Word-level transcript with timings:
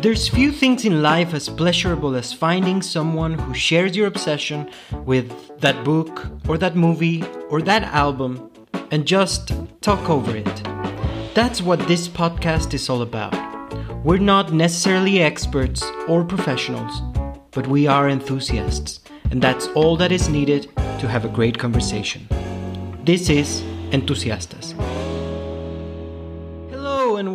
There's 0.00 0.28
few 0.28 0.52
things 0.52 0.84
in 0.84 1.02
life 1.02 1.34
as 1.34 1.48
pleasurable 1.48 2.14
as 2.14 2.32
finding 2.32 2.82
someone 2.82 3.36
who 3.36 3.52
shares 3.52 3.96
your 3.96 4.06
obsession 4.06 4.70
with 5.04 5.58
that 5.58 5.82
book 5.82 6.24
or 6.48 6.56
that 6.56 6.76
movie 6.76 7.24
or 7.50 7.60
that 7.62 7.82
album 7.82 8.48
and 8.92 9.04
just 9.04 9.50
talk 9.80 10.08
over 10.08 10.36
it. 10.36 10.62
That's 11.34 11.60
what 11.60 11.80
this 11.88 12.06
podcast 12.06 12.74
is 12.74 12.88
all 12.88 13.02
about. 13.02 13.34
We're 14.04 14.18
not 14.18 14.52
necessarily 14.52 15.20
experts 15.20 15.82
or 16.06 16.22
professionals, 16.22 17.02
but 17.50 17.66
we 17.66 17.88
are 17.88 18.08
enthusiasts, 18.08 19.00
and 19.32 19.42
that's 19.42 19.66
all 19.74 19.96
that 19.96 20.12
is 20.12 20.28
needed 20.28 20.70
to 20.76 21.08
have 21.08 21.24
a 21.24 21.28
great 21.28 21.58
conversation. 21.58 22.28
This 23.04 23.28
is 23.28 23.62
Entusiastas 23.90 24.74
and 24.78 24.97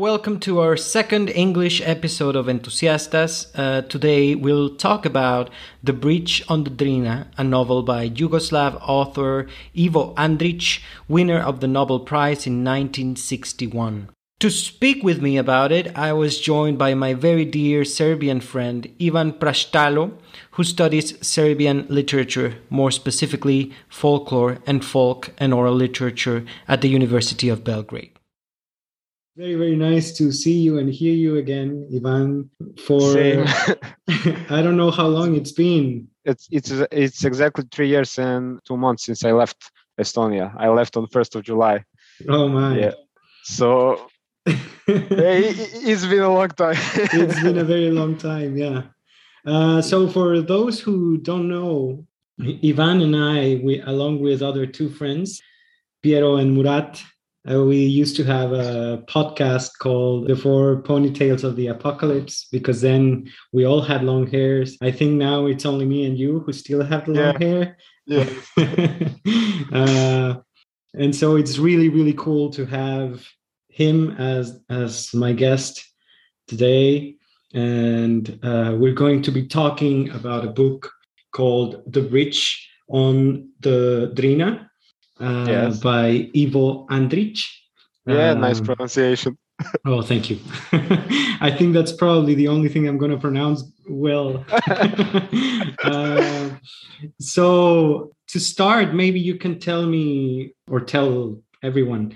welcome 0.04 0.38
to 0.38 0.60
our 0.60 0.76
second 0.76 1.30
English 1.30 1.82
episode 1.86 2.36
of 2.36 2.48
Entusiastas. 2.48 3.48
Uh, 3.56 3.82
today 3.84 4.36
we'll 4.36 4.76
talk 4.76 5.06
about 5.06 5.50
The 5.82 5.94
Bridge 5.94 6.44
on 6.50 6.66
the 6.66 6.70
Drina, 6.70 7.28
a 7.38 7.44
novel 7.46 7.84
by 7.84 8.10
Yugoslav 8.10 8.78
author 8.82 9.48
Ivo 9.74 10.14
Andrić, 10.16 10.82
winner 11.08 11.40
of 11.40 11.62
the 11.62 11.70
Nobel 11.70 12.02
Prize 12.02 12.46
in 12.46 12.66
1961. 12.66 14.10
To 14.42 14.50
speak 14.50 15.06
with 15.06 15.22
me 15.22 15.38
about 15.38 15.72
it, 15.72 15.98
I 15.98 16.12
was 16.12 16.42
joined 16.42 16.78
by 16.78 16.96
my 16.96 17.14
very 17.14 17.46
dear 17.46 17.86
Serbian 17.86 18.42
friend 18.42 18.94
Ivan 19.02 19.32
Prashtalo, 19.32 20.18
who 20.52 20.66
studies 20.66 21.16
Serbian 21.26 21.86
literature, 21.88 22.56
more 22.70 22.92
specifically 22.92 23.72
folklore 23.88 24.58
and 24.68 24.84
folk 24.84 25.32
and 25.38 25.54
oral 25.54 25.76
literature 25.76 26.44
at 26.68 26.82
the 26.82 26.90
University 26.90 27.48
of 27.48 27.64
Belgrade. 27.64 28.13
Very, 29.36 29.56
very 29.56 29.76
nice 29.76 30.16
to 30.18 30.32
see 30.32 30.60
you 30.60 30.78
and 30.78 30.94
hear 30.94 31.14
you 31.14 31.38
again, 31.38 31.90
Ivan. 31.96 32.52
For 32.86 33.02
I 34.50 34.62
don't 34.62 34.78
know 34.78 34.92
how 34.92 35.08
long 35.08 35.36
it's 35.36 35.52
been. 35.52 36.08
It's 36.24 36.48
it's 36.52 36.70
it's 36.92 37.26
exactly 37.26 37.66
three 37.72 37.90
years 37.90 38.18
and 38.20 38.60
two 38.64 38.78
months 38.78 39.06
since 39.06 39.26
I 39.26 39.32
left 39.32 39.72
Estonia. 40.00 40.54
I 40.58 40.70
left 40.70 40.96
on 40.98 41.08
first 41.08 41.36
of 41.36 41.44
July. 41.44 41.84
Oh 42.30 42.48
my! 42.48 42.78
Yeah. 42.78 42.94
So 43.44 44.08
it's 44.46 46.06
been 46.06 46.22
a 46.22 46.34
long 46.34 46.50
time. 46.50 46.78
it's 46.96 47.42
been 47.42 47.58
a 47.58 47.64
very 47.64 47.90
long 47.90 48.18
time. 48.18 48.56
Yeah. 48.56 48.84
Uh, 49.46 49.82
so 49.82 50.08
for 50.08 50.42
those 50.42 50.80
who 50.80 51.18
don't 51.18 51.50
know, 51.50 52.06
Ivan 52.64 53.02
and 53.02 53.16
I, 53.16 53.60
we 53.64 53.82
along 53.82 54.20
with 54.22 54.44
other 54.44 54.68
two 54.68 54.90
friends, 54.90 55.42
Piero 56.04 56.36
and 56.36 56.54
Murat, 56.54 57.04
uh, 57.50 57.64
we 57.64 57.78
used 57.78 58.16
to 58.16 58.24
have 58.24 58.54
a 58.54 59.04
podcast 59.08 59.78
called 59.80 60.28
The 60.28 60.36
Four 60.36 60.82
Ponytails 60.82 61.44
of 61.44 61.58
the 61.58 61.68
Apocalypse 61.68 62.48
because 62.52 62.80
then 62.80 63.30
we 63.52 63.66
all 63.66 63.82
had 63.82 64.04
long 64.04 64.28
hairs. 64.28 64.78
I 64.82 64.92
think 64.92 65.14
now 65.14 65.48
it's 65.48 65.66
only 65.66 65.86
me 65.86 66.06
and 66.06 66.18
you 66.18 66.40
who 66.40 66.54
still 66.54 66.84
have 66.84 67.06
the 67.06 67.14
yeah. 67.14 67.26
long 67.26 67.42
hair. 67.42 67.78
Yeah. 68.06 68.30
uh, 69.74 70.36
and 70.94 71.16
so 71.16 71.36
it's 71.36 71.58
really, 71.58 71.90
really 71.90 72.14
cool 72.14 72.50
to 72.52 72.66
have 72.66 73.28
him 73.68 74.12
as 74.12 74.62
as 74.70 75.14
my 75.14 75.34
guest 75.34 75.86
today. 76.48 77.16
And 77.54 78.40
uh, 78.42 78.76
we're 78.78 78.94
going 78.94 79.22
to 79.24 79.32
be 79.32 79.48
talking 79.48 80.10
about 80.12 80.46
a 80.46 80.52
book 80.52 80.92
called 81.34 81.84
The 81.92 82.02
Bridge 82.02 82.70
on 82.88 83.50
the 83.60 84.12
Drina 84.16 84.70
uh, 85.20 85.46
yes. 85.48 85.80
by 85.80 86.30
Ivo 86.36 86.86
Andrić. 86.88 87.46
Yeah, 88.06 88.32
um, 88.32 88.42
nice 88.42 88.60
pronunciation. 88.60 89.38
oh, 89.86 90.02
thank 90.02 90.30
you. 90.30 90.40
I 91.42 91.54
think 91.58 91.74
that's 91.74 91.92
probably 91.92 92.36
the 92.36 92.48
only 92.48 92.70
thing 92.70 92.88
I'm 92.88 92.98
going 92.98 93.12
to 93.12 93.18
pronounce 93.18 93.64
well. 93.88 94.44
uh, 95.84 96.50
so, 97.20 98.16
to 98.28 98.40
start, 98.40 98.94
maybe 98.94 99.20
you 99.20 99.36
can 99.36 99.60
tell 99.60 99.86
me 99.86 100.54
or 100.70 100.80
tell 100.80 101.42
everyone 101.62 102.16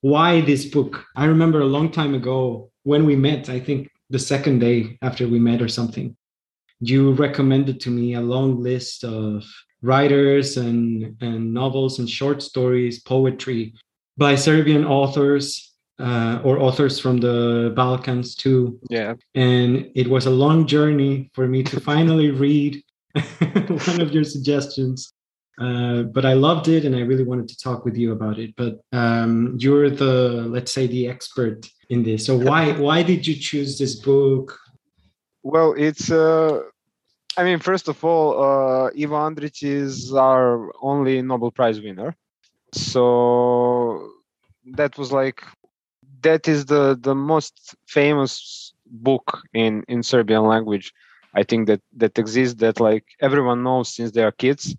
why 0.00 0.40
this 0.40 0.64
book. 0.64 1.04
I 1.16 1.26
remember 1.26 1.60
a 1.60 1.66
long 1.66 1.90
time 1.90 2.14
ago 2.14 2.70
when 2.84 3.04
we 3.04 3.16
met, 3.16 3.48
I 3.48 3.60
think 3.60 3.90
the 4.10 4.18
second 4.18 4.60
day 4.60 4.98
after 5.02 5.28
we 5.28 5.38
met 5.38 5.60
or 5.60 5.68
something, 5.68 6.16
you 6.80 7.12
recommended 7.12 7.80
to 7.80 7.90
me 7.90 8.14
a 8.14 8.20
long 8.20 8.62
list 8.62 9.04
of 9.04 9.44
writers 9.82 10.56
and, 10.56 11.16
and 11.20 11.54
novels 11.54 11.98
and 11.98 12.08
short 12.08 12.42
stories, 12.42 13.00
poetry 13.00 13.74
by 14.16 14.34
Serbian 14.34 14.84
authors 14.84 15.74
uh, 16.00 16.40
or 16.44 16.60
authors 16.60 16.98
from 17.00 17.18
the 17.18 17.72
Balkans 17.74 18.34
too. 18.34 18.78
Yeah. 18.88 19.14
And 19.34 19.90
it 19.94 20.08
was 20.08 20.26
a 20.26 20.30
long 20.30 20.66
journey 20.66 21.30
for 21.34 21.46
me 21.46 21.62
to 21.64 21.80
finally 21.80 22.30
read 22.30 22.82
one 23.14 24.00
of 24.00 24.12
your 24.12 24.24
suggestions. 24.24 25.12
Uh, 25.60 26.02
but 26.02 26.24
I 26.24 26.34
loved 26.34 26.68
it 26.68 26.84
and 26.84 26.94
I 26.94 27.00
really 27.00 27.24
wanted 27.24 27.48
to 27.48 27.58
talk 27.58 27.84
with 27.84 27.96
you 27.96 28.12
about 28.12 28.38
it. 28.38 28.54
But 28.56 28.80
um, 28.92 29.56
you're 29.58 29.90
the, 29.90 30.46
let's 30.48 30.72
say, 30.72 30.86
the 30.86 31.08
expert 31.08 31.68
in 31.90 32.04
this. 32.04 32.26
So 32.26 32.36
why 32.36 32.72
why 32.72 33.02
did 33.02 33.26
you 33.26 33.34
choose 33.34 33.78
this 33.78 33.96
book? 33.96 34.56
Well, 35.42 35.74
it's 35.76 36.10
uh, 36.10 36.60
I 37.38 37.44
mean, 37.44 37.60
first 37.60 37.88
of 37.88 38.04
all, 38.04 38.26
uh, 38.42 38.90
Ivo 39.02 39.16
Andrić 39.16 39.62
is 39.64 40.14
our 40.14 40.72
only 40.82 41.22
Nobel 41.22 41.52
Prize 41.52 41.80
winner. 41.80 42.16
So 42.72 44.10
that 44.76 44.98
was 44.98 45.12
like 45.12 45.42
that 46.22 46.48
is 46.48 46.66
the 46.66 46.98
the 47.00 47.14
most 47.14 47.76
famous 47.86 48.74
book 48.86 49.42
in 49.54 49.84
in 49.88 50.02
Serbian 50.02 50.44
language. 50.44 50.92
I 51.34 51.44
think 51.44 51.66
that 51.68 51.80
that 51.96 52.18
exists 52.18 52.56
that 52.60 52.80
like 52.80 53.04
everyone 53.20 53.62
knows 53.62 53.94
since 53.94 54.12
they 54.12 54.22
are 54.24 54.32
kids, 54.32 54.76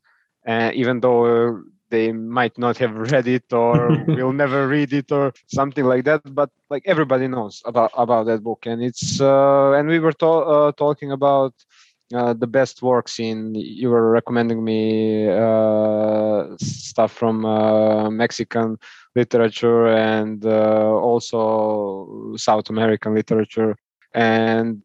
uh, 0.47 0.71
even 0.73 1.01
though 1.01 1.63
they 1.89 2.11
might 2.13 2.57
not 2.57 2.77
have 2.77 2.93
read 3.13 3.27
it 3.27 3.51
or 3.53 3.97
will 4.13 4.33
never 4.33 4.67
read 4.67 4.93
it 4.93 5.11
or 5.11 5.33
something 5.47 5.85
like 5.85 6.05
that. 6.05 6.23
But 6.25 6.43
like 6.69 6.83
everybody 6.85 7.27
knows 7.27 7.61
about 7.65 7.91
about 7.95 8.25
that 8.27 8.43
book, 8.43 8.65
and 8.65 8.83
it's 8.83 9.19
uh, 9.21 9.71
and 9.73 9.87
we 9.87 9.99
were 9.99 10.13
to- 10.13 10.45
uh, 10.55 10.71
talking 10.73 11.11
about 11.11 11.53
uh, 12.13 12.33
the 12.33 12.47
best 12.47 12.81
works 12.81 13.19
in 13.19 13.53
you 13.55 13.89
were 13.89 14.09
recommending 14.09 14.63
me 14.63 15.27
uh, 15.29 16.45
stuff 16.59 17.11
from 17.11 17.45
uh, 17.45 18.09
mexican 18.09 18.77
literature 19.15 19.87
and 19.87 20.45
uh, 20.45 20.91
also 21.09 22.35
south 22.35 22.69
american 22.69 23.13
literature 23.13 23.75
and 24.13 24.81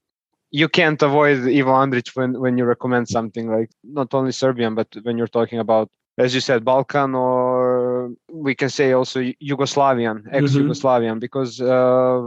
you 0.51 0.69
can't 0.69 1.03
avoid 1.03 1.39
ivo 1.49 1.73
andrić 1.73 2.15
when, 2.17 2.39
when 2.39 2.59
you 2.59 2.65
recommend 2.65 3.09
something 3.09 3.51
like 3.51 3.71
not 3.83 4.13
only 4.15 4.33
serbian 4.33 4.75
but 4.75 4.89
when 5.03 5.17
you're 5.17 5.27
talking 5.39 5.59
about 5.59 5.89
as 6.19 6.35
you 6.35 6.41
said 6.41 6.65
balkan 6.65 7.15
or 7.15 8.13
we 8.31 8.55
can 8.55 8.69
say 8.69 8.93
also 8.93 9.21
yugoslavian 9.21 10.23
ex-yugoslavian 10.31 11.13
mm-hmm. 11.13 11.19
because 11.19 11.61
uh, 11.61 12.21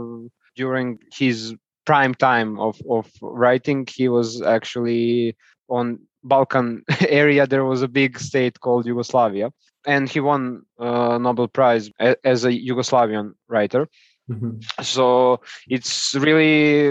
during 0.56 0.98
his 1.12 1.54
prime 1.88 2.14
time 2.14 2.50
of 2.60 2.76
of 2.96 3.04
writing. 3.22 3.86
He 3.98 4.06
was 4.16 4.42
actually 4.42 5.36
on 5.68 5.98
balkan 6.22 6.84
area. 7.22 7.46
There 7.46 7.64
was 7.64 7.80
a 7.82 7.88
big 8.00 8.18
state 8.18 8.60
called 8.60 8.86
yugoslavia 8.86 9.50
and 9.86 10.08
he 10.08 10.20
won 10.20 10.62
a 10.78 11.18
nobel 11.18 11.48
prize 11.48 11.90
as 12.32 12.44
a 12.44 12.52
yugoslavian 12.52 13.32
writer. 13.48 13.88
Mm-hmm. 14.30 14.82
so 14.82 15.40
it's 15.68 16.14
really 16.14 16.88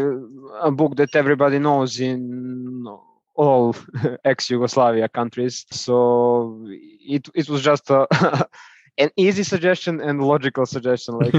a 0.70 0.72
book 0.72 0.96
that 0.96 1.16
everybody 1.16 1.60
knows 1.60 2.00
in 2.00 2.84
all 3.36 3.76
ex-yugoslavia 4.26 5.08
countries. 5.08 5.68
So 5.70 6.66
it 7.16 7.30
it 7.36 7.48
was 7.48 7.62
just 7.62 7.92
a 7.92 8.02
an 8.98 9.12
easy 9.16 9.44
suggestion 9.44 10.02
and 10.02 10.24
logical 10.24 10.66
suggestion 10.66 11.20
like 11.20 11.36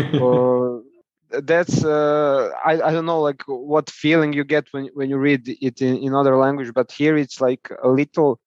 that's 1.30 1.84
uh, 1.84 2.50
I, 2.64 2.72
I 2.80 2.92
don't 2.92 3.06
know 3.06 3.20
like 3.20 3.42
what 3.46 3.90
feeling 3.90 4.32
you 4.32 4.44
get 4.44 4.68
when 4.72 4.86
when 4.94 5.10
you 5.10 5.18
read 5.18 5.48
it 5.48 5.82
in, 5.82 5.98
in 5.98 6.14
other 6.14 6.36
language 6.36 6.72
but 6.74 6.90
here 6.90 7.16
it's 7.16 7.40
like 7.40 7.70
a 7.82 7.88
little 7.88 8.40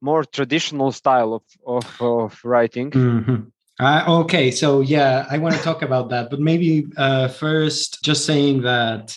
more 0.00 0.24
traditional 0.24 0.92
style 0.92 1.34
of 1.34 1.42
of, 1.66 2.02
of 2.02 2.40
writing 2.44 2.90
mm-hmm. 2.90 3.36
uh, 3.80 4.04
okay 4.22 4.50
so 4.50 4.80
yeah 4.80 5.26
i 5.30 5.38
want 5.38 5.54
to 5.54 5.62
talk 5.62 5.82
about 5.82 6.10
that 6.10 6.30
but 6.30 6.40
maybe 6.40 6.86
uh, 6.96 7.28
first 7.28 8.02
just 8.02 8.26
saying 8.26 8.62
that 8.62 9.16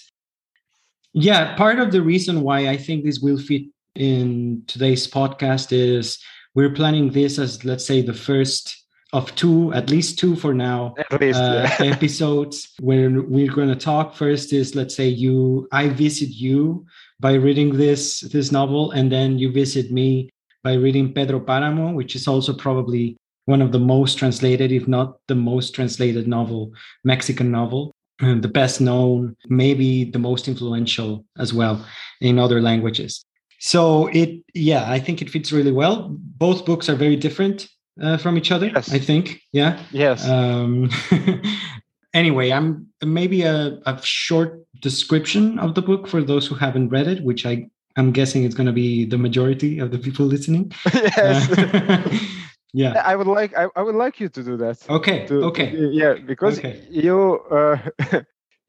yeah 1.13 1.55
part 1.55 1.79
of 1.79 1.91
the 1.91 2.01
reason 2.01 2.41
why 2.41 2.67
i 2.67 2.77
think 2.77 3.03
this 3.03 3.19
will 3.19 3.39
fit 3.39 3.63
in 3.95 4.63
today's 4.67 5.07
podcast 5.07 5.71
is 5.71 6.19
we're 6.53 6.73
planning 6.73 7.11
this 7.11 7.39
as 7.39 7.65
let's 7.65 7.85
say 7.85 8.01
the 8.01 8.13
first 8.13 8.78
of 9.13 9.33
two, 9.35 9.73
at 9.73 9.89
least 9.89 10.19
two 10.19 10.35
for 10.35 10.53
now, 10.53 10.93
least, 11.19 11.39
uh, 11.39 11.67
yeah. 11.79 11.85
episodes 11.95 12.73
where 12.79 13.09
we're 13.09 13.51
going 13.51 13.69
to 13.69 13.75
talk. 13.75 14.15
First 14.15 14.53
is 14.53 14.75
let's 14.75 14.95
say 14.95 15.07
you, 15.07 15.67
I 15.71 15.89
visit 15.89 16.29
you 16.29 16.85
by 17.19 17.33
reading 17.33 17.75
this 17.75 18.21
this 18.21 18.51
novel, 18.51 18.91
and 18.91 19.11
then 19.11 19.39
you 19.39 19.51
visit 19.51 19.91
me 19.91 20.29
by 20.63 20.73
reading 20.73 21.13
Pedro 21.13 21.39
Paramo, 21.39 21.93
which 21.93 22.15
is 22.15 22.27
also 22.27 22.53
probably 22.53 23.17
one 23.45 23.61
of 23.61 23.71
the 23.71 23.79
most 23.79 24.19
translated, 24.19 24.71
if 24.71 24.87
not 24.87 25.17
the 25.27 25.35
most 25.35 25.73
translated 25.73 26.27
novel, 26.27 26.71
Mexican 27.03 27.51
novel. 27.51 27.95
uh, 28.21 28.35
the 28.35 28.47
best 28.47 28.81
known, 28.81 29.35
maybe 29.47 30.03
the 30.03 30.19
most 30.19 30.47
influential 30.47 31.25
as 31.37 31.53
well 31.53 31.85
in 32.21 32.37
other 32.37 32.61
languages. 32.61 33.23
So 33.59 34.07
it, 34.07 34.43
yeah, 34.53 34.89
I 34.89 34.99
think 34.99 35.21
it 35.21 35.29
fits 35.29 35.51
really 35.51 35.71
well. 35.71 36.09
Both 36.09 36.65
books 36.65 36.89
are 36.89 36.95
very 36.95 37.15
different 37.15 37.67
uh, 38.01 38.17
from 38.17 38.37
each 38.37 38.51
other. 38.51 38.67
Yes. 38.67 38.91
I 38.93 38.99
think, 38.99 39.41
yeah. 39.51 39.79
Yes. 39.91 40.27
Um, 40.27 40.89
anyway, 42.13 42.51
I'm 42.51 42.87
maybe 43.03 43.43
a, 43.43 43.79
a 43.85 43.99
short 44.03 44.61
description 44.81 45.59
of 45.59 45.75
the 45.75 45.81
book 45.81 46.07
for 46.07 46.21
those 46.21 46.47
who 46.47 46.55
haven't 46.55 46.89
read 46.89 47.07
it, 47.07 47.23
which 47.23 47.45
I 47.45 47.69
I'm 47.97 48.11
guessing 48.11 48.43
it's 48.45 48.55
going 48.55 48.67
to 48.67 48.73
be 48.73 49.05
the 49.05 49.17
majority 49.17 49.79
of 49.79 49.91
the 49.91 49.97
people 49.97 50.25
listening. 50.25 50.71
yes. 50.93 51.51
Uh, 51.51 52.17
yeah. 52.73 53.01
I 53.05 53.15
would 53.15 53.27
like 53.27 53.57
I, 53.57 53.67
I 53.75 53.81
would 53.81 53.95
like 53.95 54.19
you 54.19 54.29
to 54.29 54.43
do 54.43 54.55
that. 54.57 54.77
Okay. 54.89 55.25
To- 55.27 55.43
okay. 55.45 55.75
yeah, 55.91 56.13
because 56.13 56.59
Okay. 56.59 56.81
you 56.89 57.39
uh, 57.51 57.77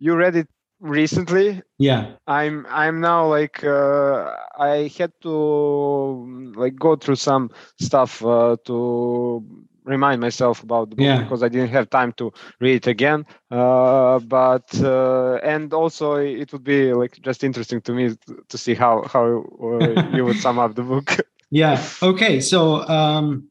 you 0.01 0.17
read 0.17 0.37
it 0.37 0.49
recently. 0.81 1.63
Yeah. 1.79 2.13
I'm 2.27 2.67
I'm 2.69 3.01
now 3.01 3.27
like 3.29 3.63
uh, 3.65 4.35
I 4.59 4.91
had 4.99 5.13
to 5.23 6.53
like 6.57 6.77
go 6.77 6.97
through 6.97 7.17
some 7.17 7.51
stuff 7.81 8.25
uh, 8.25 8.57
to 8.65 9.45
remind 9.85 10.21
myself 10.21 10.63
about 10.63 10.91
the 10.91 10.97
book 10.97 11.05
Yeah. 11.05 11.23
because 11.23 11.43
I 11.43 11.49
didn't 11.49 11.71
have 11.71 11.91
time 11.91 12.13
to 12.15 12.33
read 12.61 12.77
it 12.77 12.87
again. 12.87 13.25
Uh, 13.51 14.19
but 14.21 14.69
uh, 14.83 15.35
and 15.43 15.73
also 15.73 16.15
it 16.15 16.53
would 16.53 16.65
be 16.65 16.93
like 16.93 17.21
just 17.23 17.45
interesting 17.45 17.81
to 17.83 17.93
me 17.93 18.17
to, 18.49 18.59
see 18.59 18.75
how 18.75 19.05
how 19.07 19.45
uh, 19.63 20.17
you 20.17 20.25
would 20.25 20.39
sum 20.39 20.59
up 20.59 20.75
the 20.75 20.83
book. 20.83 21.17
Yeah. 21.53 21.83
Okay. 22.01 22.41
So 22.41 22.87
um, 22.89 23.49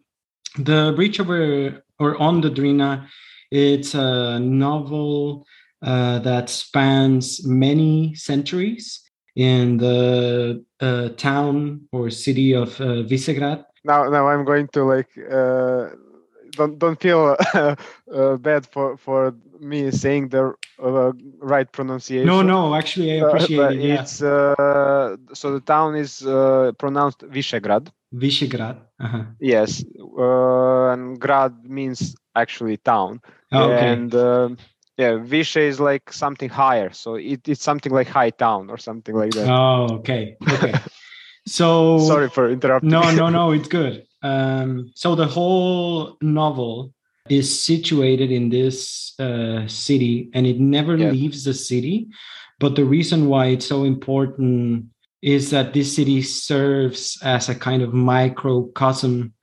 the 0.57 0.93
bridge 0.95 1.19
over 1.19 1.83
or 1.99 2.15
on 2.21 2.39
the 2.39 2.49
Drina, 2.49 3.09
it's 3.51 3.93
a 3.93 4.39
novel 4.39 5.45
uh, 5.81 6.19
that 6.19 6.49
spans 6.49 7.45
many 7.45 8.13
centuries 8.15 9.01
in 9.35 9.77
the 9.77 10.63
uh, 10.81 11.09
town 11.17 11.81
or 11.91 12.09
city 12.09 12.53
of 12.53 12.79
uh, 12.81 13.03
Visegrad. 13.07 13.63
now 13.85 14.09
now 14.09 14.27
I'm 14.27 14.43
going 14.45 14.67
to 14.75 14.83
like 14.83 15.09
uh, 15.31 15.89
don't 16.51 16.77
don't 16.79 16.99
feel 16.99 17.35
uh, 17.53 18.35
bad 18.37 18.65
for 18.73 18.97
for 18.97 19.33
me 19.59 19.91
saying 19.91 20.29
the 20.29 20.53
uh, 20.81 21.11
right 21.41 21.69
pronunciation. 21.71 22.27
No, 22.27 22.41
no. 22.41 22.75
Actually, 22.75 23.09
I 23.15 23.21
Uh, 23.21 23.27
appreciate 23.27 23.71
it. 23.71 23.81
Yeah. 23.81 24.01
It's 24.01 24.21
uh, 24.21 25.15
so 25.33 25.51
the 25.53 25.61
town 25.61 25.95
is 25.95 26.21
uh, 26.25 26.71
pronounced 26.77 27.19
Visegrad. 27.31 27.87
Visegrad. 28.13 28.77
Uh-huh. 28.99 29.23
Yes, 29.39 29.83
uh, 30.17 30.91
and 30.93 31.19
Grad 31.19 31.53
means 31.69 32.15
actually 32.35 32.77
town. 32.77 33.21
Oh, 33.51 33.71
okay. 33.71 33.87
And 33.93 34.13
um 34.15 34.57
yeah, 34.99 35.13
Vishe 35.31 35.55
is 35.55 35.79
like 35.79 36.11
something 36.11 36.49
higher, 36.49 36.91
so 36.91 37.15
it, 37.15 37.47
it's 37.47 37.63
something 37.63 37.91
like 37.93 38.09
high 38.09 38.31
town 38.31 38.69
or 38.69 38.77
something 38.77 39.15
like 39.15 39.31
that. 39.31 39.47
Oh, 39.47 39.95
okay. 39.99 40.35
Okay. 40.51 40.73
So 41.47 41.97
Sorry 42.07 42.29
for 42.29 42.49
interrupting. 42.51 42.89
no 42.91 43.09
no 43.11 43.29
no 43.29 43.51
it's 43.51 43.67
good 43.67 44.05
um, 44.21 44.91
so 44.95 45.15
the 45.15 45.25
whole 45.25 46.17
novel 46.21 46.93
is 47.29 47.47
situated 47.65 48.29
in 48.31 48.49
this 48.49 49.13
uh, 49.19 49.65
city 49.67 50.29
and 50.33 50.45
it 50.45 50.59
never 50.59 50.97
Yeah. 50.97 51.11
leaves 51.11 51.43
the 51.45 51.53
city 51.53 52.07
but 52.59 52.75
the 52.75 52.83
reason 52.83 53.27
why 53.31 53.45
it's 53.47 53.65
so 53.65 53.83
important 53.85 54.85
is 55.21 55.49
that 55.51 55.73
this 55.73 55.95
city 55.95 56.21
serves 56.21 57.17
as 57.23 57.47
a 57.49 57.55
kind 57.55 57.81
of 57.81 57.93
microcosm 57.93 59.33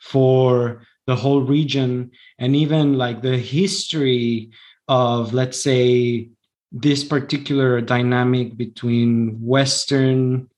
for 0.00 0.82
the 1.06 1.16
whole 1.16 1.40
region 1.42 2.10
and 2.38 2.54
even 2.56 2.98
like 2.98 3.22
the 3.22 3.38
history 3.38 4.50
of 4.88 5.32
let's 5.32 5.60
say 5.60 6.28
this 6.72 7.04
particular 7.04 7.80
dynamic 7.80 8.56
between 8.56 9.38
western 9.40 10.48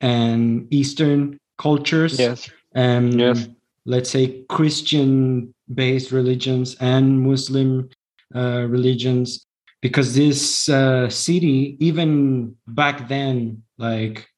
and 0.00 0.66
Eastern 0.72 1.38
cultures, 1.58 2.18
Yes. 2.18 2.48
and 2.74 3.20
Yes. 3.20 3.48
let's 3.84 4.10
say 4.10 4.42
Christian 4.48 5.52
based 5.74 6.10
religions 6.12 6.76
and 6.80 7.20
Muslim 7.20 7.88
uh, 8.34 8.66
religions, 8.68 9.44
because 9.82 10.14
this 10.14 10.68
uh, 10.68 11.08
city, 11.10 11.76
even 11.80 12.56
back 12.66 13.08
then, 13.08 13.62
like 13.78 14.29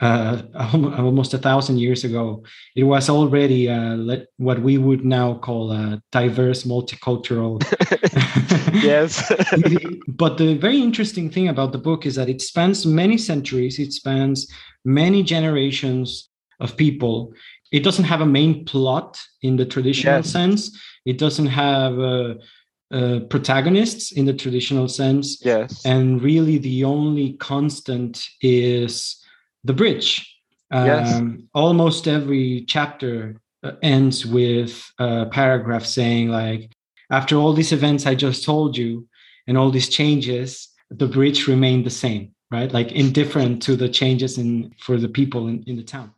uh, 0.00 0.42
almost 0.98 1.34
a 1.34 1.38
thousand 1.38 1.78
years 1.78 2.04
ago, 2.04 2.42
it 2.76 2.84
was 2.84 3.08
already 3.08 3.68
uh, 3.68 3.96
what 4.36 4.60
we 4.60 4.78
would 4.78 5.04
now 5.04 5.34
call 5.34 5.72
a 5.72 6.02
diverse, 6.12 6.64
multicultural. 6.64 7.62
yes. 8.82 9.30
but 10.08 10.36
the 10.38 10.56
very 10.56 10.80
interesting 10.80 11.30
thing 11.30 11.48
about 11.48 11.72
the 11.72 11.78
book 11.78 12.06
is 12.06 12.14
that 12.16 12.28
it 12.28 12.42
spans 12.42 12.84
many 12.86 13.16
centuries, 13.16 13.78
it 13.78 13.92
spans 13.92 14.48
many 14.84 15.22
generations 15.22 16.28
of 16.60 16.76
people. 16.76 17.32
It 17.72 17.82
doesn't 17.82 18.04
have 18.04 18.20
a 18.20 18.26
main 18.26 18.64
plot 18.64 19.20
in 19.42 19.56
the 19.56 19.66
traditional 19.66 20.16
Yes. 20.16 20.30
sense. 20.30 20.78
It 21.04 21.18
doesn't 21.18 21.48
have 21.48 21.98
uh, 21.98 22.34
uh, 22.92 23.20
protagonists 23.28 24.12
in 24.12 24.26
the 24.26 24.32
traditional 24.34 24.88
sense. 24.88 25.38
yes. 25.44 25.84
And 25.84 26.22
really, 26.22 26.58
the 26.58 26.84
only 26.84 27.32
constant 27.34 28.24
is 28.40 29.16
the 29.64 29.72
bridge. 29.72 30.30
Yes. 30.72 31.14
Um, 31.14 31.48
Almost 31.54 32.08
every 32.08 32.64
chapter 32.66 33.36
uh, 33.62 33.72
ends 33.82 34.26
with 34.26 34.90
a 34.98 35.26
paragraph 35.26 35.84
saying, 35.84 36.28
like, 36.28 36.70
after 37.10 37.36
all 37.36 37.52
these 37.52 37.72
events 37.72 38.06
I 38.06 38.14
just 38.14 38.44
told 38.44 38.76
you 38.76 39.06
and 39.46 39.56
all 39.56 39.70
these 39.70 39.88
changes, 39.88 40.68
the 40.90 41.06
bridge 41.06 41.46
remained 41.46 41.84
the 41.86 41.90
same, 41.90 42.34
right? 42.50 42.72
Like 42.72 42.92
indifferent 42.92 43.62
to 43.64 43.76
the 43.76 43.88
changes 43.88 44.38
in 44.38 44.72
for 44.78 44.96
the 44.98 45.08
people 45.08 45.48
in, 45.48 45.62
in 45.66 45.76
the 45.76 45.82
town. 45.82 46.12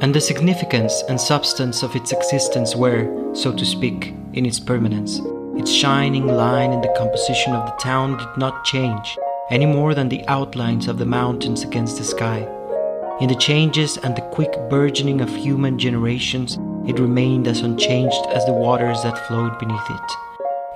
and 0.00 0.14
the 0.14 0.20
significance 0.20 1.02
and 1.08 1.20
substance 1.20 1.82
of 1.82 1.96
its 1.96 2.12
existence 2.12 2.76
were, 2.76 3.34
so 3.34 3.52
to 3.52 3.64
speak, 3.64 4.14
in 4.32 4.46
its 4.46 4.60
permanence. 4.60 5.20
Its 5.56 5.72
shining 5.72 6.28
line 6.28 6.72
in 6.72 6.80
the 6.80 6.94
composition 6.96 7.52
of 7.52 7.66
the 7.66 7.76
town 7.82 8.16
did 8.16 8.36
not 8.36 8.64
change, 8.64 9.18
any 9.50 9.66
more 9.66 9.94
than 9.94 10.08
the 10.08 10.26
outlines 10.28 10.88
of 10.88 10.98
the 10.98 11.06
mountains 11.06 11.62
against 11.62 11.96
the 11.96 12.04
sky. 12.04 12.46
In 13.20 13.28
the 13.28 13.34
changes 13.34 13.96
and 13.96 14.14
the 14.14 14.28
quick 14.30 14.52
burgeoning 14.68 15.20
of 15.20 15.34
human 15.34 15.78
generations, 15.78 16.58
it 16.86 17.00
remained 17.00 17.48
as 17.48 17.62
unchanged 17.62 18.26
as 18.28 18.44
the 18.44 18.52
waters 18.52 19.02
that 19.02 19.26
flowed 19.26 19.58
beneath 19.58 19.90
it. 19.90 20.12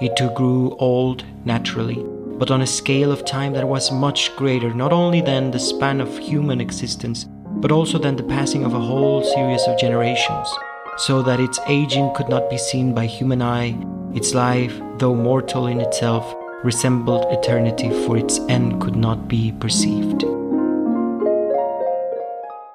It 0.00 0.16
too 0.16 0.30
grew 0.30 0.74
old 0.78 1.24
naturally, 1.44 2.02
but 2.38 2.50
on 2.50 2.62
a 2.62 2.66
scale 2.66 3.12
of 3.12 3.24
time 3.24 3.52
that 3.52 3.69
was 3.69 3.92
much 3.92 4.34
greater 4.36 4.74
not 4.74 4.93
only 4.93 5.20
than 5.20 5.50
the 5.50 5.60
span 5.60 6.00
of 6.00 6.19
human 6.19 6.60
existence, 6.60 7.26
but 7.60 7.70
also 7.70 7.98
than 7.98 8.17
the 8.17 8.24
passing 8.24 8.64
of 8.64 8.74
a 8.74 8.81
whole 8.81 9.22
series 9.22 9.62
of 9.69 9.79
generations, 9.79 10.48
so 10.96 11.22
that 11.22 11.41
its 11.41 11.60
aging 11.69 12.12
could 12.14 12.29
not 12.29 12.50
be 12.50 12.58
seen 12.58 12.94
by 12.94 13.06
human 13.06 13.43
eye, 13.43 13.76
its 14.14 14.34
life, 14.34 14.81
though 14.98 15.14
mortal 15.14 15.69
in 15.69 15.81
itself, 15.81 16.34
resembled 16.64 17.26
eternity, 17.31 17.90
for 18.06 18.16
its 18.16 18.38
end 18.48 18.81
could 18.81 18.96
not 18.96 19.28
be 19.28 19.52
perceived. 19.60 20.24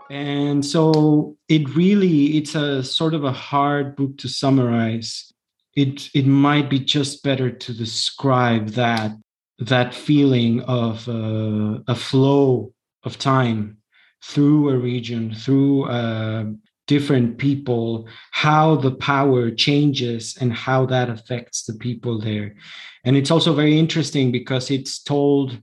And 0.10 0.66
so 0.66 1.38
it 1.50 1.76
really 1.76 2.38
it's 2.38 2.56
a 2.56 2.84
sort 2.84 3.14
of 3.14 3.24
a 3.24 3.32
hard 3.32 3.96
book 3.96 4.18
to 4.20 4.28
summarize. 4.28 5.32
It 5.76 6.10
it 6.14 6.26
might 6.26 6.70
be 6.70 6.80
just 6.80 7.24
better 7.24 7.52
to 7.52 7.74
describe 7.74 8.70
that 8.70 9.12
that 9.60 9.94
feeling 9.94 10.62
of 10.62 11.08
uh, 11.10 11.80
a 11.88 11.96
flow 11.96 12.74
of 13.04 13.18
time 13.18 13.78
through 14.24 14.70
a 14.70 14.78
region, 14.78 15.34
through 15.34 15.86
uh, 15.86 16.46
different 16.88 17.38
people, 17.38 18.08
how 18.32 18.76
the 18.76 18.92
power 18.92 19.52
changes 19.52 20.38
and 20.40 20.52
how 20.54 20.86
that 20.88 21.10
affects 21.10 21.64
the 21.64 21.74
people 21.74 22.20
there. 22.20 22.56
And 23.04 23.16
it's 23.16 23.30
also 23.30 23.54
very 23.54 23.78
interesting 23.78 24.32
because 24.32 24.72
it's 24.72 25.04
told 25.04 25.62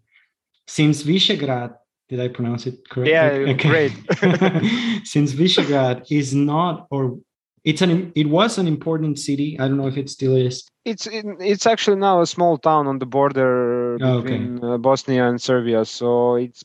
since 0.67 1.03
Visegrad, 1.03 1.75
did 2.09 2.21
I 2.21 2.29
pronounce 2.29 2.67
it 2.67 2.89
correctly? 2.89 3.13
Yeah, 3.13 3.53
great. 3.55 3.93
since 5.05 5.33
Visegrad 5.33 6.07
is 6.11 6.35
not, 6.35 6.87
or 6.91 7.19
it's 7.65 7.81
an, 7.81 8.13
it 8.15 8.29
was 8.29 8.59
an 8.59 8.67
important 8.67 9.19
city. 9.19 9.59
I 9.59 9.69
don't 9.69 9.79
know 9.79 9.89
if 9.89 9.97
it 9.97 10.11
still 10.11 10.37
is. 10.37 10.69
It's 10.85 11.07
in, 11.07 11.39
it's 11.41 11.67
actually 11.67 11.97
now 11.97 12.21
a 12.21 12.27
small 12.27 12.59
town 12.59 12.87
on 12.87 12.99
the 12.99 13.07
border 13.07 13.97
Oh, 14.01 14.19
okay. 14.19 14.39
between 14.39 14.63
uh, 14.63 14.77
Bosnia 14.79 15.27
and 15.29 15.41
Serbia. 15.41 15.85
So 15.85 16.37
it's 16.37 16.63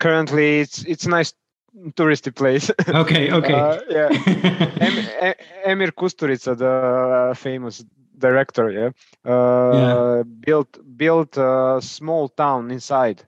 currently 0.00 0.60
it's 0.60 0.84
it's 0.84 1.06
nice 1.06 1.32
touristy 1.94 2.34
place. 2.34 2.70
Okay, 2.88 3.32
okay. 3.32 3.54
Uh, 3.54 3.80
yeah. 3.88 4.08
em, 4.80 5.34
Emir 5.64 5.92
Kusturica, 5.92 6.56
the 6.56 7.34
famous 7.34 7.84
director, 8.18 8.70
yeah, 8.70 8.90
uh, 9.24 9.72
Yeah. 9.74 10.22
built 10.46 10.78
built 10.96 11.36
a 11.36 11.80
small 11.80 12.28
town 12.28 12.70
inside 12.70 13.22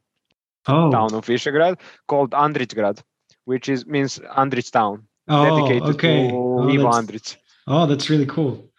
oh, 0.68 0.90
town 0.90 1.14
of 1.14 1.26
Visegrad 1.26 1.78
called 2.06 2.30
Andrićgrad, 2.30 3.02
which 3.44 3.68
is 3.68 3.86
means 3.86 4.20
Andrić 4.36 4.70
town, 4.70 5.06
oh, 5.28 5.44
dedicated 5.44 5.94
okay. 5.94 6.28
to 6.28 6.36
Oh, 6.36 6.68
Ivo 6.68 6.90
that's- 6.92 7.36
Oh, 7.66 7.86
that's 7.86 8.10
really 8.10 8.26
cool. 8.26 8.70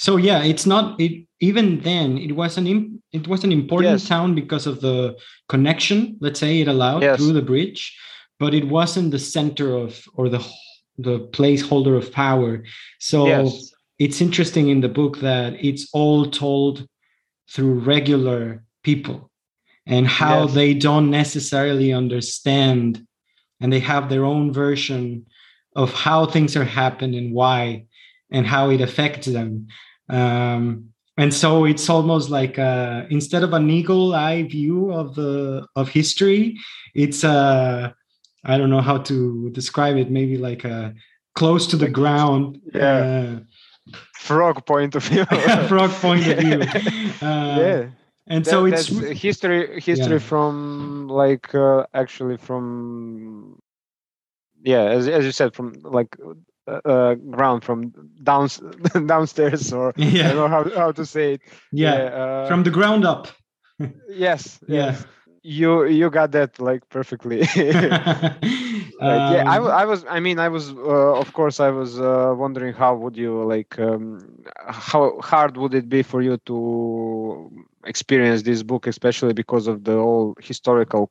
so 0.00 0.16
yeah 0.16 0.42
it's 0.44 0.64
not 0.64 0.98
it 1.00 1.26
even 1.40 1.80
then 1.80 2.16
it 2.18 2.32
was 2.32 2.56
an 2.56 2.66
imp, 2.66 3.02
it 3.12 3.26
was 3.28 3.44
an 3.44 3.52
important 3.52 3.98
yes. 4.00 4.08
town 4.08 4.34
because 4.34 4.64
of 4.70 4.80
the 4.80 5.16
connection 5.48 6.16
let's 6.20 6.38
say 6.40 6.60
it 6.60 6.68
allowed 6.68 7.02
yes. 7.02 7.18
through 7.18 7.32
the 7.32 7.42
bridge 7.42 7.96
but 8.38 8.54
it 8.54 8.68
wasn't 8.68 9.10
the 9.10 9.18
center 9.18 9.74
of 9.74 10.04
or 10.14 10.28
the 10.28 10.44
the 10.98 11.20
placeholder 11.20 11.96
of 11.96 12.12
power. 12.12 12.64
So 12.98 13.26
yes. 13.26 13.72
it's 13.98 14.20
interesting 14.20 14.68
in 14.68 14.80
the 14.80 14.88
book 14.88 15.20
that 15.20 15.54
it's 15.64 15.88
all 15.92 16.26
told 16.26 16.88
through 17.50 17.80
regular 17.80 18.64
people 18.82 19.30
and 19.86 20.06
how 20.06 20.46
they 20.46 20.74
don't 20.74 21.10
necessarily 21.10 21.92
understand 21.92 23.06
and 23.60 23.72
they 23.72 23.80
have 23.80 24.08
their 24.08 24.24
own 24.24 24.52
version 24.52 25.26
of 25.74 25.92
how 25.92 26.26
things 26.26 26.56
are 26.56 26.64
happening 26.64 27.18
and 27.18 27.32
why 27.32 27.86
and 28.30 28.46
how 28.46 28.70
it 28.70 28.80
affects 28.80 29.26
them. 29.26 29.68
Um, 30.08 30.90
and 31.16 31.34
so 31.34 31.64
it's 31.64 31.88
almost 31.88 32.30
like 32.30 32.58
a, 32.58 33.06
instead 33.10 33.42
of 33.42 33.52
an 33.52 33.70
eagle 33.70 34.14
eye 34.14 34.44
view 34.44 34.92
of 34.92 35.14
the 35.14 35.66
of 35.74 35.88
history 35.88 36.56
it's 36.94 37.24
a 37.24 37.94
i 38.48 38.58
don't 38.58 38.70
know 38.70 38.80
how 38.80 38.98
to 38.98 39.50
describe 39.50 39.96
it 39.96 40.10
maybe 40.10 40.36
like 40.36 40.64
a 40.64 40.94
close 41.34 41.66
to 41.66 41.76
the 41.76 41.88
ground 41.88 42.60
yeah 42.74 42.98
uh, 42.98 43.94
frog 44.14 44.66
point 44.66 44.94
of 44.94 45.04
view 45.04 45.24
frog 45.68 45.90
point 45.90 46.26
of 46.26 46.38
view 46.38 46.60
uh, 47.22 47.56
yeah 47.60 47.86
and 48.26 48.44
that, 48.44 48.50
so 48.50 48.66
it's 48.66 48.88
history 48.88 49.80
history 49.80 50.18
yeah. 50.20 50.30
from 50.30 51.08
like 51.08 51.54
uh, 51.54 51.86
actually 51.94 52.36
from 52.36 53.58
yeah 54.62 54.84
as, 54.84 55.08
as 55.08 55.24
you 55.24 55.32
said 55.32 55.54
from 55.54 55.72
like 55.82 56.16
uh, 56.68 56.80
uh, 56.84 57.14
ground 57.14 57.64
from 57.64 57.92
down, 58.22 58.48
downstairs 59.06 59.72
or 59.72 59.94
yeah. 59.96 60.30
I 60.30 60.34
don't 60.34 60.36
know 60.36 60.48
how, 60.48 60.76
how 60.76 60.92
to 60.92 61.06
say 61.06 61.34
it. 61.34 61.40
Yeah, 61.72 61.96
yeah 61.96 62.04
uh, 62.04 62.48
from 62.48 62.62
the 62.62 62.70
ground 62.70 63.06
up. 63.06 63.28
yes. 64.10 64.60
Yeah. 64.68 64.96
You 65.48 65.86
you 65.86 66.10
got 66.10 66.32
that 66.32 66.60
like 66.60 66.82
perfectly. 66.90 67.40
um, 67.56 68.38
yeah, 69.00 69.44
I, 69.46 69.56
I 69.82 69.84
was. 69.84 70.04
I 70.08 70.20
mean, 70.20 70.38
I 70.38 70.48
was. 70.48 70.72
Uh, 70.72 71.14
of 71.22 71.32
course, 71.32 71.58
I 71.60 71.70
was 71.70 71.98
uh, 71.98 72.34
wondering 72.36 72.74
how 72.74 72.94
would 72.96 73.16
you 73.16 73.32
like. 73.44 73.78
Um, 73.78 74.44
how 74.66 75.18
hard 75.20 75.56
would 75.56 75.74
it 75.74 75.88
be 75.88 76.02
for 76.02 76.20
you 76.20 76.36
to 76.46 77.50
experience 77.84 78.42
this 78.42 78.62
book, 78.62 78.86
especially 78.86 79.32
because 79.32 79.66
of 79.66 79.84
the 79.84 79.96
whole 79.96 80.34
historical 80.40 81.10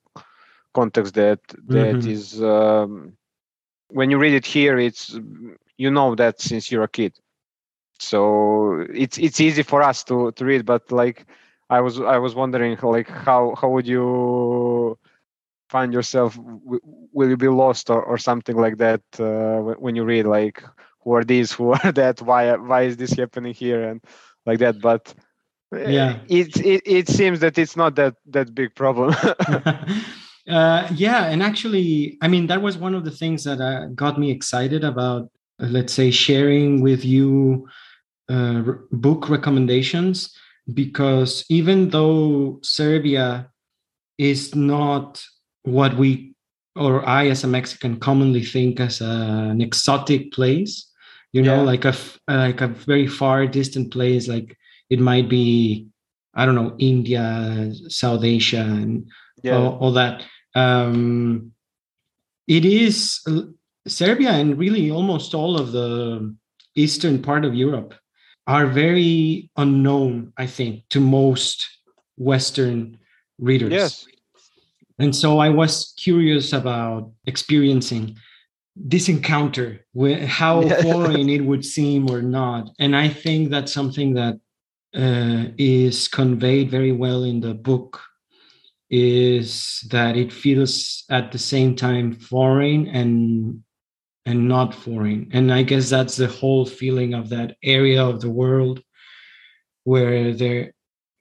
context 0.73 1.15
that 1.15 1.39
that 1.67 1.95
mm-hmm. 1.95 2.15
is 2.15 2.41
um, 2.43 2.91
when 3.89 4.11
you 4.11 4.17
read 4.17 4.33
it 4.33 4.45
here 4.45 4.77
it's 4.77 5.17
you 5.77 5.89
know 5.89 6.15
that 6.15 6.39
since 6.39 6.71
you're 6.71 6.83
a 6.83 6.95
kid 6.99 7.13
so 7.99 8.85
it's 9.03 9.17
it's 9.17 9.39
easy 9.39 9.63
for 9.63 9.81
us 9.81 10.03
to 10.03 10.31
to 10.33 10.45
read 10.45 10.65
but 10.65 10.83
like 10.91 11.25
i 11.69 11.79
was 11.79 11.99
i 11.99 12.17
was 12.17 12.35
wondering 12.35 12.77
like 12.81 13.09
how 13.09 13.55
how 13.59 13.69
would 13.69 13.87
you 13.87 14.97
find 15.69 15.93
yourself 15.93 16.37
will 17.13 17.29
you 17.29 17.37
be 17.37 17.49
lost 17.49 17.89
or, 17.89 18.01
or 18.01 18.17
something 18.17 18.55
like 18.55 18.77
that 18.77 19.01
uh, 19.19 19.57
when 19.79 19.95
you 19.95 20.05
read 20.05 20.25
like 20.25 20.63
who 21.01 21.13
are 21.13 21.23
these 21.23 21.51
who 21.57 21.71
are 21.73 21.91
that 21.91 22.21
why 22.21 22.55
why 22.55 22.83
is 22.83 22.97
this 22.97 23.13
happening 23.13 23.53
here 23.53 23.83
and 23.89 24.01
like 24.45 24.59
that 24.59 24.79
but 24.79 25.13
yeah. 25.71 26.19
it 26.29 26.55
it, 26.57 26.81
it 26.85 27.09
seems 27.09 27.41
that 27.41 27.57
it's 27.57 27.75
not 27.75 27.95
that 27.95 28.15
that 28.27 28.55
big 28.55 28.73
problem. 28.75 29.15
Uh, 30.47 30.87
yeah, 30.95 31.25
and 31.25 31.43
actually, 31.43 32.17
I 32.21 32.29
mean, 32.29 32.47
that 32.47 32.61
was 32.61 32.77
one 32.77 32.95
of 32.95 33.03
the 33.03 33.11
things 33.11 33.43
that 33.43 33.59
uh, 33.59 33.87
got 33.87 34.17
me 34.17 34.31
excited 34.31 34.83
about, 34.83 35.23
uh, 35.61 35.65
let's 35.65 35.91
say, 35.91 36.09
sharing 36.09 36.81
with 36.81 37.03
you 37.03 37.67
uh, 38.29 38.63
book 38.91 39.27
recommendations, 39.29 40.33
because 40.73 41.45
even 41.49 41.89
though 41.89 42.59
Serbia 42.63 43.49
is 44.17 44.55
not 44.55 45.23
what 45.63 45.95
we 45.97 46.33
or 46.75 47.07
I, 47.07 47.27
as 47.27 47.43
a 47.43 47.47
Mexican, 47.47 47.99
commonly 47.99 48.43
think 48.43 48.79
as 48.79 49.01
a, 49.01 49.49
an 49.49 49.61
exotic 49.61 50.31
place, 50.31 50.87
you 51.33 51.41
know, 51.41 51.55
yeah. 51.55 51.61
like 51.61 51.85
a 51.85 51.95
like 52.27 52.61
a 52.61 52.67
very 52.67 53.07
far 53.07 53.47
distant 53.47 53.91
place, 53.91 54.27
like 54.27 54.55
it 54.89 54.99
might 54.99 55.27
be, 55.27 55.87
I 56.35 56.45
don't 56.45 56.55
know, 56.55 56.75
India, 56.77 57.71
South 57.87 58.23
Asia, 58.23 58.61
and 58.61 59.09
yeah. 59.43 59.57
all, 59.57 59.77
all 59.79 59.91
that 59.93 60.23
um, 60.57 61.51
it 62.47 62.65
is 62.65 63.21
Serbia 63.87 64.31
and 64.31 64.57
really 64.57 64.89
almost 64.89 65.33
all 65.35 65.59
of 65.59 65.71
the 65.71 66.35
eastern 66.75 67.21
part 67.21 67.45
of 67.45 67.53
Europe 67.53 67.93
are 68.47 68.65
very 68.65 69.49
unknown, 69.57 70.33
I 70.37 70.47
think, 70.47 70.87
to 70.89 70.99
most 70.99 71.67
Western 72.17 72.97
readers. 73.37 73.71
Yes. 73.71 74.07
And 74.99 75.15
so 75.15 75.37
I 75.39 75.49
was 75.49 75.93
curious 75.97 76.53
about 76.53 77.11
experiencing 77.25 78.17
this 78.75 79.09
encounter, 79.09 79.85
with 79.93 80.23
how 80.23 80.61
yeah. 80.65 80.81
foreign 80.81 81.29
it 81.29 81.43
would 81.43 81.65
seem 81.65 82.09
or 82.09 82.21
not. 82.21 82.69
And 82.79 82.95
I 82.95 83.09
think 83.09 83.49
that's 83.49 83.73
something 83.73 84.13
that 84.13 84.39
uh, 84.95 85.51
is 85.57 86.07
conveyed 86.07 86.71
very 86.71 86.91
well 86.91 87.23
in 87.23 87.41
the 87.41 87.53
book 87.53 88.01
is 88.89 89.85
that 89.91 90.15
it 90.15 90.31
feels 90.31 91.03
at 91.09 91.31
the 91.31 91.37
same 91.37 91.75
time 91.75 92.15
foreign 92.15 92.87
and 92.87 93.61
and 94.27 94.47
not 94.47 94.75
foreign 94.75 95.27
and 95.31 95.51
i 95.53 95.63
guess 95.63 95.89
that's 95.89 96.17
the 96.17 96.27
whole 96.27 96.65
feeling 96.65 97.13
of 97.13 97.29
that 97.29 97.55
area 97.63 98.03
of 98.03 98.19
the 98.21 98.29
world 98.29 98.83
where 99.85 100.33
they 100.33 100.69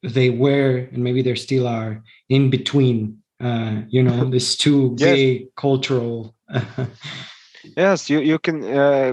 they 0.02 0.28
were 0.28 0.88
and 0.92 1.02
maybe 1.02 1.22
there 1.22 1.36
still 1.36 1.66
are 1.68 2.02
in 2.28 2.50
between 2.50 3.16
uh 3.40 3.76
you 3.88 4.02
know 4.02 4.24
this 4.34 4.56
two 4.56 4.94
yes. 4.98 5.42
cultural 5.56 6.34
yes 7.76 8.10
you 8.10 8.20
you 8.20 8.38
can 8.38 8.62
uh, 8.64 9.12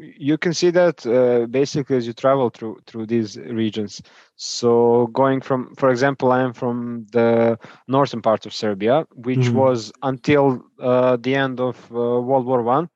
you 0.00 0.36
can 0.38 0.54
see 0.54 0.70
that 0.70 1.04
uh, 1.06 1.46
basically 1.46 1.96
as 1.96 2.06
you 2.06 2.12
travel 2.12 2.50
through 2.50 2.78
through 2.86 3.06
these 3.06 3.36
regions 3.62 4.02
so 4.36 5.08
going 5.12 5.40
from 5.40 5.74
for 5.76 5.90
example 5.90 6.32
i 6.32 6.40
am 6.40 6.52
from 6.52 7.06
the 7.12 7.58
northern 7.88 8.22
part 8.22 8.46
of 8.46 8.54
serbia 8.54 9.06
which 9.14 9.38
mm-hmm. 9.38 9.58
was 9.58 9.92
until 10.02 10.62
uh, 10.80 11.16
the 11.20 11.34
end 11.34 11.60
of 11.60 11.76
uh, 11.92 12.20
world 12.28 12.46
war 12.46 12.62
one 12.62 12.88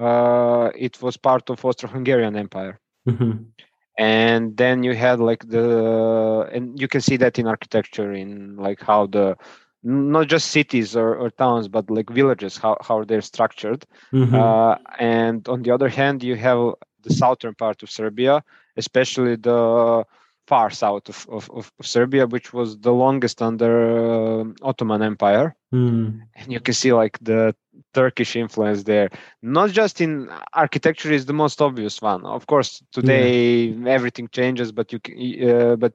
uh, 0.00 0.70
it 0.74 1.00
was 1.02 1.16
part 1.16 1.50
of 1.50 1.64
austro-hungarian 1.64 2.36
empire 2.36 2.80
mm-hmm. 3.08 3.32
and 3.98 4.56
then 4.56 4.82
you 4.82 4.94
had 4.94 5.20
like 5.20 5.48
the 5.48 6.48
and 6.52 6.80
you 6.80 6.88
can 6.88 7.00
see 7.00 7.16
that 7.16 7.38
in 7.38 7.46
architecture 7.46 8.12
in 8.12 8.56
like 8.56 8.80
how 8.80 9.06
the 9.06 9.36
not 9.82 10.26
just 10.26 10.50
cities 10.50 10.94
or, 10.96 11.14
or 11.14 11.30
towns 11.30 11.68
but 11.68 11.88
like 11.90 12.10
villages 12.10 12.56
how, 12.56 12.76
how 12.82 13.02
they're 13.04 13.22
structured 13.22 13.84
mm-hmm. 14.12 14.34
uh, 14.34 14.76
and 14.98 15.48
on 15.48 15.62
the 15.62 15.70
other 15.70 15.88
hand 15.88 16.22
you 16.22 16.36
have 16.36 16.74
the 17.02 17.12
southern 17.12 17.54
part 17.54 17.82
of 17.82 17.90
serbia 17.90 18.42
especially 18.76 19.36
the 19.36 20.04
far 20.50 20.68
south 20.82 21.06
of, 21.08 21.18
of, 21.36 21.44
of 21.58 21.64
serbia 21.94 22.24
which 22.34 22.48
was 22.58 22.68
the 22.86 22.94
longest 23.04 23.38
under 23.50 23.72
uh, 24.40 24.44
ottoman 24.70 25.02
empire 25.12 25.48
mm. 25.72 26.20
and 26.36 26.46
you 26.54 26.60
can 26.66 26.74
see 26.74 26.92
like 27.02 27.16
the 27.30 27.54
turkish 27.98 28.32
influence 28.44 28.80
there 28.82 29.08
not 29.58 29.68
just 29.80 30.00
in 30.00 30.12
architecture 30.64 31.12
is 31.18 31.24
the 31.26 31.38
most 31.42 31.62
obvious 31.68 32.02
one 32.12 32.22
of 32.36 32.42
course 32.52 32.70
today 32.98 33.34
yeah. 33.66 33.88
everything 33.96 34.26
changes 34.38 34.68
but 34.78 34.86
you 34.92 35.00
uh, 35.50 35.76
but 35.76 35.92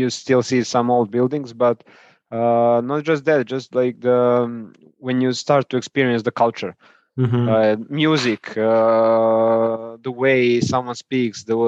you 0.00 0.06
still 0.10 0.42
see 0.50 0.62
some 0.74 0.90
old 0.96 1.10
buildings 1.16 1.52
but 1.52 1.76
uh, 2.30 2.80
not 2.90 3.00
just 3.04 3.24
that 3.24 3.46
just 3.46 3.74
like 3.74 3.96
the 4.00 4.18
um, 4.44 4.72
when 4.98 5.20
you 5.24 5.32
start 5.32 5.68
to 5.68 5.76
experience 5.76 6.22
the 6.22 6.36
culture 6.44 6.74
mm-hmm. 7.18 7.48
uh, 7.48 7.76
music 7.90 8.56
uh, 8.56 9.96
the 10.02 10.10
way 10.10 10.60
someone 10.60 10.94
speaks 10.94 11.44
the 11.44 11.58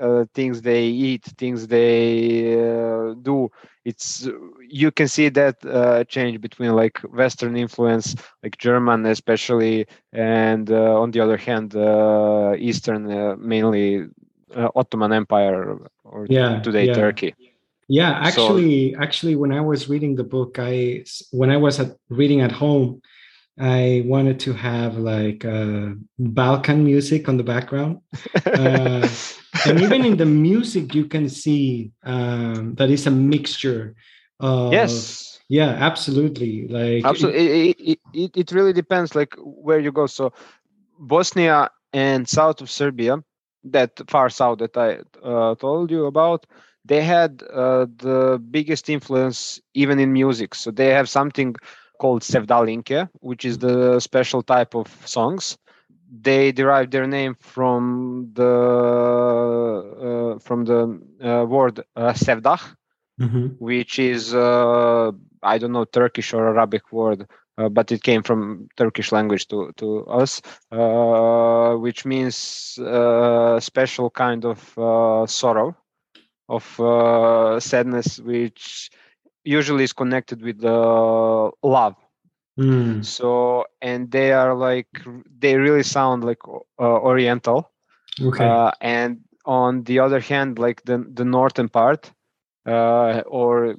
uh, 0.00 0.24
things 0.34 0.62
they 0.62 0.84
eat 0.84 1.24
things 1.38 1.66
they 1.66 2.54
uh, 2.54 3.14
do 3.22 3.50
it's 3.84 4.28
you 4.68 4.90
can 4.90 5.08
see 5.08 5.28
that 5.28 5.56
uh, 5.66 6.04
change 6.04 6.40
between 6.40 6.72
like 6.72 6.98
western 7.22 7.56
influence 7.56 8.14
like 8.42 8.56
german 8.58 9.06
especially 9.06 9.86
and 10.12 10.70
on 10.70 11.10
the 11.10 11.20
other 11.20 11.36
hand 11.36 11.74
eastern 12.60 13.02
mainly 13.40 14.06
ottoman 14.76 15.12
empire 15.12 15.78
or 16.04 16.26
yeah, 16.28 16.60
today 16.60 16.86
yeah. 16.86 16.94
turkey 16.94 17.34
yeah 17.88 18.12
actually 18.22 18.92
so, 18.92 19.00
actually 19.02 19.36
when 19.36 19.52
i 19.52 19.60
was 19.60 19.88
reading 19.88 20.14
the 20.14 20.24
book 20.24 20.58
i 20.58 21.04
when 21.32 21.50
i 21.50 21.56
was 21.56 21.80
at, 21.80 21.96
reading 22.08 22.40
at 22.40 22.52
home 22.52 23.00
i 23.58 24.02
wanted 24.06 24.40
to 24.40 24.52
have 24.52 24.96
like 24.96 25.44
uh, 25.44 25.90
balkan 26.18 26.84
music 26.84 27.28
on 27.28 27.36
the 27.36 27.44
background. 27.44 27.98
Uh, 28.54 29.08
and 29.66 29.80
even 29.80 30.04
in 30.04 30.16
the 30.16 30.26
music 30.26 30.94
you 30.94 31.06
can 31.06 31.28
see 31.28 31.90
um, 32.04 32.74
that 32.76 32.88
is 32.88 33.06
a 33.06 33.10
mixture 33.10 33.94
of 34.38 34.72
yes. 34.72 35.34
Yeah 35.48 35.70
absolutely. 35.70 36.68
Like 36.68 37.04
absolutely 37.04 37.70
it, 37.70 37.76
it, 37.78 37.98
it, 38.12 38.36
it 38.36 38.52
really 38.52 38.72
depends 38.72 39.14
like 39.14 39.34
where 39.38 39.78
you 39.78 39.92
go. 39.92 40.06
So 40.06 40.32
bosnia 40.98 41.70
and 41.92 42.28
south 42.28 42.60
of 42.60 42.70
serbia 42.70 43.22
that 43.64 44.00
far 44.08 44.28
south 44.30 44.58
that 44.58 44.76
I 44.76 45.00
uh, 45.22 45.54
told 45.54 45.90
you 45.90 46.06
about, 46.06 46.46
they 46.84 47.02
had 47.02 47.42
uh, 47.52 47.86
the 47.96 48.42
biggest 48.50 48.88
influence 48.88 49.60
even 49.72 49.98
in 49.98 50.12
music. 50.12 50.54
So 50.54 50.70
they 50.70 50.88
have 50.88 51.08
something 51.08 51.56
called 51.98 52.22
sevdalinke, 52.22 53.08
which 53.20 53.44
is 53.44 53.58
the 53.58 54.00
special 54.00 54.42
type 54.42 54.74
of 54.74 54.88
songs. 55.06 55.56
They 56.10 56.52
derive 56.52 56.90
their 56.90 57.06
name 57.06 57.34
from 57.40 58.30
the 58.34 58.54
uh, 60.06 60.38
from 60.38 60.64
the 60.64 61.00
uh, 61.22 61.44
word 61.44 61.80
uh, 61.96 62.12
sevdah, 62.12 62.60
mm-hmm. 63.20 63.46
which 63.58 63.98
is 63.98 64.34
uh, 64.34 65.10
I 65.42 65.58
don't 65.58 65.72
know 65.72 65.84
Turkish 65.84 66.32
or 66.32 66.48
Arabic 66.48 66.92
word, 66.92 67.26
uh, 67.58 67.68
but 67.68 67.90
it 67.90 68.02
came 68.02 68.22
from 68.22 68.68
Turkish 68.76 69.12
language 69.12 69.48
to 69.48 69.72
to 69.76 70.06
us, 70.06 70.42
uh, 70.70 71.74
which 71.74 72.04
means 72.04 72.78
uh, 72.78 73.58
special 73.60 74.10
kind 74.10 74.44
of 74.44 74.78
uh, 74.78 75.26
sorrow, 75.26 75.76
of 76.48 76.78
uh, 76.80 77.58
sadness, 77.60 78.18
which 78.20 78.90
usually 79.44 79.84
is 79.84 79.92
connected 79.92 80.42
with 80.42 80.62
love. 81.62 81.96
Mm. 82.58 83.04
So 83.04 83.64
and 83.80 84.10
they 84.10 84.32
are 84.32 84.54
like 84.54 84.88
they 85.38 85.56
really 85.56 85.82
sound 85.82 86.24
like 86.24 86.40
Oriental. 86.78 87.70
Okay. 88.20 88.44
and 88.80 89.20
on 89.44 89.84
the 89.84 89.98
other 90.00 90.20
hand, 90.20 90.58
like 90.58 90.82
the 90.84 91.04
the 91.12 91.24
northern 91.24 91.68
part, 91.68 92.12
or 92.66 93.76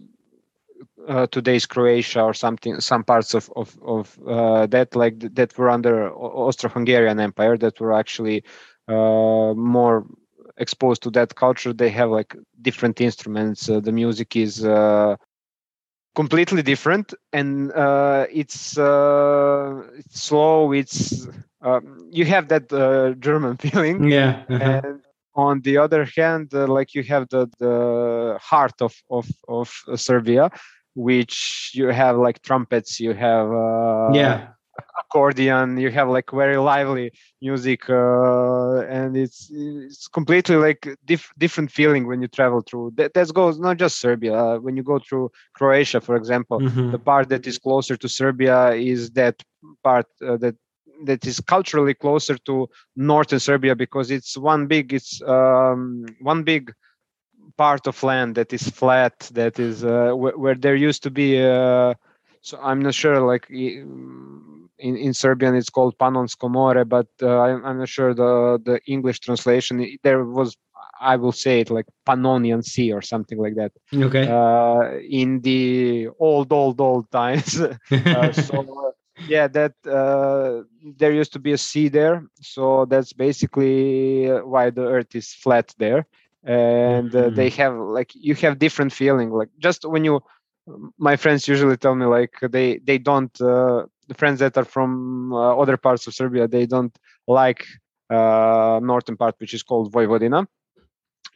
uh, 1.08 1.28
today's 1.28 1.66
Croatia 1.66 2.22
or 2.22 2.34
something, 2.34 2.80
some 2.80 3.04
parts 3.04 3.34
of 3.34 3.50
of, 3.56 3.78
of 3.86 4.18
uh, 4.28 4.66
that 4.68 4.96
like 4.96 5.20
that 5.36 5.58
were 5.58 5.70
under 5.70 6.12
Austro-Hungarian 6.14 7.20
Empire 7.20 7.58
that 7.58 7.80
were 7.80 7.94
actually 7.94 8.44
uh, 8.88 9.54
more 9.56 10.06
exposed 10.58 11.04
to 11.04 11.12
that 11.12 11.36
culture. 11.36 11.74
They 11.74 11.90
have 11.90 12.10
like 12.10 12.36
different 12.62 13.02
instruments. 13.02 13.70
Uh, 13.70 13.80
the 13.80 13.92
music 13.92 14.36
is 14.36 14.66
uh, 14.66 15.16
completely 16.16 16.62
different, 16.62 17.14
and 17.34 17.72
uh, 17.74 18.26
it's, 18.32 18.78
it's 18.78 20.22
slow. 20.22 20.72
It's 20.72 21.28
um, 21.62 22.10
you 22.12 22.26
have 22.26 22.48
that 22.50 22.70
German 23.20 23.58
feeling. 23.66 24.10
Yeah. 24.10 24.44
Uh-huh. 24.50 24.82
And 24.84 25.02
on 25.36 25.62
the 25.62 25.78
other 25.78 26.08
hand, 26.16 26.54
like 26.54 26.94
you 26.94 27.04
have 27.04 27.28
the 27.30 27.48
the 27.60 28.40
heart 28.42 28.82
of 28.82 28.94
of 29.10 29.28
of 29.48 29.70
Serbia 29.96 30.50
which 30.96 31.72
you 31.74 31.88
have 31.88 32.18
like 32.18 32.42
trumpets 32.42 33.00
you 33.00 33.14
have 33.14 33.52
uh, 33.52 34.12
yeah 34.14 34.48
accordion 35.00 35.78
you 35.78 35.90
have 35.92 36.10
like 36.10 36.30
very 36.32 36.58
lively 36.58 37.12
music 37.42 37.90
uh, 37.90 38.80
and 38.82 39.16
it's 39.16 39.50
it's 39.52 40.08
completely 40.08 40.56
like 40.56 40.88
diff- 41.06 41.34
different 41.38 41.72
feeling 41.72 42.08
when 42.08 42.22
you 42.22 42.28
travel 42.28 42.62
through 42.62 42.92
that, 42.96 43.14
that 43.14 43.34
goes 43.34 43.60
not 43.60 43.78
just 43.78 44.00
serbia 44.00 44.34
uh, 44.34 44.58
when 44.58 44.76
you 44.76 44.84
go 44.84 45.00
through 45.00 45.32
croatia 45.54 46.02
for 46.02 46.16
example 46.16 46.60
mm-hmm. 46.60 46.92
the 46.92 47.00
part 47.00 47.30
that 47.30 47.46
is 47.48 47.58
closer 47.58 47.96
to 47.96 48.08
serbia 48.10 48.72
is 48.72 49.12
that 49.12 49.42
part 49.84 50.08
uh, 50.26 50.38
that 50.38 50.56
that 51.04 51.26
is 51.26 51.40
culturally 51.42 51.94
closer 51.94 52.38
to 52.38 52.68
northern 52.96 53.40
serbia 53.40 53.76
because 53.76 54.12
it's 54.12 54.38
one 54.38 54.68
big 54.68 54.94
it's 54.94 55.22
um, 55.24 56.06
one 56.20 56.44
big 56.44 56.74
part 57.58 57.88
of 57.88 58.02
land 58.04 58.36
that 58.36 58.52
is 58.54 58.70
flat 58.70 59.18
that 59.34 59.60
is 59.60 59.84
uh, 59.84 60.12
where, 60.14 60.38
where, 60.38 60.56
there 60.56 60.76
used 60.76 61.04
to 61.04 61.12
be 61.12 61.42
uh, 61.42 61.94
so 62.42 62.60
i'm 62.62 62.82
not 62.82 62.94
sure 62.94 63.20
like 63.22 63.48
in, 64.80 64.98
in 64.98 65.14
serbian 65.14 65.56
it's 65.56 65.70
called 65.70 65.98
panonsko 65.98 66.50
more 66.50 66.86
but 66.86 67.08
uh, 67.22 67.40
I'm, 67.40 67.66
I'm, 67.66 67.78
not 67.80 67.90
sure 67.90 68.14
the 68.14 68.60
the 68.64 68.80
english 68.88 69.20
translation 69.20 69.98
there 70.04 70.24
was 70.24 70.58
i 71.00 71.16
will 71.16 71.32
say 71.32 71.60
it 71.62 71.70
like 71.70 71.86
pannonian 72.08 72.64
sea 72.64 72.92
or 72.92 73.02
something 73.02 73.38
like 73.38 73.56
that. 73.56 73.72
Okay. 73.94 74.28
Uh, 74.28 74.98
in 75.10 75.42
the 75.42 76.10
old 76.20 76.52
old 76.52 76.80
old 76.82 77.10
times. 77.12 77.62
Uh, 77.92 78.32
so 78.48 78.94
yeah 79.28 79.48
that 79.48 79.74
uh, 79.88 80.62
there 80.98 81.12
used 81.12 81.34
to 81.34 81.40
be 81.40 81.52
a 81.54 81.58
sea 81.58 81.88
there. 81.88 82.24
So 82.42 82.86
that's 82.86 83.14
basically 83.14 84.28
why 84.28 84.70
the 84.70 84.86
earth 84.88 85.16
is 85.16 85.34
flat 85.34 85.74
there. 85.78 86.06
And 86.44 87.14
uh, 87.16 87.26
mm-hmm. 87.26 87.36
they 87.36 87.50
have 87.50 87.76
like 87.76 88.12
you 88.14 88.36
have 88.36 88.60
different 88.60 88.94
feeling 88.94 89.32
like 89.32 89.50
just 89.60 89.86
when 89.86 90.04
you 90.06 90.22
my 90.98 91.16
friends 91.16 91.48
usually 91.48 91.78
tell 91.78 91.96
me 91.96 92.06
like 92.06 92.34
they 92.42 92.80
they 92.80 92.98
don't 92.98 93.36
uh, 93.42 93.86
friends 94.14 94.40
that 94.40 94.58
are 94.58 94.66
from 94.66 95.34
uh, 95.34 95.58
other 95.58 95.78
parts 95.78 96.08
of 96.08 96.14
serbia 96.14 96.48
they 96.48 96.66
don't 96.66 96.98
like 97.28 97.66
uh, 98.10 98.80
northern 98.84 99.18
part 99.18 99.36
which 99.40 99.54
is 99.54 99.64
called 99.64 99.92
vojvodina 99.92 100.46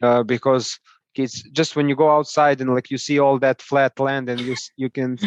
uh, 0.02 0.22
because 0.22 0.78
it's 1.16 1.42
just 1.50 1.76
when 1.76 1.88
you 1.88 1.96
go 1.96 2.10
outside 2.10 2.60
and 2.60 2.72
like 2.74 2.90
you 2.90 2.98
see 2.98 3.18
all 3.18 3.38
that 3.38 3.60
flat 3.60 3.98
land 3.98 4.28
and 4.28 4.40
you 4.40 4.54
you 4.76 4.88
can 4.88 5.18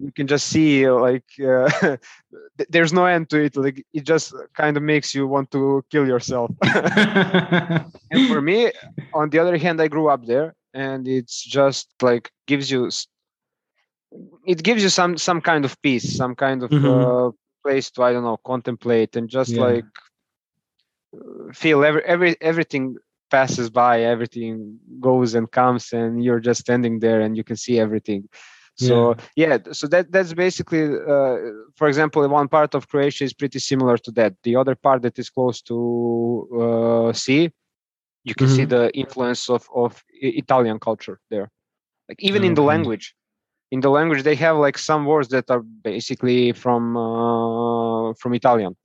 you 0.00 0.10
can 0.12 0.26
just 0.26 0.48
see 0.48 0.88
like 0.88 1.24
uh, 1.46 1.96
there's 2.68 2.92
no 2.92 3.04
end 3.04 3.28
to 3.28 3.38
it 3.38 3.56
like 3.56 3.84
it 3.92 4.04
just 4.04 4.34
kind 4.54 4.76
of 4.76 4.82
makes 4.82 5.14
you 5.14 5.26
want 5.26 5.50
to 5.50 5.84
kill 5.90 6.06
yourself. 6.06 6.50
And 8.10 8.28
for 8.28 8.40
me 8.40 8.72
on 9.12 9.30
the 9.30 9.38
other 9.38 9.58
hand 9.58 9.80
i 9.82 9.88
grew 9.88 10.08
up 10.08 10.24
there 10.24 10.54
and 10.72 11.06
it's 11.06 11.44
just 11.44 11.88
like 12.00 12.30
gives 12.46 12.70
you 12.70 12.90
it 14.46 14.62
gives 14.62 14.82
you 14.82 14.88
some 14.88 15.16
some 15.18 15.40
kind 15.40 15.64
of 15.64 15.80
peace 15.82 16.16
some 16.16 16.34
kind 16.34 16.62
of 16.62 16.70
mm-hmm. 16.70 16.86
uh, 16.86 17.30
place 17.62 17.90
to 17.90 18.02
i 18.02 18.12
don't 18.12 18.24
know 18.24 18.38
contemplate 18.38 19.16
and 19.16 19.28
just 19.28 19.50
yeah. 19.50 19.60
like 19.60 19.84
feel 21.52 21.84
every 21.84 22.04
every 22.04 22.36
everything 22.40 22.96
passes 23.30 23.68
by 23.70 24.02
everything 24.02 24.78
goes 25.00 25.34
and 25.34 25.50
comes 25.50 25.92
and 25.92 26.24
you're 26.24 26.40
just 26.40 26.60
standing 26.60 27.00
there 27.00 27.20
and 27.20 27.36
you 27.36 27.44
can 27.44 27.56
see 27.56 27.78
everything 27.78 28.28
so 28.76 29.14
yeah, 29.34 29.48
yeah 29.48 29.72
so 29.72 29.86
that 29.86 30.10
that's 30.12 30.32
basically 30.32 30.84
uh, 30.84 31.36
for 31.74 31.88
example 31.88 32.26
one 32.28 32.48
part 32.48 32.74
of 32.74 32.88
croatia 32.88 33.24
is 33.24 33.34
pretty 33.34 33.58
similar 33.58 33.98
to 33.98 34.10
that 34.12 34.34
the 34.44 34.56
other 34.56 34.74
part 34.74 35.02
that 35.02 35.18
is 35.18 35.28
close 35.28 35.60
to 35.60 36.48
uh, 36.62 37.12
sea 37.12 37.50
you 38.24 38.34
can 38.34 38.46
mm-hmm. 38.46 38.56
see 38.56 38.64
the 38.64 38.90
influence 38.96 39.50
of 39.50 39.68
of 39.74 40.02
italian 40.12 40.78
culture 40.78 41.18
there 41.30 41.50
like 42.08 42.22
even 42.22 42.42
okay. 42.42 42.48
in 42.48 42.54
the 42.54 42.62
language 42.62 43.14
in 43.70 43.80
the 43.80 43.90
language 43.90 44.22
they 44.22 44.34
have 44.34 44.56
like 44.56 44.78
some 44.78 45.04
words 45.04 45.28
that 45.28 45.50
are 45.50 45.60
basically 45.60 46.52
from 46.52 46.96
uh, 46.96 48.12
from 48.14 48.34
italian. 48.34 48.76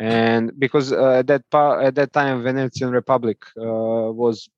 And 0.00 0.52
because 0.58 0.92
uh, 0.92 1.20
at 1.20 1.26
that 1.26 1.42
part 1.50 1.84
at 1.84 1.94
that 1.96 2.12
time 2.12 2.42
venetian 2.42 2.90
republic 2.90 3.38
uh, 3.56 4.12
was 4.22 4.48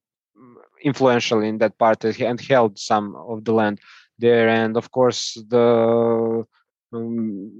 influential 0.82 1.40
in 1.42 1.58
that 1.58 1.78
part 1.78 2.04
and 2.04 2.40
held 2.40 2.78
some 2.78 3.14
of 3.16 3.44
the 3.44 3.52
land 3.52 3.80
there. 4.18 4.48
And 4.48 4.76
of 4.76 4.90
course 4.90 5.38
the 5.48 6.44
um, 6.92 7.50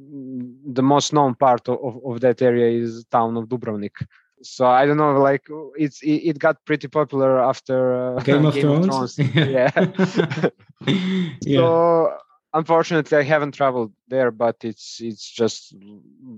the 0.67 0.83
most 0.83 1.13
known 1.13 1.35
part 1.35 1.69
of, 1.69 1.79
of 2.05 2.21
that 2.21 2.43
area 2.43 2.69
is 2.83 3.05
town 3.11 3.37
of 3.37 3.49
dubrovnik 3.49 3.97
so 4.43 4.67
i 4.67 4.87
don't 4.87 4.97
know 4.97 5.19
like 5.19 5.47
it's 5.77 6.03
it, 6.03 6.31
it 6.31 6.39
got 6.39 6.65
pretty 6.65 6.89
popular 6.89 7.41
after 7.41 8.17
uh, 8.17 8.21
game, 8.21 8.45
of, 8.45 8.55
game 8.55 8.63
thrones. 8.63 9.19
of, 9.19 9.33
thrones. 9.33 9.35
yeah. 9.35 10.51
yeah 11.43 11.59
so 11.59 12.17
unfortunately 12.55 13.19
i 13.19 13.23
haven't 13.23 13.53
traveled 13.53 13.93
there 14.09 14.31
but 14.31 14.57
it's 14.63 15.01
it's 15.01 15.29
just 15.29 15.75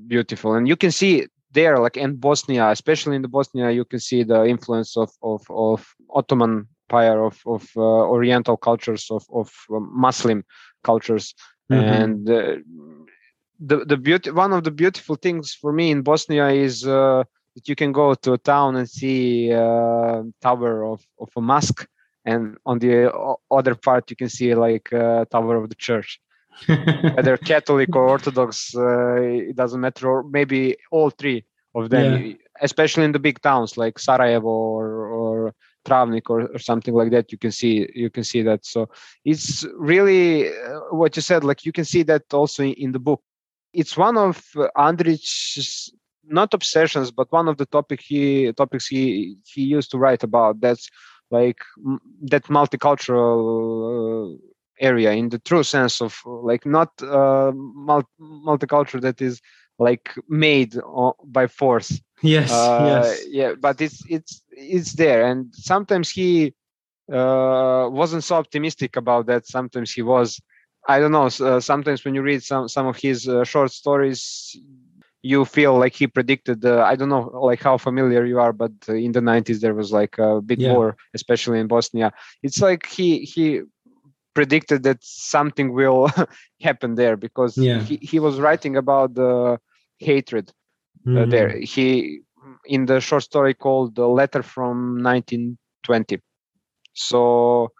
beautiful 0.06 0.54
and 0.54 0.68
you 0.68 0.76
can 0.76 0.90
see 0.90 1.26
there 1.52 1.78
like 1.78 1.96
in 1.96 2.16
bosnia 2.16 2.68
especially 2.70 3.16
in 3.16 3.22
the 3.22 3.28
bosnia 3.28 3.70
you 3.70 3.84
can 3.84 4.00
see 4.00 4.22
the 4.22 4.44
influence 4.44 4.96
of 4.96 5.10
of, 5.22 5.42
of 5.50 5.94
ottoman 6.10 6.66
empire 6.92 7.24
of 7.24 7.40
of 7.46 7.68
uh, 7.76 7.80
oriental 7.80 8.56
cultures 8.56 9.06
of 9.10 9.24
of 9.32 9.50
muslim 9.70 10.44
cultures 10.84 11.34
mm-hmm. 11.70 12.02
and 12.02 12.30
uh, 12.30 12.56
the 13.60 13.84
the 13.84 13.96
beauty 13.96 14.30
one 14.30 14.52
of 14.52 14.64
the 14.64 14.70
beautiful 14.70 15.16
things 15.16 15.54
for 15.54 15.72
me 15.72 15.90
in 15.90 16.02
bosnia 16.02 16.48
is 16.48 16.86
uh, 16.86 17.24
that 17.54 17.68
you 17.68 17.76
can 17.76 17.92
go 17.92 18.14
to 18.14 18.32
a 18.32 18.38
town 18.38 18.76
and 18.76 18.88
see 18.88 19.50
a 19.50 19.62
uh, 19.62 20.22
tower 20.40 20.84
of 20.84 21.00
of 21.18 21.28
a 21.36 21.40
mosque 21.40 21.86
and 22.24 22.56
on 22.64 22.78
the 22.78 22.94
other 23.50 23.74
part 23.74 24.10
you 24.10 24.16
can 24.16 24.28
see 24.28 24.54
like 24.54 24.90
a 24.92 25.26
tower 25.30 25.56
of 25.56 25.68
the 25.68 25.74
church. 25.74 26.20
Whether 27.16 27.38
catholic 27.38 27.96
or 27.96 28.06
orthodox 28.06 28.74
uh, 28.76 29.14
it 29.50 29.56
doesn't 29.56 29.80
matter 29.80 30.06
or 30.06 30.22
maybe 30.22 30.76
all 30.90 31.08
three 31.08 31.46
of 31.74 31.88
them 31.88 32.26
yeah. 32.26 32.34
especially 32.60 33.04
in 33.04 33.12
the 33.12 33.18
big 33.18 33.40
towns 33.40 33.78
like 33.78 33.98
sarajevo 33.98 34.50
or, 34.50 35.06
or 35.06 35.54
Travnik 35.84 36.30
or, 36.30 36.42
or 36.42 36.58
something 36.58 36.94
like 36.94 37.10
that 37.10 37.32
you 37.32 37.38
can 37.38 37.52
see 37.52 37.88
you 37.94 38.10
can 38.10 38.24
see 38.24 38.42
that. 38.42 38.64
So 38.64 38.88
it's 39.24 39.64
really 39.76 40.48
uh, 40.48 40.80
what 40.90 41.16
you 41.16 41.22
said 41.22 41.44
like 41.44 41.64
you 41.64 41.72
can 41.72 41.84
see 41.84 42.02
that 42.04 42.32
also 42.32 42.62
in, 42.62 42.74
in 42.74 42.92
the 42.92 42.98
book. 42.98 43.22
It's 43.72 43.96
one 43.96 44.16
of 44.16 44.42
uh, 44.56 44.68
Andrić's 44.76 45.92
not 46.24 46.54
obsessions 46.54 47.10
but 47.10 47.30
one 47.32 47.48
of 47.48 47.56
the 47.58 47.66
topic 47.66 48.00
he 48.00 48.52
topics 48.52 48.86
he 48.86 49.36
he 49.46 49.62
used 49.62 49.90
to 49.90 49.98
write 49.98 50.22
about 50.22 50.60
that's 50.60 50.88
like 51.30 51.58
m- 51.86 52.00
that 52.22 52.44
multicultural 52.44 54.34
uh, 54.34 54.36
area 54.80 55.12
in 55.12 55.28
the 55.28 55.38
true 55.38 55.62
sense 55.62 56.00
of 56.00 56.20
like 56.24 56.64
not 56.66 56.90
uh, 57.02 57.52
multicultural 58.20 59.00
that 59.00 59.20
is 59.20 59.40
like 59.78 60.14
made 60.28 60.74
by 61.26 61.46
force 61.46 62.00
Yes, 62.22 62.72
uh, 62.72 62.76
yes, 62.78 63.28
yeah. 63.28 63.52
But 63.60 63.80
it's 63.80 64.02
it's 64.08 64.42
it's 64.50 64.94
there, 64.94 65.24
and 65.26 65.52
sometimes 65.54 66.10
he 66.10 66.54
uh, 67.12 67.88
wasn't 67.90 68.24
so 68.24 68.36
optimistic 68.36 68.96
about 68.96 69.26
that. 69.26 69.46
Sometimes 69.46 69.92
he 69.92 70.02
was. 70.02 70.40
I 70.88 70.98
don't 71.00 71.12
know. 71.12 71.26
Uh, 71.26 71.60
sometimes 71.60 72.04
when 72.04 72.14
you 72.14 72.22
read 72.22 72.42
some 72.42 72.68
some 72.68 72.86
of 72.86 72.96
his 72.96 73.28
uh, 73.28 73.44
short 73.44 73.70
stories, 73.70 74.56
you 75.22 75.44
feel 75.44 75.78
like 75.78 75.94
he 75.94 76.06
predicted. 76.06 76.64
Uh, 76.64 76.82
I 76.82 76.96
don't 76.96 77.08
know, 77.08 77.30
like 77.42 77.62
how 77.62 77.78
familiar 77.78 78.24
you 78.24 78.40
are, 78.40 78.52
but 78.52 78.72
in 78.88 79.12
the 79.12 79.20
'90s 79.20 79.60
there 79.60 79.74
was 79.74 79.92
like 79.92 80.18
a 80.18 80.40
big 80.40 80.60
yeah. 80.60 80.72
war, 80.72 80.96
especially 81.14 81.60
in 81.60 81.68
Bosnia. 81.68 82.12
It's 82.42 82.60
like 82.60 82.86
he 82.86 83.20
he 83.20 83.62
predicted 84.34 84.82
that 84.82 84.98
something 85.02 85.72
will 85.72 86.10
happen 86.60 86.96
there 86.96 87.16
because 87.16 87.56
yeah. 87.56 87.80
he, 87.80 87.96
he 87.96 88.18
was 88.18 88.40
writing 88.40 88.76
about 88.76 89.14
the 89.14 89.58
hatred 89.98 90.52
mm-hmm. 91.06 91.18
uh, 91.18 91.26
there. 91.26 91.50
Mm-hmm. 91.50 91.62
He 91.62 92.20
in 92.66 92.86
the 92.86 93.00
short 93.00 93.22
story 93.22 93.54
called 93.54 93.94
"The 93.94 94.08
Letter 94.08 94.42
from 94.42 95.02
1920." 95.02 96.20
So 96.94 97.70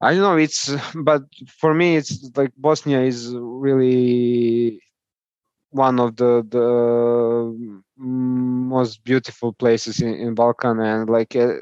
I 0.00 0.12
don't 0.14 0.22
know. 0.22 0.36
It's 0.36 0.72
but 0.94 1.22
for 1.58 1.74
me, 1.74 1.96
it's 1.96 2.30
like 2.36 2.52
Bosnia 2.56 3.00
is 3.00 3.34
really 3.34 4.80
one 5.70 6.00
of 6.00 6.16
the 6.16 6.46
the 6.48 7.80
most 7.96 9.04
beautiful 9.04 9.52
places 9.52 10.00
in, 10.00 10.14
in 10.14 10.34
Balkan, 10.34 10.80
and 10.80 11.08
like 11.08 11.36
uh, 11.36 11.54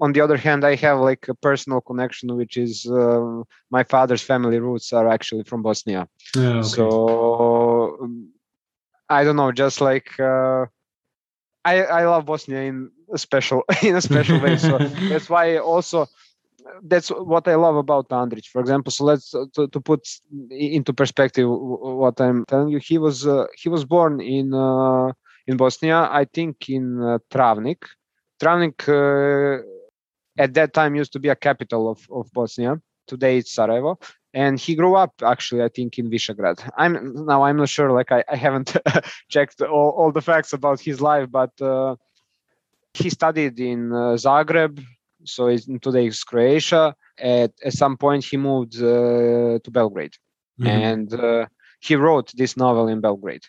on 0.00 0.12
the 0.12 0.20
other 0.20 0.36
hand, 0.36 0.64
I 0.64 0.74
have 0.76 1.00
like 1.00 1.28
a 1.28 1.34
personal 1.34 1.80
connection, 1.80 2.36
which 2.36 2.56
is 2.56 2.86
uh, 2.86 3.42
my 3.70 3.84
father's 3.84 4.22
family 4.22 4.58
roots 4.58 4.92
are 4.92 5.08
actually 5.08 5.44
from 5.44 5.62
Bosnia. 5.62 6.08
okay. 6.36 6.62
So 6.62 8.08
I 9.08 9.24
don't 9.24 9.36
know, 9.36 9.52
just 9.52 9.80
like 9.80 10.18
uh, 10.18 10.66
I 11.64 11.82
I 11.82 12.06
love 12.06 12.26
Bosnia 12.26 12.62
in 12.62 12.90
a 13.12 13.18
special 13.18 13.62
in 13.82 13.96
a 13.96 14.00
special 14.00 14.40
way. 14.40 14.56
So 14.56 14.78
that's 15.08 15.28
why 15.30 15.58
also 15.58 16.06
that's 16.82 17.08
what 17.08 17.46
I 17.48 17.54
love 17.54 17.76
about 17.76 18.08
Andrich. 18.08 18.46
For 18.46 18.60
example, 18.60 18.90
so 18.90 19.04
let's 19.04 19.34
uh, 19.34 19.46
to, 19.54 19.68
to, 19.68 19.80
put 19.80 20.06
into 20.50 20.92
perspective 20.92 21.48
what 21.48 22.20
I'm 22.20 22.44
telling 22.46 22.68
you. 22.68 22.78
He 22.78 22.98
was 22.98 23.26
uh, 23.26 23.46
he 23.56 23.68
was 23.68 23.84
born 23.84 24.20
in 24.20 24.54
uh, 24.54 25.12
in 25.46 25.56
Bosnia, 25.56 26.08
I 26.10 26.24
think 26.24 26.68
in 26.68 27.02
uh, 27.02 27.18
Travnik. 27.30 27.84
Travnik 28.40 28.88
uh, 28.88 29.62
at 30.38 30.54
that 30.54 30.74
time 30.74 30.94
used 30.94 31.12
to 31.12 31.20
be 31.20 31.28
a 31.28 31.36
capital 31.36 31.90
of, 31.90 32.06
of 32.10 32.30
Bosnia. 32.32 32.80
Today 33.06 33.38
it's 33.38 33.54
Sarajevo. 33.54 33.98
And 34.32 34.58
he 34.58 34.74
grew 34.74 34.96
up 34.96 35.12
actually, 35.22 35.62
I 35.62 35.68
think, 35.68 35.96
in 35.98 36.10
Visegrad. 36.10 36.68
I'm 36.76 37.24
now 37.24 37.44
I'm 37.44 37.58
not 37.58 37.68
sure, 37.68 37.92
like 37.92 38.10
I, 38.10 38.24
I 38.28 38.34
haven't 38.34 38.76
checked 39.28 39.60
all, 39.62 39.90
all 39.90 40.10
the 40.10 40.22
facts 40.22 40.52
about 40.52 40.80
his 40.80 41.00
life, 41.00 41.30
but 41.30 41.52
uh, 41.60 41.94
he 42.94 43.10
studied 43.10 43.60
in 43.60 43.90
Zagreb, 43.90 44.84
so 45.24 45.48
it's, 45.48 45.66
today 45.66 46.06
it's 46.06 46.24
Croatia. 46.24 46.94
At, 47.18 47.52
at 47.64 47.72
some 47.72 47.96
point, 47.96 48.24
he 48.24 48.36
moved 48.36 48.76
uh, 48.76 49.58
to 49.62 49.70
Belgrade, 49.70 50.14
mm-hmm. 50.60 50.66
and 50.66 51.14
uh, 51.14 51.46
he 51.80 51.96
wrote 51.96 52.32
this 52.34 52.56
novel 52.56 52.88
in 52.88 53.00
Belgrade. 53.00 53.44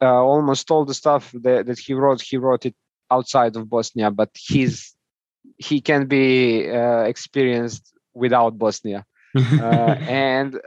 Uh, 0.00 0.22
almost 0.22 0.70
all 0.70 0.84
the 0.84 0.94
stuff 0.94 1.32
that, 1.42 1.66
that 1.66 1.78
he 1.78 1.94
wrote, 1.94 2.20
he 2.20 2.36
wrote 2.36 2.66
it 2.66 2.74
outside 3.10 3.56
of 3.56 3.70
Bosnia, 3.70 4.10
but 4.10 4.30
his 4.34 4.92
he 5.58 5.80
can 5.80 6.06
be 6.06 6.68
uh, 6.68 7.02
experienced 7.02 7.94
without 8.14 8.58
Bosnia. 8.58 9.06
uh, 9.36 9.96
and 10.08 10.60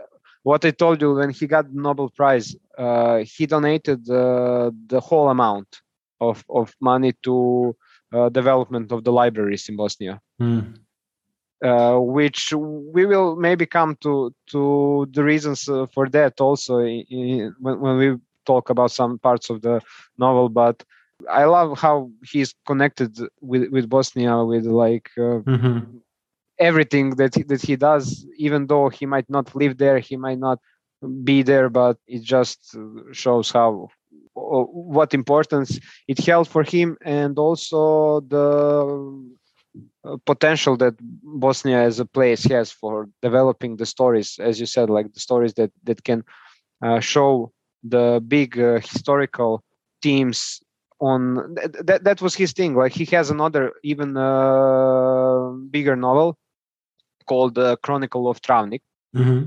what 0.43 0.63
I 0.63 0.71
told 0.71 1.01
you 1.01 1.13
when 1.15 1.31
he 1.31 1.47
got 1.47 1.71
the 1.71 1.79
Nobel 1.79 2.09
Prize, 2.09 2.55
uh, 2.77 3.17
he 3.17 3.45
donated 3.45 4.05
the 4.05 5.01
whole 5.03 5.29
amount 5.29 5.81
of, 6.21 6.43
of 6.49 6.73
money 6.79 7.13
to 7.23 7.75
development 8.29 8.91
of 8.91 9.03
the 9.03 9.11
libraries 9.11 9.69
in 9.69 9.75
Bosnia. 9.75 10.21
Mm. 10.41 10.79
Uh, 11.61 11.99
which 11.99 12.53
we 12.53 13.05
will 13.05 13.35
maybe 13.35 13.65
come 13.65 13.93
to 13.99 14.33
to 14.47 15.05
the 15.11 15.21
reasons 15.21 15.67
uh, 15.67 15.85
for 15.93 16.07
that 16.07 16.39
also 16.39 16.77
in, 16.77 17.03
in, 17.09 17.55
when, 17.59 17.77
when 17.81 17.97
we 17.97 18.15
talk 18.45 18.69
about 18.69 18.91
some 18.91 19.19
parts 19.19 19.49
of 19.49 19.61
the 19.61 19.81
novel 20.17 20.47
but 20.47 20.85
I 21.29 21.43
love 21.45 21.77
how 21.77 22.11
he's 22.23 22.55
connected 22.65 23.19
with 23.41 23.69
with 23.71 23.89
Bosnia 23.89 24.43
with 24.45 24.65
like 24.65 25.09
uh, 25.17 25.43
mm-hmm. 25.43 25.97
everything 26.59 27.15
that 27.17 27.35
he, 27.35 27.43
that 27.43 27.61
he 27.61 27.75
does, 27.75 28.25
even 28.37 28.67
though 28.67 28.89
he 28.89 29.05
might 29.05 29.29
not 29.29 29.53
live 29.53 29.77
there, 29.77 29.99
he 29.99 30.15
might 30.15 30.39
not 30.39 30.59
be 31.23 31.43
there, 31.43 31.69
but 31.69 31.97
it 32.07 32.23
just 32.23 32.75
shows 33.11 33.51
how 33.51 33.89
what 34.39 35.13
importance 35.13 35.79
it 36.07 36.19
held 36.19 36.47
for 36.47 36.63
him, 36.63 36.97
and 37.03 37.37
also 37.37 38.21
the 38.21 39.37
uh, 40.05 40.17
potential 40.25 40.77
that 40.77 40.95
Bosnia 41.23 41.79
as 41.79 41.99
a 41.99 42.05
place 42.05 42.43
has 42.45 42.71
for 42.71 43.09
developing 43.21 43.77
the 43.77 43.85
stories, 43.85 44.39
as 44.39 44.59
you 44.59 44.65
said, 44.65 44.89
like 44.89 45.13
the 45.13 45.19
stories 45.19 45.53
that 45.55 45.71
that 45.83 46.03
can 46.03 46.23
uh, 46.81 46.99
show 46.99 47.51
the 47.83 48.21
big 48.27 48.59
uh, 48.59 48.79
historical 48.79 49.63
themes 50.01 50.61
on 50.99 51.55
that 51.55 52.03
that 52.03 52.21
was 52.21 52.35
his 52.35 52.51
thing 52.51 52.75
like 52.75 52.91
he 52.91 53.05
has 53.05 53.29
another 53.29 53.71
even 53.83 54.17
uh, 54.17 55.49
bigger 55.71 55.95
novel 55.95 56.37
called 57.25 57.57
uh, 57.57 57.75
chronicle 57.83 58.27
of 58.27 58.41
travnik 58.41 58.81
mm-hmm. 59.15 59.45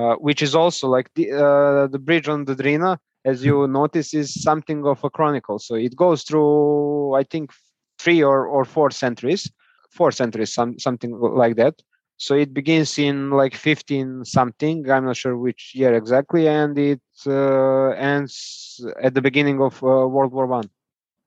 uh, 0.00 0.14
which 0.16 0.40
is 0.42 0.54
also 0.54 0.88
like 0.88 1.10
the 1.14 1.32
uh, 1.32 1.86
the 1.88 1.98
bridge 1.98 2.28
on 2.28 2.44
the 2.44 2.54
drina 2.54 2.98
as 3.24 3.44
you 3.44 3.66
notice 3.66 4.14
is 4.14 4.42
something 4.42 4.84
of 4.86 5.02
a 5.04 5.10
chronicle 5.10 5.58
so 5.58 5.74
it 5.74 5.96
goes 5.96 6.22
through 6.22 7.14
i 7.14 7.22
think 7.22 7.50
three 7.98 8.22
or, 8.22 8.46
or 8.46 8.64
four 8.64 8.90
centuries 8.90 9.50
four 9.90 10.10
centuries 10.10 10.52
some, 10.52 10.78
something 10.78 11.12
like 11.18 11.56
that 11.56 11.74
so 12.16 12.34
it 12.34 12.54
begins 12.54 12.98
in 12.98 13.30
like 13.30 13.54
15 13.54 14.24
something 14.24 14.88
i'm 14.90 15.04
not 15.04 15.16
sure 15.16 15.36
which 15.36 15.72
year 15.74 15.94
exactly 15.94 16.48
and 16.48 16.78
it 16.78 17.00
uh, 17.26 17.88
ends 17.90 18.84
at 19.02 19.14
the 19.14 19.22
beginning 19.22 19.60
of 19.60 19.82
uh, 19.82 20.06
world 20.06 20.32
war 20.32 20.46
one 20.46 20.68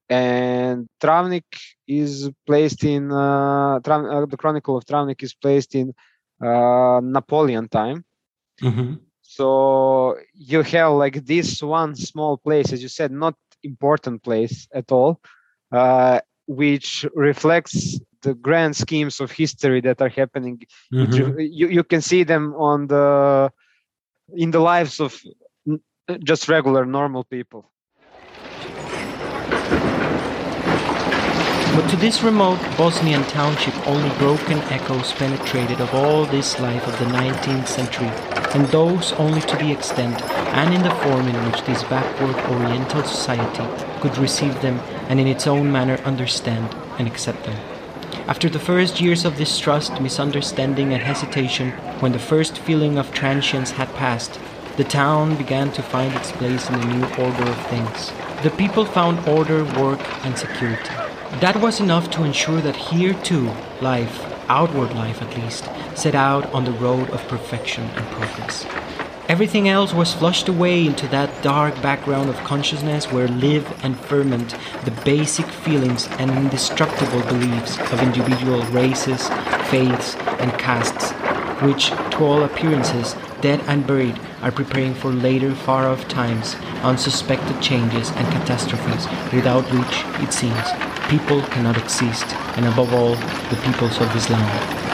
and 0.09 0.87
Travnik 1.01 1.43
is 1.87 2.29
placed 2.45 2.83
in 2.83 3.11
uh, 3.11 3.75
uh, 3.75 4.25
the 4.25 4.37
Chronicle 4.37 4.77
of 4.77 4.85
Travnik 4.85 5.21
is 5.21 5.33
placed 5.33 5.75
in 5.75 5.93
uh, 6.41 7.01
Napoleon 7.03 7.67
time. 7.67 8.05
Mm-hmm. 8.61 8.93
So 9.37 10.17
you 10.33 10.63
have 10.63 10.93
like 10.93 11.23
this 11.25 11.61
one 11.61 11.93
small 11.93 12.37
place, 12.37 12.73
as 12.73 12.81
you 12.81 12.89
said, 12.89 13.11
not 13.11 13.35
important 13.61 14.23
place 14.23 14.67
at 14.73 14.91
all, 14.91 15.21
uh, 15.71 16.21
which 16.47 17.05
reflects 17.13 17.99
the 18.23 18.33
grand 18.33 18.75
schemes 18.75 19.19
of 19.19 19.31
history 19.31 19.79
that 19.81 20.01
are 20.01 20.09
happening. 20.09 20.63
Mm-hmm. 20.91 21.39
You 21.39 21.67
you 21.67 21.83
can 21.83 22.01
see 22.01 22.23
them 22.23 22.55
on 22.55 22.87
the 22.87 23.51
in 24.35 24.49
the 24.49 24.59
lives 24.59 24.99
of 24.99 25.21
just 26.23 26.49
regular 26.49 26.83
normal 26.83 27.23
people. 27.23 27.71
But 31.77 31.91
to 31.91 31.95
this 31.95 32.23
remote 32.23 32.57
Bosnian 32.75 33.23
township 33.25 33.87
only 33.87 34.09
broken 34.17 34.57
echoes 34.73 35.13
penetrated 35.13 35.79
of 35.79 35.93
all 35.93 36.25
this 36.25 36.59
life 36.59 36.87
of 36.87 36.97
the 36.97 37.05
19th 37.05 37.67
century, 37.67 38.09
and 38.55 38.65
those 38.69 39.13
only 39.13 39.41
to 39.41 39.55
the 39.57 39.71
extent 39.71 40.19
and 40.57 40.73
in 40.73 40.81
the 40.81 40.89
form 40.89 41.27
in 41.27 41.35
which 41.45 41.63
this 41.65 41.83
backward 41.83 42.35
Oriental 42.51 43.03
society 43.03 43.63
could 44.01 44.17
receive 44.17 44.59
them 44.63 44.79
and 45.07 45.19
in 45.19 45.27
its 45.27 45.45
own 45.45 45.71
manner 45.71 45.97
understand 45.97 46.75
and 46.97 47.07
accept 47.07 47.43
them. 47.43 47.59
After 48.27 48.49
the 48.49 48.57
first 48.57 48.99
years 48.99 49.23
of 49.23 49.37
distrust, 49.37 50.01
misunderstanding, 50.01 50.93
and 50.93 51.03
hesitation, 51.03 51.73
when 51.99 52.11
the 52.11 52.27
first 52.31 52.57
feeling 52.57 52.97
of 52.97 53.13
transience 53.13 53.69
had 53.69 53.93
passed, 53.93 54.39
the 54.77 54.83
town 54.83 55.35
began 55.35 55.71
to 55.73 55.83
find 55.83 56.11
its 56.15 56.31
place 56.31 56.67
in 56.71 56.79
the 56.79 56.87
new 56.87 57.05
order 57.23 57.43
of 57.43 57.67
things. 57.67 58.11
The 58.41 58.49
people 58.57 58.83
found 58.83 59.29
order, 59.29 59.63
work, 59.79 60.01
and 60.25 60.35
security. 60.35 61.06
That 61.39 61.61
was 61.61 61.79
enough 61.79 62.09
to 62.11 62.23
ensure 62.23 62.61
that 62.61 62.75
here 62.75 63.13
too, 63.13 63.51
life, 63.79 64.25
outward 64.47 64.93
life 64.93 65.21
at 65.21 65.37
least, 65.37 65.69
set 65.93 66.15
out 66.15 66.51
on 66.53 66.65
the 66.65 66.71
road 66.71 67.09
of 67.11 67.27
perfection 67.27 67.83
and 67.83 68.07
progress. 68.07 68.65
Everything 69.29 69.67
else 69.67 69.93
was 69.93 70.13
flushed 70.13 70.47
away 70.47 70.85
into 70.85 71.05
that 71.09 71.43
dark 71.43 71.79
background 71.81 72.29
of 72.29 72.37
consciousness 72.37 73.11
where 73.11 73.27
live 73.27 73.67
and 73.83 73.99
ferment 73.99 74.55
the 74.85 74.91
basic 75.03 75.45
feelings 75.45 76.07
and 76.17 76.31
indestructible 76.31 77.21
beliefs 77.23 77.77
of 77.91 78.01
individual 78.01 78.61
races, 78.71 79.27
faiths, 79.69 80.15
and 80.39 80.57
castes, 80.57 81.11
which, 81.61 81.89
to 81.89 82.23
all 82.23 82.43
appearances, 82.43 83.15
dead 83.41 83.61
and 83.67 83.85
buried, 83.85 84.19
are 84.41 84.51
preparing 84.51 84.93
for 84.93 85.11
later 85.11 85.53
far 85.53 85.87
off 85.87 86.07
times, 86.07 86.55
unsuspected 86.83 87.61
changes 87.61 88.11
and 88.11 88.27
catastrophes 88.31 89.07
without 89.33 89.63
which, 89.71 90.23
it 90.23 90.33
seems, 90.33 90.67
people 91.09 91.41
cannot 91.53 91.77
exist, 91.77 92.25
and 92.57 92.65
above 92.65 92.93
all, 92.93 93.15
the 93.49 93.59
peoples 93.63 93.99
of 93.99 94.11
this 94.13 94.29
land. 94.29 94.87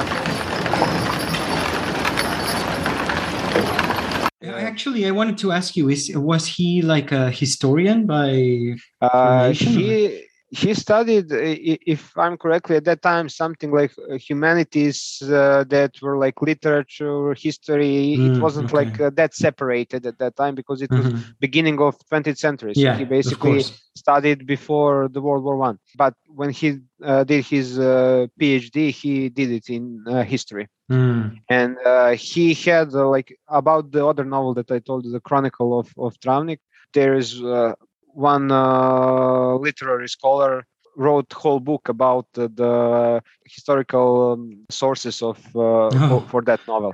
actually, 4.73 5.05
I 5.05 5.11
wanted 5.11 5.37
to 5.39 5.51
ask 5.51 5.75
you: 5.75 5.89
Is 5.89 6.11
was 6.15 6.47
he 6.47 6.81
like 6.81 7.11
a 7.11 7.29
historian 7.29 8.05
by? 8.05 8.75
Uh, 9.01 9.51
he 9.51 10.25
he 10.53 10.73
studied, 10.75 11.25
if 11.31 12.15
I'm 12.15 12.37
correctly, 12.37 12.75
at 12.75 12.85
that 12.85 13.01
time 13.01 13.27
something 13.27 13.71
like 13.71 13.91
uh, 13.97 14.17
humanities 14.17 15.19
uh, 15.23 15.63
that 15.69 15.99
were 15.99 16.17
like 16.17 16.41
literature, 16.43 17.33
history. 17.33 18.15
Mm, 18.17 18.35
it 18.35 18.39
wasn't 18.39 18.71
okay. 18.71 18.85
like 18.85 19.01
uh, 19.01 19.09
that 19.15 19.33
separated 19.33 20.05
at 20.05 20.19
that 20.19 20.35
time 20.35 20.53
because 20.53 20.83
it 20.83 20.91
was 20.91 21.07
mm-hmm. 21.07 21.31
beginning 21.39 21.81
of 21.81 21.97
20th 22.11 22.37
century. 22.37 22.75
So 22.75 22.81
yeah, 22.81 22.95
he 22.95 23.03
basically 23.03 23.63
studied 23.95 24.45
before 24.45 25.07
the 25.07 25.21
World 25.21 25.43
War 25.43 25.57
One. 25.57 25.79
But 25.95 26.13
when 26.27 26.51
he 26.51 26.79
uh, 27.03 27.23
did 27.23 27.45
his 27.45 27.79
uh, 27.79 28.27
PhD, 28.39 28.91
he 28.91 29.29
did 29.29 29.49
it 29.49 29.69
in 29.69 30.03
uh, 30.07 30.21
history. 30.21 30.67
Mm. 30.91 31.39
And 31.49 31.77
he 32.19 32.53
had 32.53 32.93
like 32.93 33.35
about 33.47 33.91
the 33.91 34.05
other 34.05 34.23
novel 34.23 34.53
that 34.53 34.69
I 34.69 34.77
told 34.79 35.05
you, 35.05 35.11
the 35.11 35.19
Chronicle 35.19 35.79
of 35.79 35.91
of 35.97 36.19
Travnik. 36.19 36.59
There 36.93 37.15
is 37.15 37.41
one 38.13 38.51
uh, 38.51 39.55
literary 39.55 40.07
scholar 40.07 40.65
wrote 40.95 41.31
whole 41.33 41.59
book 41.59 41.89
about 41.89 42.27
uh, 42.37 42.47
the 42.53 43.21
historical 43.45 44.33
um, 44.33 44.63
sources 44.69 45.21
of 45.21 45.37
uh, 45.55 45.59
oh. 45.59 45.89
for, 46.09 46.29
for, 46.29 46.41
that 46.43 46.59
novel 46.67 46.93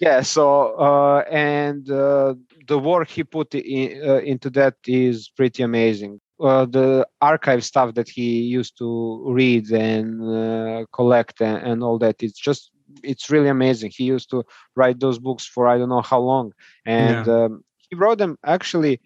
yeah 0.00 0.20
so 0.20 0.74
uh, 0.78 1.24
and 1.30 1.90
uh, 1.90 2.34
the 2.66 2.78
work 2.78 3.08
he 3.08 3.24
put 3.24 3.54
in, 3.54 4.00
uh, 4.06 4.16
into 4.18 4.50
that 4.50 4.74
is 4.86 5.30
pretty 5.30 5.62
amazing 5.62 6.20
the 6.38 7.06
archive 7.20 7.64
stuff 7.64 7.94
that 7.94 8.08
he 8.08 8.40
used 8.42 8.76
to 8.76 9.22
read 9.26 9.70
and 9.70 10.86
collect 10.92 11.40
and, 11.40 11.58
and 11.66 11.82
all 11.82 11.98
that 11.98 12.22
it's 12.22 12.38
just 12.38 12.72
it's 13.02 13.30
really 13.30 13.48
amazing 13.48 13.90
he 13.94 14.04
used 14.04 14.28
to 14.28 14.44
write 14.74 14.98
those 15.00 15.18
books 15.18 15.46
for 15.46 15.68
i 15.68 15.78
don't 15.78 15.88
know 15.88 16.02
how 16.02 16.18
long 16.18 16.52
and 16.84 17.26
yeah. 17.26 17.44
um, 17.44 17.64
he 17.88 17.94
wrote 17.94 18.18
them 18.18 18.36
actually 18.44 19.00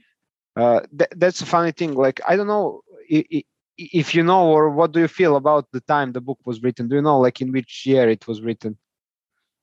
uh, 0.56 0.80
th- 0.98 1.10
that's 1.16 1.42
a 1.42 1.46
funny 1.46 1.72
thing. 1.72 1.94
Like 1.94 2.20
I 2.26 2.36
don't 2.36 2.46
know 2.46 2.80
if, 3.08 3.44
if 3.76 4.14
you 4.14 4.22
know 4.22 4.48
or 4.48 4.70
what 4.70 4.92
do 4.92 5.00
you 5.00 5.08
feel 5.08 5.36
about 5.36 5.66
the 5.72 5.80
time 5.82 6.12
the 6.12 6.20
book 6.20 6.38
was 6.44 6.62
written. 6.62 6.88
Do 6.88 6.96
you 6.96 7.02
know 7.02 7.20
like 7.20 7.40
in 7.40 7.52
which 7.52 7.84
year 7.84 8.08
it 8.08 8.26
was 8.26 8.40
written? 8.40 8.78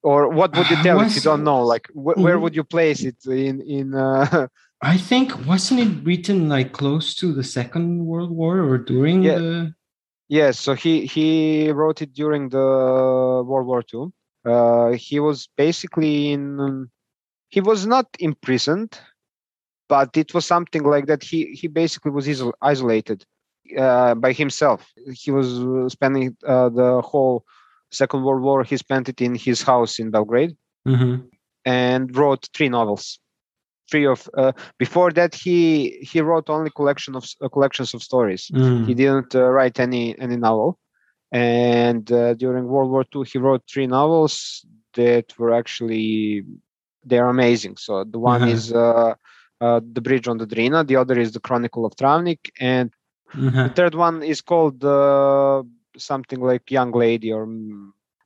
Or 0.04 0.30
what 0.30 0.56
would 0.56 0.70
you 0.70 0.76
tell 0.84 1.00
uh, 1.00 1.06
if 1.06 1.16
you 1.16 1.22
don't 1.22 1.44
know? 1.44 1.64
Like 1.64 1.88
wh- 1.90 2.18
where 2.18 2.38
would 2.38 2.56
you 2.56 2.64
place 2.64 3.04
it 3.04 3.18
in 3.26 3.62
in? 3.62 3.96
Uh, 3.96 4.48
I 4.82 4.98
think 4.98 5.46
wasn't 5.48 5.80
it 5.80 6.06
written 6.06 6.50
like 6.50 6.74
close 6.74 7.16
to 7.16 7.34
the 7.34 7.44
Second 7.44 8.06
World 8.06 8.32
War 8.32 8.60
or 8.60 8.78
during 8.78 9.24
yeah. 9.24 9.38
the? 9.38 9.74
Yes, 10.28 10.60
so 10.60 10.74
he 10.74 11.06
he 11.06 11.72
wrote 11.72 12.02
it 12.02 12.14
during 12.14 12.50
the 12.50 12.58
World 13.48 13.68
War 13.68 13.82
Two. 13.82 14.14
Uh, 14.46 14.92
he 14.92 15.20
was 15.20 15.48
basically 15.58 16.34
in. 16.34 16.90
He 17.50 17.62
was 17.62 17.86
not 17.86 18.08
imprisoned 18.20 19.00
but 19.94 20.18
it 20.18 20.34
was 20.34 20.46
something 20.56 20.84
like 20.94 21.06
that 21.12 21.22
he 21.30 21.40
he 21.60 21.68
basically 21.82 22.12
was 22.18 22.26
isolated 22.74 23.20
uh, 23.86 24.14
by 24.24 24.32
himself 24.42 24.80
he 25.24 25.30
was 25.38 25.48
uh, 25.60 25.88
spending 25.98 26.28
uh, 26.54 26.70
the 26.80 26.92
whole 27.10 27.38
second 28.02 28.22
world 28.26 28.42
war 28.48 28.60
he 28.64 28.78
spent 28.86 29.06
it 29.12 29.20
in 29.28 29.34
his 29.48 29.60
house 29.72 29.94
in 30.02 30.08
belgrade 30.16 30.54
mm-hmm. 30.92 31.16
and 31.84 32.04
wrote 32.18 32.44
three 32.56 32.72
novels 32.78 33.06
three 33.90 34.08
of 34.14 34.20
uh, 34.42 34.54
before 34.84 35.12
that 35.20 35.32
he 35.44 35.58
he 36.10 36.18
wrote 36.28 36.48
only 36.56 36.72
collection 36.80 37.14
of 37.20 37.24
uh, 37.42 37.50
collections 37.56 37.90
of 37.96 38.02
stories 38.10 38.44
mm. 38.54 38.86
he 38.88 38.94
didn't 39.02 39.32
uh, 39.36 39.44
write 39.56 39.78
any 39.88 40.04
any 40.26 40.38
novel 40.48 40.70
and 41.32 42.06
during 42.44 42.64
world 42.74 42.90
war 42.94 43.06
ii 43.16 43.24
he 43.32 43.38
wrote 43.46 43.64
three 43.72 43.90
novels 44.00 44.34
that 45.00 45.26
were 45.40 45.54
actually 45.62 46.44
they're 47.10 47.34
amazing 47.38 47.76
so 47.86 47.92
the 48.16 48.22
one 48.32 48.42
mm-hmm. 48.42 48.58
is 48.58 48.64
uh, 49.64 49.80
the 49.98 50.02
Bridge 50.08 50.28
on 50.28 50.38
the 50.42 50.50
Drina. 50.54 50.80
The 50.92 50.98
other 51.02 51.18
is 51.26 51.32
the 51.32 51.44
Chronicle 51.48 51.84
of 51.86 51.96
Travnik, 51.96 52.42
and 52.60 52.88
mm-hmm. 53.34 53.64
the 53.68 53.70
third 53.78 53.96
one 53.96 54.18
is 54.34 54.40
called 54.42 54.84
uh, 54.84 55.64
something 56.10 56.42
like 56.50 56.70
Young 56.78 56.92
Lady, 56.92 57.32
or 57.38 57.48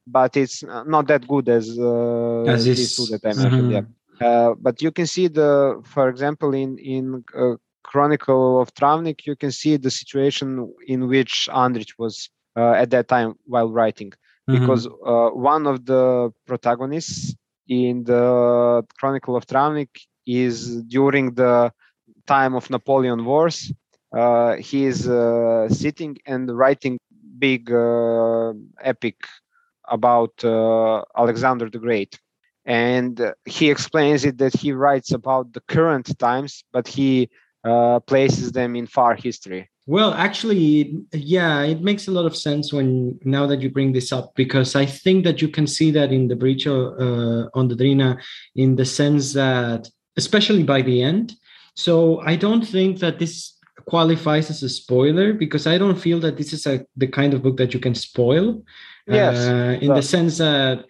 but 0.08 0.38
it's 0.38 0.64
not 0.96 1.08
that 1.12 1.28
good 1.28 1.48
as, 1.50 1.66
uh, 1.78 2.44
as 2.44 2.66
these 2.66 2.96
two 2.96 3.06
that 3.12 3.24
I 3.26 3.34
mentioned. 3.34 3.72
Mm-hmm. 3.72 3.88
Yeah, 4.22 4.28
uh, 4.28 4.52
but 4.66 4.82
you 4.82 4.92
can 4.98 5.08
see 5.16 5.28
the, 5.28 5.82
for 5.94 6.10
example, 6.10 6.54
in 6.64 6.78
in 6.96 7.24
uh, 7.38 7.56
Chronicle 7.84 8.60
of 8.62 8.74
Travnik, 8.74 9.26
you 9.30 9.36
can 9.36 9.52
see 9.52 9.78
the 9.78 9.92
situation 9.92 10.48
in 10.88 11.08
which 11.08 11.34
Andrich 11.52 11.94
was 11.98 12.30
uh, 12.56 12.74
at 12.84 12.90
that 12.92 13.08
time 13.08 13.36
while 13.46 13.70
writing, 13.78 14.12
mm-hmm. 14.12 14.54
because 14.60 14.88
uh, 14.88 15.30
one 15.54 15.68
of 15.68 15.86
the 15.86 16.32
protagonists 16.50 17.36
in 17.68 18.04
the 18.06 18.24
Chronicle 19.00 19.36
of 19.36 19.46
Travnik 19.46 19.94
is 20.28 20.84
during 20.84 21.34
the 21.34 21.72
time 22.28 22.54
of 22.56 22.70
Napoleon 22.70 23.26
Wars. 23.26 23.72
Uh, 24.16 24.56
he 24.56 24.86
is 24.86 25.08
uh, 25.08 25.68
sitting 25.70 26.18
and 26.26 26.56
writing 26.56 26.98
big 27.40 27.72
uh, 27.72 28.54
epic 28.82 29.18
about 29.90 30.34
uh, 30.44 31.02
Alexander 31.18 31.70
the 31.70 31.80
Great. 31.80 32.20
And 32.66 33.34
he 33.46 33.70
explains 33.70 34.26
it 34.26 34.38
that 34.40 34.54
he 34.54 34.74
writes 34.74 35.12
about 35.12 35.54
the 35.54 35.62
current 35.62 36.18
times, 36.20 36.64
but 36.74 36.88
he 36.88 37.30
uh, 37.64 38.00
places 38.02 38.52
them 38.52 38.76
in 38.76 38.88
far 38.88 39.16
history. 39.16 39.70
Well, 39.86 40.14
actually, 40.14 40.98
yeah, 41.14 41.62
it 41.62 41.82
makes 41.82 42.10
a 42.10 42.12
lot 42.12 42.26
of 42.26 42.36
sense 42.36 42.74
when 42.74 43.18
now 43.24 43.48
that 43.48 43.62
you 43.62 43.70
bring 43.70 43.94
this 43.94 44.12
up 44.12 44.36
because 44.36 44.76
I 44.76 44.86
think 44.86 45.24
that 45.24 45.42
you 45.42 45.48
can 45.48 45.66
see 45.66 45.92
that 45.92 46.12
in 46.12 46.28
the 46.28 46.36
Bridge 46.36 46.68
uh, 46.68 47.48
on 47.54 47.70
the 47.70 47.76
Drina 47.76 48.18
in 48.56 48.76
the 48.76 48.84
sense 48.84 49.32
that 49.32 49.90
especially 50.18 50.64
by 50.64 50.82
the 50.82 51.02
end. 51.02 51.36
So 51.76 52.22
I 52.22 52.36
don't 52.36 52.66
think 52.66 53.00
that 53.00 53.20
this 53.20 53.54
qualifies 53.86 54.50
as 54.50 54.64
a 54.64 54.70
spoiler 54.70 55.34
because 55.34 55.68
I 55.68 55.78
don't 55.78 55.96
feel 55.98 56.20
that 56.20 56.38
this 56.38 56.52
is 56.52 56.66
a, 56.68 56.86
the 56.98 57.08
kind 57.08 57.34
of 57.34 57.44
book 57.44 57.58
that 57.58 57.74
you 57.74 57.80
can 57.80 57.96
spoil. 57.96 58.64
Yes. 59.08 59.48
Uh, 59.48 59.78
in 59.80 59.94
the 59.94 60.02
sense 60.02 60.40
that, 60.40 60.86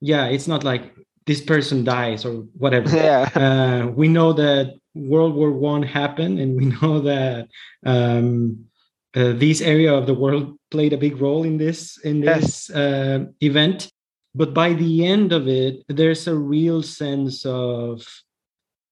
yeah, 0.00 0.26
it's 0.26 0.48
not 0.48 0.64
like 0.64 0.94
this 1.26 1.40
person 1.40 1.84
dies 1.84 2.24
or 2.24 2.44
whatever. 2.56 2.88
Yeah. 2.96 3.28
Uh, 3.34 3.86
we 3.88 4.08
know 4.08 4.32
that 4.32 4.74
World 4.94 5.34
War 5.34 5.52
One 5.52 5.82
happened, 5.82 6.38
and 6.38 6.56
we 6.56 6.66
know 6.80 7.00
that 7.00 7.48
um, 7.84 8.66
uh, 9.14 9.32
this 9.32 9.60
area 9.60 9.92
of 9.92 10.06
the 10.06 10.14
world 10.14 10.56
played 10.70 10.92
a 10.92 10.98
big 10.98 11.20
role 11.20 11.44
in 11.44 11.58
this 11.58 11.98
in 11.98 12.20
this 12.20 12.68
yes. 12.68 12.70
uh, 12.70 13.24
event. 13.40 13.90
But 14.34 14.54
by 14.54 14.72
the 14.72 15.04
end 15.04 15.32
of 15.32 15.46
it, 15.46 15.84
there's 15.88 16.26
a 16.26 16.34
real 16.34 16.82
sense 16.82 17.44
of 17.44 18.06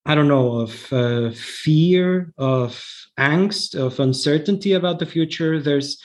I 0.06 0.14
don't 0.14 0.28
know, 0.28 0.60
of 0.60 0.92
uh, 0.92 1.30
fear, 1.32 2.32
of 2.38 2.82
angst, 3.18 3.74
of 3.74 4.00
uncertainty 4.00 4.72
about 4.72 4.98
the 4.98 5.06
future. 5.06 5.60
There's 5.60 6.00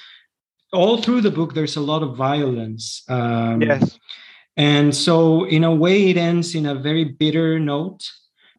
all 0.73 1.01
through 1.01 1.21
the 1.21 1.31
book, 1.31 1.53
there's 1.53 1.77
a 1.77 1.81
lot 1.81 2.03
of 2.03 2.15
violence. 2.15 3.03
Um, 3.07 3.61
yes. 3.61 3.97
And 4.57 4.95
so, 4.95 5.45
in 5.45 5.63
a 5.63 5.73
way, 5.73 6.09
it 6.09 6.17
ends 6.17 6.55
in 6.55 6.65
a 6.65 6.75
very 6.75 7.03
bitter 7.03 7.59
note 7.59 8.09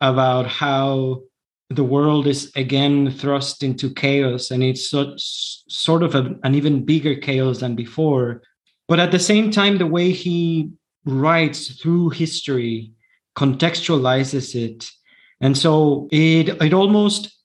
about 0.00 0.46
how 0.46 1.22
the 1.70 1.84
world 1.84 2.26
is 2.26 2.52
again 2.54 3.10
thrust 3.10 3.62
into 3.62 3.92
chaos 3.92 4.52
and 4.52 4.62
it's 4.62 4.90
so, 4.90 5.14
sort 5.16 6.04
of 6.04 6.14
a, 6.14 6.36
an 6.44 6.54
even 6.54 6.84
bigger 6.84 7.14
chaos 7.16 7.58
than 7.58 7.74
before. 7.74 8.42
But 8.88 9.00
at 9.00 9.10
the 9.10 9.18
same 9.18 9.50
time, 9.50 9.78
the 9.78 9.86
way 9.86 10.12
he 10.12 10.70
writes 11.04 11.80
through 11.80 12.10
history 12.10 12.92
contextualizes 13.36 14.54
it 14.54 14.90
and 15.40 15.56
so 15.56 16.08
it 16.10 16.48
it 16.62 16.72
almost 16.72 17.36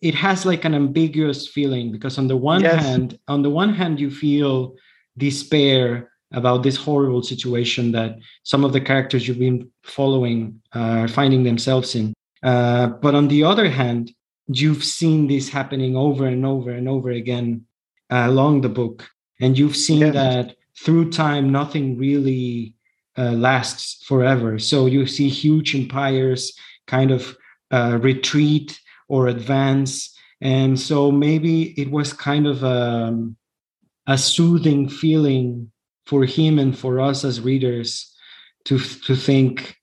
it 0.00 0.14
has 0.14 0.44
like 0.44 0.64
an 0.64 0.74
ambiguous 0.74 1.48
feeling 1.48 1.90
because 1.90 2.18
on 2.18 2.28
the 2.28 2.36
one 2.36 2.62
yes. 2.62 2.82
hand 2.84 3.18
on 3.28 3.42
the 3.42 3.50
one 3.50 3.72
hand 3.72 4.00
you 4.00 4.10
feel 4.10 4.74
despair 5.16 6.10
about 6.32 6.62
this 6.62 6.76
horrible 6.76 7.22
situation 7.22 7.92
that 7.92 8.16
some 8.42 8.64
of 8.64 8.72
the 8.72 8.80
characters 8.80 9.26
you've 9.26 9.38
been 9.38 9.70
following 9.82 10.60
are 10.72 11.08
finding 11.08 11.44
themselves 11.44 11.94
in 11.94 12.12
uh, 12.42 12.86
but 12.86 13.14
on 13.14 13.28
the 13.28 13.44
other 13.44 13.68
hand 13.68 14.10
you've 14.48 14.84
seen 14.84 15.26
this 15.26 15.48
happening 15.48 15.96
over 15.96 16.26
and 16.26 16.44
over 16.44 16.70
and 16.70 16.88
over 16.88 17.10
again 17.10 17.64
uh, 18.10 18.24
along 18.26 18.60
the 18.60 18.68
book 18.68 19.08
and 19.40 19.58
you've 19.58 19.76
seen 19.76 20.00
yes. 20.00 20.14
that 20.14 20.56
through 20.82 21.10
time 21.10 21.50
nothing 21.50 21.96
really 21.96 22.74
uh, 23.16 23.30
lasts 23.30 24.04
forever 24.04 24.58
so 24.58 24.86
you 24.86 25.06
see 25.06 25.28
huge 25.28 25.74
empires 25.74 26.52
kind 26.86 27.10
of 27.10 27.36
uh, 27.70 27.98
retreat 28.00 28.80
or 29.08 29.28
advance. 29.28 30.14
And 30.40 30.78
so 30.78 31.10
maybe 31.10 31.78
it 31.80 31.90
was 31.90 32.12
kind 32.12 32.46
of 32.46 32.62
a, 32.62 32.66
um, 32.66 33.36
a 34.06 34.18
soothing 34.18 34.88
feeling 34.88 35.70
for 36.06 36.24
him 36.24 36.58
and 36.58 36.76
for 36.78 37.00
us 37.00 37.24
as 37.24 37.40
readers 37.40 38.14
to, 38.66 38.78
to 38.78 39.16
think 39.16 39.76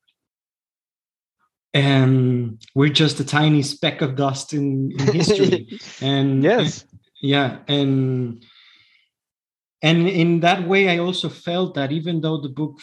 um, 1.74 2.60
we're 2.76 2.90
just 2.90 3.20
a 3.20 3.26
tiny 3.26 3.62
speck 3.62 4.02
of 4.02 4.16
dust 4.16 4.54
in, 4.54 4.92
in 5.00 5.14
history. 5.14 5.80
and 6.02 6.44
yes, 6.44 6.86
yeah. 7.22 7.60
And 7.68 8.44
and 9.82 10.08
in 10.08 10.42
that 10.42 10.68
way, 10.68 10.90
I 10.90 11.00
also 11.00 11.30
felt 11.30 11.76
that 11.76 11.92
even 11.92 12.22
though 12.22 12.42
the 12.42 12.50
book 12.50 12.80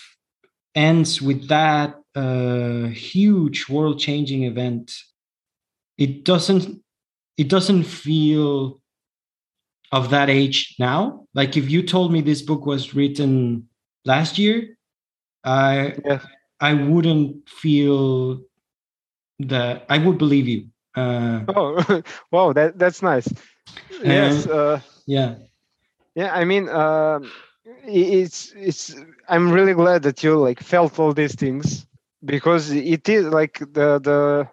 ends 0.75 1.21
with 1.21 1.49
that 1.49 1.97
a 2.19 2.89
huge 2.89 3.69
world 3.69 3.99
changing 3.99 4.43
event, 4.45 4.93
it 5.97 6.25
doesn't 6.25 6.83
it 7.37 7.49
doesn't 7.49 7.85
feel 7.85 8.81
of 9.93 10.11
that 10.11 10.29
age 10.29 10.75
now. 10.79 11.27
Like 11.35 11.57
if 11.57 11.71
you 11.71 11.83
told 11.83 12.13
me 12.13 12.21
this 12.21 12.43
book 12.43 12.67
was 12.67 12.95
written 12.95 13.69
last 14.05 14.39
year, 14.39 14.77
I 15.45 15.95
Yes. 16.05 16.23
I 16.61 16.75
wouldn't 16.75 17.49
feel 17.49 18.43
that 19.39 19.87
I 19.89 19.99
would 19.99 20.19
believe 20.19 20.49
you. 20.49 20.61
Uh, 20.97 21.45
Oh, 21.55 22.03
wow, 22.33 22.53
that 22.53 22.79
that's 22.79 23.01
nice. 23.03 23.29
Yes. 24.03 24.47
Uh, 24.47 24.81
yeah, 25.07 25.37
yeah. 26.17 26.35
I 26.35 26.45
mean, 26.45 26.69
um, 26.69 27.31
i- 27.87 28.11
it's 28.21 28.53
it's. 28.57 28.97
I'm 29.29 29.53
really 29.53 29.75
glad 29.75 30.03
that 30.03 30.25
you 30.25 30.35
like 30.49 30.61
felt 30.61 30.99
all 30.99 31.13
these 31.15 31.37
things 31.37 31.87
because 32.25 32.71
it 32.71 33.09
is 33.09 33.27
like 33.27 33.59
the 33.59 33.99
the. 34.01 34.49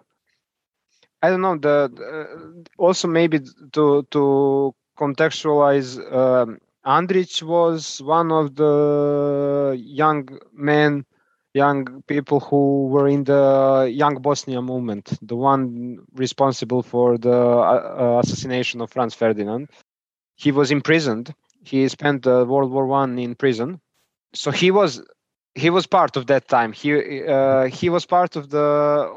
I 1.22 1.30
don't 1.30 1.40
know 1.40 1.56
the, 1.56 2.64
also 2.78 3.08
maybe 3.08 3.40
to 3.72 4.06
to 4.10 4.74
contextualize. 4.98 5.98
Um, 6.12 6.58
Andrich 6.86 7.42
was 7.42 8.00
one 8.02 8.30
of 8.30 8.54
the 8.54 9.76
young 9.78 10.28
men, 10.52 11.04
young 11.54 12.02
people 12.06 12.38
who 12.40 12.86
were 12.86 13.08
in 13.08 13.24
the 13.24 13.90
Young 13.92 14.22
Bosnia 14.22 14.62
movement, 14.62 15.18
the 15.20 15.34
one 15.34 15.98
responsible 16.14 16.82
for 16.82 17.18
the 17.18 17.32
uh, 17.32 17.96
uh, 17.98 18.20
assassination 18.22 18.80
of 18.80 18.90
Franz 18.92 19.14
Ferdinand. 19.14 19.68
He 20.36 20.52
was 20.52 20.70
imprisoned. 20.70 21.34
He 21.64 21.88
spent 21.88 22.26
uh, 22.26 22.44
World 22.46 22.70
War 22.70 22.86
One 22.86 23.18
in 23.18 23.34
prison, 23.34 23.80
so 24.32 24.50
he 24.52 24.70
was 24.70 25.02
he 25.56 25.70
was 25.70 25.86
part 25.86 26.16
of 26.16 26.26
that 26.26 26.48
time. 26.48 26.72
He 26.72 27.24
uh, 27.24 27.64
he 27.64 27.88
was 27.88 28.06
part 28.06 28.36
of 28.36 28.50
the 28.50 28.58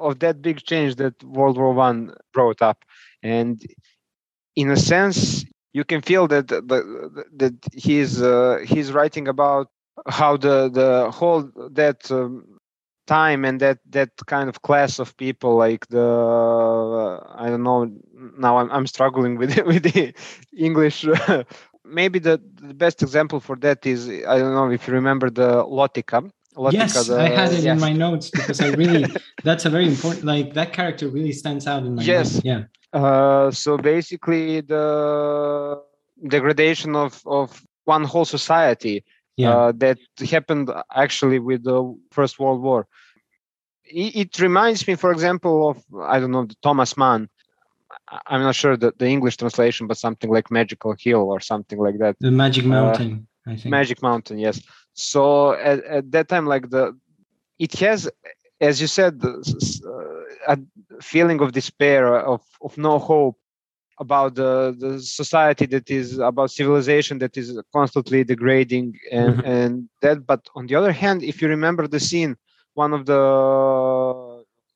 of 0.07 0.19
that 0.19 0.41
big 0.41 0.63
change 0.63 0.95
that 0.95 1.21
World 1.23 1.57
War 1.57 1.73
One 1.73 2.13
brought 2.33 2.61
up, 2.61 2.85
and 3.21 3.61
in 4.55 4.71
a 4.71 4.77
sense, 4.77 5.45
you 5.73 5.83
can 5.83 6.01
feel 6.01 6.27
that 6.27 6.47
the, 6.47 7.25
that 7.35 7.55
he's 7.73 8.21
uh, 8.21 8.59
he's 8.65 8.91
writing 8.91 9.27
about 9.27 9.67
how 10.07 10.37
the 10.37 10.69
the 10.69 11.11
whole 11.11 11.49
that 11.71 12.09
um, 12.11 12.59
time 13.07 13.43
and 13.43 13.59
that 13.59 13.79
that 13.89 14.11
kind 14.27 14.49
of 14.49 14.61
class 14.61 14.99
of 14.99 15.17
people 15.17 15.55
like 15.57 15.87
the 15.87 17.19
I 17.35 17.49
don't 17.49 17.63
know 17.63 17.91
now 18.37 18.57
I'm 18.57 18.71
I'm 18.71 18.87
struggling 18.87 19.37
with 19.37 19.57
with 19.65 19.83
the 19.83 20.13
English 20.55 21.05
maybe 21.89 22.19
the, 22.19 22.41
the 22.61 22.73
best 22.73 23.01
example 23.01 23.39
for 23.39 23.55
that 23.57 23.85
is 23.85 24.07
I 24.09 24.37
don't 24.39 24.53
know 24.53 24.69
if 24.69 24.87
you 24.87 24.93
remember 24.93 25.29
the 25.29 25.63
Lotika 25.63 26.29
Lotika 26.55 26.73
yes, 26.73 27.07
the, 27.07 27.19
I 27.19 27.29
had 27.29 27.51
it 27.53 27.63
yes. 27.63 27.73
in 27.75 27.79
my 27.79 27.93
notes 27.93 28.29
because 28.29 28.59
I 28.61 28.69
really 28.69 29.05
that's 29.43 29.65
a 29.65 29.69
very 29.69 29.87
important. 29.87 30.25
Like 30.25 30.53
that 30.53 30.73
character 30.73 31.07
really 31.07 31.31
stands 31.31 31.67
out 31.67 31.83
in 31.85 31.95
my 31.95 32.03
Yes. 32.03 32.33
mind. 32.35 32.45
Yeah, 32.45 32.63
Uh, 32.93 33.51
so 33.51 33.77
basically, 33.77 34.61
the 34.61 35.81
degradation 36.27 36.95
of, 36.95 37.21
of 37.25 37.63
one 37.85 38.03
whole 38.03 38.25
society 38.25 39.03
yeah, 39.37 39.55
uh, 39.55 39.71
that 39.77 39.97
happened 40.29 40.69
actually 40.93 41.39
with 41.39 41.63
the 41.63 41.95
First 42.11 42.39
World 42.39 42.61
War. 42.61 42.87
It, 43.85 44.15
it 44.15 44.39
reminds 44.39 44.87
me, 44.87 44.95
for 44.95 45.11
example, 45.11 45.69
of 45.69 45.83
I 46.03 46.19
don't 46.19 46.31
know, 46.31 46.45
the 46.45 46.55
Thomas 46.61 46.97
Mann. 46.97 47.29
I'm 48.27 48.41
not 48.41 48.55
sure 48.55 48.75
the, 48.77 48.93
the 48.97 49.07
English 49.07 49.37
translation, 49.37 49.87
but 49.87 49.97
something 49.97 50.29
like 50.31 50.51
Magical 50.51 50.95
Hill 50.99 51.23
or 51.33 51.39
something 51.39 51.79
like 51.79 51.97
that. 51.99 52.15
the 52.19 52.31
Magic 52.31 52.65
Mountain. 52.65 53.27
I 53.45 53.55
think. 53.55 53.71
Magic 53.71 54.01
Mountain, 54.01 54.37
yes. 54.39 54.61
So 54.93 55.53
at, 55.53 55.83
at 55.85 56.11
that 56.11 56.27
time, 56.29 56.45
like 56.45 56.69
the, 56.69 56.97
it 57.59 57.73
has, 57.79 58.09
as 58.61 58.81
you 58.81 58.87
said, 58.87 59.19
the, 59.21 59.31
s- 59.45 59.55
s- 59.61 59.81
uh, 59.85 60.53
a 60.53 60.57
feeling 61.01 61.39
of 61.41 61.51
despair, 61.51 62.03
of 62.33 62.41
of 62.61 62.77
no 62.77 62.97
hope 62.99 63.37
about 63.99 64.35
the 64.35 64.75
the 64.79 64.99
society 64.99 65.65
that 65.67 65.89
is 65.89 66.17
about 66.19 66.51
civilization 66.51 67.17
that 67.19 67.35
is 67.37 67.47
constantly 67.73 68.23
degrading 68.23 68.87
and 69.11 69.35
Mhm. 69.37 69.45
and 69.55 69.89
that. 70.01 70.25
But 70.31 70.41
on 70.55 70.65
the 70.67 70.75
other 70.75 70.91
hand, 71.01 71.23
if 71.23 71.41
you 71.41 71.47
remember 71.47 71.87
the 71.87 71.99
scene, 72.09 72.35
one 72.73 72.93
of 72.93 73.05
the 73.05 73.21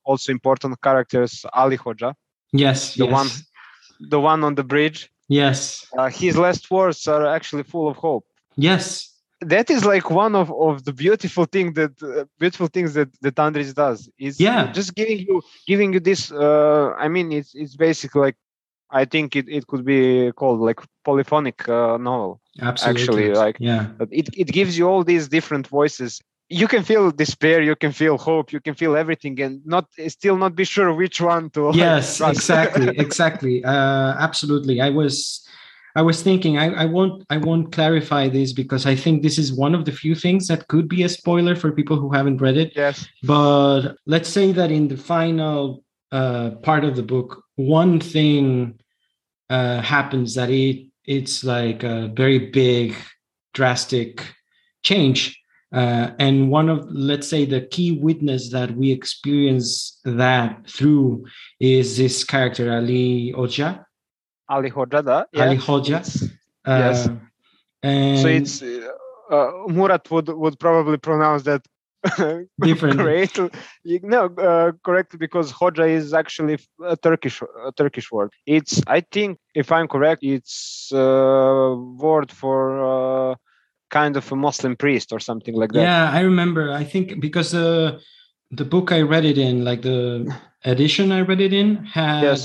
also 0.03 0.31
important 0.31 0.79
characters, 0.81 1.45
Ali 1.53 1.77
Hoja, 1.77 2.13
yes, 2.53 2.95
the 2.95 3.05
yes, 3.05 3.13
one- 3.19 3.35
the 4.09 4.19
one 4.19 4.43
on 4.43 4.55
the 4.55 4.63
bridge, 4.63 4.99
yes, 5.29 5.85
uh, 5.97 6.09
his 6.09 6.35
last 6.37 6.69
words 6.71 7.07
are 7.07 7.25
actually 7.37 7.63
full 7.63 7.87
of 7.91 7.97
hope. 7.97 8.25
yes. 8.69 9.09
that 9.55 9.69
is 9.75 9.83
like 9.93 10.07
one 10.09 10.33
of, 10.41 10.47
of 10.67 10.73
the 10.87 10.93
beautiful 11.05 11.45
thing 11.55 11.67
that 11.79 11.91
uh, 12.01 12.23
beautiful 12.43 12.67
things 12.75 12.91
that 12.97 13.09
that 13.25 13.35
Andrić 13.45 13.71
does 13.83 13.99
is 14.27 14.33
Yeah. 14.47 14.61
just 14.79 14.89
giving 14.99 15.19
you 15.27 15.35
giving 15.71 15.89
you 15.95 15.99
this 16.09 16.21
uh, 16.45 16.85
I 17.05 17.07
mean 17.15 17.27
it's 17.39 17.51
it's 17.63 17.75
basically 17.87 18.21
like 18.27 18.37
I 19.01 19.03
think 19.13 19.27
it, 19.39 19.45
it 19.57 19.63
could 19.69 19.83
be 19.93 20.01
called 20.39 20.59
like 20.69 20.79
polyphonic 21.09 21.57
uh, 21.67 21.97
novel 22.09 22.31
Absolutely. 22.69 23.01
Actually, 23.01 23.29
like- 23.43 23.59
yeah, 23.69 23.83
but 23.99 24.07
it, 24.19 24.25
it 24.43 24.49
gives 24.57 24.73
you 24.79 24.85
all 24.91 25.03
these 25.11 25.25
different 25.37 25.65
voices 25.79 26.11
you 26.49 26.67
can 26.67 26.84
feel 26.84 27.12
despair 27.12 27.62
you 27.62 27.75
can 27.75 27.91
feel 27.91 28.17
hope 28.17 28.51
you 28.51 28.60
can 28.60 28.73
feel 28.73 28.95
everything 28.95 29.39
and 29.41 29.65
not 29.65 29.88
still 30.08 30.38
not 30.38 30.56
be 30.56 30.63
sure 30.63 30.93
which 30.93 31.21
one 31.21 31.49
to 31.49 31.71
yes 31.73 32.17
trust. 32.17 32.38
exactly 32.38 32.88
exactly. 32.97 33.63
Uh 33.63 34.15
absolutely. 34.19 34.82
I 34.82 34.89
was 34.89 35.39
i 35.95 36.01
was 36.01 36.23
thinking 36.23 36.58
I, 36.58 36.67
I 36.84 36.86
won't 36.86 37.23
i 37.29 37.38
won't 37.38 37.71
clarify 37.71 38.27
this 38.27 38.51
because 38.51 38.88
i 38.88 38.95
think 38.95 39.21
this 39.21 39.38
is 39.38 39.53
one 39.53 39.75
of 39.75 39.86
the 39.86 39.91
few 39.91 40.15
things 40.15 40.47
that 40.47 40.67
could 40.67 40.88
be 40.89 41.03
a 41.03 41.10
spoiler 41.10 41.56
for 41.56 41.71
people 41.71 41.97
who 41.97 42.12
haven't 42.12 42.41
read 42.41 42.58
it. 42.58 42.73
Yes. 42.75 43.08
But 43.21 43.95
let's 44.08 44.29
say 44.29 44.51
that 44.53 44.71
in 44.71 44.88
the 44.88 44.97
final 44.97 45.84
uh 46.12 46.51
part 46.67 46.84
of 46.84 46.95
the 46.95 47.03
book 47.03 47.43
one 47.56 47.99
thing 47.99 48.79
uh 49.49 49.82
happens 49.82 50.36
that 50.36 50.49
it 50.49 50.88
it's 51.06 51.43
like 51.43 51.84
a 51.84 52.12
very 52.15 52.39
big 52.51 52.95
drastic 53.53 54.23
change 54.84 55.38
uh, 55.73 56.12
and 56.19 56.49
one 56.49 56.69
of 56.69 56.86
let's 56.91 57.27
say 57.27 57.45
the 57.45 57.62
key 57.62 57.91
witness 57.91 58.51
that 58.51 58.75
we 58.75 58.91
experience 58.91 59.99
that 60.05 60.69
through 60.69 61.25
is 61.59 61.97
this 61.97 62.23
character 62.23 62.71
ali 62.71 63.33
oja 63.36 63.83
Ali 64.49 64.69
Hojada 64.69 65.25
ali 65.36 65.57
hoja 65.57 65.99
uh, 66.65 66.77
yes. 66.79 67.09
and 67.81 68.19
so 68.19 68.27
it's 68.27 68.62
uh, 68.62 68.89
uh, 69.31 69.51
Murat 69.67 70.09
would 70.12 70.29
would 70.29 70.59
probably 70.59 70.97
pronounce 70.97 71.43
that 71.43 71.62
Different. 72.59 72.99
Correct. 72.99 73.39
No, 73.86 74.25
uh, 74.25 74.73
correct 74.83 75.17
because 75.17 75.53
Hoja 75.53 75.89
is 75.89 76.13
actually 76.13 76.57
a 76.83 76.97
Turkish 76.97 77.41
a 77.41 77.71
Turkish 77.71 78.12
word. 78.12 78.31
It's 78.45 78.81
I 78.88 79.01
think 79.12 79.39
if 79.55 79.71
I'm 79.71 79.88
correct, 79.88 80.21
it's 80.21 80.91
a 80.91 81.75
word 81.97 82.29
for 82.29 83.31
uh, 83.31 83.36
kind 83.99 84.15
of 84.17 84.25
a 84.32 84.38
Muslim 84.47 84.73
priest 84.84 85.08
or 85.15 85.19
something 85.29 85.56
like 85.62 85.71
that. 85.73 85.84
yeah 85.89 86.06
i 86.19 86.21
remember 86.32 86.63
i 86.82 86.84
think 86.91 87.06
because 87.27 87.49
uh, 87.67 87.89
the 88.60 88.67
book 88.73 88.88
i 88.97 89.01
read 89.13 89.25
it 89.32 89.38
in 89.47 89.56
like 89.69 89.82
the 89.91 90.01
edition 90.73 91.06
i 91.17 91.21
read 91.29 91.41
it 91.47 91.53
in 91.62 91.67
had 91.99 92.21
Yes. 92.29 92.41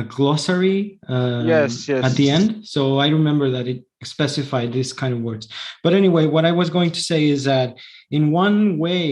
a 0.00 0.02
glossary 0.16 0.80
um, 1.14 1.42
Yes, 1.54 1.72
yes. 1.92 2.02
at 2.08 2.12
the 2.20 2.26
end 2.36 2.48
so 2.74 2.82
i 3.04 3.08
remember 3.18 3.46
that 3.56 3.66
it 3.72 3.80
specified 4.14 4.68
these 4.72 4.92
kind 5.00 5.12
of 5.16 5.20
words 5.28 5.44
but 5.84 5.92
anyway 6.00 6.24
what 6.34 6.44
i 6.50 6.52
was 6.60 6.68
going 6.76 6.92
to 6.98 7.02
say 7.10 7.20
is 7.34 7.40
that 7.52 7.68
in 8.16 8.22
one 8.44 8.58
way 8.84 9.06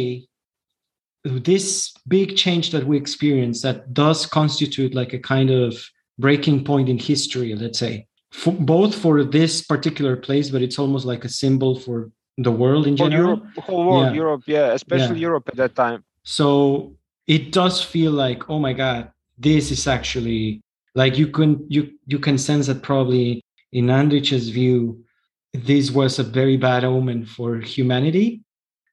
this 1.24 1.92
big 2.16 2.28
change 2.44 2.66
that 2.74 2.84
we 2.90 2.96
experience 3.04 3.58
that 3.66 3.78
does 4.02 4.20
constitute 4.26 4.92
like 5.00 5.12
a 5.12 5.18
kind 5.34 5.50
of 5.50 5.70
breaking 6.18 6.58
point 6.70 6.88
in 6.92 6.98
history 7.12 7.50
let's 7.62 7.78
say 7.84 7.94
for, 8.32 8.52
both 8.52 8.94
for 8.94 9.24
this 9.24 9.62
particular 9.62 10.16
place 10.16 10.50
but 10.50 10.62
it's 10.62 10.78
almost 10.78 11.04
like 11.06 11.24
a 11.24 11.28
symbol 11.28 11.78
for 11.78 12.10
the 12.38 12.50
world 12.52 12.86
in 12.86 12.96
Whole 12.96 13.08
general 13.08 13.28
Europe, 13.36 13.56
whole 13.66 13.86
world, 13.86 14.06
Yeah. 14.06 14.12
Europe, 14.22 14.42
yeah, 14.46 14.72
especially 14.72 15.16
Yeah. 15.20 15.28
Europe 15.28 15.48
at 15.48 15.56
that 15.56 15.74
time. 15.74 16.04
so 16.22 16.94
it 17.26 17.52
does 17.52 17.82
feel 17.82 18.12
like 18.12 18.48
oh 18.50 18.58
my 18.58 18.72
god 18.72 19.10
this 19.38 19.70
is 19.70 19.86
actually 19.86 20.62
like 20.94 21.16
you 21.18 21.26
can 21.28 21.64
you 21.68 21.82
you 22.06 22.18
can 22.18 22.36
sense 22.38 22.66
that 22.66 22.82
probably 22.82 23.42
in 23.72 23.88
andrich's 23.90 24.48
view 24.48 25.04
this 25.52 25.90
was 25.90 26.18
a 26.18 26.22
very 26.40 26.56
bad 26.56 26.82
omen 26.84 27.24
for 27.24 27.58
humanity 27.58 28.42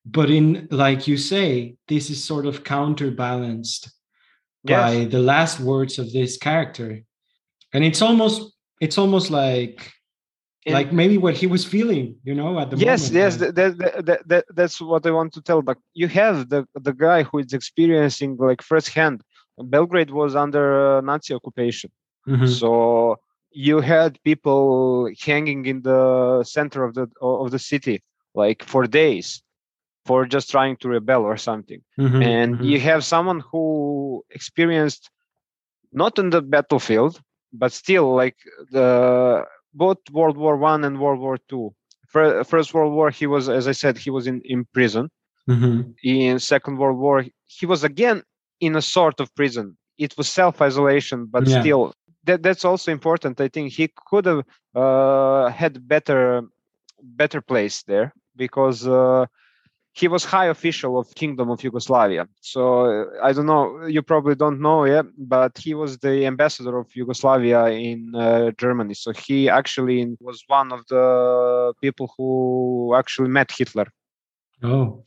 but 0.05 0.29
in 0.29 0.67
like 0.71 1.07
you 1.07 1.17
say 1.17 1.75
this 1.87 2.09
is 2.09 2.23
sort 2.23 2.45
of 2.45 2.63
counterbalanced 2.63 3.89
by 4.63 5.05
the 5.05 5.19
last 5.19 5.59
words 5.59 5.97
of 5.99 6.11
this 6.11 6.37
character 6.37 7.01
and 7.73 7.83
it's 7.83 8.01
almost 8.01 8.53
it's 8.79 8.97
almost 8.97 9.29
like 9.31 9.91
In- 10.65 10.73
like 10.73 10.91
maybe 10.91 11.17
what 11.17 11.35
he 11.41 11.47
was 11.47 11.63
feeling 11.65 12.15
you 12.23 12.35
know 12.39 12.59
at 12.59 12.69
the 12.69 12.77
yes 12.77 13.11
moment 13.11 13.15
yes 13.21 13.37
that, 13.37 13.55
that, 13.55 14.05
that, 14.05 14.27
that, 14.31 14.45
that's 14.57 14.79
what 14.81 15.05
i 15.05 15.11
want 15.11 15.31
to 15.33 15.41
tell 15.41 15.61
but 15.61 15.77
you 15.93 16.07
have 16.07 16.49
the 16.49 16.61
the 16.87 16.93
guy 17.07 17.23
who 17.23 17.39
is 17.39 17.53
experiencing 17.53 18.31
like 18.49 18.61
firsthand 18.61 19.21
belgrade 19.75 20.11
was 20.11 20.35
under 20.35 20.97
uh, 20.97 21.01
nazi 21.01 21.33
occupation 21.33 21.91
Mhm. 22.27 22.49
so 22.59 22.69
you 23.51 23.79
had 23.79 24.21
people 24.29 25.09
hanging 25.27 25.65
in 25.65 25.81
the 25.81 26.43
center 26.43 26.83
of 26.83 26.91
the 26.93 27.05
of 27.21 27.51
the 27.51 27.59
city 27.71 27.97
like 28.35 28.59
for 28.71 28.85
days 28.85 29.41
for 30.07 30.25
just 30.25 30.49
trying 30.49 30.77
to 30.77 30.87
rebel 30.87 31.23
or 31.23 31.37
something. 31.37 31.81
Mm-hmm, 31.99 32.21
and 32.21 32.55
mm-hmm. 32.55 32.63
you 32.63 32.79
have 32.79 33.03
someone 33.03 33.41
who 33.51 34.23
experienced 34.29 35.09
not 35.91 36.17
in 36.17 36.29
the 36.29 36.41
battlefield, 36.41 37.21
but 37.57 37.71
still 37.71 38.15
like 38.15 38.37
the 38.71 39.45
both 39.73 39.97
World 40.11 40.37
War 40.37 40.55
One 40.57 40.83
and 40.83 40.99
World 40.99 41.19
War 41.19 41.37
two 41.49 41.73
first 42.07 42.73
World 42.73 42.93
War, 42.93 43.09
he 43.09 43.27
was, 43.27 43.49
as 43.49 43.67
I 43.67 43.71
said, 43.73 43.97
he 43.97 44.09
was 44.09 44.27
in, 44.27 44.41
in 44.45 44.65
prison. 44.73 45.09
Mm-hmm. 45.49 45.91
In 46.03 46.39
Second 46.39 46.77
World 46.77 46.97
War, 46.97 47.25
he 47.45 47.65
was 47.65 47.83
again 47.83 48.23
in 48.59 48.75
a 48.75 48.81
sort 48.81 49.19
of 49.19 49.33
prison. 49.35 49.77
It 49.97 50.17
was 50.17 50.27
self 50.27 50.61
isolation, 50.61 51.25
but 51.25 51.47
Yeah. 51.47 51.61
still, 51.61 51.93
that 52.25 52.43
that's 52.43 52.65
also 52.65 52.91
important. 52.91 53.39
I 53.39 53.47
think 53.47 53.71
he 53.71 53.89
could 54.09 54.25
have 54.25 54.43
uh, 54.75 55.49
had 55.49 55.87
better 55.87 56.43
better 57.01 57.41
place 57.41 57.83
there 57.83 58.13
because 58.35 58.87
uh, 58.87 59.25
he 59.99 60.07
was 60.07 60.23
high 60.23 60.45
official 60.57 60.99
of 60.99 61.13
Kingdom 61.15 61.49
of 61.49 61.63
Yugoslavia. 61.63 62.27
So 62.41 62.61
I 63.27 63.33
don't 63.33 63.47
know, 63.47 63.85
you 63.85 64.01
probably 64.03 64.35
don't 64.35 64.59
know 64.61 64.85
yet, 64.85 65.05
but 65.17 65.57
he 65.57 65.73
was 65.73 65.97
the 65.97 66.25
ambassador 66.25 66.77
of 66.77 66.87
Yugoslavia 66.95 67.65
in 67.89 68.13
uh, 68.15 68.51
Germany. 68.63 68.93
So 68.93 69.11
he 69.11 69.49
actually 69.49 70.15
was 70.19 70.43
one 70.47 70.71
of 70.71 70.81
the 70.87 71.73
people 71.81 72.13
who 72.17 72.93
actually 72.95 73.29
met 73.29 73.51
Hitler 73.51 73.87
Oh. 74.63 75.03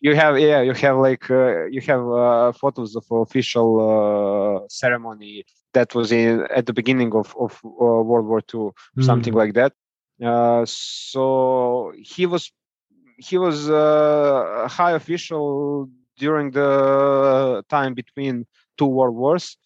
you 0.00 0.14
have 0.14 0.38
yeah 0.38 0.60
you 0.60 0.72
have 0.74 0.96
like 0.96 1.30
uh, 1.30 1.64
you 1.66 1.80
have 1.80 2.04
uh, 2.08 2.52
photos 2.52 2.94
of 2.96 3.04
official 3.10 3.68
uh, 3.90 4.66
ceremony 4.68 5.44
that 5.74 5.94
was 5.94 6.12
in 6.12 6.46
at 6.54 6.66
the 6.66 6.72
beginning 6.72 7.12
of 7.14 7.34
of 7.36 7.60
uh, 7.64 8.02
world 8.08 8.26
war 8.26 8.42
ii 8.54 8.70
something 9.02 9.34
like 9.34 9.54
that 9.54 9.72
uh, 10.24 10.64
so 10.66 11.92
he 11.96 12.26
was 12.26 12.52
he 13.28 13.36
was 13.38 13.70
uh, 13.70 14.64
a 14.66 14.68
high 14.68 14.92
official 14.92 15.88
during 16.18 16.50
the 16.52 17.62
time 17.68 17.94
between 17.94 18.46
two 18.78 18.86
world 18.86 19.16
wars 19.16 19.56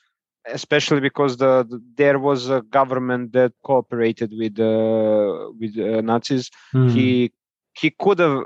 especially 0.47 1.01
because 1.01 1.37
the, 1.37 1.65
the 1.69 1.79
there 1.97 2.19
was 2.19 2.49
a 2.51 2.61
government 2.79 3.33
that 3.33 3.53
cooperated 3.65 4.31
with 4.41 4.59
uh, 4.59 5.51
with 5.61 5.75
uh, 5.79 6.01
nazis 6.11 6.51
Mm. 6.75 6.89
he 6.93 7.33
he 7.81 7.91
could 8.03 8.19
have 8.19 8.39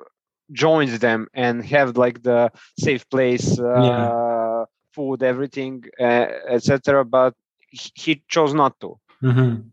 joined 0.53 0.91
them 1.07 1.27
and 1.35 1.65
have 1.65 1.97
like 1.97 2.23
the 2.23 2.51
safe 2.79 3.09
place 3.11 3.59
uh, 3.61 4.65
food 4.95 5.23
everything 5.23 5.83
uh, 6.01 6.27
etc 6.57 7.05
but 7.05 7.35
he- 7.71 8.23
chose 8.29 8.53
not 8.55 8.79
to 8.81 8.97
Mhm. 9.23 9.73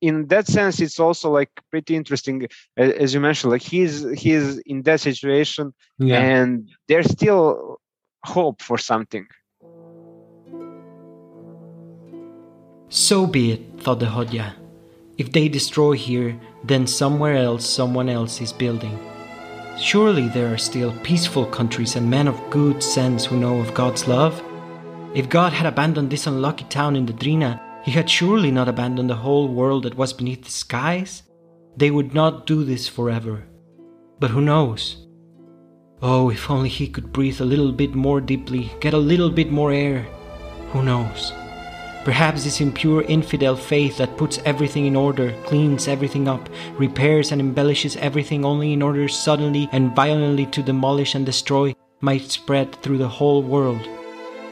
In 0.00 0.26
that 0.28 0.46
sense 0.46 0.80
it's 0.80 0.98
also 1.00 1.30
like 1.30 1.50
pretty 1.70 1.94
interesting 1.96 2.46
as 2.76 3.12
you 3.14 3.20
mentioned 3.20 3.50
like 3.52 3.62
he's 3.62 4.08
he's 4.18 4.58
in 4.60 4.82
that 4.82 5.00
situation 5.00 5.72
Yeah. 5.98 6.20
and 6.20 6.68
there's 6.88 7.10
still 7.10 7.80
hope 8.24 8.62
for 8.62 8.78
something 8.78 9.26
So 12.90 13.26
be 13.26 13.52
it, 13.52 13.60
thought 13.82 14.00
the 14.00 14.06
Hodja. 14.06 14.54
If 15.18 15.32
they 15.32 15.48
destroy 15.48 15.92
here, 15.92 16.40
then 16.64 16.86
somewhere 16.86 17.36
else 17.36 17.66
someone 17.68 18.08
else 18.08 18.40
is 18.40 18.52
building. 18.52 18.98
Surely 19.78 20.28
there 20.28 20.52
are 20.52 20.58
still 20.58 20.92
peaceful 21.02 21.44
countries 21.46 21.96
and 21.96 22.08
men 22.10 22.26
of 22.28 22.50
good 22.50 22.82
sense 22.82 23.26
who 23.26 23.36
know 23.38 23.60
of 23.60 23.74
God's 23.74 24.08
love. 24.08 24.42
If 25.14 25.28
God 25.28 25.52
had 25.52 25.66
abandoned 25.66 26.10
this 26.10 26.26
unlucky 26.26 26.64
town 26.64 26.96
in 26.96 27.06
the 27.06 27.12
Drina, 27.12 27.60
he 27.88 27.94
had 27.94 28.10
surely 28.10 28.50
not 28.50 28.68
abandoned 28.68 29.08
the 29.08 29.14
whole 29.14 29.48
world 29.48 29.84
that 29.84 29.96
was 29.96 30.12
beneath 30.12 30.44
the 30.44 30.50
skies. 30.50 31.22
They 31.74 31.90
would 31.90 32.12
not 32.12 32.44
do 32.44 32.62
this 32.62 32.86
forever. 32.86 33.46
But 34.20 34.30
who 34.30 34.42
knows? 34.42 35.06
Oh, 36.02 36.28
if 36.28 36.50
only 36.50 36.68
he 36.68 36.86
could 36.86 37.14
breathe 37.14 37.40
a 37.40 37.46
little 37.46 37.72
bit 37.72 37.94
more 37.94 38.20
deeply, 38.20 38.70
get 38.80 38.92
a 38.92 38.98
little 38.98 39.30
bit 39.30 39.50
more 39.50 39.72
air. 39.72 40.02
Who 40.72 40.82
knows? 40.82 41.32
Perhaps 42.04 42.44
this 42.44 42.60
impure 42.60 43.00
infidel 43.08 43.56
faith 43.56 43.96
that 43.96 44.18
puts 44.18 44.38
everything 44.44 44.84
in 44.84 44.94
order, 44.94 45.34
cleans 45.44 45.88
everything 45.88 46.28
up, 46.28 46.46
repairs 46.76 47.32
and 47.32 47.40
embellishes 47.40 47.96
everything 47.96 48.44
only 48.44 48.74
in 48.74 48.82
order 48.82 49.08
suddenly 49.08 49.66
and 49.72 49.96
violently 49.96 50.44
to 50.44 50.62
demolish 50.62 51.14
and 51.14 51.24
destroy 51.24 51.74
might 52.02 52.30
spread 52.30 52.70
through 52.82 52.98
the 52.98 53.08
whole 53.08 53.42
world. 53.42 53.88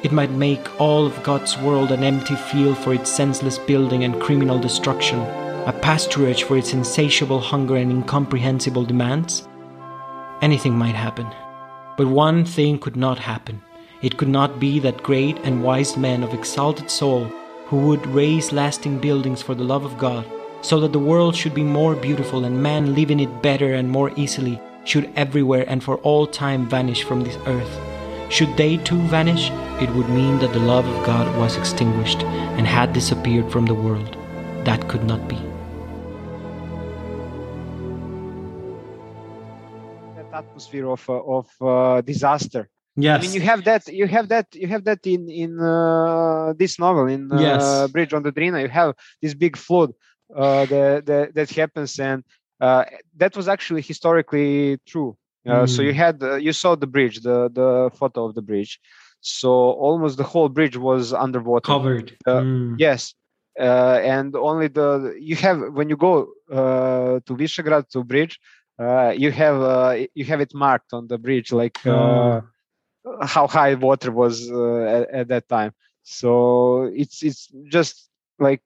It 0.03 0.12
might 0.12 0.30
make 0.30 0.80
all 0.80 1.07
of 1.07 1.22
God's 1.22 1.57
world 1.59 1.90
an 1.90 2.05
empty 2.05 2.36
field 2.36 2.76
for 2.78 2.92
its 2.92 3.11
senseless 3.11 3.59
building 3.59 4.05
and 4.05 4.20
criminal 4.20 4.59
destruction, 4.59 5.18
a 5.66 5.72
pasturage 5.72 6.42
for 6.42 6.59
its 6.59 6.74
insatiable 6.74 7.40
hunger 7.40 7.76
and 7.76 7.90
incomprehensible 7.90 8.84
demands. 8.84 9.49
Anything 10.42 10.76
might 10.76 10.94
happen. 10.94 11.26
But 11.97 12.09
one 12.09 12.44
thing 12.44 12.78
could 12.78 12.97
not 12.97 13.18
happen. 13.18 13.62
It 14.03 14.18
could 14.18 14.28
not 14.28 14.61
be 14.61 14.78
that 14.80 15.03
great 15.03 15.38
and 15.44 15.64
wise 15.64 15.97
men 15.97 16.22
of 16.22 16.34
exalted 16.34 16.90
soul 16.90 17.24
who 17.66 17.78
would 17.88 18.07
raise 18.07 18.53
lasting 18.53 18.99
buildings 18.99 19.42
for 19.42 19.55
the 19.55 19.64
love 19.64 19.84
of 19.84 19.99
God, 19.99 20.24
so 20.61 20.78
that 20.80 20.92
the 20.92 20.99
world 20.99 21.34
should 21.34 21.55
be 21.55 21.64
more 21.64 21.97
beautiful 21.97 22.44
and 22.44 22.62
man 22.62 22.94
live 22.94 23.11
in 23.11 23.18
it 23.18 23.42
better 23.42 23.74
and 23.74 23.90
more 23.90 24.12
easily, 24.14 24.61
should 24.84 25.11
everywhere 25.16 25.64
and 25.66 25.82
for 25.82 25.97
all 25.99 26.26
time 26.26 26.68
vanish 26.68 27.03
from 27.03 27.22
this 27.22 27.38
earth. 27.47 27.95
Should 28.29 28.57
they 28.57 28.77
too 28.79 29.01
vanish, 29.09 29.51
it 29.81 29.91
would 29.91 30.09
mean 30.09 30.39
that 30.41 30.53
the 30.53 30.59
love 30.59 30.87
of 30.87 31.07
God 31.07 31.27
was 31.39 31.57
extinguished 31.57 32.22
and 32.57 32.66
had 32.66 32.93
disappeared 32.93 33.51
from 33.51 33.66
the 33.66 33.74
world. 33.74 34.16
That 34.64 34.89
could 34.89 35.05
not 35.05 35.29
be. 35.29 35.39
that 40.16 40.33
atmosphere 40.33 40.89
of 40.89 41.03
uh, 41.09 41.37
of 41.39 41.47
uh, 41.61 42.01
disaster 42.01 42.68
Yes. 42.97 43.18
I 43.18 43.27
mean, 43.27 43.35
you 43.35 43.43
have 43.43 43.64
that. 43.64 43.87
You 43.89 44.07
have 44.07 44.29
that. 44.29 44.55
You 44.55 44.68
have 44.68 44.85
that 44.85 45.07
in 45.07 45.29
in 45.29 45.61
uh, 45.61 46.55
this 46.57 46.79
novel 46.79 47.07
in 47.07 47.31
uh, 47.31 47.41
Yes. 47.41 47.91
Bridge 47.93 48.14
on 48.14 48.22
the 48.22 48.33
Drina. 48.33 48.62
You 48.62 48.68
have 48.68 48.95
this 49.20 49.35
big 49.35 49.57
flood 49.57 49.93
uh, 50.35 50.64
that, 50.66 51.05
that 51.05 51.35
that 51.35 51.51
happens, 51.51 52.01
and 52.01 52.24
uh, 52.59 52.85
that 53.18 53.37
was 53.37 53.49
actually 53.49 53.83
historically 53.83 54.79
true. 54.87 55.16
Uh, 55.47 55.66
So 55.66 55.82
Mm. 55.82 55.86
you 55.86 55.94
had 55.94 56.22
uh, 56.22 56.34
you 56.47 56.53
saw 56.53 56.74
the 56.76 56.86
bridge, 56.86 57.16
the 57.20 57.49
the 57.53 57.90
photo 57.99 58.24
of 58.26 58.34
the 58.34 58.42
bridge. 58.42 58.80
So 59.20 59.51
almost 59.86 60.16
the 60.16 60.24
whole 60.32 60.49
bridge 60.49 60.76
was 60.76 61.12
underwater. 61.12 61.72
covered. 61.72 62.09
Uh, 62.26 62.40
Mm. 62.42 62.74
Yes, 62.78 63.14
uh, 63.59 63.99
and 64.16 64.34
only 64.36 64.68
the 64.68 64.88
you 65.20 65.36
have 65.36 65.59
when 65.76 65.88
you 65.88 65.97
go 65.97 66.12
uh, 66.51 67.20
to 67.26 67.32
Visegrad 67.40 67.88
to 67.90 68.05
bridge, 68.05 68.38
uh, 68.78 69.12
you 69.16 69.30
have 69.32 69.59
uh, 69.61 69.94
you 70.14 70.24
have 70.24 70.40
it 70.40 70.53
marked 70.55 70.92
on 70.92 71.07
the 71.09 71.18
bridge 71.18 71.53
like. 71.53 71.78
Uh, 71.86 71.92
Oh. 71.92 72.42
how 73.22 73.47
high 73.47 73.74
water 73.74 74.11
was 74.11 74.51
uh, 74.51 74.82
at, 74.97 75.11
at 75.20 75.28
that 75.28 75.49
time. 75.49 75.72
So 76.03 76.90
it's 77.03 77.22
it's 77.22 77.49
just 77.68 78.09
like 78.38 78.62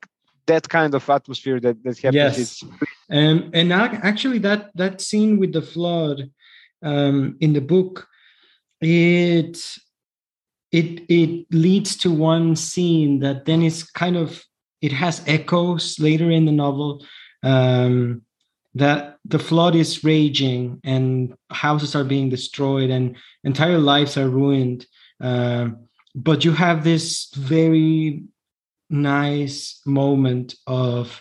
that 0.46 0.68
kind 0.68 0.94
of 0.94 1.08
atmosphere 1.08 1.60
that 1.60 1.76
that 1.84 1.98
happens. 1.98 2.38
Yes. 2.38 2.64
Um, 3.10 3.50
and 3.52 3.72
actually, 3.72 4.38
that 4.40 4.70
that 4.76 5.00
scene 5.00 5.38
with 5.38 5.52
the 5.52 5.62
flood 5.62 6.30
um, 6.82 7.36
in 7.40 7.52
the 7.52 7.60
book, 7.60 8.06
it 8.80 9.58
it 10.72 11.04
it 11.08 11.46
leads 11.50 11.96
to 11.96 12.10
one 12.10 12.56
scene 12.56 13.20
that 13.20 13.44
then 13.44 13.62
is 13.62 13.84
kind 13.84 14.16
of 14.16 14.42
it 14.80 14.92
has 14.92 15.22
echoes 15.26 15.98
later 15.98 16.30
in 16.30 16.46
the 16.46 16.52
novel. 16.52 17.04
Um, 17.42 18.22
that 18.74 19.18
the 19.24 19.38
flood 19.38 19.74
is 19.74 20.04
raging 20.04 20.80
and 20.84 21.34
houses 21.50 21.96
are 21.96 22.04
being 22.04 22.28
destroyed 22.28 22.90
and 22.90 23.16
entire 23.42 23.78
lives 23.78 24.16
are 24.16 24.28
ruined. 24.28 24.86
Um, 25.20 25.88
but 26.14 26.44
you 26.44 26.52
have 26.52 26.84
this 26.84 27.32
very 27.34 28.24
nice 28.88 29.80
moment 29.86 30.54
of 30.66 31.20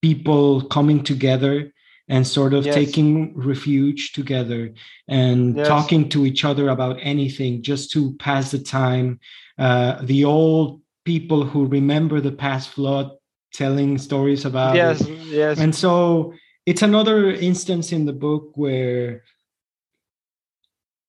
people 0.00 0.62
coming 0.62 1.02
together 1.04 1.72
and 2.08 2.26
sort 2.26 2.52
of 2.54 2.64
Yes. 2.64 2.74
taking 2.74 3.36
refuge 3.36 4.12
together 4.12 4.72
and 5.08 5.56
Yes. 5.56 5.66
talking 5.66 6.08
to 6.10 6.26
each 6.26 6.44
other 6.44 6.68
about 6.68 6.98
anything 7.00 7.62
just 7.62 7.90
to 7.92 8.14
pass 8.14 8.50
the 8.50 8.58
time. 8.58 9.20
Uh, 9.58 10.00
the 10.02 10.24
old 10.24 10.80
people 11.04 11.44
who 11.44 11.66
remember 11.66 12.20
the 12.20 12.32
past 12.32 12.70
flood 12.70 13.10
telling 13.52 13.98
stories 13.98 14.44
about 14.44 14.76
yes, 14.76 15.02
it. 15.02 15.08
yes, 15.30 15.58
And 15.58 15.74
so 15.74 16.32
it's 16.66 16.82
another 16.82 17.30
instance 17.30 17.92
in 17.92 18.06
the 18.06 18.12
book 18.12 18.52
where 18.54 19.22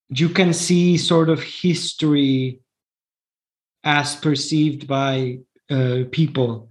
you 0.09 0.29
can 0.29 0.53
see 0.53 0.97
sort 0.97 1.29
of 1.29 1.41
history 1.41 2.59
as 3.83 4.15
perceived 4.15 4.87
by 4.87 5.39
uh, 5.69 6.03
people. 6.11 6.69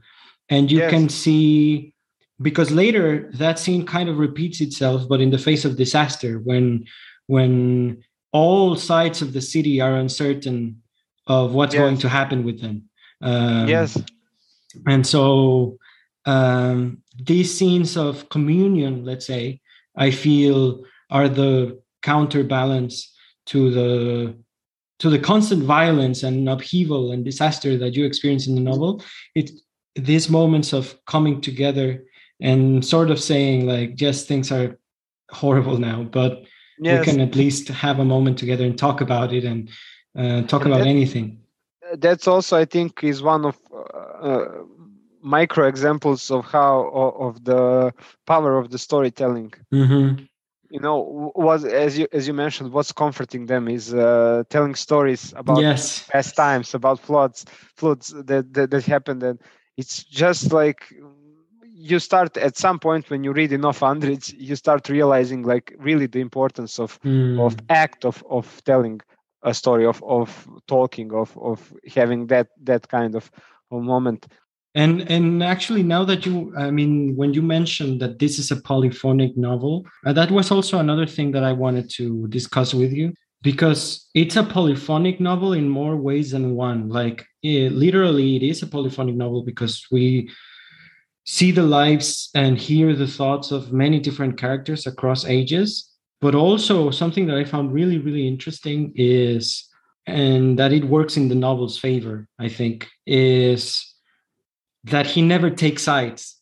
And 0.49 0.71
you 0.71 0.79
Yes. 0.79 0.91
can 0.91 1.09
see, 1.09 1.95
because 2.43 2.71
later 2.71 3.31
that 3.35 3.59
scene 3.59 3.87
kind 3.87 4.09
of 4.09 4.19
repeats 4.19 4.61
itself, 4.61 5.09
but 5.09 5.21
in 5.21 5.31
the 5.31 5.39
face 5.39 5.65
of 5.65 5.77
disaster, 5.77 6.39
when 6.39 6.85
when 7.27 8.03
all 8.33 8.77
sides 8.77 9.23
of 9.23 9.33
the 9.33 9.41
city 9.41 9.81
are 9.81 9.95
uncertain 9.97 10.83
of 11.27 11.55
what's 11.55 11.75
Yes. 11.75 11.81
going 11.81 11.99
to 11.99 12.09
happen 12.09 12.45
with 12.45 12.61
them. 12.61 12.89
Um, 13.23 13.69
yes, 13.69 13.97
and 14.87 15.07
so 15.07 15.79
um, 16.25 17.03
these 17.23 17.57
scenes 17.57 17.97
of 17.97 18.29
communion 18.29 19.05
let's 19.05 19.27
say 19.27 19.61
i 19.97 20.11
feel 20.11 20.83
are 21.11 21.29
the 21.29 21.81
counterbalance 22.03 23.13
to 23.47 23.71
the 23.71 24.35
to 24.99 25.11
the 25.11 25.19
constant 25.19 25.63
violence 25.65 26.23
and 26.23 26.49
upheaval 26.49 27.13
and 27.13 27.25
disaster 27.25 27.77
that 27.77 27.95
you 27.95 28.05
experience 28.05 28.47
in 28.47 28.55
the 28.55 28.61
novel 28.61 29.03
it 29.35 29.51
these 29.97 30.31
moments 30.31 30.73
of 30.73 30.97
coming 31.07 31.41
together 31.41 32.03
and 32.43 32.85
sort 32.85 33.11
of 33.11 33.19
saying 33.19 33.67
like 33.67 34.01
yes 34.01 34.25
things 34.25 34.53
are 34.53 34.77
horrible 35.31 35.79
now 35.79 36.03
but 36.03 36.43
yes. 36.79 36.99
we 36.99 37.13
can 37.13 37.21
at 37.21 37.35
least 37.35 37.69
have 37.69 37.99
a 38.01 38.05
moment 38.05 38.37
together 38.37 38.65
and 38.65 38.77
talk 38.77 39.01
about 39.01 39.33
it 39.33 39.45
and 39.45 39.71
uh, 40.19 40.43
talk 40.43 40.63
and 40.65 40.73
about 40.73 40.85
that, 40.85 40.89
anything 40.97 41.41
that's 41.99 42.27
also 42.27 42.59
i 42.59 42.65
think 42.65 43.03
is 43.03 43.23
one 43.23 43.45
of 43.47 43.57
uh, 44.21 44.47
micro 45.23 45.67
examples 45.67 46.31
of 46.31 46.45
how 46.45 46.91
of 47.19 47.45
the 47.45 47.93
power 48.27 48.59
of 48.59 48.71
the 48.71 48.79
storytelling 48.79 49.53
mm-hmm. 49.73 50.23
you 50.71 50.81
know 50.81 51.33
was 51.37 51.65
as 51.65 51.97
you 51.97 52.07
as 52.13 52.27
you 52.27 52.35
mentioned 52.35 52.73
what's 52.73 52.93
comforting 52.93 53.47
them 53.47 53.69
is 53.69 53.95
uh, 53.95 54.43
telling 54.51 54.75
stories 54.75 55.33
about 55.37 55.61
yes. 55.61 56.07
past 56.09 56.35
times 56.35 56.75
about 56.75 56.99
floods 56.99 57.47
floods 57.77 58.09
that, 58.09 58.53
that 58.53 58.71
that 58.71 58.85
happened 58.85 59.23
and 59.23 59.39
it's 59.77 60.05
just 60.05 60.53
like 60.53 60.93
you 61.83 61.99
start 61.99 62.37
at 62.37 62.57
some 62.57 62.79
point 62.79 63.11
when 63.11 63.25
you 63.25 63.33
read 63.33 63.53
enough 63.53 63.81
hundreds 63.81 64.33
you 64.35 64.55
start 64.55 64.89
realizing 64.89 65.43
like 65.43 65.75
really 65.79 66.07
the 66.07 66.21
importance 66.21 66.79
of 66.79 67.01
mm. 67.03 67.41
of 67.45 67.57
act 67.69 68.05
of 68.05 68.25
of 68.31 68.63
telling 68.65 69.01
a 69.43 69.53
story 69.53 69.85
of 69.85 70.03
of 70.05 70.49
talking 70.69 71.13
of 71.13 71.37
of 71.39 71.73
having 71.95 72.27
that 72.29 72.49
that 72.63 72.89
kind 72.89 73.15
of 73.15 73.31
a 73.73 73.77
moment 73.77 74.27
and 74.75 75.11
and 75.11 75.43
actually 75.43 75.83
now 75.83 76.05
that 76.05 76.25
you 76.25 76.53
i 76.57 76.71
mean 76.71 77.17
when 77.17 77.35
you 77.35 77.43
mentioned 77.43 78.01
that 78.01 78.19
this 78.19 78.39
is 78.39 78.51
a 78.51 78.61
polyphonic 78.63 79.37
novel 79.37 79.85
uh, 80.07 80.13
that 80.13 80.31
was 80.31 80.51
also 80.51 80.79
another 80.79 81.07
thing 81.07 81.33
that 81.33 81.45
i 81.45 81.53
wanted 81.53 81.91
to 81.91 82.29
discuss 82.29 82.73
with 82.73 82.93
you 82.93 83.13
because 83.43 84.09
it's 84.15 84.37
a 84.37 84.45
polyphonic 84.45 85.19
novel 85.19 85.53
in 85.53 85.69
more 85.69 85.97
ways 85.97 86.31
than 86.31 86.55
one 86.55 86.89
like 86.89 87.27
it, 87.43 87.73
literally 87.73 88.37
it 88.37 88.43
is 88.43 88.63
a 88.63 88.67
polyphonic 88.67 89.17
novel 89.17 89.43
because 89.43 89.85
we 89.91 90.31
see 91.25 91.51
the 91.53 91.63
lives 91.63 92.31
and 92.35 92.59
hear 92.59 92.95
the 92.95 93.07
thoughts 93.07 93.53
of 93.53 93.73
many 93.73 94.01
different 94.01 94.37
characters 94.39 94.87
across 94.87 95.25
ages 95.25 95.91
but 96.21 96.35
also 96.35 96.91
something 96.91 97.27
that 97.27 97.37
i 97.37 97.45
found 97.45 97.73
really 97.73 97.99
really 97.99 98.27
interesting 98.27 98.93
is 98.97 99.69
and 100.07 100.59
that 100.59 100.73
it 100.73 100.85
works 100.85 101.17
in 101.17 101.29
the 101.29 101.35
novel's 101.35 101.79
favor 101.79 102.27
i 102.39 102.49
think 102.49 102.89
is 103.07 103.93
that 104.85 105.07
he 105.07 105.23
never 105.23 105.51
takes 105.51 105.83
sides. 105.83 106.37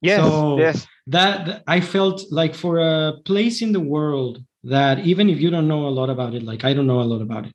Yes, 0.00 0.20
so 0.20 0.58
yes. 0.58 0.86
That 1.08 1.62
I 1.66 1.80
felt 1.80 2.30
like 2.30 2.54
for 2.54 2.78
a 2.78 3.14
place 3.24 3.62
in 3.62 3.72
the 3.72 3.80
world 3.80 4.42
that 4.64 5.00
even 5.00 5.30
if 5.30 5.40
you 5.40 5.50
don't 5.50 5.68
know 5.68 5.86
a 5.86 5.90
lot 5.90 6.10
about 6.10 6.34
it, 6.34 6.42
like 6.42 6.64
I 6.64 6.72
don't 6.74 6.86
know 6.86 7.00
a 7.00 7.02
lot 7.02 7.22
about 7.22 7.46
it, 7.46 7.52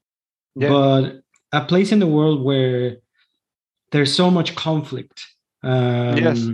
yeah. 0.55 0.69
but 0.69 1.21
a 1.51 1.63
place 1.65 1.91
in 1.91 1.99
the 1.99 2.07
world 2.07 2.43
where 2.43 2.97
there's 3.91 4.13
so 4.13 4.31
much 4.31 4.55
conflict, 4.55 5.23
um, 5.63 6.17
yes. 6.17 6.47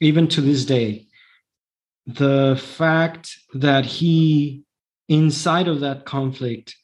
even 0.00 0.28
to 0.28 0.40
this 0.40 0.64
day, 0.64 1.06
the 2.06 2.60
fact 2.60 3.36
that 3.54 3.86
he, 3.86 4.62
inside 5.08 5.68
of 5.68 5.80
that 5.80 6.04
conflict, 6.04 6.74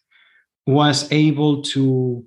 was 0.67 1.11
able 1.13 1.63
to 1.63 2.25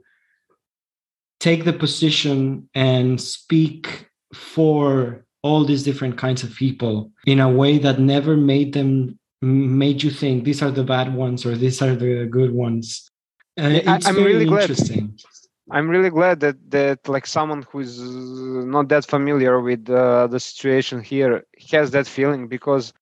take 1.40 1.66
the 1.66 1.74
position 1.74 2.70
and 2.76 3.20
speak 3.20 4.10
for 4.34 5.26
all 5.42 5.64
these 5.64 5.84
different 5.84 6.18
kinds 6.18 6.44
of 6.44 6.54
people 6.56 7.12
in 7.26 7.40
a 7.40 7.50
way 7.50 7.78
that 7.78 8.00
never 8.00 8.36
made 8.36 8.74
them 8.74 9.18
made 9.42 10.04
you 10.04 10.12
think 10.12 10.44
these 10.44 10.62
are 10.62 10.72
the 10.72 10.84
bad 10.84 11.14
ones 11.16 11.46
or 11.46 11.56
these 11.56 11.82
are 11.82 11.96
the 11.96 12.26
good 12.26 12.52
ones 12.52 13.10
uh, 13.60 13.70
it's 13.70 14.06
I'm 14.06 14.16
very 14.16 14.34
really 14.34 14.48
interesting 14.48 15.08
glad. 15.08 15.29
I'm 15.72 15.90
really 15.90 16.10
glad 16.10 16.40
that 16.42 16.58
that 16.72 17.08
like 17.08 17.26
someone 17.26 17.66
who's 17.70 18.00
not 18.76 18.90
that 18.90 19.06
familiar 19.06 19.60
with 19.62 19.90
uh, 19.90 20.28
the 20.28 20.40
situation 20.40 21.02
here 21.02 21.46
has 21.72 21.92
that 21.92 22.08
feeling 22.08 22.48
because 22.48 22.94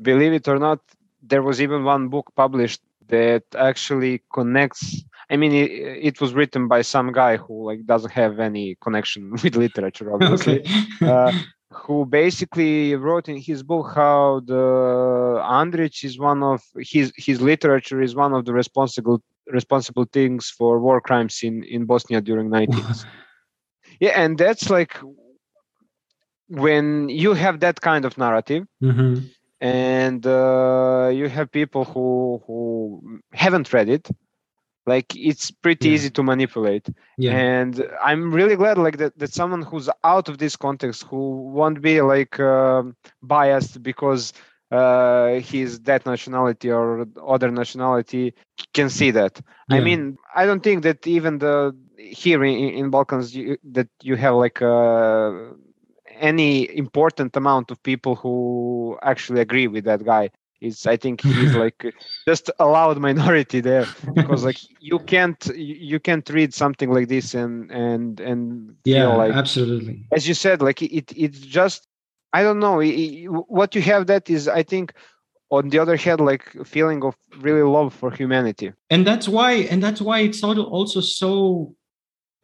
believe 0.00 0.32
it 0.32 0.48
or 0.48 0.58
not 0.58 0.80
there 1.22 1.42
was 1.42 1.60
even 1.60 1.84
one 1.84 2.08
book 2.08 2.32
published 2.36 2.80
that 3.08 3.44
actually 3.56 4.22
connects 4.32 5.04
I 5.28 5.36
mean, 5.36 5.52
it, 5.52 5.70
it, 5.70 6.20
was 6.20 6.34
written 6.34 6.68
by 6.68 6.82
some 6.82 7.12
guy 7.12 7.36
who 7.36 7.66
like 7.66 7.84
doesn't 7.84 8.12
have 8.12 8.38
any 8.38 8.76
connection 8.80 9.30
with 9.42 9.56
literature, 9.56 10.12
obviously. 10.12 10.60
okay. 10.60 11.08
uh, 11.10 11.32
who 11.72 12.06
basically 12.06 12.94
wrote 12.94 13.28
in 13.28 13.36
his 13.36 13.62
book 13.62 13.92
how 13.94 14.40
the 14.44 15.42
Andrich 15.42 16.04
is 16.04 16.18
one 16.18 16.42
of 16.42 16.62
his 16.78 17.12
his 17.16 17.40
literature 17.40 18.00
is 18.00 18.14
one 18.14 18.32
of 18.32 18.44
the 18.44 18.52
responsible 18.52 19.20
responsible 19.46 20.06
things 20.12 20.50
for 20.50 20.80
war 20.80 21.00
crimes 21.00 21.40
in 21.42 21.62
in 21.64 21.84
Bosnia 21.84 22.20
during 22.20 22.50
90s. 22.50 23.04
yeah, 24.00 24.20
and 24.20 24.38
that's 24.38 24.70
like 24.70 24.96
when 26.48 27.08
you 27.08 27.34
have 27.34 27.60
that 27.60 27.80
kind 27.80 28.04
of 28.04 28.18
narrative. 28.18 28.64
Mm-hmm. 28.82 29.26
And 29.58 30.26
uh, 30.26 31.10
you 31.14 31.28
have 31.30 31.50
people 31.50 31.84
who 31.86 32.42
who 32.46 33.20
haven't 33.32 33.72
read 33.72 33.88
it, 33.88 34.06
like 34.86 35.14
it's 35.16 35.50
pretty 35.50 35.88
yeah. 35.88 35.94
easy 35.94 36.10
to 36.10 36.22
manipulate 36.22 36.88
yeah. 37.18 37.32
and 37.32 37.86
i'm 38.02 38.32
really 38.32 38.56
glad 38.56 38.78
like 38.78 38.96
that, 38.98 39.18
that 39.18 39.32
someone 39.32 39.62
who's 39.62 39.90
out 40.04 40.28
of 40.28 40.38
this 40.38 40.56
context 40.56 41.02
who 41.04 41.50
won't 41.50 41.82
be 41.82 42.00
like 42.00 42.38
uh, 42.40 42.82
biased 43.22 43.82
because 43.82 44.32
uh, 44.76 45.40
he's 45.40 45.80
that 45.80 46.02
nationality 46.06 46.70
or 46.70 47.06
other 47.34 47.50
nationality 47.50 48.34
can 48.72 48.88
see 48.98 49.10
that. 49.10 49.34
Yeah. 49.68 49.76
i 49.76 49.80
mean 49.80 50.02
i 50.40 50.42
don't 50.46 50.62
think 50.62 50.82
that 50.86 51.06
even 51.06 51.38
the 51.38 51.74
here 51.98 52.44
in, 52.44 52.54
in 52.80 52.90
balkans 52.90 53.34
you, 53.34 53.56
that 53.76 53.88
you 54.02 54.16
have 54.16 54.34
like 54.34 54.62
uh, 54.62 55.32
any 56.18 56.76
important 56.76 57.36
amount 57.36 57.70
of 57.70 57.82
people 57.82 58.14
who 58.14 58.98
actually 59.02 59.40
agree 59.40 59.66
with 59.66 59.84
that 59.84 60.04
guy. 60.04 60.30
It's 60.60 60.86
i 60.86 60.96
think 60.96 61.20
he's 61.36 61.54
like 61.54 61.80
just 62.26 62.50
a 62.58 62.66
loud 62.66 62.98
minority 62.98 63.60
there 63.60 63.86
because 64.14 64.42
like 64.42 64.58
you 64.80 64.98
can't 64.98 65.42
you 65.54 66.00
can't 66.00 66.28
read 66.30 66.54
something 66.54 66.90
like 66.90 67.08
this 67.08 67.34
and 67.34 67.70
and 67.70 68.20
and 68.20 68.74
yeah 68.84 69.08
like 69.08 69.34
absolutely. 69.34 70.06
as 70.12 70.26
you 70.26 70.32
said 70.32 70.62
like 70.62 70.80
it 70.80 71.12
it's 71.14 71.40
just 71.40 71.86
i 72.36 72.42
don't 72.42 72.60
know. 72.60 72.76
What 73.58 73.74
you 73.74 73.82
have 73.92 74.06
that 74.12 74.24
is 74.36 74.42
i 74.60 74.62
think 74.62 74.86
on 75.50 75.68
the 75.68 75.78
other 75.78 75.96
hand 75.96 76.20
like 76.20 76.44
feeling 76.64 77.02
of 77.04 77.14
really 77.38 77.62
love 77.62 77.94
for 77.94 78.10
humanity. 78.10 78.72
And 78.90 79.06
that's 79.06 79.28
why 79.28 79.52
and 79.70 79.82
that's 79.82 80.00
why 80.00 80.20
it's 80.20 80.42
also 80.42 81.00
so 81.00 81.74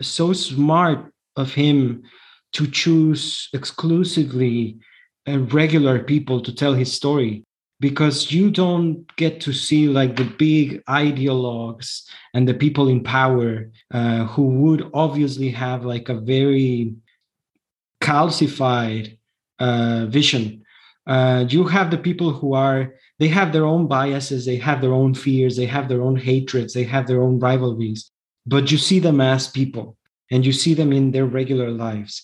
so 0.01 0.33
smart 0.33 1.13
of 1.37 1.53
him 1.53 2.03
to 2.53 2.67
choose 2.67 3.49
exclusively 3.53 4.79
uh, 5.29 5.39
regular 5.61 6.03
people 6.13 6.41
to 6.43 6.55
tell 6.55 6.75
his 6.75 6.93
story. 6.93 7.45
Because 7.81 8.31
you 8.31 8.53
don't 8.53 9.05
get 9.17 9.41
to 9.41 9.53
see 9.53 9.89
like 9.89 10.15
the 10.15 10.31
big 10.39 10.85
ideologues 10.85 12.03
and 12.33 12.47
the 12.47 12.55
people 12.55 12.87
in 12.87 13.03
power 13.03 13.73
uh, 13.93 14.27
who 14.27 14.45
would 14.61 14.89
obviously 14.95 15.51
have 15.51 15.85
like 15.85 16.09
a 16.09 16.15
very 16.15 16.95
calcified 18.01 19.19
uh, 19.67 20.07
vision 20.19 20.45
uh, 21.07 21.45
you 21.49 21.63
have 21.65 21.91
the 21.91 22.03
people 22.09 22.31
who 22.39 22.51
are 22.55 22.81
they 23.19 23.29
have 23.39 23.51
their 23.53 23.65
own 23.65 23.87
biases 23.87 24.41
they 24.45 24.61
have 24.69 24.81
their 24.81 24.95
own 25.03 25.13
fears 25.25 25.57
they 25.57 25.71
have 25.77 25.87
their 25.89 26.03
own 26.03 26.17
hatreds 26.17 26.73
they 26.75 26.87
have 26.95 27.07
their 27.07 27.23
own 27.23 27.39
rivalries 27.39 28.11
but 28.47 28.71
you 28.73 28.79
see 28.79 29.01
them 29.07 29.21
as 29.21 29.49
people 29.61 29.97
and 30.31 30.45
you 30.47 30.53
see 30.53 30.75
them 30.75 30.93
in 30.93 31.13
their 31.13 31.27
regular 31.27 31.71
lives 31.71 32.23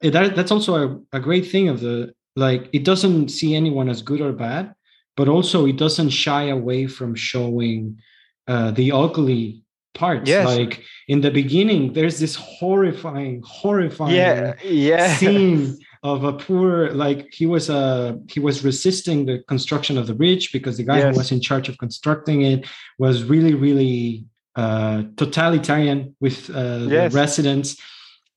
that, 0.00 0.36
that's 0.36 0.52
also 0.52 0.72
a, 1.12 1.16
a 1.16 1.20
great 1.20 1.46
thing 1.52 1.68
of 1.68 1.80
the 1.80 2.12
like 2.36 2.68
it 2.72 2.84
doesn't 2.84 3.28
see 3.28 3.54
anyone 3.54 3.88
as 3.88 4.02
good 4.02 4.20
or 4.20 4.32
bad 4.32 4.74
but 5.16 5.28
also 5.28 5.66
it 5.66 5.76
doesn't 5.76 6.10
shy 6.10 6.44
away 6.44 6.86
from 6.86 7.14
showing 7.14 7.98
uh, 8.46 8.70
the 8.72 8.92
ugly 8.92 9.64
parts. 9.96 10.28
Yes. 10.28 10.46
Like 10.46 10.84
in 11.08 11.20
the 11.20 11.30
beginning, 11.30 11.92
there's 11.92 12.20
this 12.20 12.36
horrifying, 12.36 13.42
horrifying 13.44 14.14
yeah, 14.14 14.54
yeah. 14.62 15.16
scene 15.16 15.76
of 16.02 16.24
a 16.24 16.32
poor 16.32 16.90
like 16.90 17.32
he 17.32 17.46
was 17.46 17.70
uh 17.70 18.14
he 18.28 18.40
was 18.40 18.64
resisting 18.64 19.26
the 19.26 19.38
construction 19.48 19.98
of 19.98 20.06
the 20.06 20.14
bridge 20.14 20.52
because 20.52 20.76
the 20.76 20.82
guy 20.84 20.98
yes. 20.98 21.12
who 21.12 21.18
was 21.18 21.32
in 21.32 21.40
charge 21.40 21.68
of 21.68 21.78
constructing 21.78 22.42
it 22.42 22.66
was 22.98 23.24
really 23.24 23.54
really 23.54 24.24
uh 24.56 25.02
totalitarian 25.16 26.14
with 26.20 26.50
uh 26.50 26.86
yes. 26.88 27.12
the 27.12 27.16
residents 27.16 27.80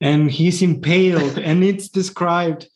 and 0.01 0.31
he's 0.31 0.61
impaled 0.61 1.37
and 1.49 1.63
it's 1.63 1.89
described 1.89 2.67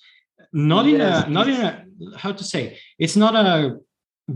not 0.52 0.86
yes. 0.86 0.94
in 0.94 1.02
a 1.02 1.34
not 1.34 1.48
in 1.48 1.62
a 1.62 1.86
how 2.18 2.32
to 2.32 2.44
say 2.44 2.78
it's 3.00 3.16
not 3.16 3.36
a 3.36 3.78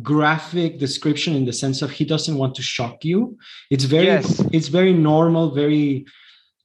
graphic 0.01 0.79
description 0.79 1.33
in 1.33 1.45
the 1.45 1.53
sense 1.53 1.81
of 1.81 1.91
he 1.91 2.03
doesn't 2.03 2.37
want 2.37 2.53
to 2.53 2.61
shock 2.61 3.05
you 3.05 3.37
it's 3.69 3.85
very 3.85 4.05
yes. 4.05 4.43
it's 4.51 4.67
very 4.67 4.93
normal 4.93 5.51
very 5.51 6.05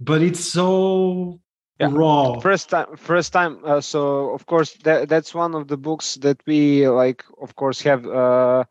but 0.00 0.22
it's 0.22 0.40
so 0.40 1.40
yeah. 1.78 1.88
raw 1.90 2.38
first 2.40 2.70
time 2.70 2.96
first 2.96 3.32
time 3.32 3.58
uh, 3.64 3.80
so 3.80 4.30
of 4.30 4.46
course 4.46 4.74
that, 4.84 5.08
that's 5.08 5.34
one 5.34 5.54
of 5.54 5.68
the 5.68 5.76
books 5.76 6.16
that 6.16 6.40
we 6.46 6.88
like 6.88 7.24
of 7.40 7.56
course 7.56 7.80
have 7.82 8.06
uh, 8.06 8.64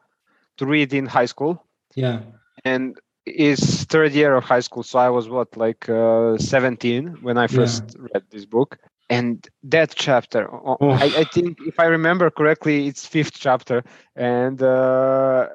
to 0.58 0.66
read 0.66 0.94
in 0.94 1.06
high 1.06 1.26
school 1.26 1.66
yeah 1.96 2.22
and 2.64 2.98
is 3.26 3.84
third 3.86 4.14
year 4.14 4.36
of 4.36 4.44
high 4.44 4.60
school. 4.60 4.84
So 4.84 5.00
I 5.00 5.10
was 5.10 5.30
what, 5.30 5.56
like 5.58 5.88
uh, 5.90 6.38
17 6.38 7.18
when 7.22 7.38
I 7.38 7.48
first 7.48 7.84
yeah. 7.96 8.08
read 8.14 8.24
this 8.30 8.46
book. 8.46 8.78
And 9.10 9.46
that 9.64 9.94
chapter, 9.94 10.50
oh. 10.52 10.78
I, 10.90 11.04
I, 11.04 11.24
think 11.26 11.58
if 11.66 11.80
I 11.82 11.86
remember 11.86 12.30
correctly, 12.30 12.88
it's 12.88 13.06
fifth 13.06 13.34
chapter. 13.34 13.84
And 14.16 14.64
uh, 14.64 15.50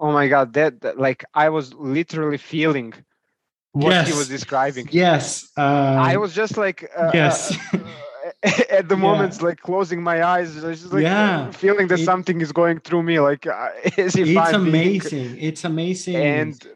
oh 0.00 0.12
my 0.12 0.26
God, 0.26 0.54
that, 0.54 0.80
that, 0.80 0.98
like 0.98 1.22
I 1.34 1.50
was 1.50 1.74
literally 1.74 2.38
feeling 2.38 2.94
what 3.74 3.90
yes. 3.90 4.08
he 4.08 4.16
was 4.16 4.28
describing. 4.28 4.88
Yes. 4.92 5.50
Um, 5.56 5.64
I 5.64 6.16
was 6.16 6.32
just 6.32 6.56
like, 6.56 6.88
uh, 6.96 7.10
yes. 7.12 7.58
Uh, 7.74 7.78
at 8.70 8.88
the 8.88 8.96
moment 8.96 9.34
yeah. 9.36 9.46
like 9.46 9.60
closing 9.60 10.02
my 10.02 10.22
eyes 10.22 10.54
just 10.54 10.92
like 10.92 11.02
yeah. 11.02 11.50
feeling 11.50 11.88
that 11.88 12.00
it, 12.00 12.04
something 12.04 12.40
is 12.40 12.52
going 12.52 12.78
through 12.80 13.02
me 13.02 13.20
like 13.20 13.46
uh, 13.46 13.68
it's 13.84 14.16
I'm 14.16 14.66
amazing 14.66 15.34
being... 15.34 15.38
it's 15.38 15.64
amazing 15.64 16.16
and 16.16 16.68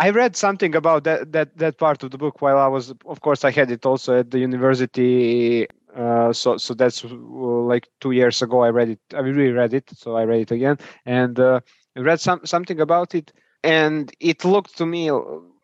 i 0.00 0.10
read 0.10 0.34
something 0.34 0.74
about 0.74 1.04
that 1.04 1.32
that 1.32 1.56
that 1.58 1.78
part 1.78 2.02
of 2.02 2.10
the 2.10 2.18
book 2.18 2.40
while 2.42 2.58
i 2.58 2.66
was 2.66 2.92
of 3.06 3.20
course 3.20 3.44
i 3.44 3.50
had 3.50 3.70
it 3.70 3.86
also 3.86 4.18
at 4.18 4.30
the 4.32 4.38
university 4.38 5.66
uh, 5.94 6.32
so 6.32 6.56
so 6.56 6.74
that's 6.74 7.04
uh, 7.04 7.08
like 7.08 7.88
two 8.00 8.10
years 8.10 8.42
ago 8.42 8.62
i 8.62 8.68
read 8.68 8.90
it 8.90 9.00
i 9.14 9.20
really 9.20 9.52
read 9.52 9.74
it 9.74 9.88
so 9.94 10.16
i 10.16 10.24
read 10.24 10.40
it 10.40 10.50
again 10.50 10.76
and 11.06 11.38
uh, 11.38 11.60
i 11.96 12.00
read 12.00 12.20
some 12.20 12.40
something 12.44 12.80
about 12.80 13.14
it 13.14 13.32
and 13.62 14.12
it 14.20 14.44
looked 14.44 14.76
to 14.76 14.86
me 14.86 15.10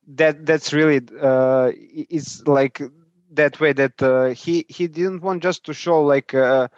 that 0.07 0.47
that's 0.47 0.73
really 0.73 1.01
uh, 1.21 1.73
it's 1.75 2.47
like 2.47 2.81
that 3.33 3.61
way 3.61 3.73
that 3.73 4.03
uh, 4.03 4.27
he 4.27 4.65
he 4.69 4.87
didn't 4.87 5.21
want 5.23 5.43
just 5.43 5.65
to 5.65 5.75
show 5.75 6.03
like 6.03 6.33
a 6.35 6.71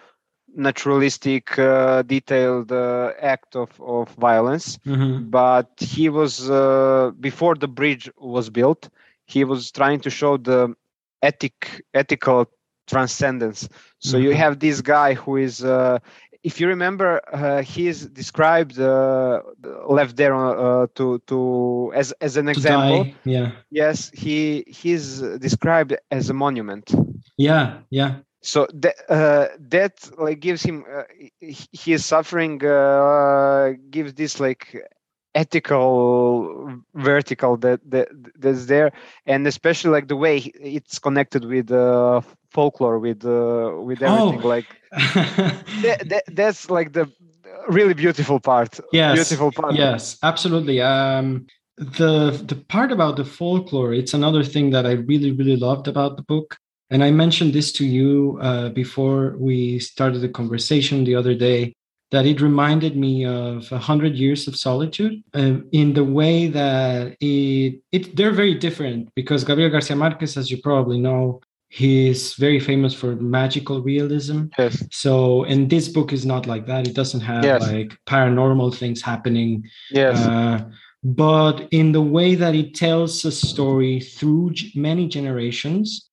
naturalistic 0.54 1.58
uh, 1.58 2.02
detailed 2.02 2.72
uh, 2.72 3.12
act 3.20 3.54
of 3.54 3.70
of 3.80 4.08
violence 4.14 4.78
mm-hmm. 4.78 5.28
but 5.28 5.70
he 5.78 6.08
was 6.08 6.50
uh, 6.50 7.10
before 7.20 7.54
the 7.54 7.68
bridge 7.68 8.10
was 8.18 8.50
built 8.50 8.88
he 9.26 9.44
was 9.44 9.70
trying 9.70 10.00
to 10.00 10.10
show 10.10 10.36
the 10.36 10.74
ethic 11.22 11.84
ethical 11.94 12.46
transcendence 12.86 13.68
so 13.98 14.16
mm-hmm. 14.16 14.28
you 14.28 14.34
have 14.34 14.58
this 14.58 14.80
guy 14.80 15.12
who 15.12 15.36
is 15.36 15.62
uh, 15.62 15.98
if 16.48 16.60
you 16.60 16.66
remember, 16.68 17.20
uh, 17.30 17.60
he's 17.62 18.06
described 18.06 18.80
uh, 18.80 19.42
left 19.98 20.16
there 20.16 20.34
uh, 20.34 20.86
to 20.94 21.18
to 21.30 21.92
as 21.94 22.08
as 22.26 22.38
an 22.38 22.48
example. 22.48 23.04
Die. 23.04 23.14
Yeah. 23.24 23.48
Yes, 23.70 24.10
he 24.22 24.64
he's 24.66 25.20
described 25.46 25.90
as 26.10 26.30
a 26.30 26.36
monument. 26.44 26.86
Yeah, 27.36 27.64
yeah. 27.90 28.10
So 28.40 28.66
that 28.82 28.96
uh, 29.10 29.46
that 29.74 29.94
like 30.16 30.40
gives 30.40 30.62
him 30.62 30.76
uh, 30.96 31.02
his 31.84 32.00
suffering 32.12 32.64
uh, 32.64 33.74
gives 33.90 34.14
this 34.14 34.40
like 34.40 34.64
ethical 35.38 36.82
vertical 36.94 37.56
that, 37.64 37.80
that 37.92 38.08
that's 38.42 38.66
there. 38.66 38.90
And 39.26 39.46
especially 39.46 39.90
like 39.90 40.08
the 40.08 40.16
way 40.16 40.38
it's 40.76 40.98
connected 40.98 41.44
with 41.44 41.70
uh, 41.70 42.20
folklore 42.50 42.98
with 42.98 43.24
uh, 43.24 43.70
with 43.88 44.02
everything 44.02 44.42
oh. 44.42 44.48
like 44.54 44.68
that, 45.84 45.98
that, 46.10 46.24
that's 46.40 46.70
like 46.70 46.92
the 46.92 47.06
really 47.68 47.94
beautiful 47.94 48.40
part. 48.40 48.80
Yes. 48.92 49.14
Beautiful 49.14 49.52
part. 49.52 49.74
Yes 49.74 50.18
absolutely. 50.22 50.80
Um 50.80 51.46
the 51.98 52.14
the 52.50 52.56
part 52.74 52.90
about 52.90 53.14
the 53.16 53.24
folklore 53.24 53.92
it's 54.00 54.12
another 54.12 54.42
thing 54.42 54.70
that 54.74 54.84
i 54.84 54.94
really 55.10 55.30
really 55.30 55.58
loved 55.68 55.86
about 55.88 56.16
the 56.16 56.26
book. 56.34 56.48
And 56.90 57.00
i 57.04 57.10
mentioned 57.24 57.52
this 57.52 57.70
to 57.78 57.84
you 57.96 58.38
uh, 58.48 58.68
before 58.82 59.36
we 59.46 59.78
started 59.78 60.20
the 60.20 60.32
conversation 60.40 60.96
the 61.04 61.16
other 61.20 61.34
day 61.48 61.60
that 62.10 62.24
it 62.24 62.40
reminded 62.40 62.96
me 62.96 63.26
of 63.26 63.70
a 63.70 63.78
hundred 63.78 64.14
years 64.14 64.48
of 64.48 64.56
solitude 64.56 65.22
um, 65.34 65.68
in 65.72 65.92
the 65.92 66.04
way 66.04 66.48
that 66.48 67.16
it, 67.20 67.80
it 67.92 68.16
they're 68.16 68.32
very 68.32 68.54
different 68.54 69.14
because 69.14 69.44
Gabriel 69.44 69.70
Garcia 69.70 69.96
Marquez, 69.96 70.36
as 70.36 70.50
you 70.50 70.58
probably 70.62 70.98
know, 70.98 71.40
he's 71.68 72.34
very 72.34 72.60
famous 72.60 72.94
for 72.94 73.14
magical 73.16 73.82
realism. 73.82 74.46
Yes. 74.58 74.82
So, 74.90 75.44
and 75.44 75.68
this 75.68 75.88
book 75.88 76.12
is 76.12 76.24
not 76.24 76.46
like 76.46 76.66
that. 76.66 76.86
It 76.86 76.94
doesn't 76.94 77.20
have 77.20 77.44
yes. 77.44 77.62
like 77.70 77.98
paranormal 78.06 78.74
things 78.74 79.02
happening. 79.02 79.68
Yes. 79.90 80.18
Uh, 80.26 80.64
but 81.04 81.68
in 81.70 81.92
the 81.92 82.00
way 82.00 82.34
that 82.34 82.54
it 82.54 82.74
tells 82.74 83.24
a 83.24 83.30
story 83.30 84.00
through 84.00 84.54
many 84.74 85.08
generations 85.08 86.08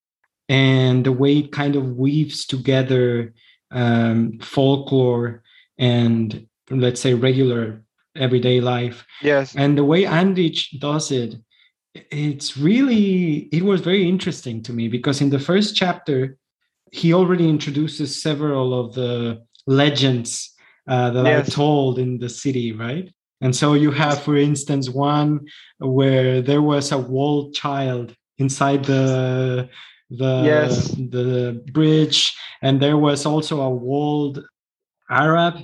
and 0.47 1.05
the 1.05 1.11
way 1.11 1.39
it 1.39 1.51
kind 1.51 1.75
of 1.75 1.95
weaves 1.95 2.45
together 2.45 3.33
um, 3.71 4.37
folklore 4.39 5.41
and 5.77 6.47
let's 6.69 7.01
say 7.01 7.13
regular 7.13 7.83
everyday 8.15 8.61
life. 8.61 9.05
Yes. 9.21 9.55
And 9.55 9.77
the 9.77 9.83
way 9.83 10.03
Andrich 10.03 10.79
does 10.79 11.11
it, 11.11 11.35
it's 11.93 12.57
really 12.57 13.49
it 13.51 13.63
was 13.63 13.81
very 13.81 14.07
interesting 14.07 14.61
to 14.63 14.73
me 14.73 14.87
because 14.87 15.21
in 15.21 15.29
the 15.29 15.39
first 15.39 15.75
chapter 15.75 16.37
he 16.91 17.13
already 17.13 17.49
introduces 17.49 18.21
several 18.21 18.73
of 18.79 18.93
the 18.93 19.41
legends 19.67 20.53
uh, 20.87 21.09
that 21.11 21.25
yes. 21.25 21.47
are 21.47 21.51
told 21.51 21.99
in 21.99 22.17
the 22.17 22.29
city, 22.29 22.71
right? 22.71 23.11
And 23.41 23.55
so 23.55 23.73
you 23.73 23.91
have, 23.91 24.21
for 24.21 24.37
instance, 24.37 24.89
one 24.89 25.45
where 25.79 26.41
there 26.41 26.61
was 26.61 26.91
a 26.91 26.97
walled 26.97 27.53
child 27.53 28.15
inside 28.37 28.85
the 28.85 29.69
the 30.09 30.43
yes. 30.45 30.89
the 30.91 31.63
bridge, 31.73 32.35
and 32.61 32.81
there 32.81 32.97
was 32.97 33.25
also 33.25 33.61
a 33.61 33.69
walled 33.69 34.43
Arab 35.09 35.55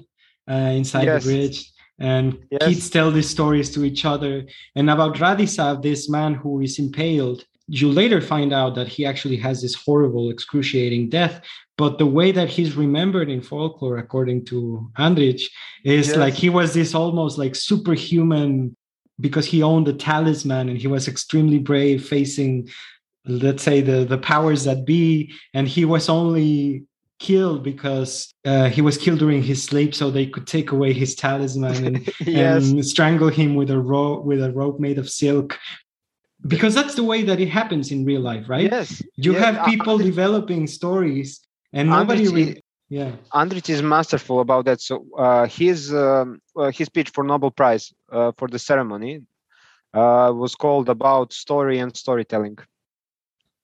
uh, 0.49 0.53
inside 0.53 1.05
yes. 1.05 1.23
the 1.23 1.29
bridge. 1.29 1.71
And 1.99 2.39
yes. 2.49 2.63
kids 2.63 2.89
tell 2.89 3.11
these 3.11 3.29
stories 3.29 3.69
to 3.75 3.85
each 3.85 4.05
other. 4.05 4.45
And 4.75 4.89
about 4.89 5.15
Radisav, 5.15 5.83
this 5.83 6.09
man 6.09 6.33
who 6.33 6.61
is 6.61 6.79
impaled, 6.79 7.45
you 7.67 7.91
later 7.91 8.19
find 8.19 8.51
out 8.51 8.75
that 8.75 8.87
he 8.87 9.05
actually 9.05 9.37
has 9.37 9.61
this 9.61 9.75
horrible, 9.75 10.31
excruciating 10.31 11.09
death. 11.09 11.41
But 11.77 11.99
the 11.99 12.07
way 12.07 12.31
that 12.31 12.49
he's 12.49 12.75
remembered 12.75 13.29
in 13.29 13.41
folklore, 13.41 13.97
according 13.97 14.45
to 14.45 14.89
Andrich, 14.97 15.43
is 15.85 16.09
yes. 16.09 16.17
like 16.17 16.33
he 16.33 16.49
was 16.49 16.73
this 16.73 16.95
almost 16.95 17.37
like 17.37 17.55
superhuman 17.55 18.75
because 19.21 19.45
he 19.45 19.61
owned 19.61 19.87
the 19.87 19.93
talisman 19.93 20.67
and 20.67 20.77
he 20.77 20.87
was 20.87 21.07
extremely 21.07 21.59
brave 21.59 22.03
facing 22.03 22.67
let's 23.25 23.61
say 23.61 23.79
the 23.79 24.03
the 24.03 24.17
powers 24.17 24.63
that 24.63 24.83
be 24.83 25.31
and 25.53 25.67
he 25.67 25.85
was 25.85 26.09
only 26.09 26.83
killed 27.21 27.63
because 27.63 28.33
uh, 28.45 28.67
he 28.75 28.81
was 28.81 28.97
killed 28.97 29.19
during 29.19 29.41
his 29.43 29.63
sleep, 29.63 29.93
so 29.93 30.09
they 30.09 30.25
could 30.25 30.47
take 30.47 30.71
away 30.71 30.91
his 30.91 31.11
talisman 31.15 31.85
and, 31.85 31.95
yes. 32.19 32.69
and 32.69 32.85
strangle 32.85 33.29
him 33.29 33.55
with 33.59 33.69
a 33.69 33.79
rope 33.79 34.25
with 34.25 34.41
a 34.43 34.51
rope 34.51 34.79
made 34.79 34.97
of 34.97 35.07
silk. 35.09 35.57
Because 36.53 36.73
that's 36.73 36.95
the 36.95 37.03
way 37.11 37.21
that 37.29 37.39
it 37.39 37.49
happens 37.59 37.91
in 37.91 38.03
real 38.03 38.23
life, 38.31 38.49
right? 38.49 38.67
Yes. 38.71 39.03
You 39.15 39.33
yes. 39.33 39.43
have 39.43 39.65
people 39.71 39.99
developing 40.11 40.65
stories, 40.79 41.29
and 41.71 41.89
nobody. 41.89 42.27
Re- 42.27 42.61
yeah. 42.89 43.11
Andrich 43.41 43.69
is 43.69 43.81
masterful 43.81 44.39
about 44.41 44.65
that. 44.65 44.81
So 44.81 45.05
uh, 45.17 45.45
his 45.59 45.93
um, 45.93 46.41
uh, 46.57 46.71
his 46.77 46.87
speech 46.87 47.09
for 47.15 47.23
Nobel 47.23 47.51
Prize 47.51 47.93
uh, 48.11 48.31
for 48.37 48.47
the 48.53 48.59
ceremony 48.59 49.13
uh, 49.93 50.31
was 50.43 50.55
called 50.55 50.89
about 50.89 51.31
story 51.31 51.77
and 51.79 51.95
storytelling. 51.95 52.57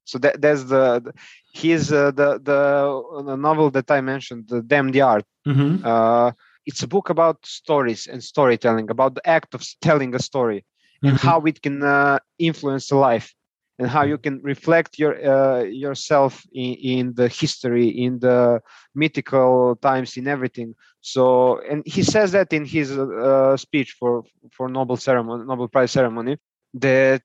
So 0.08 0.18
that 0.20 0.42
that's 0.42 0.64
the 0.64 1.14
his 1.54 1.92
uh, 1.92 2.12
the 2.12 2.40
the 2.50 3.36
novel 3.36 3.70
that 3.72 3.90
I 3.92 4.02
mentioned, 4.02 4.48
the 4.48 4.62
Damned 4.62 4.96
Yard. 4.96 5.24
Mm-hmm. 5.48 5.86
Uh, 5.86 6.32
it's 6.66 6.84
a 6.84 6.88
book 6.88 7.10
about 7.10 7.46
stories 7.46 8.08
and 8.08 8.24
storytelling, 8.24 8.90
about 8.90 9.16
the 9.16 9.26
act 9.28 9.54
of 9.54 9.62
telling 9.82 10.16
a 10.16 10.20
story 10.20 10.60
mm-hmm. 10.60 11.08
and 11.08 11.18
how 11.18 11.42
it 11.42 11.62
can 11.62 11.84
uh, 11.84 12.20
influence 12.40 12.92
life 12.92 13.34
and 13.80 13.90
how 13.90 14.04
you 14.04 14.18
can 14.18 14.42
reflect 14.44 14.98
your 14.98 15.14
uh, 15.34 15.64
yourself 15.64 16.44
in, 16.54 16.74
in 16.74 17.14
the 17.14 17.28
history 17.28 17.88
in 17.88 18.20
the 18.20 18.62
mythical 18.96 19.76
times 19.82 20.18
in 20.18 20.28
everything 20.28 20.74
so 21.02 21.60
and 21.70 21.84
he 21.86 22.02
says 22.04 22.32
that 22.32 22.52
in 22.54 22.66
his 22.66 22.98
uh, 22.98 23.56
speech 23.56 23.96
for 24.00 24.24
for 24.52 24.68
nobel 24.68 24.98
ceremony 24.98 25.44
nobel 25.46 25.68
prize 25.68 25.92
ceremony 25.92 26.38
that 26.74 27.22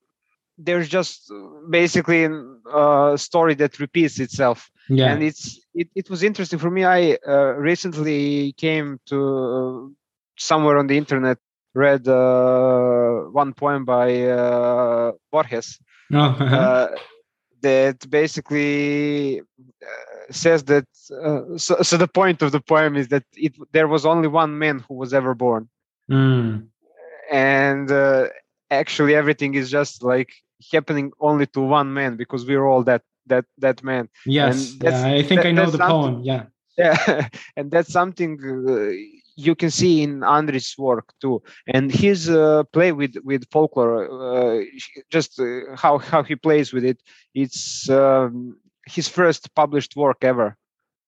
there's 0.58 0.88
just 0.88 1.32
basically 1.70 2.28
a 2.72 3.14
story 3.16 3.54
that 3.54 3.78
repeats 3.78 4.18
itself 4.20 4.70
yeah. 4.88 5.12
and 5.12 5.22
it's 5.22 5.60
it, 5.74 5.88
it 5.94 6.10
was 6.10 6.22
interesting 6.22 6.58
for 6.58 6.70
me 6.70 6.84
i 6.84 7.16
uh, 7.26 7.54
recently 7.54 8.52
came 8.54 9.00
to 9.06 9.18
uh, 9.18 9.88
somewhere 10.38 10.78
on 10.78 10.86
the 10.86 10.96
internet 10.96 11.38
read 11.74 12.06
uh, 12.06 13.22
one 13.32 13.52
poem 13.54 13.84
by 13.84 14.22
uh, 14.24 15.12
borges 15.30 15.78
oh, 16.12 16.18
uh-huh. 16.18 16.56
Uh, 16.56 16.88
that 17.62 18.10
basically 18.10 19.40
uh, 19.40 20.32
says 20.32 20.64
that 20.64 20.84
so, 20.92 21.56
so 21.56 21.96
the 21.96 22.08
point 22.08 22.42
of 22.42 22.50
the 22.50 22.60
poem 22.60 22.96
is 22.96 23.08
that 23.08 23.22
it 23.34 23.54
there 23.72 23.88
was 23.88 24.04
only 24.04 24.28
one 24.28 24.58
man 24.58 24.84
who 24.88 24.94
was 24.94 25.14
ever 25.14 25.32
born 25.32 25.68
mm. 26.10 26.66
and 27.30 27.90
actually 28.70 29.14
everything 29.14 29.54
is 29.54 29.70
just 29.70 30.02
like 30.02 30.41
happening 30.72 31.12
only 31.20 31.46
to 31.46 31.60
one 31.60 31.92
man 31.92 32.16
because 32.16 32.46
we're 32.46 32.66
all 32.66 32.82
that 32.82 33.02
that 33.26 33.44
that 33.58 33.82
man 33.82 34.08
yes 34.26 34.74
yeah, 34.82 35.06
i 35.06 35.22
think 35.22 35.42
that, 35.42 35.48
i 35.48 35.52
know 35.52 35.70
the 35.70 35.78
poem 35.78 36.20
yeah 36.22 36.44
yeah 36.78 37.28
and 37.56 37.70
that's 37.70 37.92
something 37.92 38.38
uh, 38.42 38.90
you 39.36 39.54
can 39.54 39.70
see 39.70 40.02
in 40.02 40.20
Andrić's 40.20 40.76
work 40.78 41.12
too, 41.20 41.42
and 41.66 41.90
his 41.90 42.28
uh, 42.28 42.64
play 42.72 42.92
with 42.92 43.16
with 43.24 43.48
folklore, 43.50 44.08
uh, 44.10 44.64
just 45.10 45.40
uh, 45.40 45.74
how 45.76 45.98
how 45.98 46.22
he 46.22 46.36
plays 46.36 46.72
with 46.72 46.84
it. 46.84 47.02
It's 47.34 47.88
um, 47.88 48.56
his 48.86 49.08
first 49.08 49.54
published 49.54 49.96
work 49.96 50.18
ever 50.22 50.56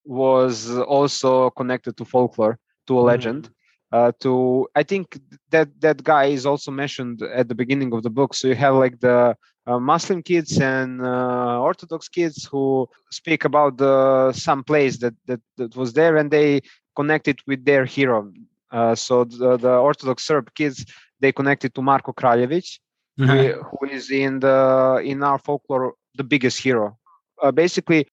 was 0.05 0.71
also 0.71 1.51
connected 1.51 1.97
to 1.97 2.05
folklore, 2.05 2.59
to 2.87 2.99
a 2.99 3.03
legend. 3.03 3.51
Uh, 3.95 4.11
to 4.19 4.67
I 4.75 4.83
think 4.83 5.21
that 5.51 5.69
that 5.81 6.03
guy 6.03 6.25
is 6.25 6.45
also 6.47 6.71
mentioned 6.73 7.23
at 7.23 7.47
the 7.47 7.55
beginning 7.55 7.93
of 7.93 8.03
the 8.03 8.11
book. 8.11 8.35
So 8.35 8.49
you 8.49 8.57
have 8.57 8.75
like 8.75 8.99
the 8.99 9.37
uh, 9.69 9.79
Muslim 9.79 10.21
kids 10.21 10.59
and 10.59 11.01
uh, 11.01 11.61
Orthodox 11.61 12.09
kids 12.09 12.45
who 12.51 12.89
speak 13.13 13.45
about 13.45 13.79
the 13.79 14.33
some 14.33 14.65
place 14.65 14.97
that, 14.99 15.15
that 15.27 15.41
that 15.59 15.77
was 15.77 15.93
there, 15.93 16.17
and 16.17 16.29
they 16.29 16.63
connect 16.97 17.29
it 17.29 17.41
with 17.47 17.65
their 17.65 17.85
hero. 17.85 18.33
Uh, 18.73 18.97
so 18.97 19.23
the, 19.23 19.57
the, 19.59 19.75
Orthodox 19.89 20.25
Serb 20.25 20.53
kids 20.57 20.85
they 21.21 21.31
connected 21.31 21.73
to 21.77 21.81
Marko 21.81 22.13
Kraljevic, 22.13 22.81
mm-hmm. 23.21 23.63
who 23.63 23.95
is 23.97 24.11
in 24.11 24.41
the 24.41 25.03
in 25.05 25.23
our 25.23 25.39
folklore 25.39 25.95
the 26.17 26.25
biggest 26.25 26.59
hero. 26.61 26.99
Uh, 27.41 27.53
basically, 27.53 28.09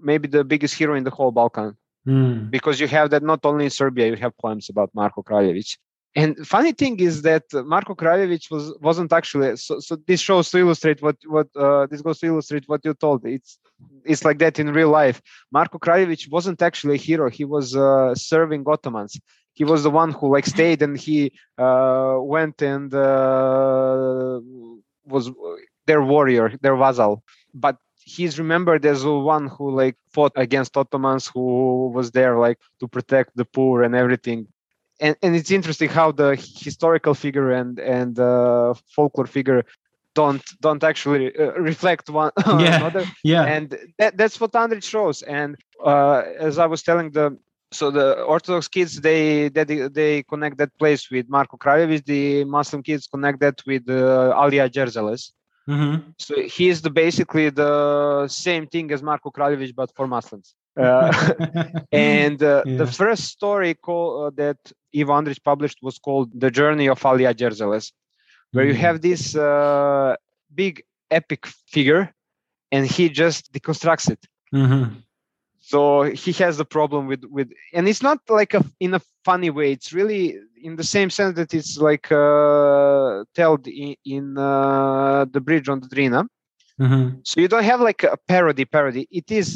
maybe 0.00 0.28
the 0.28 0.44
biggest 0.44 0.74
hero 0.76 0.94
in 0.94 1.02
the 1.02 1.10
whole 1.10 1.32
Balkan. 1.32 1.76
Mm. 2.06 2.50
Because 2.50 2.80
you 2.80 2.88
have 2.88 3.10
that 3.10 3.22
not 3.22 3.40
only 3.44 3.64
in 3.64 3.70
Serbia, 3.70 4.06
you 4.08 4.16
have 4.16 4.36
poems 4.36 4.68
about 4.68 4.90
Marko 4.94 5.22
Kraljevic. 5.22 5.78
And 6.16 6.46
funny 6.46 6.72
thing 6.72 7.00
is 7.00 7.22
that 7.22 7.42
Marko 7.52 7.94
Kraljevic 7.94 8.48
was 8.50 8.72
wasn't 8.80 9.12
actually 9.12 9.56
so. 9.56 9.80
So 9.80 9.96
this 10.06 10.20
shows 10.20 10.48
to 10.50 10.58
illustrate 10.58 11.02
what 11.02 11.16
what 11.26 11.48
uh, 11.56 11.86
this 11.86 12.02
goes 12.02 12.20
to 12.20 12.26
illustrate 12.26 12.64
what 12.68 12.84
you 12.84 12.94
told. 12.94 13.26
It's 13.26 13.58
it's 14.04 14.24
like 14.24 14.38
that 14.38 14.60
in 14.60 14.72
real 14.72 14.90
life. 14.90 15.20
Marko 15.50 15.78
Kraljevic 15.78 16.30
wasn't 16.30 16.62
actually 16.62 16.94
a 16.94 16.98
hero. 16.98 17.28
He 17.30 17.44
was 17.44 17.74
uh, 17.74 18.14
serving 18.14 18.62
Ottomans. 18.66 19.18
He 19.54 19.64
was 19.64 19.82
the 19.82 19.90
one 19.90 20.12
who 20.12 20.32
like 20.32 20.46
stayed 20.46 20.82
and 20.82 20.96
he 20.96 21.32
uh, 21.58 22.18
went 22.20 22.62
and 22.62 22.94
uh, 22.94 24.40
was 25.04 25.30
their 25.86 26.02
warrior, 26.02 26.56
their 26.60 26.76
vassal. 26.76 27.24
But 27.52 27.76
he's 28.04 28.38
remembered 28.38 28.84
as 28.86 29.02
the 29.02 29.12
one 29.12 29.48
who 29.48 29.74
like 29.74 29.96
fought 30.10 30.32
against 30.36 30.76
Ottomans, 30.76 31.26
who 31.26 31.88
was 31.88 32.10
there 32.10 32.38
like 32.38 32.58
to 32.80 32.88
protect 32.88 33.36
the 33.36 33.44
poor 33.44 33.82
and 33.82 33.94
everything 33.94 34.46
and, 35.00 35.16
and 35.22 35.36
it's 35.36 35.50
interesting 35.50 35.88
how 35.88 36.12
the 36.12 36.36
historical 36.36 37.14
figure 37.14 37.50
and 37.50 37.78
and 37.78 38.18
uh, 38.18 38.74
folklore 38.94 39.26
figure 39.26 39.64
don't 40.14 40.42
don't 40.60 40.84
actually 40.84 41.36
uh, 41.36 41.52
reflect 41.52 42.08
one 42.08 42.30
yeah. 42.46 42.76
another. 42.76 43.04
Yeah, 43.22 43.44
and 43.44 43.76
that, 43.98 44.16
that's 44.16 44.40
what 44.40 44.52
Andrić 44.52 44.84
shows. 44.84 45.22
And 45.22 45.56
uh, 45.84 46.22
as 46.38 46.58
I 46.58 46.66
was 46.66 46.82
telling 46.82 47.10
the 47.10 47.36
so 47.72 47.90
the 47.90 48.22
Orthodox 48.22 48.68
kids 48.68 49.00
they 49.00 49.48
they, 49.48 49.64
they 49.64 50.22
connect 50.22 50.58
that 50.58 50.76
place 50.78 51.10
with 51.10 51.28
Marko 51.28 51.56
Kraljevic. 51.56 52.04
The 52.04 52.44
Muslim 52.44 52.82
kids 52.82 53.06
connect 53.06 53.40
that 53.40 53.60
with 53.66 53.88
uh, 53.88 54.32
Alija 54.36 54.70
Džerželes. 54.70 55.32
Mm-hmm. 55.68 56.10
So 56.18 56.42
he's 56.42 56.82
the 56.82 56.90
basically 56.90 57.50
the 57.50 58.28
same 58.28 58.66
thing 58.66 58.92
as 58.92 59.02
Marko 59.02 59.30
Kraljevic, 59.30 59.74
but 59.74 59.90
for 59.96 60.06
Muslims. 60.06 60.54
Uh, 60.76 61.12
and 61.92 62.42
uh, 62.42 62.62
yeah. 62.66 62.76
the 62.76 62.86
first 62.86 63.24
story 63.24 63.74
call, 63.74 64.26
uh, 64.26 64.30
that 64.36 64.58
Ivo 64.94 65.12
Andrić 65.12 65.42
published 65.42 65.78
was 65.82 65.98
called 65.98 66.28
"The 66.38 66.50
Journey 66.50 66.88
of 66.88 67.00
Alija 67.00 67.34
Džerželes," 67.34 67.92
where 68.52 68.64
mm-hmm. 68.64 68.72
you 68.72 68.74
have 68.74 69.00
this 69.00 69.36
uh, 69.36 70.16
big 70.54 70.82
epic 71.10 71.46
figure, 71.46 72.12
and 72.70 72.86
he 72.86 73.08
just 73.08 73.52
deconstructs 73.52 74.10
it. 74.10 74.26
Mm-hmm. 74.52 74.96
So 75.60 76.02
he 76.02 76.32
has 76.32 76.60
a 76.60 76.64
problem 76.64 77.06
with 77.06 77.24
with, 77.24 77.50
and 77.72 77.88
it's 77.88 78.02
not 78.02 78.18
like 78.28 78.52
a 78.52 78.62
in 78.80 78.92
a 78.92 79.00
funny 79.24 79.48
way. 79.48 79.72
It's 79.72 79.94
really 79.94 80.38
in 80.64 80.76
the 80.76 80.88
same 80.96 81.10
sense 81.10 81.36
that 81.36 81.52
it's 81.52 81.76
like 81.76 82.10
uh, 82.10 83.22
told 83.34 83.68
in, 83.68 83.94
in 84.04 84.38
uh, 84.38 85.26
the 85.30 85.40
bridge 85.40 85.68
on 85.68 85.80
the 85.80 85.88
Drina. 85.88 86.26
Mm-hmm. 86.80 87.18
So 87.22 87.40
you 87.40 87.48
don't 87.48 87.64
have 87.72 87.80
like 87.80 88.02
a 88.02 88.16
parody 88.26 88.64
parody. 88.64 89.06
It 89.10 89.30
is 89.30 89.48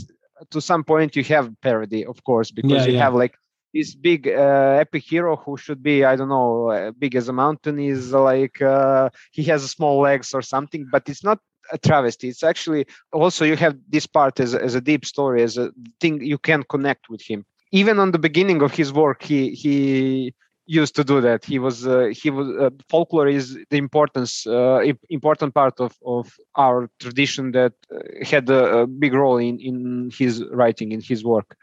to 0.51 0.61
some 0.61 0.85
point 0.85 1.17
you 1.17 1.25
have 1.25 1.51
parody, 1.63 2.05
of 2.05 2.23
course, 2.23 2.51
because 2.51 2.83
yeah, 2.83 2.87
you 2.87 2.93
yeah. 2.93 3.05
have 3.05 3.15
like 3.15 3.35
this 3.75 3.95
big 3.95 4.29
uh, 4.29 4.85
epic 4.85 5.03
hero 5.03 5.37
who 5.37 5.57
should 5.57 5.83
be 5.83 6.05
I 6.05 6.15
don't 6.15 6.29
know 6.29 6.71
uh, 6.71 6.91
big 6.93 7.17
as 7.17 7.29
a 7.29 7.33
mountain 7.33 7.79
is 7.79 8.13
like 8.13 8.61
uh, 8.63 9.09
he 9.33 9.43
has 9.45 9.69
small 9.71 10.01
legs 10.01 10.35
or 10.35 10.43
something, 10.43 10.87
but 10.93 11.09
it's 11.09 11.25
not 11.25 11.39
a 11.73 11.79
travesty. 11.79 12.29
It's 12.29 12.45
actually 12.45 12.87
also 13.13 13.45
you 13.45 13.57
have 13.57 13.77
this 13.89 14.07
part 14.07 14.41
as, 14.41 14.55
as 14.55 14.75
a 14.75 14.81
deep 14.81 15.05
story, 15.05 15.43
as 15.43 15.57
a 15.57 15.73
thing 16.01 16.23
you 16.23 16.39
can 16.39 16.63
connect 16.65 17.09
with 17.09 17.23
him. 17.23 17.45
Even 17.73 17.99
on 17.99 18.13
the 18.13 18.19
beginning 18.19 18.63
of 18.63 18.73
his 18.75 18.93
work, 18.93 19.23
he 19.23 19.51
he 19.51 20.35
used 20.69 20.95
to 20.97 21.03
do 21.03 21.21
that. 21.23 21.45
He 21.45 21.59
was 21.59 21.87
uh, 21.87 22.13
he 22.13 22.31
was 22.31 22.49
uh, 22.61 22.71
folklore 22.89 23.27
is 23.27 23.59
the 23.71 23.79
importance 23.79 24.47
uh, 24.47 24.81
important 25.09 25.55
part 25.55 25.81
of 25.81 25.97
of 26.05 26.33
our 26.55 26.91
tradition 27.01 27.53
that 27.53 27.73
uh, 27.91 27.99
had 28.23 28.49
a, 28.51 28.81
a, 28.81 28.87
big 28.87 29.15
role 29.15 29.39
in 29.39 29.59
in 29.59 30.11
his 30.17 30.45
writing 30.53 30.93
in 30.93 31.01
his 31.01 31.25
work. 31.25 31.57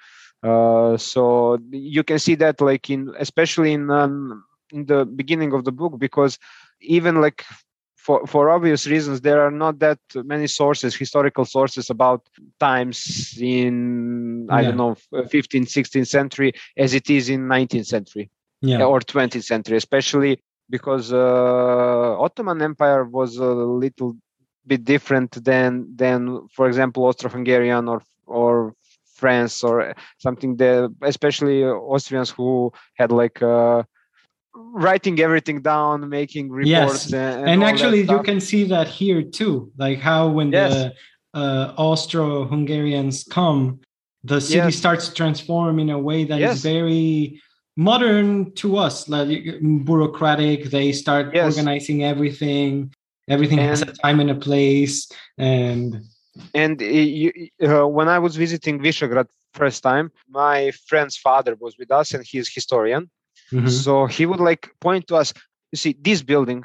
Uh, 0.43 0.97
so 0.97 1.59
you 1.71 2.03
can 2.03 2.19
see 2.19 2.35
that 2.35 2.59
like 2.59 2.89
in 2.89 3.13
especially 3.19 3.73
in 3.73 3.91
um, 3.91 4.43
in 4.71 4.85
the 4.87 5.05
beginning 5.05 5.53
of 5.53 5.63
the 5.65 5.71
book 5.71 5.99
because 5.99 6.39
even 6.81 7.21
like 7.21 7.45
for, 7.95 8.27
for 8.27 8.51
obvious 8.51 8.85
reasons, 8.85 9.21
there 9.21 9.41
are 9.41 9.49
not 9.49 9.79
that 9.79 9.97
many 10.13 10.45
sources, 10.45 10.95
historical 10.95 11.43
sources 11.43 11.89
about 11.89 12.21
times 12.59 13.35
in, 13.41 14.47
I 14.51 14.61
don't 14.61 14.77
know, 14.77 14.95
15th, 15.11 15.71
16th 15.73 16.07
century 16.07 16.53
as 16.77 16.93
it 16.93 17.09
is 17.09 17.29
in 17.29 17.47
19th 17.47 17.87
century 17.87 18.29
yeah. 18.61 18.83
or 18.83 18.99
20th 18.99 19.43
century, 19.43 19.77
especially 19.77 20.39
because 20.69 21.13
uh, 21.13 22.19
Ottoman 22.19 22.61
Empire 22.61 23.05
was 23.05 23.37
a 23.37 23.45
little 23.45 24.15
bit 24.65 24.83
different 24.83 25.43
than, 25.43 25.87
than 25.95 26.47
for 26.53 26.67
example, 26.67 27.05
Austro-Hungarian 27.05 27.87
or, 27.87 28.01
or 28.25 28.73
France 29.13 29.63
or 29.63 29.95
something 30.17 30.57
that, 30.57 30.93
especially 31.01 31.63
Austrians 31.63 32.29
who 32.29 32.71
had 32.95 33.11
like 33.11 33.41
uh, 33.41 33.83
writing 34.55 35.19
everything 35.19 35.61
down, 35.61 36.09
making 36.09 36.49
reports. 36.49 37.11
Yes. 37.11 37.13
And, 37.13 37.49
and, 37.49 37.63
actually, 37.63 38.01
you 38.01 38.21
can 38.23 38.39
see 38.39 38.63
that 38.65 38.87
here 38.87 39.21
too, 39.21 39.71
like 39.77 39.99
how 39.99 40.29
when 40.29 40.51
yes. 40.51 40.73
the 40.73 40.93
uh, 41.39 41.73
Austro-Hungarians 41.77 43.25
come, 43.25 43.79
the 44.23 44.41
city 44.41 44.57
yes. 44.57 44.75
starts 44.75 45.09
to 45.09 45.13
transform 45.13 45.79
in 45.79 45.89
a 45.89 45.99
way 45.99 46.23
that 46.23 46.41
is 46.41 46.61
very 46.61 47.41
modern 47.75 48.51
to 48.53 48.77
us, 48.77 49.07
like 49.09 49.43
bureaucratic. 49.83 50.65
They 50.65 50.91
start 50.91 51.35
organizing 51.35 52.03
everything. 52.03 52.93
Everything 53.27 53.59
and, 53.59 53.69
has 53.69 53.81
a 53.81 53.87
time 53.87 54.19
and 54.19 54.29
a 54.29 54.35
place, 54.35 55.09
and 55.39 56.03
and 56.53 56.79
uh, 56.79 56.85
you, 56.85 57.49
uh, 57.59 57.87
when 57.87 58.07
I 58.07 58.19
was 58.19 58.35
visiting 58.35 58.79
Visegrad 58.79 59.25
first 59.55 59.81
time, 59.81 60.11
my 60.29 60.71
friend's 60.87 61.17
father 61.17 61.55
was 61.59 61.75
with 61.75 61.89
us, 61.89 62.13
and 62.13 62.23
he's 62.23 62.53
historian 62.53 63.09
Mm-hmm. 63.51 63.67
So 63.67 64.05
he 64.05 64.25
would 64.25 64.39
like 64.39 64.73
point 64.79 65.07
to 65.07 65.15
us, 65.15 65.33
you 65.71 65.77
see, 65.77 65.95
this 65.99 66.21
building 66.21 66.63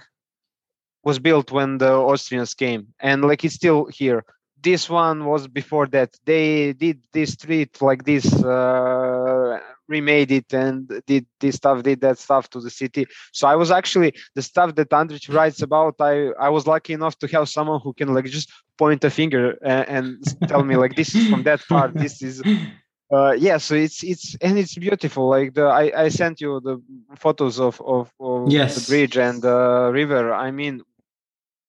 was 1.04 1.18
built 1.18 1.50
when 1.50 1.78
the 1.78 1.92
Austrians 1.92 2.54
came, 2.54 2.88
and 3.00 3.24
like 3.24 3.44
it's 3.44 3.54
still 3.54 3.86
here. 3.86 4.24
This 4.62 4.90
one 4.90 5.24
was 5.24 5.48
before 5.48 5.86
that. 5.88 6.14
They 6.24 6.74
did 6.74 7.00
this 7.12 7.32
street 7.32 7.80
like 7.80 8.04
this, 8.04 8.26
uh, 8.44 9.58
remade 9.91 10.30
it, 10.30 10.53
and 10.55 10.88
did 11.07 11.26
this 11.41 11.57
stuff, 11.57 11.82
did 11.82 12.01
that 12.01 12.18
stuff 12.18 12.49
to 12.51 12.61
the 12.61 12.70
city. 12.70 13.07
So 13.32 13.47
I 13.47 13.57
was 13.57 13.70
actually 13.70 14.14
the 14.34 14.43
stuff 14.43 14.74
that 14.76 14.91
Andrić 14.91 15.32
writes 15.34 15.61
about. 15.61 15.97
I 16.01 16.14
I 16.47 16.49
was 16.49 16.66
lucky 16.66 16.93
enough 16.95 17.18
to 17.18 17.26
have 17.34 17.49
someone 17.49 17.80
who 17.84 17.93
can 17.93 18.14
like 18.14 18.26
just 18.26 18.49
point 18.78 19.05
a 19.05 19.11
finger 19.11 19.59
and, 19.62 19.84
and 19.97 20.49
tell 20.49 20.64
me 20.64 20.76
like 20.76 20.95
this 20.97 21.14
is 21.14 21.28
from 21.28 21.43
that 21.43 21.61
part. 21.68 21.93
This 21.95 22.22
is 22.22 22.43
uh, 23.12 23.32
yeah 23.32 23.59
so 23.59 23.74
it's 23.74 24.03
it's 24.05 24.36
and 24.41 24.59
it's 24.59 24.74
beautiful 24.76 25.28
like 25.28 25.55
the 25.55 25.64
i 25.64 25.93
i 26.05 26.09
sent 26.09 26.41
you 26.41 26.61
the 26.61 26.80
photos 27.16 27.59
of 27.59 27.80
of, 27.80 28.12
of 28.20 28.51
yes. 28.51 28.74
the 28.74 28.91
bridge 28.91 29.16
and 29.16 29.43
the 29.43 29.91
river 29.93 30.32
i 30.32 30.51
mean 30.51 30.82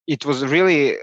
it 0.07 0.25
was 0.25 0.45
really 0.45 0.97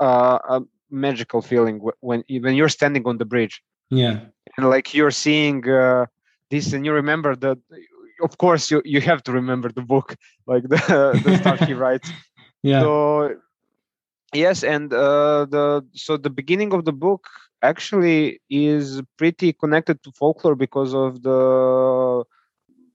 uh, 0.00 0.38
a 0.48 0.60
magical 0.90 1.42
feeling 1.42 1.78
when 2.00 2.22
when 2.28 2.54
you're 2.54 2.68
standing 2.68 3.06
on 3.06 3.18
the 3.18 3.24
bridge 3.24 3.62
yeah 3.90 4.20
and 4.56 4.68
like 4.68 4.94
you're 4.94 5.10
seeing 5.10 5.68
uh, 5.68 6.06
this 6.52 6.74
and 6.74 6.86
you 6.86 6.92
remember 6.92 7.36
that 7.36 7.58
of 8.22 8.38
course 8.38 8.70
you 8.70 8.82
you 8.94 9.00
have 9.00 9.22
to 9.24 9.32
remember 9.32 9.70
the 9.72 9.86
book 9.94 10.16
like 10.52 10.64
the 10.74 11.20
the 11.24 11.32
stuff 11.34 11.60
he 11.60 11.74
writes. 11.82 12.14
Yeah. 12.62 12.80
So 12.80 13.36
yes 14.34 14.64
and 14.64 14.92
uh 14.92 15.46
the 15.54 15.84
so 15.94 16.16
the 16.16 16.30
beginning 16.30 16.72
of 16.74 16.84
the 16.84 16.92
book 16.92 17.26
actually 17.62 18.40
is 18.50 19.02
pretty 19.18 19.52
connected 19.52 20.02
to 20.04 20.12
folklore 20.18 20.56
because 20.56 20.94
of 20.94 21.22
the 21.22 22.24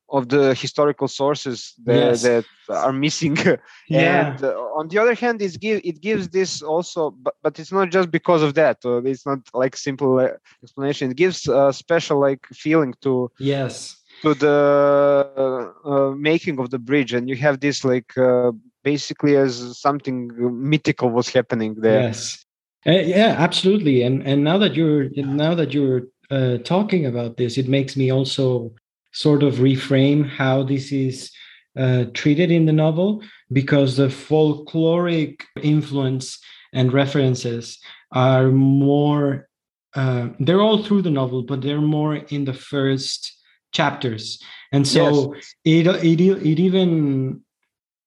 of 0.09 0.29
the 0.29 0.53
historical 0.53 1.07
sources 1.07 1.73
that, 1.85 1.95
yes. 1.95 2.21
that 2.23 2.45
are 2.69 2.93
missing. 2.93 3.37
Yeah. 3.89 4.33
and 4.33 4.43
uh, 4.43 4.49
on 4.79 4.89
the 4.89 4.97
other 4.97 5.13
hand 5.13 5.41
it, 5.41 5.57
give, 5.61 5.79
it 5.83 6.01
gives 6.01 6.27
this 6.27 6.61
also 6.61 7.11
but, 7.11 7.35
but 7.41 7.57
it's 7.57 7.71
not 7.71 7.89
just 7.89 8.11
because 8.11 8.41
of 8.43 8.53
that 8.55 8.79
it's 8.83 9.25
not 9.25 9.39
like 9.53 9.77
simple 9.77 10.19
uh, 10.19 10.29
explanation. 10.63 11.11
It 11.11 11.17
gives 11.17 11.47
a 11.47 11.71
special 11.73 12.19
like 12.19 12.45
feeling 12.47 12.93
to 13.01 13.31
yes. 13.39 13.97
to 14.21 14.33
the 14.33 15.29
uh, 15.37 15.89
uh, 15.89 16.11
making 16.11 16.59
of 16.59 16.69
the 16.69 16.79
bridge. 16.79 17.13
And 17.13 17.29
you 17.29 17.35
have 17.37 17.59
this 17.59 17.83
like 17.83 18.17
uh, 18.17 18.51
basically 18.83 19.35
as 19.35 19.79
something 19.79 20.31
mythical 20.69 21.09
was 21.09 21.29
happening 21.29 21.75
there. 21.75 22.01
Yes. 22.01 22.45
Uh, 22.85 22.91
yeah 22.91 23.35
absolutely. 23.37 24.01
And 24.03 24.25
and 24.27 24.43
now 24.43 24.57
that 24.57 24.75
you're 24.75 25.09
now 25.15 25.55
that 25.55 25.73
you're 25.73 26.03
uh, 26.29 26.57
talking 26.63 27.05
about 27.05 27.37
this 27.37 27.57
it 27.57 27.67
makes 27.67 27.95
me 27.95 28.11
also 28.11 28.73
sort 29.17 29.41
of 29.41 29.55
reframe 29.55 30.29
how 30.29 30.61
this 30.61 30.91
is 30.91 31.31
uh, 31.75 32.05
treated 32.13 32.51
in 32.51 32.65
the 32.65 32.73
novel 32.73 33.23
because 33.51 33.97
the 33.97 34.07
folkloric 34.07 35.41
influence 35.63 36.39
and 36.71 36.93
references 36.93 37.79
are 38.11 38.49
more 38.51 39.47
uh, 39.95 40.27
they're 40.39 40.61
all 40.61 40.83
through 40.83 41.01
the 41.01 41.17
novel 41.21 41.41
but 41.41 41.61
they're 41.61 41.81
more 41.81 42.15
in 42.15 42.45
the 42.45 42.53
first 42.53 43.33
chapters 43.71 44.39
and 44.71 44.87
so 44.87 45.33
yes. 45.33 45.55
it, 45.65 45.87
it 45.87 46.21
it 46.21 46.59
even 46.59 47.41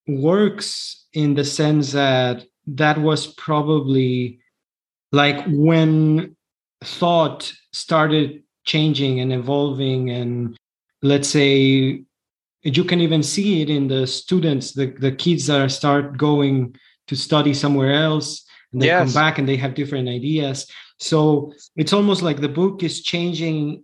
works 0.07 1.07
in 1.13 1.35
the 1.35 1.45
sense 1.45 1.91
that 1.91 2.45
that 2.67 2.99
was 2.99 3.27
probably 3.35 4.39
like 5.11 5.45
when 5.49 6.37
thought 6.85 7.53
started 7.73 8.43
changing 8.65 9.19
and 9.19 9.33
evolving 9.33 10.11
and 10.11 10.57
let's 11.03 11.29
say 11.29 12.03
you 12.63 12.85
can 12.85 13.01
even 13.01 13.23
see 13.23 13.63
it 13.63 13.71
in 13.71 13.89
the 13.89 14.07
students 14.07 14.73
the, 14.73 14.87
the 14.87 15.13
kids 15.13 15.47
that 15.47 15.61
are 15.61 15.69
start 15.69 16.17
going 16.17 16.75
to 17.07 17.17
study 17.17 17.55
somewhere 17.55 17.93
else 17.93 18.45
and 18.73 18.83
they 18.83 18.87
yes. 18.87 19.05
come 19.05 19.15
back 19.15 19.39
and 19.39 19.49
they 19.49 19.57
have 19.57 19.75
different 19.75 20.09
ideas 20.09 20.71
so 20.99 21.53
it's 21.77 21.93
almost 21.93 22.23
like 22.23 22.41
the 22.41 22.49
book 22.49 22.83
is 22.83 23.03
changing 23.03 23.83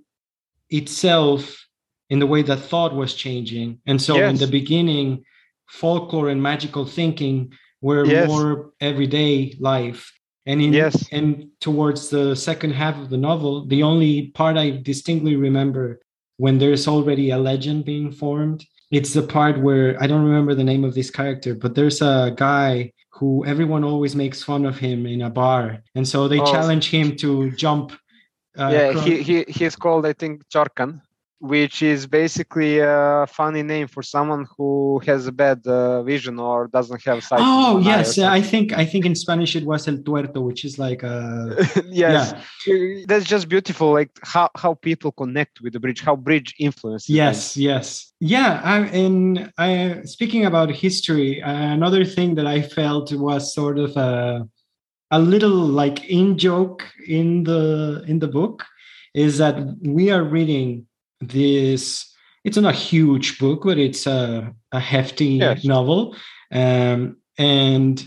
itself 0.71 1.67
in 2.11 2.19
the 2.19 2.27
way 2.27 2.43
that 2.43 2.59
thought 2.59 2.95
was 2.95 3.15
changing 3.15 3.79
and 3.87 4.01
so 4.01 4.17
yes. 4.17 4.31
in 4.31 4.37
the 4.37 4.47
beginning 4.47 5.25
folklore 5.69 6.29
and 6.29 6.43
magical 6.43 6.85
thinking 6.85 7.53
were 7.81 8.05
yes. 8.05 8.29
more 8.29 8.73
everyday 8.81 9.55
life 9.59 10.13
and 10.45 10.61
in 10.61 10.73
yes. 10.73 11.09
and 11.13 11.49
towards 11.61 12.09
the 12.09 12.35
second 12.37 12.73
half 12.73 12.97
of 12.99 13.11
the 13.11 13.17
novel 13.17 13.67
the 13.67 13.83
only 13.83 14.29
part 14.29 14.57
i 14.57 14.71
distinctly 14.71 15.35
remember 15.35 15.99
when 16.37 16.59
there's 16.59 16.87
already 16.89 17.31
a 17.31 17.39
legend 17.39 17.85
being 17.85 18.11
formed 18.13 18.65
it's 18.91 19.13
the 19.13 19.23
part 19.23 19.61
where 19.61 20.01
i 20.03 20.07
don't 20.07 20.25
remember 20.25 20.55
the 20.55 20.65
name 20.65 20.85
of 20.85 20.95
this 20.95 21.11
character 21.11 21.55
but 21.55 21.75
there's 21.75 22.01
a 22.03 22.35
guy 22.37 22.93
who 23.17 23.45
everyone 23.47 23.83
always 23.83 24.15
makes 24.15 24.43
fun 24.43 24.67
of 24.67 24.79
him 24.79 25.07
in 25.07 25.23
a 25.23 25.31
bar. 25.31 25.83
And 25.95 26.07
so 26.07 26.29
they 26.29 26.39
oh. 26.39 26.45
challenge 26.45 26.91
him 26.91 27.17
to 27.17 27.51
jump 27.53 27.93
uh, 28.59 28.71
yeah 28.73 29.05
he, 29.05 29.23
he 29.23 29.45
he's 29.49 29.77
called 29.77 30.07
i 30.07 30.15
think 30.15 30.43
chorkan 30.49 31.03
which 31.39 31.83
is 31.83 32.07
basically 32.07 32.79
a 32.79 33.27
funny 33.29 33.63
name 33.63 33.87
for 33.87 34.03
someone 34.03 34.47
who 34.57 35.01
has 35.07 35.27
a 35.27 35.33
bad 35.33 35.67
uh, 35.67 36.03
vision 36.03 36.39
or 36.39 36.69
doesn't 36.69 37.03
have 37.05 37.23
sight. 37.23 37.41
Oh 37.43 37.79
yes, 37.79 38.19
I 38.19 38.41
think 38.41 38.73
I 38.73 38.87
think 38.87 39.05
in 39.05 39.15
Spanish 39.15 39.55
it 39.55 39.65
was 39.65 39.87
el 39.87 39.99
tuerto, 39.99 40.41
which 40.41 40.65
is 40.65 40.79
like 40.79 41.03
a 41.03 41.57
yes. 41.89 42.35
Yeah. 42.67 43.05
That's 43.07 43.27
just 43.27 43.49
beautiful, 43.49 43.93
like 43.93 44.11
how 44.23 44.49
how 44.57 44.75
people 44.75 45.13
connect 45.13 45.61
with 45.61 45.75
the 45.75 45.81
bridge, 45.81 46.01
how 46.01 46.17
bridge 46.17 46.55
influences. 46.59 47.11
Yes, 47.11 47.55
them. 47.55 47.63
yes, 47.65 48.13
yeah. 48.21 48.61
I, 48.65 48.79
and 48.87 49.53
I 49.59 50.03
speaking 50.05 50.47
about 50.47 50.71
history, 50.71 51.43
uh, 51.43 51.53
another 51.53 52.05
thing 52.05 52.35
that 52.37 52.47
I 52.47 52.63
felt 52.63 53.13
was 53.13 53.55
sort 53.55 53.79
of 53.79 53.95
a 53.97 54.49
a 55.11 55.19
little 55.19 55.51
like 55.51 56.05
in 56.07 56.39
joke 56.39 56.85
in 57.07 57.45
the 57.45 58.05
in 58.09 58.21
the 58.21 58.29
book 58.29 58.65
is 59.15 59.39
that 59.39 59.57
we 59.83 60.11
are 60.11 60.25
reading 60.25 60.87
this 61.21 62.13
it's 62.45 62.57
not 62.57 62.73
a 62.73 62.77
huge 62.77 63.39
book 63.39 63.63
but 63.65 63.79
it's 63.79 64.07
a, 64.07 64.55
a 64.73 64.81
hefty 64.81 65.35
yes. 65.35 65.65
novel. 65.65 66.15
Um, 66.53 67.17
and 67.39 68.05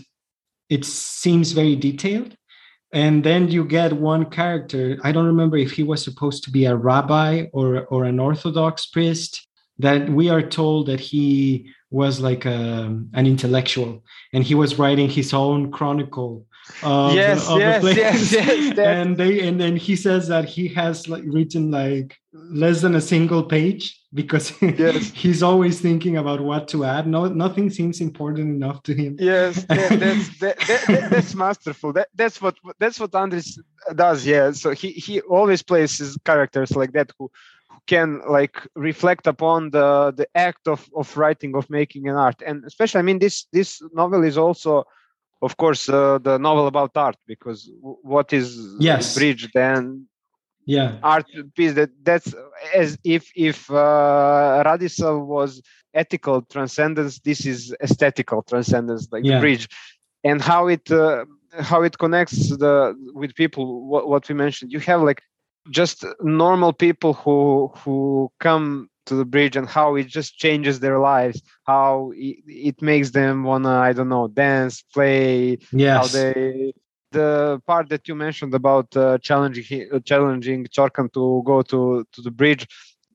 it 0.68 0.84
seems 0.84 1.52
very 1.52 1.76
detailed. 1.76 2.36
And 2.92 3.22
then 3.22 3.48
you 3.48 3.64
get 3.64 3.92
one 3.92 4.24
character 4.26 4.98
i 5.04 5.12
don't 5.12 5.26
remember 5.26 5.56
if 5.56 5.72
he 5.72 5.84
was 5.84 6.02
supposed 6.02 6.42
to 6.44 6.50
be 6.50 6.64
a 6.64 6.74
rabbi 6.74 7.46
or 7.52 7.84
or 7.84 8.04
an 8.04 8.18
orthodox 8.18 8.86
priest 8.86 9.46
that 9.80 10.10
we 10.10 10.28
are 10.28 10.42
told 10.42 10.86
that 10.86 11.00
he 11.00 11.70
was 11.90 12.20
like 12.20 12.44
a, 12.44 12.96
an 13.14 13.26
intellectual. 13.26 14.04
And 14.32 14.44
he 14.44 14.54
was 14.54 14.78
writing 14.78 15.08
his 15.08 15.32
own 15.34 15.72
chronicle 15.72 16.46
of, 16.82 17.14
yes, 17.14 17.48
of 17.48 17.58
yes, 17.58 17.82
yes, 17.96 18.32
yes, 18.32 18.78
and 18.78 19.16
they 19.16 19.46
and 19.46 19.60
then 19.60 19.76
he 19.76 19.96
says 19.96 20.28
that 20.28 20.44
he 20.44 20.68
has 20.68 21.08
like 21.08 21.22
written 21.26 21.70
like 21.70 22.16
less 22.32 22.80
than 22.80 22.94
a 22.94 23.00
single 23.00 23.42
page 23.42 24.00
because 24.12 24.52
yes. 24.62 25.10
he's 25.10 25.42
always 25.42 25.80
thinking 25.80 26.16
about 26.16 26.40
what 26.40 26.68
to 26.68 26.84
add. 26.84 27.06
No, 27.06 27.26
nothing 27.26 27.70
seems 27.70 28.00
important 28.00 28.48
enough 28.50 28.82
to 28.84 28.94
him. 28.94 29.16
Yes, 29.18 29.64
that, 29.68 29.98
that's 29.98 30.38
that, 30.38 30.58
that, 30.58 31.10
that's 31.10 31.34
masterful. 31.34 31.92
That 31.92 32.08
that's 32.14 32.40
what 32.40 32.56
that's 32.78 32.98
what 32.98 33.12
Andrić 33.12 33.58
does. 33.94 34.26
Yeah, 34.26 34.52
so 34.52 34.70
he 34.70 34.92
he 34.92 35.20
always 35.20 35.62
plays 35.62 35.98
his 35.98 36.16
characters 36.24 36.76
like 36.76 36.92
that 36.92 37.10
who 37.18 37.30
can 37.86 38.20
like 38.28 38.56
reflect 38.74 39.26
upon 39.26 39.70
the 39.70 40.12
the 40.16 40.28
act 40.34 40.68
of 40.68 40.88
of 40.94 41.16
writing 41.16 41.56
of 41.56 41.68
making 41.70 42.08
an 42.08 42.16
art 42.16 42.42
and 42.46 42.64
especially 42.64 42.98
i 42.98 43.02
mean 43.02 43.18
this 43.18 43.46
this 43.52 43.82
novel 43.92 44.22
is 44.22 44.36
also 44.36 44.84
of 45.42 45.56
course 45.56 45.88
uh, 45.88 46.18
the 46.18 46.38
novel 46.38 46.66
about 46.66 46.96
art 46.96 47.16
because 47.26 47.70
what 47.82 48.32
is 48.32 48.76
yes. 48.78 49.14
bridge 49.16 49.48
then 49.54 50.06
yeah. 50.66 50.98
art 51.02 51.26
piece 51.56 51.74
that 51.74 51.90
that's 52.02 52.34
as 52.74 52.98
if 53.04 53.30
if 53.34 53.70
uh, 53.70 54.62
was 55.00 55.62
ethical 55.94 56.42
transcendence 56.42 57.18
this 57.20 57.46
is 57.46 57.74
aesthetical 57.82 58.42
transcendence 58.42 59.08
like 59.10 59.24
yeah. 59.24 59.36
the 59.36 59.40
bridge. 59.40 59.68
And 60.22 60.40
how 60.42 60.66
it 60.66 60.90
uh, 60.90 61.24
how 61.58 61.82
it 61.82 61.98
connects 61.98 62.56
the 62.56 62.94
with 63.14 63.34
people 63.34 63.86
what, 63.86 64.08
what 64.08 64.28
we 64.28 64.34
mentioned 64.34 64.72
you 64.72 64.80
have 64.80 65.02
like 65.02 65.22
just 65.70 66.04
normal 66.20 66.72
people 66.72 67.14
who 67.14 67.72
who 67.78 68.30
come 68.38 68.90
to 69.10 69.16
the 69.16 69.24
bridge 69.34 69.56
and 69.56 69.68
how 69.68 69.88
it 70.00 70.06
just 70.18 70.38
changes 70.44 70.80
their 70.80 70.98
lives 70.98 71.42
how 71.66 72.12
it, 72.14 72.36
it 72.68 72.78
makes 72.80 73.10
them 73.10 73.44
wanna 73.44 73.74
i 73.88 73.92
don't 73.92 74.08
know 74.08 74.26
dance 74.28 74.74
play 74.94 75.58
yes. 75.72 75.96
how 75.96 76.06
they 76.16 76.72
the 77.12 77.60
part 77.66 77.88
that 77.88 78.06
you 78.08 78.14
mentioned 78.14 78.54
about 78.54 78.88
uh, 78.96 79.18
challenging 79.18 79.88
uh, 79.92 79.98
challenging 80.10 80.64
Chorkan 80.74 81.12
to 81.16 81.42
go 81.44 81.60
to 81.62 82.06
to 82.12 82.22
the 82.22 82.30
bridge 82.30 82.68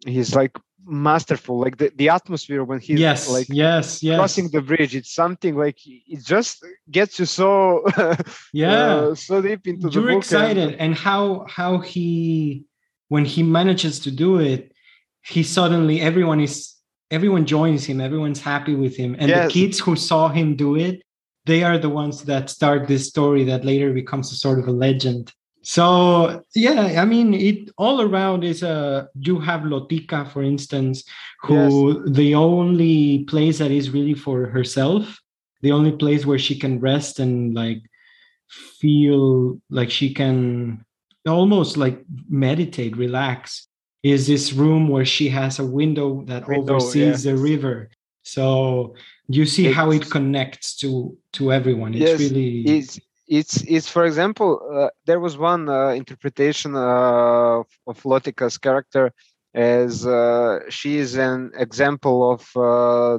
he's 0.05 0.35
like 0.35 0.55
masterful. 0.85 1.59
Like 1.59 1.77
the, 1.77 1.91
the 1.95 2.09
atmosphere 2.09 2.63
when 2.63 2.79
he's 2.79 2.99
yes, 2.99 3.29
like 3.29 3.47
yes, 3.49 4.03
yes. 4.03 4.17
crossing 4.17 4.49
the 4.49 4.61
bridge 4.61 4.95
it's 4.95 5.13
something 5.13 5.55
like 5.55 5.77
it 5.85 6.23
just 6.23 6.65
gets 6.89 7.19
you 7.19 7.25
so 7.25 7.83
yeah. 8.53 8.71
uh, 8.71 9.15
so 9.15 9.41
deep 9.41 9.67
into 9.67 9.89
you're 9.89 10.11
excited 10.11 10.57
and, 10.57 10.75
and 10.75 10.95
how 10.95 11.45
how 11.49 11.79
he 11.79 12.65
when 13.09 13.25
he 13.25 13.43
manages 13.43 13.99
to 13.99 14.11
do 14.11 14.39
it 14.39 14.71
he 15.25 15.43
suddenly 15.43 16.01
everyone 16.01 16.39
is 16.39 16.75
everyone 17.11 17.45
joins 17.45 17.85
him 17.85 17.99
everyone's 17.99 18.41
happy 18.41 18.75
with 18.75 18.95
him 18.95 19.15
and 19.19 19.29
yes. 19.29 19.47
the 19.47 19.53
kids 19.53 19.79
who 19.79 19.95
saw 19.95 20.29
him 20.29 20.55
do 20.55 20.75
it 20.75 21.01
they 21.45 21.63
are 21.63 21.77
the 21.77 21.89
ones 21.89 22.23
that 22.23 22.49
start 22.49 22.87
this 22.87 23.07
story 23.07 23.43
that 23.43 23.65
later 23.65 23.93
becomes 23.93 24.31
a 24.31 24.35
sort 24.35 24.59
of 24.59 24.67
a 24.67 24.71
legend 24.71 25.31
so 25.61 26.43
yeah 26.53 27.01
i 27.01 27.05
mean 27.05 27.33
it 27.33 27.69
all 27.77 28.01
around 28.01 28.43
is 28.43 28.61
a 28.61 29.07
you 29.19 29.39
have 29.39 29.61
lotika 29.61 30.31
for 30.31 30.43
instance 30.43 31.03
who 31.41 32.03
yes. 32.05 32.15
the 32.15 32.35
only 32.35 33.23
place 33.25 33.57
that 33.57 33.71
is 33.71 33.89
really 33.89 34.13
for 34.13 34.47
herself 34.47 35.19
the 35.61 35.71
only 35.71 35.91
place 35.91 36.25
where 36.25 36.39
she 36.39 36.57
can 36.57 36.79
rest 36.79 37.19
and 37.19 37.55
like 37.55 37.81
feel 38.47 39.59
like 39.71 39.89
she 39.89 40.13
can 40.13 40.85
almost 41.25 41.77
like 41.77 42.03
meditate 42.29 42.95
relax 42.95 43.64
is 44.05 44.27
this 44.27 44.53
room 44.53 44.87
where 44.87 45.03
she 45.03 45.27
has 45.29 45.57
a 45.57 45.65
window 45.65 46.21
that 46.25 46.47
window, 46.47 46.75
oversees 46.75 47.25
yeah. 47.25 47.31
the 47.31 47.37
river. 47.37 47.89
So 48.21 48.93
you 49.27 49.47
see 49.47 49.67
it's, 49.67 49.75
how 49.75 49.89
it 49.89 50.09
connects 50.11 50.75
to 50.81 51.17
to 51.33 51.51
everyone. 51.51 51.95
It's 51.95 52.11
yes, 52.11 52.19
really 52.19 52.61
it's 52.77 52.99
it's 53.27 53.63
it's 53.63 53.89
for 53.89 54.05
example 54.05 54.49
uh, 54.71 54.89
there 55.07 55.19
was 55.19 55.37
one 55.39 55.67
uh, 55.67 55.89
interpretation 56.01 56.75
uh, 56.75 57.63
of 57.91 57.95
lotika's 58.03 58.57
character 58.59 59.11
as 59.55 60.05
uh, 60.05 60.59
she 60.69 60.97
is 60.97 61.15
an 61.15 61.51
example 61.57 62.17
of 62.33 62.41
uh, 62.55 63.17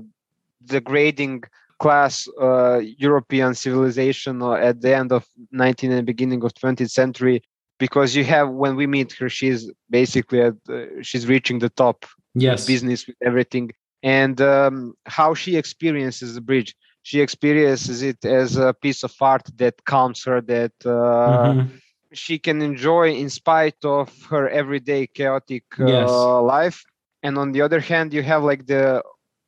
degrading 0.65 1.43
class 1.81 2.29
uh, 2.41 2.79
european 3.07 3.53
civilization 3.55 4.35
at 4.43 4.81
the 4.81 4.95
end 4.95 5.11
of 5.11 5.27
19th 5.53 5.99
and 5.99 6.07
beginning 6.07 6.45
of 6.45 6.55
20th 6.55 6.91
century 6.91 7.43
because 7.79 8.17
you 8.17 8.25
have 8.25 8.51
when 8.51 8.77
we 8.77 8.87
meet 8.87 9.13
her 9.13 9.29
she's 9.29 9.71
basically 9.91 10.41
at 10.41 10.55
she's 11.03 11.27
reaching 11.27 11.59
the 11.59 11.69
top 11.71 12.07
yes. 12.35 12.67
business 12.67 13.07
with 13.07 13.17
everything. 13.23 13.71
And 14.03 14.41
um, 14.41 14.95
how 15.07 15.35
she 15.35 15.57
experiences 15.57 16.35
the 16.35 16.41
bridge 16.41 16.75
she 17.03 17.21
experiences 17.21 18.03
it 18.03 18.25
as 18.25 18.57
a 18.57 18.75
piece 18.75 19.05
of 19.05 19.15
art 19.21 19.47
that 19.57 19.85
calms 19.85 20.25
her 20.25 20.41
that 20.41 20.73
uh, 20.85 20.89
mm-hmm. 20.89 21.77
she 22.13 22.39
can 22.39 22.61
enjoy 22.63 23.13
in 23.13 23.31
spite 23.31 23.85
of 23.85 24.11
her 24.31 24.49
everyday 24.49 25.07
chaotic 25.07 25.65
uh, 25.79 25.87
yes. 25.87 26.11
life. 26.11 26.85
And 27.23 27.39
on 27.39 27.53
the 27.53 27.63
other 27.63 27.81
hand 27.81 28.13
you 28.13 28.23
have 28.23 28.43
like 28.43 28.67
the 28.67 29.03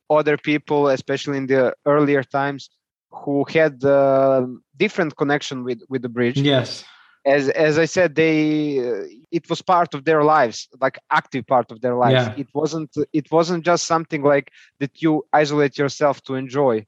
other 0.09 0.37
people 0.37 0.87
especially 0.87 1.37
in 1.37 1.47
the 1.47 1.73
earlier 1.85 2.23
times 2.23 2.69
who 3.11 3.45
had 3.49 3.83
uh, 3.83 4.45
different 4.77 5.15
connection 5.15 5.63
with 5.63 5.81
with 5.89 6.01
the 6.01 6.09
bridge. 6.09 6.39
Yes 6.39 6.83
as 7.25 7.49
as 7.49 7.77
i 7.77 7.85
said 7.85 8.15
they 8.15 8.79
uh, 8.79 9.03
it 9.31 9.49
was 9.49 9.61
part 9.61 9.93
of 9.93 10.05
their 10.05 10.23
lives 10.23 10.67
like 10.81 10.97
active 11.11 11.45
part 11.47 11.71
of 11.71 11.81
their 11.81 11.95
lives. 11.95 12.27
Yeah. 12.27 12.35
it 12.37 12.47
wasn't 12.53 12.91
it 13.13 13.31
wasn't 13.31 13.63
just 13.63 13.85
something 13.85 14.23
like 14.23 14.51
that 14.79 15.01
you 15.01 15.25
isolate 15.33 15.77
yourself 15.77 16.21
to 16.23 16.35
enjoy. 16.35 16.85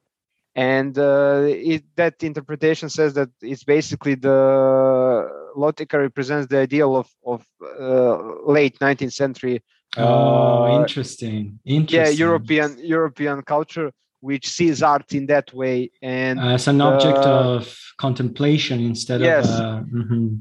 And 0.54 0.98
uh, 0.98 1.44
it, 1.46 1.82
that 1.96 2.22
interpretation 2.22 2.90
says 2.90 3.14
that 3.14 3.30
it's 3.40 3.64
basically 3.64 4.16
the 4.16 5.30
Lotika 5.56 5.98
represents 5.98 6.46
the 6.48 6.58
ideal 6.58 6.96
of 6.96 7.08
of 7.24 7.46
uh, 7.80 8.16
late 8.46 8.78
19th 8.78 9.12
century 9.12 9.62
oh 9.98 10.64
uh, 10.64 10.80
interesting. 10.80 11.58
yeah 11.64 12.08
european 12.08 12.78
european 12.80 13.42
culture 13.42 13.92
which 14.22 14.48
sees 14.48 14.82
art 14.82 15.12
in 15.12 15.26
that 15.26 15.52
way 15.52 15.90
and 16.00 16.40
as 16.40 16.68
an 16.68 16.80
object 16.80 17.18
uh, 17.18 17.56
of 17.56 17.78
contemplation 17.98 18.80
instead 18.80 19.20
yes. 19.20 19.46
of 19.46 19.60
uh, 19.60 19.82
mhm. 19.92 20.40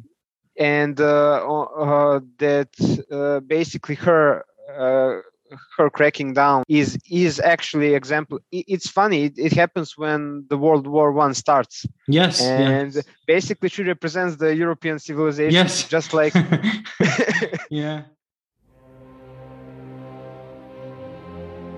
and 0.58 1.02
uh, 1.02 1.38
uh, 1.86 2.20
that 2.38 2.72
uh, 3.12 3.40
basically 3.42 3.96
her 3.96 4.46
uh, 4.80 5.20
her 5.78 5.90
cracking 5.90 6.34
down 6.34 6.64
is 6.68 6.98
is 7.10 7.40
actually 7.40 7.94
example 7.94 8.40
it's 8.52 8.88
funny 8.88 9.26
it, 9.26 9.34
it 9.38 9.54
happens 9.54 9.98
when 9.98 10.46
the 10.50 10.58
world 10.58 10.88
war 10.88 11.12
one 11.12 11.34
starts 11.34 11.86
yes 12.08 12.42
and 12.42 12.94
yes. 12.94 13.04
basically 13.28 13.68
she 13.68 13.84
represents 13.84 14.38
the 14.38 14.56
european 14.56 14.98
civilization 15.00 15.54
Yes. 15.54 15.88
just 15.90 16.14
like 16.14 16.34
yeah 17.70 18.04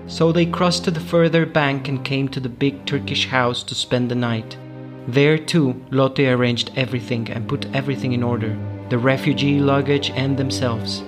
So 0.06 0.32
they 0.32 0.46
crossed 0.46 0.84
to 0.84 0.90
the 0.90 1.00
further 1.00 1.46
bank 1.46 1.88
and 1.88 2.04
came 2.04 2.28
to 2.28 2.40
the 2.40 2.48
big 2.48 2.84
Turkish 2.84 3.26
house 3.26 3.62
to 3.64 3.74
spend 3.74 4.10
the 4.10 4.14
night. 4.14 4.56
There 5.08 5.38
too, 5.38 5.84
Lotte 5.90 6.20
arranged 6.20 6.70
everything 6.76 7.30
and 7.30 7.48
put 7.48 7.66
everything 7.74 8.12
in 8.12 8.22
order 8.22 8.56
the 8.90 8.98
refugee 8.98 9.60
luggage 9.60 10.10
and 10.10 10.36
themselves. 10.36 11.02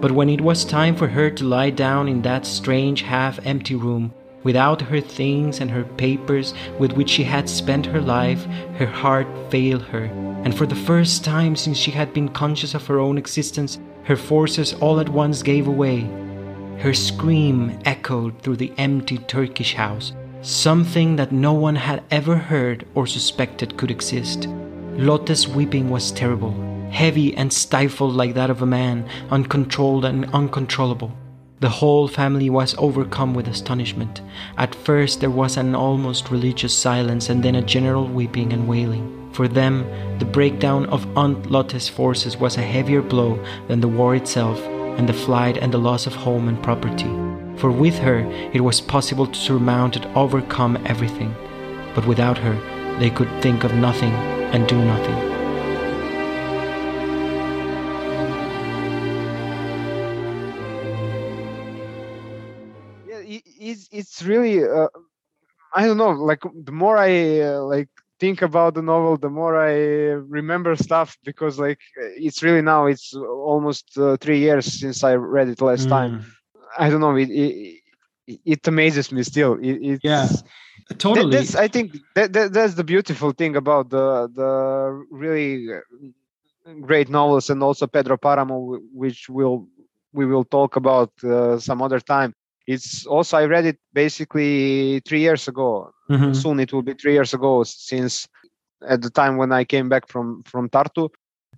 But 0.00 0.12
when 0.12 0.28
it 0.28 0.40
was 0.40 0.64
time 0.64 0.94
for 0.94 1.08
her 1.08 1.30
to 1.30 1.44
lie 1.44 1.70
down 1.70 2.06
in 2.06 2.22
that 2.22 2.46
strange 2.46 3.00
half 3.02 3.44
empty 3.46 3.74
room, 3.74 4.12
without 4.44 4.82
her 4.82 5.00
things 5.00 5.60
and 5.60 5.70
her 5.70 5.84
papers 5.84 6.54
with 6.78 6.92
which 6.92 7.10
she 7.10 7.24
had 7.24 7.48
spent 7.48 7.86
her 7.86 8.00
life, 8.00 8.44
her 8.76 8.86
heart 8.86 9.26
failed 9.50 9.82
her, 9.84 10.04
and 10.44 10.56
for 10.56 10.66
the 10.66 10.76
first 10.76 11.24
time 11.24 11.56
since 11.56 11.78
she 11.78 11.90
had 11.90 12.12
been 12.12 12.28
conscious 12.28 12.74
of 12.74 12.86
her 12.86 13.00
own 13.00 13.18
existence, 13.18 13.78
her 14.04 14.16
forces 14.16 14.74
all 14.74 15.00
at 15.00 15.08
once 15.08 15.42
gave 15.42 15.66
way. 15.66 16.08
Her 16.78 16.94
scream 16.94 17.76
echoed 17.84 18.40
through 18.40 18.58
the 18.58 18.72
empty 18.78 19.18
Turkish 19.18 19.74
house, 19.74 20.12
something 20.42 21.16
that 21.16 21.32
no 21.32 21.52
one 21.52 21.74
had 21.74 22.04
ever 22.08 22.36
heard 22.36 22.86
or 22.94 23.04
suspected 23.04 23.76
could 23.76 23.90
exist. 23.90 24.46
Lotte's 24.94 25.48
weeping 25.48 25.90
was 25.90 26.12
terrible, 26.12 26.54
heavy 26.92 27.36
and 27.36 27.52
stifled 27.52 28.14
like 28.14 28.34
that 28.34 28.48
of 28.48 28.62
a 28.62 28.66
man, 28.66 29.08
uncontrolled 29.28 30.04
and 30.04 30.26
uncontrollable. 30.32 31.12
The 31.58 31.68
whole 31.68 32.06
family 32.06 32.48
was 32.48 32.76
overcome 32.78 33.34
with 33.34 33.48
astonishment. 33.48 34.22
At 34.56 34.72
first, 34.72 35.18
there 35.18 35.30
was 35.30 35.56
an 35.56 35.74
almost 35.74 36.30
religious 36.30 36.78
silence 36.78 37.28
and 37.28 37.42
then 37.42 37.56
a 37.56 37.62
general 37.62 38.06
weeping 38.06 38.52
and 38.52 38.68
wailing. 38.68 39.30
For 39.32 39.48
them, 39.48 39.84
the 40.20 40.24
breakdown 40.24 40.86
of 40.86 41.08
Aunt 41.18 41.50
Lotte's 41.50 41.88
forces 41.88 42.36
was 42.36 42.56
a 42.56 42.62
heavier 42.62 43.02
blow 43.02 43.44
than 43.66 43.80
the 43.80 43.88
war 43.88 44.14
itself 44.14 44.60
and 44.98 45.08
the 45.08 45.14
flight 45.14 45.56
and 45.56 45.72
the 45.72 45.78
loss 45.78 46.06
of 46.06 46.14
home 46.14 46.48
and 46.48 46.62
property. 46.62 47.10
For 47.56 47.70
with 47.70 47.98
her, 48.00 48.18
it 48.52 48.60
was 48.60 48.82
possible 48.82 49.26
to 49.26 49.34
surmount 49.34 49.96
and 49.96 50.04
overcome 50.16 50.76
everything. 50.84 51.34
But 51.94 52.06
without 52.06 52.36
her, 52.36 52.54
they 52.98 53.08
could 53.08 53.30
think 53.40 53.64
of 53.64 53.72
nothing 53.72 54.12
and 54.52 54.68
do 54.68 54.76
nothing. 54.76 55.38
it's 63.98 64.22
really 64.22 64.64
uh, 64.64 64.88
i 65.74 65.86
don't 65.86 65.96
know 65.96 66.10
like 66.10 66.42
the 66.64 66.72
more 66.72 66.96
i 66.96 67.40
uh, 67.40 67.60
like 67.62 67.88
think 68.20 68.42
about 68.42 68.74
the 68.74 68.82
novel 68.82 69.16
the 69.16 69.28
more 69.30 69.56
i 69.60 69.72
remember 70.38 70.74
stuff 70.76 71.16
because 71.24 71.58
like 71.58 71.78
it's 72.16 72.42
really 72.42 72.62
now 72.62 72.86
it's 72.86 73.14
almost 73.14 73.96
uh, 73.98 74.16
three 74.20 74.38
years 74.38 74.66
since 74.80 75.02
i 75.04 75.14
read 75.14 75.48
it 75.48 75.60
last 75.60 75.88
time. 75.88 76.12
Mm. 76.12 76.24
i 76.78 76.88
don't 76.90 77.00
know 77.00 77.16
it 77.16 77.28
it, 77.30 77.80
it 78.44 78.66
amazes 78.68 79.10
me 79.12 79.22
still. 79.22 79.54
It, 79.54 79.78
it's, 79.92 80.02
Yeah, 80.02 80.28
that- 80.88 80.98
totally 80.98 81.30
that's 81.30 81.54
i 81.54 81.66
think 81.68 81.96
that, 82.14 82.32
that 82.32 82.52
that's 82.52 82.74
the 82.74 82.84
beautiful 82.84 83.32
thing 83.32 83.56
about 83.56 83.90
the 83.90 84.28
the 84.34 85.04
really 85.10 85.68
great 86.80 87.08
novels 87.08 87.50
and 87.50 87.62
also 87.62 87.86
pedro 87.86 88.16
paramo 88.16 88.78
which 88.92 89.28
will 89.28 89.66
we 90.12 90.24
will 90.26 90.44
talk 90.44 90.76
about 90.76 91.10
uh, 91.24 91.58
some 91.58 91.82
other 91.82 92.00
time 92.00 92.34
it's 92.68 93.06
also 93.06 93.38
i 93.38 93.46
read 93.46 93.66
it 93.66 93.78
basically 93.94 95.00
three 95.08 95.20
years 95.20 95.48
ago 95.48 95.92
Mhm. 96.10 96.34
soon 96.34 96.60
it 96.60 96.72
will 96.72 96.82
be 96.82 96.94
three 96.94 97.14
years 97.14 97.34
ago 97.34 97.64
since 97.64 98.28
at 98.88 99.02
the 99.02 99.10
time 99.10 99.36
when 99.38 99.52
i 99.52 99.64
came 99.64 99.88
back 99.88 100.08
from 100.08 100.42
from 100.44 100.68
tartu 100.68 101.08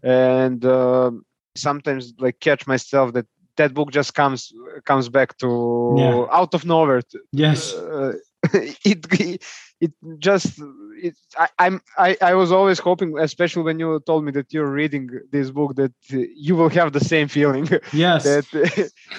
and 0.03 0.65
uh, 0.65 1.11
sometimes 1.57 2.15
like 2.19 2.41
catch 2.41 2.67
myself 2.67 3.13
that 3.13 3.27
that 3.57 3.75
book 3.75 3.91
just 3.93 4.15
comes 4.15 4.53
comes 4.85 5.09
back 5.09 5.37
to 5.39 5.49
Yeah. 5.99 6.27
out 6.33 6.55
of 6.55 6.65
nowhere 6.65 7.03
to- 7.03 7.25
yes 7.33 7.75
uh, 7.75 8.13
it 8.85 9.01
it 9.81 9.93
just 10.19 10.61
I, 11.39 11.49
I'm 11.59 11.81
I, 11.99 12.17
I 12.21 12.35
was 12.35 12.53
always 12.53 12.79
hoping, 12.79 13.19
especially 13.19 13.63
when 13.63 13.79
you 13.79 14.01
told 14.07 14.25
me 14.25 14.33
that 14.33 14.53
you're 14.53 14.71
reading 14.71 15.09
this 15.31 15.51
book, 15.51 15.77
that 15.77 15.93
uh, 16.13 16.19
you 16.47 16.57
will 16.57 16.69
have 16.71 16.93
the 16.93 17.01
same 17.01 17.29
feeling 17.29 17.69
yes 17.93 18.25
that 18.25 18.47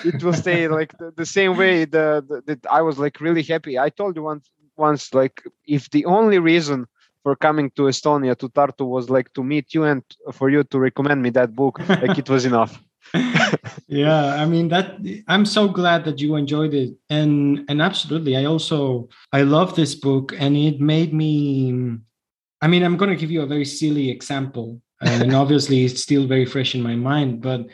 it 0.03 0.23
will 0.23 0.34
stay 0.34 0.67
like 0.79 0.97
the, 0.97 1.11
the 1.15 1.25
same 1.25 1.57
way 1.57 1.86
the, 1.86 2.23
the, 2.27 2.41
that 2.47 2.65
I 2.71 2.82
was 2.82 2.97
like 2.99 3.21
really 3.21 3.43
happy. 3.43 3.77
I 3.79 3.89
told 3.89 4.15
you 4.15 4.23
once 4.23 4.49
once 4.77 5.13
like 5.13 5.43
if 5.65 5.89
the 5.89 6.05
only 6.05 6.39
reason 6.39 6.88
for 7.23 7.36
coming 7.36 7.69
to 7.71 7.84
Estonia 7.84 8.36
to 8.38 8.49
Tartu 8.49 8.86
was 8.88 9.09
like 9.09 9.32
to 9.34 9.43
meet 9.43 9.73
you 9.73 9.84
and 9.84 10.03
for 10.32 10.49
you 10.49 10.63
to 10.63 10.79
recommend 10.79 11.21
me 11.21 11.29
that 11.32 11.55
book, 11.55 11.79
like 11.88 12.17
it 12.17 12.29
was 12.29 12.45
enough. 12.51 12.82
Yeah 13.88 14.36
i 14.41 14.45
mean 14.45 14.70
that 14.70 14.97
i'm 15.28 15.45
so 15.45 15.68
glad 15.68 16.06
that 16.06 16.20
you 16.20 16.36
enjoyed 16.36 16.74
it. 16.74 16.93
And 17.10 17.66
and 17.68 17.82
absolutely 17.82 18.38
i 18.38 18.45
also 18.45 19.10
i 19.34 19.41
love 19.41 19.76
this 19.76 19.95
book 19.95 20.34
and 20.38 20.56
it 20.56 20.80
made 20.80 21.14
me 21.14 21.97
i 22.62 22.68
mean 22.68 22.84
i'm 22.84 22.97
going 22.97 23.12
to 23.12 23.18
give 23.18 23.32
you 23.32 23.41
a 23.41 23.47
very 23.47 23.66
silly 23.66 24.10
example 24.10 24.82
and 25.02 25.36
obviously 25.43 25.84
it's 25.84 26.02
still 26.02 26.28
very 26.28 26.45
fresh 26.45 26.76
in 26.76 26.82
my 26.82 26.95
mind 26.95 27.41
but 27.41 27.68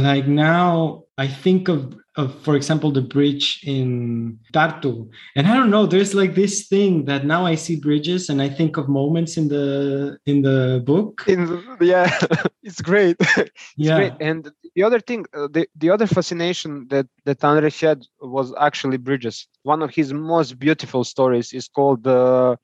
like 0.00 0.26
now 0.26 1.02
i 1.18 1.26
think 1.26 1.68
of 1.68 1.94
of 2.16 2.34
for 2.42 2.56
example 2.56 2.90
the 2.92 3.00
bridge 3.00 3.60
in 3.64 4.38
tartu 4.52 5.08
and 5.36 5.46
i 5.46 5.54
don't 5.54 5.70
know 5.70 5.86
there's 5.86 6.14
like 6.14 6.34
this 6.34 6.68
thing 6.68 7.04
that 7.06 7.24
now 7.24 7.44
i 7.46 7.54
see 7.54 7.76
bridges 7.80 8.28
and 8.28 8.40
i 8.42 8.48
think 8.48 8.76
of 8.76 8.88
moments 8.88 9.36
in 9.36 9.48
the 9.48 10.18
in 10.26 10.42
the 10.42 10.82
book 10.84 11.24
In 11.26 11.46
the- 11.46 11.62
yeah, 11.80 12.08
it's 12.62 12.80
great. 12.80 13.16
It's 13.36 13.50
yeah 13.76 13.96
great. 13.98 14.12
And 14.20 14.50
the 14.76 14.82
other 14.84 15.00
thing, 15.00 15.26
uh, 15.34 15.48
the, 15.50 15.66
the 15.82 15.90
other 15.90 16.06
fascination 16.06 16.86
that 16.90 17.06
that 17.26 17.42
Andre 17.44 17.70
had 17.70 17.98
was 18.20 18.52
actually 18.68 18.98
bridges. 18.98 19.46
One 19.62 19.82
of 19.82 19.90
his 19.98 20.12
most 20.12 20.58
beautiful 20.58 21.02
stories 21.04 21.52
is 21.52 21.66
called 21.68 22.00
the 22.04 22.56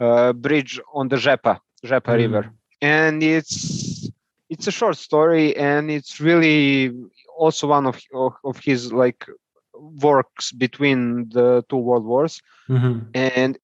uh, 0.00 0.32
bridge 0.32 0.80
on 0.94 1.08
the 1.08 1.16
Žepa, 1.16 1.58
Žepa 1.84 2.12
Mm. 2.12 2.16
River, 2.22 2.44
and 2.80 3.22
it's 3.22 4.10
it's 4.48 4.66
a 4.66 4.72
short 4.72 4.96
story, 4.96 5.56
and 5.56 5.90
it's 5.90 6.20
really 6.20 6.92
also 7.38 7.66
one 7.68 7.86
of 7.86 8.00
of, 8.44 8.58
his 8.58 8.92
like 8.92 9.26
works 10.02 10.52
between 10.52 11.28
the 11.30 11.64
two 11.68 11.76
world 11.76 12.04
wars 12.04 12.40
Mhm. 12.68 13.14
and 13.14 13.58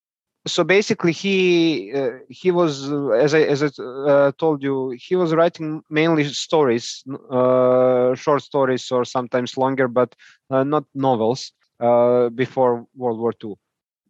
so 0.47 0.65
basically 0.65 1.13
he 1.13 1.93
uh, 1.95 2.11
he 2.29 2.51
was 2.51 2.91
as 3.25 3.35
i 3.35 3.41
as 3.43 3.63
i 3.63 3.69
uh, 3.83 4.31
told 4.39 4.63
you 4.63 4.95
he 4.97 5.15
was 5.17 5.35
writing 5.35 5.83
mainly 5.91 6.25
stories 6.25 7.03
uh, 7.31 8.15
short 8.15 8.43
stories 8.43 8.91
or 8.91 9.05
sometimes 9.05 9.57
longer 9.57 9.89
but 9.89 10.15
uh, 10.51 10.63
not 10.65 10.85
novels 10.95 11.53
uh, 11.81 12.29
before 12.31 12.87
world 12.97 13.19
war 13.19 13.33
ii 13.45 13.55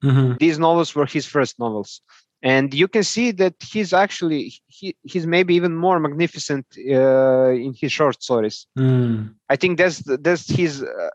Mhm. 0.02 0.38
these 0.38 0.58
novels 0.58 0.94
were 0.94 1.06
his 1.06 1.26
first 1.26 1.58
novels 1.58 2.00
and 2.42 2.74
you 2.74 2.88
can 2.88 3.02
see 3.04 3.30
that 3.32 3.54
he's 3.72 3.92
actually 3.92 4.52
he, 4.66 4.94
he's 5.02 5.26
maybe 5.26 5.54
even 5.54 5.76
more 5.76 5.98
magnificent 6.00 6.66
uh, 6.90 7.50
in 7.50 7.74
his 7.80 7.92
short 7.92 8.22
stories 8.22 8.66
Mm. 8.76 9.34
I 9.48 9.56
think 9.56 9.78
that's 9.78 10.02
that's 10.22 10.48
his. 10.48 10.82
Uh, 10.82 11.08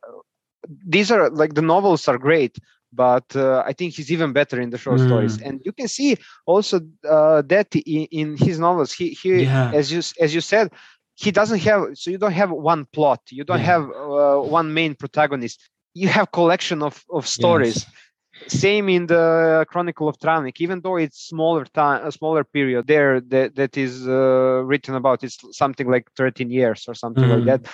these 0.88 1.12
are 1.12 1.30
like 1.30 1.54
the 1.54 1.62
novels 1.62 2.08
are 2.08 2.18
great, 2.18 2.58
but 2.92 3.36
uh, 3.36 3.64
I 3.66 3.74
think 3.74 3.94
he's 3.94 4.12
even 4.12 4.34
better 4.34 4.60
in 4.60 4.70
the 4.70 4.78
short 4.78 5.00
stories. 5.02 5.38
Mm. 5.38 5.44
And 5.44 5.62
you 5.66 5.72
can 5.72 5.88
see 5.88 6.18
also 6.46 6.80
uh, 7.10 7.42
that 7.48 7.76
in, 7.76 8.06
in 8.12 8.38
his 8.38 8.60
novels, 8.60 8.92
he 8.94 9.10
he 9.10 9.48
Yeah. 9.48 9.72
as 9.72 9.92
you 9.92 10.02
as 10.20 10.34
you 10.34 10.42
said, 10.42 10.72
he 11.16 11.32
doesn't 11.32 11.60
have 11.60 11.82
so 11.96 12.10
you 12.12 12.18
don't 12.18 12.32
have 12.34 12.52
one 12.52 12.86
plot 12.94 13.22
you 13.30 13.44
don't 13.44 13.60
Yeah. 13.60 13.74
have 13.74 13.84
uh, 13.84 14.38
one 14.40 14.74
main 14.74 14.96
protagonist 14.96 15.60
you 15.94 16.08
have 16.08 16.32
collection 16.32 16.82
of 16.82 17.04
of 17.12 17.28
stories 17.28 17.86
Yes. 17.86 18.07
Same 18.48 18.90
in 18.90 19.06
the 19.08 19.66
chronicle 19.70 20.08
of 20.08 20.18
Travnik 20.20 20.60
even 20.60 20.82
though 20.82 20.98
it's 20.98 21.28
smaller 21.28 21.66
time 21.66 22.06
a 22.06 22.12
smaller 22.12 22.44
period 22.44 22.88
there 22.88 23.20
that, 23.22 23.56
that 23.56 23.78
is 23.78 24.08
uh, 24.08 24.62
written 24.66 24.96
about 24.96 25.24
it's 25.24 25.38
something 25.58 25.90
like 25.90 26.08
13 26.16 26.50
years 26.50 26.86
or 26.88 26.94
something 26.94 27.30
like 27.30 27.44
Mhm. 27.44 27.46
that 27.46 27.66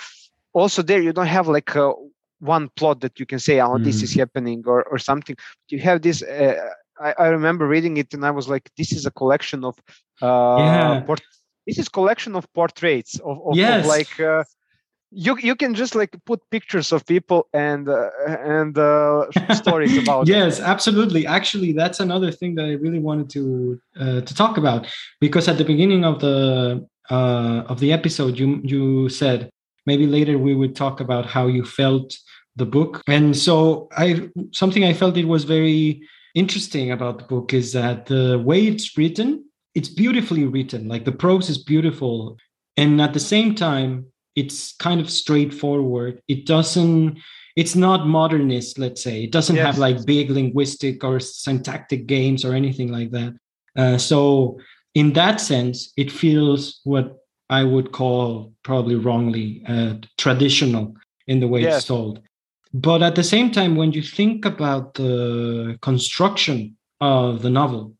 also 0.52 0.82
there 0.82 1.00
you 1.02 1.12
don't 1.12 1.26
have 1.26 1.48
like 1.48 1.74
uh, 1.76 1.92
one 2.40 2.68
plot 2.76 3.00
that 3.00 3.18
you 3.18 3.26
can 3.26 3.38
say 3.38 3.60
oh 3.60 3.78
this 3.78 4.02
Mhm. 4.02 4.04
is 4.04 4.14
happening 4.14 4.62
or 4.66 4.82
or 4.84 4.98
something 4.98 5.36
you 5.68 5.78
have 5.80 6.02
this 6.02 6.22
uh, 6.22 6.54
I, 7.00 7.14
I 7.18 7.26
remember 7.28 7.66
reading 7.66 7.96
it 7.96 8.12
and 8.14 8.24
i 8.24 8.30
was 8.30 8.48
like 8.48 8.70
this 8.76 8.92
is 8.92 9.06
a 9.06 9.10
collection 9.10 9.64
of 9.64 9.74
uh 10.22 10.94
Yeah. 10.94 11.02
port- 11.06 11.26
this 11.66 11.78
is 11.78 11.88
collection 11.88 12.34
of 12.36 12.52
portraits 12.54 13.18
of, 13.20 13.36
of, 13.46 13.62
of 13.62 13.82
like 13.82 14.18
uh, 14.20 14.44
you 15.14 15.36
you 15.38 15.54
can 15.54 15.74
just 15.74 15.94
like 15.94 16.12
put 16.24 16.40
pictures 16.50 16.92
of 16.92 17.06
people 17.06 17.46
and 17.52 17.88
uh, 17.88 18.10
and 18.26 18.76
uh, 18.76 19.30
stories 19.54 19.96
about 19.96 20.26
them. 20.26 20.36
yes 20.36 20.60
absolutely. 20.60 21.26
Actually 21.26 21.72
that's 21.72 22.00
another 22.00 22.30
thing 22.30 22.54
that 22.56 22.64
i 22.64 22.72
really 22.72 22.98
wanted 22.98 23.30
to 23.30 23.80
uh, 24.00 24.20
to 24.22 24.34
talk 24.34 24.56
about 24.58 24.86
because 25.20 25.48
at 25.48 25.58
the 25.58 25.64
beginning 25.64 26.04
of 26.04 26.20
the 26.20 26.86
uh, 27.10 27.62
of 27.68 27.80
the 27.80 27.92
episode 27.92 28.38
you 28.38 28.60
you 28.64 29.08
said 29.08 29.50
maybe 29.86 30.06
later 30.06 30.38
we 30.38 30.54
would 30.54 30.74
talk 30.74 31.00
about 31.00 31.26
how 31.26 31.46
you 31.46 31.64
felt 31.64 32.16
the 32.56 32.66
book. 32.66 33.02
And 33.06 33.36
so 33.36 33.88
i 33.96 34.28
something 34.52 34.84
i 34.84 34.92
felt 34.92 35.16
it 35.16 35.28
was 35.28 35.44
very 35.44 36.02
interesting 36.34 36.90
about 36.90 37.18
the 37.18 37.24
book 37.24 37.54
is 37.54 37.72
that 37.72 38.06
the 38.06 38.38
way 38.44 38.66
it's 38.66 38.98
written 38.98 39.44
it's 39.74 39.88
beautifully 39.88 40.44
written. 40.44 40.88
Like 40.88 41.04
the 41.04 41.12
prose 41.12 41.50
is 41.50 41.58
beautiful. 41.58 42.38
And 42.76 43.00
at 43.00 43.12
the 43.12 43.20
same 43.20 43.54
time 43.54 44.06
it's 44.36 44.74
kind 44.76 45.00
of 45.00 45.08
straightforward. 45.10 46.20
It 46.28 46.46
doesn't 46.46 47.18
it's 47.56 47.76
not 47.76 48.06
modernist 48.06 48.78
let's 48.78 49.02
say. 49.02 49.24
It 49.24 49.32
doesn't 49.32 49.56
have 49.56 49.78
like 49.78 50.04
big 50.06 50.30
linguistic 50.30 51.04
or 51.04 51.20
syntactic 51.20 52.06
games 52.06 52.44
or 52.44 52.52
anything 52.54 52.90
like 52.90 53.10
that. 53.12 53.34
Uh, 53.76 53.98
so 53.98 54.58
in 54.94 55.12
that 55.12 55.40
sense 55.40 55.92
it 55.96 56.10
feels 56.10 56.80
what 56.84 57.16
i 57.50 57.62
would 57.64 57.90
call 57.92 58.52
probably 58.62 58.94
wrongly 58.94 59.62
uh, 59.68 59.94
traditional 60.18 60.94
in 61.26 61.40
the 61.40 61.48
way 61.48 61.62
Yes. 61.62 61.78
it's 61.78 61.86
told 61.86 62.20
but 62.72 63.02
at 63.02 63.14
the 63.16 63.22
same 63.24 63.50
time 63.50 63.74
when 63.76 63.92
you 63.92 64.02
think 64.02 64.44
about 64.44 64.94
the 64.94 65.76
construction 65.82 66.76
of 67.00 67.42
the 67.42 67.50
novel 67.50 67.94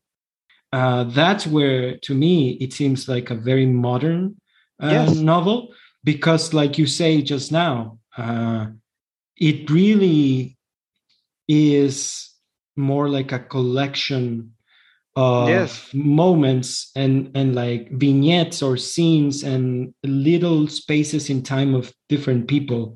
uh, 0.73 1.03
that's 1.05 1.45
where 1.45 1.97
to 1.97 2.13
me 2.15 2.51
it 2.61 2.71
seems 2.73 3.07
like 3.07 3.29
a 3.29 3.35
very 3.35 3.65
modern 3.65 4.35
uh, 4.81 4.89
Yes. 4.91 5.15
novel 5.15 5.73
because 6.05 6.53
like 6.53 6.77
you 6.77 6.85
say 6.87 7.21
just 7.21 7.51
now 7.51 7.99
uh, 8.17 8.67
it 9.35 9.69
really 9.69 10.57
is 11.49 12.31
more 12.77 13.09
like 13.09 13.31
a 13.33 13.39
collection 13.39 14.51
of 15.17 15.49
Yes. 15.49 15.89
moments 15.93 16.91
and 16.95 17.31
and 17.35 17.55
like 17.55 17.89
vignettes 17.91 18.61
or 18.61 18.77
scenes 18.77 19.43
and 19.43 19.93
little 20.03 20.67
spaces 20.67 21.29
in 21.29 21.41
time 21.41 21.73
of 21.73 21.93
different 22.09 22.47
people 22.47 22.95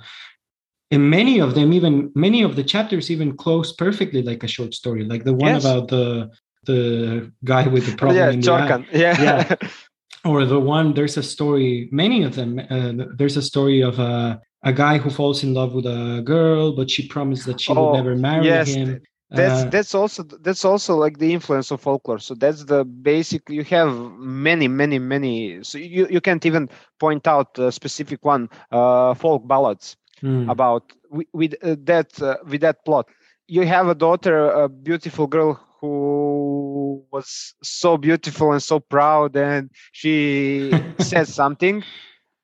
and 0.92 1.10
many 1.10 1.40
of 1.40 1.56
them 1.56 1.72
even 1.74 2.12
many 2.16 2.42
of 2.44 2.56
the 2.58 2.64
chapters 2.64 3.10
even 3.10 3.38
close 3.38 3.72
perfectly 3.74 4.22
like 4.22 4.44
a 4.44 4.48
short 4.48 4.74
story 4.74 5.04
like 5.06 5.24
the 5.24 5.34
one 5.34 5.54
Yes. 5.56 5.64
about 5.64 5.88
the 5.88 6.30
the 6.66 7.32
guy 7.46 7.66
with 7.68 7.86
the 7.86 7.96
problem 8.02 8.18
yeah 8.18 8.32
in 8.32 8.42
the 8.42 8.52
eye 8.52 8.86
yeah 8.92 9.16
Yeah. 9.24 9.56
or 10.26 10.46
the 10.46 10.60
one 10.60 10.94
there's 10.94 11.18
a 11.18 11.24
story 11.24 11.90
many 11.92 12.24
of 12.24 12.36
them 12.36 12.60
uh, 12.70 13.06
there's 13.18 13.38
a 13.38 13.42
story 13.42 13.82
of 13.82 14.00
a, 14.00 14.40
a 14.64 14.74
guy 14.74 14.98
who 14.98 15.10
falls 15.10 15.44
in 15.44 15.54
love 15.54 15.74
with 15.74 15.86
a 15.86 16.22
girl 16.26 16.74
but 16.76 16.90
she 16.90 17.08
promised 17.08 17.46
that 17.46 17.60
she 17.62 17.74
Oh, 17.76 17.80
would 17.80 17.92
never 17.92 18.16
marry 18.16 18.60
yes, 18.60 18.78
him. 18.78 19.02
that's 19.30 19.64
Uh, 19.64 19.66
that's 19.66 19.94
also 19.94 20.24
that's 20.24 20.66
also 20.66 20.96
like 20.96 21.18
the 21.18 21.34
influence 21.34 21.72
of 21.72 21.82
folklore. 21.82 22.20
So 22.20 22.34
that's 22.36 22.66
the 22.66 22.84
basic 22.86 23.50
you 23.50 23.64
have 23.66 23.94
many 24.18 24.68
many 24.68 25.00
many 25.00 25.64
so 25.64 25.78
you, 25.78 26.08
you 26.10 26.22
can't 26.22 26.46
even 26.46 26.70
point 27.00 27.28
out 27.28 27.58
a 27.60 27.72
specific 27.72 28.24
one 28.26 28.50
uh 28.72 29.14
folk 29.16 29.48
ballads 29.48 29.98
hmm, 30.22 30.50
about 30.50 30.92
with, 31.10 31.28
with 31.34 31.54
uh, 31.64 31.76
that 31.84 32.22
uh, 32.22 32.38
with 32.48 32.62
that 32.62 32.84
plot. 32.86 33.08
You 33.48 33.66
have 33.66 33.88
a 33.88 33.96
daughter 33.96 34.50
a 34.52 34.70
beautiful 34.70 35.28
girl 35.28 35.60
who 35.80 37.04
was 37.12 37.56
so 37.64 37.98
beautiful 37.98 38.52
and 38.52 38.62
so 38.62 38.80
proud 38.80 39.36
and 39.36 39.70
she 39.92 40.72
said 41.00 41.28
something. 41.42 41.84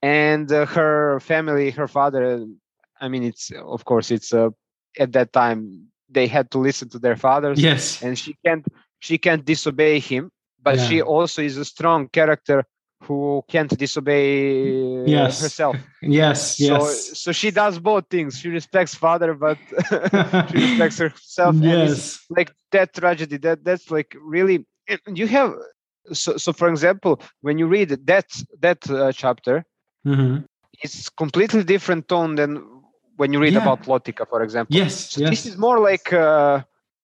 And 0.02 0.52
uh, 0.52 0.68
her 0.68 1.20
family 1.20 1.72
her 1.72 1.88
father 1.88 2.46
i 3.02 3.08
mean 3.08 3.24
it's 3.24 3.52
of 3.52 3.86
course 3.86 4.12
it's 4.12 4.34
uh, 4.34 4.50
at 5.00 5.12
that 5.14 5.34
time 5.34 5.88
they 6.10 6.28
had 6.28 6.52
to 6.52 6.60
listen 6.60 6.90
to 6.90 7.00
their 7.00 7.16
fathers 7.16 7.60
yes. 7.60 8.02
and 8.02 8.18
she 8.18 8.36
can't 8.46 8.66
she 9.00 9.18
can't 9.18 9.46
disobey 9.46 10.00
him 10.00 10.32
but 10.62 10.80
she 10.80 11.02
also 11.02 11.42
is 11.42 11.58
a 11.58 11.66
strong 11.66 12.08
character 12.10 12.64
who 13.04 13.44
can't 13.48 13.76
disobey 13.78 14.70
uh, 14.74 15.34
Yes. 15.34 15.36
herself 15.36 15.78
yes 16.02 16.60
so, 16.60 16.68
yes 16.68 17.12
so 17.14 17.32
she 17.32 17.52
does 17.52 17.80
both 17.80 18.06
things. 18.10 18.38
She 18.40 18.50
respects 18.50 18.96
father, 18.96 19.34
but 19.34 19.60
she 20.46 20.58
respects 20.58 20.98
herself. 20.98 21.58
yes 21.62 22.20
like 22.30 22.54
that 22.72 22.94
tragedy. 22.94 23.38
That 23.38 23.64
that's 23.64 23.92
like 23.92 24.16
really. 24.20 24.66
You 25.08 25.28
have 25.28 25.54
so 26.14 26.38
so. 26.38 26.54
For 26.54 26.70
example, 26.70 27.20
when 27.42 27.58
you 27.58 27.68
read 27.68 27.90
that 28.08 28.26
that 28.60 28.90
uh, 28.90 29.12
chapter, 29.12 29.66
hmm 30.04 30.38
it's 30.82 31.10
completely 31.10 31.64
different 31.64 32.08
tone 32.08 32.36
than 32.36 32.64
when 33.18 33.34
you 33.34 33.40
read 33.40 33.56
Yeah. 33.56 33.58
about 33.58 33.84
Lotika, 33.84 34.28
for 34.28 34.42
example. 34.42 34.82
yes 34.82 35.10
So 35.10 35.22
yes 35.22 35.30
this 35.30 35.46
is 35.46 35.58
more 35.58 35.80
like 35.80 36.12
uh, 36.14 36.62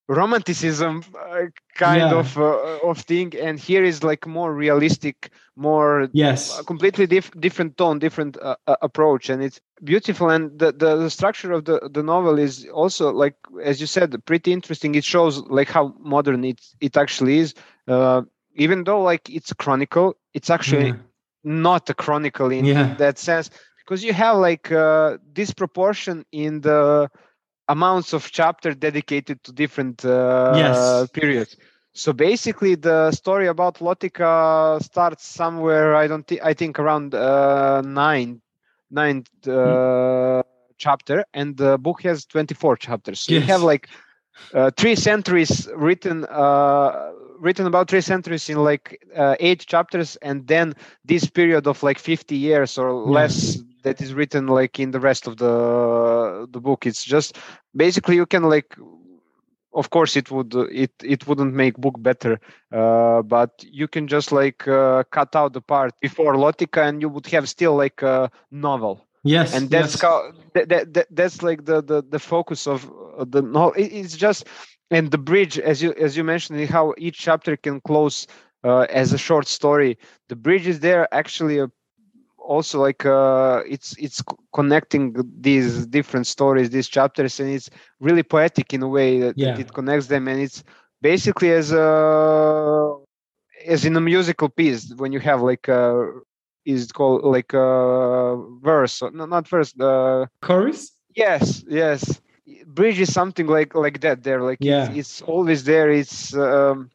romanticism 0.08 1.02
uh, 1.18 1.46
kind 1.74 2.12
Yeah. 2.12 2.12
of 2.12 2.36
uh, 2.38 2.78
of 2.82 2.98
thing, 2.98 3.32
and 3.40 3.58
here 3.58 3.84
is 3.84 4.02
like 4.02 4.26
more 4.26 4.52
realistic, 4.54 5.30
more 5.56 6.08
yes 6.12 6.58
a 6.58 6.64
completely 6.64 7.06
diff- 7.06 7.30
different 7.40 7.76
tone 7.76 7.98
different 7.98 8.36
uh, 8.42 8.56
uh, 8.66 8.76
approach 8.82 9.28
and 9.30 9.42
it's 9.42 9.60
beautiful 9.82 10.28
and 10.30 10.58
the, 10.58 10.72
the 10.72 10.96
the 10.96 11.10
structure 11.10 11.52
of 11.52 11.64
the 11.64 11.88
the 11.92 12.02
novel 12.02 12.38
is 12.38 12.66
also 12.72 13.10
like 13.12 13.34
as 13.62 13.80
you 13.80 13.86
said 13.86 14.14
pretty 14.24 14.52
interesting 14.52 14.94
it 14.94 15.04
shows 15.04 15.38
like 15.48 15.68
how 15.68 15.94
modern 16.00 16.44
it 16.44 16.60
it 16.80 16.96
actually 16.96 17.38
is 17.38 17.54
uh, 17.88 18.22
even 18.54 18.84
though 18.84 19.02
like 19.02 19.28
it's 19.30 19.52
chronicle 19.54 20.14
it's 20.34 20.50
actually 20.50 20.94
yeah. 20.94 20.96
not 21.44 21.88
a 21.90 21.94
chronicle 21.94 22.50
in, 22.50 22.66
Yeah. 22.66 22.76
in 22.76 22.96
that 22.96 23.18
sense 23.18 23.50
because 23.78 24.04
you 24.04 24.12
have 24.12 24.36
like 24.38 24.70
uh, 24.72 25.18
disproportion 25.32 26.24
in 26.32 26.60
the 26.60 27.10
amounts 27.68 28.12
of 28.12 28.30
chapter 28.30 28.74
dedicated 28.74 29.42
to 29.44 29.52
different 29.52 30.04
uh, 30.04 31.06
Yes. 31.06 31.12
periods. 31.12 31.56
So 31.94 32.12
basically 32.12 32.74
the 32.74 33.10
story 33.12 33.46
about 33.48 33.76
lotika 33.78 34.82
starts 34.82 35.24
somewhere 35.26 35.94
i 35.94 36.06
don't 36.06 36.26
think 36.26 36.40
i 36.42 36.52
think 36.54 36.78
around 36.78 37.14
uh, 37.14 37.80
nine 37.82 38.40
ninth 38.90 39.28
uh, 39.48 40.42
chapter 40.78 41.24
and 41.34 41.56
the 41.56 41.78
book 41.78 42.02
has 42.02 42.24
24 42.26 42.76
chapters. 42.76 43.20
So 43.20 43.32
you 43.32 43.40
have 43.40 43.62
like 43.62 43.88
uh, 44.54 44.70
three 44.76 44.94
centuries 44.94 45.68
written 45.74 46.24
uh, 46.26 47.12
written 47.38 47.66
about 47.66 47.88
three 47.88 48.00
centuries 48.00 48.48
in 48.48 48.56
like 48.62 49.00
uh, 49.16 49.34
eight 49.40 49.60
chapters 49.66 50.16
and 50.16 50.46
then 50.46 50.74
this 51.04 51.28
period 51.28 51.66
of 51.66 51.82
like 51.82 51.98
50 51.98 52.36
years 52.36 52.78
or 52.78 52.92
Yeah. 53.04 53.10
less 53.10 53.62
that 53.82 54.00
is 54.00 54.14
written 54.14 54.46
like 54.46 54.78
in 54.78 54.90
the 54.90 55.00
rest 55.00 55.26
of 55.26 55.36
the 55.36 56.46
the 56.50 56.60
book 56.60 56.86
it's 56.86 57.04
just 57.04 57.36
basically 57.74 58.16
you 58.16 58.26
can 58.26 58.42
like 58.44 58.76
of 59.74 59.90
course 59.90 60.16
it 60.16 60.30
would 60.30 60.54
it 60.70 60.92
it 61.02 61.26
wouldn't 61.26 61.54
make 61.54 61.76
book 61.76 62.00
better 62.00 62.38
uh, 62.72 63.22
but 63.22 63.50
you 63.64 63.86
can 63.88 64.06
just 64.08 64.32
like 64.32 64.66
uh, 64.68 65.02
cut 65.10 65.34
out 65.34 65.52
the 65.52 65.60
part 65.60 65.92
before 66.00 66.34
lotika 66.34 66.86
and 66.88 67.00
you 67.00 67.08
would 67.08 67.26
have 67.26 67.48
still 67.48 67.74
like 67.74 68.02
a 68.02 68.30
novel 68.50 69.06
yes 69.24 69.54
and 69.54 69.70
that's 69.70 69.94
yes. 69.94 70.00
how 70.00 70.32
that, 70.54 70.68
that, 70.68 70.94
that 70.94 71.06
that's 71.10 71.42
like 71.42 71.64
the 71.64 71.82
the, 71.82 72.02
the 72.08 72.18
focus 72.18 72.66
of 72.66 72.90
uh, 73.18 73.24
the 73.28 73.42
no 73.42 73.70
it, 73.72 73.92
it's 73.92 74.16
just 74.16 74.46
and 74.90 75.10
the 75.10 75.18
bridge 75.18 75.58
as 75.58 75.82
you 75.82 75.94
as 75.94 76.16
you 76.16 76.24
mentioned 76.24 76.68
how 76.68 76.94
each 76.98 77.18
chapter 77.18 77.56
can 77.56 77.80
close 77.80 78.26
uh, 78.64 78.86
as 78.90 79.12
a 79.12 79.18
short 79.18 79.46
story. 79.46 79.98
The 80.28 80.36
bridge 80.36 80.66
is 80.66 80.80
there 80.80 81.12
actually 81.12 81.60
uh, 81.60 81.68
also 82.38 82.80
like 82.80 83.04
uh, 83.06 83.62
it's 83.68 83.96
it's 83.98 84.22
connecting 84.52 85.16
these 85.40 85.86
different 85.86 86.26
stories 86.26 86.70
these 86.70 86.88
chapters 86.88 87.40
and 87.40 87.50
it's 87.50 87.70
really 88.00 88.22
poetic 88.22 88.72
in 88.74 88.82
a 88.82 88.88
way 88.88 89.20
that, 89.20 89.38
that 89.38 89.58
it 89.58 89.72
connects 89.72 90.06
them. 90.08 90.28
And 90.28 90.40
it's 90.40 90.62
basically 91.00 91.50
as 91.52 91.72
a 91.72 92.96
as 93.66 93.84
in 93.84 93.96
a 93.96 94.00
musical 94.00 94.48
piece 94.48 94.92
when 94.96 95.12
you 95.12 95.20
have 95.20 95.42
like 95.42 95.68
a 95.68 96.10
is 96.64 96.84
it 96.86 96.92
called 96.94 97.24
like 97.24 97.52
a 97.54 98.36
verse 98.60 99.02
or- 99.02 99.10
no 99.12 99.24
not 99.26 99.48
verse 99.48 99.72
the 99.72 100.28
chorus 100.42 100.92
yes 101.14 101.64
yes 101.68 102.20
bridge 102.66 103.00
is 103.00 103.12
something 103.12 103.46
like 103.46 103.74
like 103.74 104.00
that 104.00 104.22
there 104.22 104.42
like 104.42 104.60
Yeah. 104.60 104.84
it's, 104.88 104.88
it's 104.88 105.22
always 105.22 105.64
there 105.64 105.90
it's 105.90 106.34
um 106.34 106.90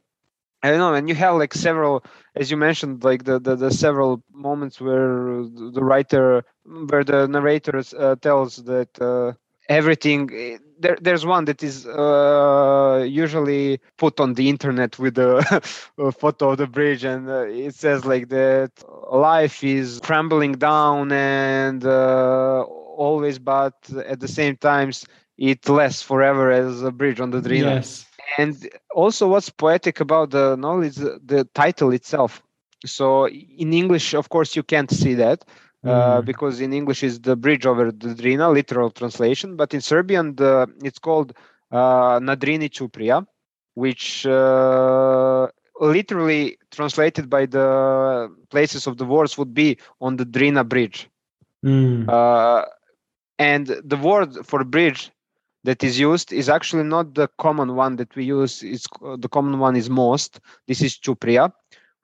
I 0.63 0.69
don't 0.71 0.79
know, 0.79 0.93
and 0.93 1.07
you 1.07 1.15
have 1.15 1.35
like 1.37 1.53
several, 1.53 2.03
as 2.35 2.49
you 2.51 2.57
mentioned, 2.57 3.03
like 3.03 3.23
the 3.23 3.39
the, 3.39 3.55
the 3.55 3.71
several 3.71 4.23
moments 4.33 4.81
where 4.81 5.43
the 5.45 5.83
writer, 5.83 6.43
where 6.65 7.03
the 7.03 7.27
narrator 7.27 7.81
uh, 7.97 8.15
tells 8.15 8.57
that 8.65 8.89
uh, 9.01 9.33
everything. 9.69 10.29
Eh, 10.33 10.57
there, 10.79 10.97
there's 11.01 11.25
one 11.25 11.45
that 11.45 11.63
is 11.63 11.87
uh, 11.87 13.03
usually 13.07 13.79
put 13.97 14.19
on 14.19 14.33
the 14.35 14.47
internet 14.49 14.99
with 14.99 15.17
a, 15.17 15.37
a 15.97 16.11
photo 16.11 16.51
of 16.51 16.57
the 16.57 16.67
bridge, 16.67 17.03
and 17.03 17.29
uh, 17.29 17.45
it 17.47 17.73
says 17.73 18.05
like 18.05 18.29
that 18.29 18.71
life 19.11 19.63
is 19.63 19.99
crumbling 20.03 20.53
down 20.53 21.11
and 21.11 21.83
uh, 21.85 22.61
always, 22.63 23.39
but 23.39 23.73
at 24.05 24.19
the 24.19 24.27
same 24.27 24.55
times 24.57 25.05
it 25.37 25.67
lasts 25.67 26.01
forever 26.01 26.51
as 26.51 26.81
a 26.83 26.91
bridge 26.91 27.19
on 27.19 27.31
the 27.31 27.41
Drina. 27.41 27.75
Yes 27.75 28.07
and 28.37 28.69
also 28.93 29.27
what's 29.27 29.49
poetic 29.49 29.99
about 29.99 30.31
the 30.31 30.55
novel 30.57 30.83
is 30.83 30.95
the 30.95 31.47
title 31.53 31.91
itself 31.91 32.41
so 32.85 33.27
in 33.27 33.73
english 33.73 34.13
of 34.13 34.29
course 34.29 34.55
you 34.55 34.63
can't 34.63 34.91
see 34.91 35.13
that 35.13 35.45
mm. 35.87 36.25
because 36.25 36.61
in 36.61 36.73
english 36.73 37.03
is 37.03 37.19
the 37.21 37.35
bridge 37.35 37.65
over 37.65 37.91
the 37.91 38.13
drina 38.15 38.49
literal 38.49 38.89
translation 38.91 39.55
but 39.55 39.73
in 39.73 39.81
serbian 39.81 40.35
the, 40.35 40.67
it's 40.83 40.99
called 40.99 41.33
uh, 41.71 42.19
nadrini 42.19 42.69
chuprija 42.69 43.25
which 43.75 44.25
uh, 44.25 45.47
literally 45.79 46.57
translated 46.71 47.29
by 47.29 47.45
the 47.45 48.31
places 48.49 48.87
of 48.87 48.97
the 48.97 49.05
words 49.05 49.37
would 49.37 49.53
be 49.53 49.77
on 50.01 50.15
the 50.15 50.25
drina 50.25 50.63
bridge 50.63 51.09
mm. 51.65 52.07
uh, 52.09 52.65
and 53.39 53.67
the 53.83 53.97
word 53.97 54.45
for 54.45 54.63
bridge 54.63 55.11
that 55.67 55.83
is 55.83 55.99
used 55.99 56.31
is 56.31 56.47
actually 56.47 56.83
not 56.83 57.13
the 57.13 57.27
common 57.37 57.75
one 57.75 57.97
that 57.97 58.15
we 58.15 58.23
use. 58.23 58.63
It's 58.63 58.87
the 59.17 59.27
common 59.29 59.59
one 59.59 59.75
is 59.75 59.89
most. 59.89 60.39
This 60.67 60.81
is 60.81 60.97
Chuprija, 60.97 61.51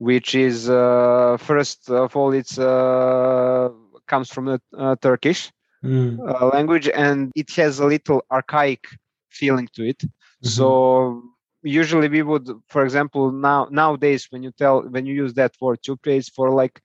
which 0.04 0.36
is 0.36 0.70
uh, 0.70 1.38
first 1.40 1.90
of 1.90 2.16
all 2.18 2.34
it's 2.34 2.60
uh, 2.60 3.70
comes 4.06 4.30
from 4.30 4.46
the 4.52 4.60
uh, 4.78 4.96
Turkish 5.02 5.50
mm. 5.82 6.18
language 6.54 6.90
and 6.90 7.32
it 7.36 7.50
has 7.56 7.80
a 7.80 7.86
little 7.86 8.20
archaic 8.30 8.84
feeling 9.30 9.70
to 9.76 9.82
it. 9.88 10.00
Mm-hmm. 10.00 10.50
So 10.58 11.24
usually 11.64 12.10
we 12.10 12.22
would, 12.22 12.50
for 12.68 12.84
example, 12.84 13.32
now 13.32 13.68
nowadays 13.72 14.28
when 14.30 14.44
you 14.44 14.52
tell 14.52 14.82
when 14.94 15.06
you 15.06 15.14
use 15.14 15.34
that 15.36 15.54
word 15.62 15.80
Chuprija, 15.82 16.18
it's 16.18 16.30
for 16.30 16.50
like 16.50 16.82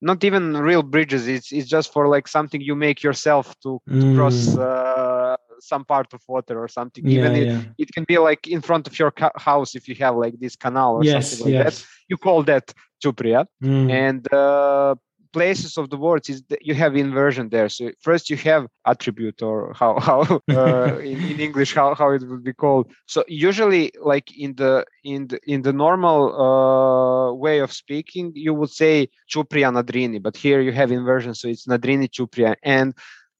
not 0.00 0.24
even 0.24 0.56
real 0.56 0.82
bridges. 0.82 1.26
It's 1.26 1.52
it's 1.52 1.68
just 1.68 1.92
for 1.92 2.08
like 2.08 2.28
something 2.28 2.60
you 2.60 2.74
make 2.74 3.02
yourself 3.02 3.54
to, 3.62 3.80
to 3.88 3.94
mm. 3.94 4.16
cross 4.16 4.56
uh, 4.56 5.36
some 5.60 5.84
part 5.84 6.12
of 6.14 6.20
water 6.28 6.62
or 6.62 6.68
something. 6.68 7.06
Yeah, 7.06 7.18
even 7.18 7.34
yeah. 7.34 7.42
It, 7.42 7.66
it, 7.78 7.92
can 7.92 8.04
be 8.04 8.18
like 8.18 8.46
in 8.46 8.60
front 8.60 8.86
of 8.86 8.98
your 8.98 9.10
ca- 9.10 9.32
house 9.36 9.74
if 9.74 9.88
you 9.88 9.94
have 9.96 10.16
like 10.16 10.38
this 10.38 10.56
canal 10.56 10.96
or 10.96 11.04
yes, 11.04 11.30
something 11.30 11.52
like 11.52 11.64
yes. 11.64 11.80
that. 11.80 11.88
You 12.08 12.16
call 12.16 12.42
that 12.44 12.72
Chuprija. 13.02 13.46
Mm. 13.62 13.90
And 13.90 14.32
uh, 14.32 14.94
places 15.32 15.76
of 15.76 15.90
the 15.90 15.96
words 15.96 16.28
is 16.28 16.42
you 16.60 16.74
have 16.74 16.96
inversion 16.96 17.48
there. 17.48 17.68
So 17.68 17.90
first 18.00 18.30
you 18.30 18.36
have 18.38 18.66
attribute 18.84 19.42
or 19.42 19.72
how 19.74 19.98
how 20.00 20.40
uh, 20.50 20.98
in, 20.98 21.18
in, 21.30 21.40
English 21.40 21.74
how, 21.74 21.94
how 21.94 22.10
it 22.10 22.22
would 22.28 22.44
be 22.44 22.52
called. 22.52 22.90
So 23.06 23.24
usually 23.28 23.92
like 24.00 24.36
in 24.36 24.54
the 24.54 24.84
in 25.04 25.28
the 25.28 25.38
in 25.46 25.62
the 25.62 25.72
normal 25.72 26.20
uh, 26.44 27.32
way 27.34 27.58
of 27.58 27.72
speaking 27.72 28.32
you 28.34 28.54
would 28.54 28.70
say 28.70 29.08
Chuprija 29.30 29.70
Nadrini, 29.72 30.22
but 30.22 30.36
here 30.36 30.60
you 30.60 30.72
have 30.72 30.90
inversion, 30.92 31.34
so 31.34 31.48
it's 31.48 31.66
Nadrini 31.66 32.08
Chuprija, 32.08 32.56
And 32.62 32.94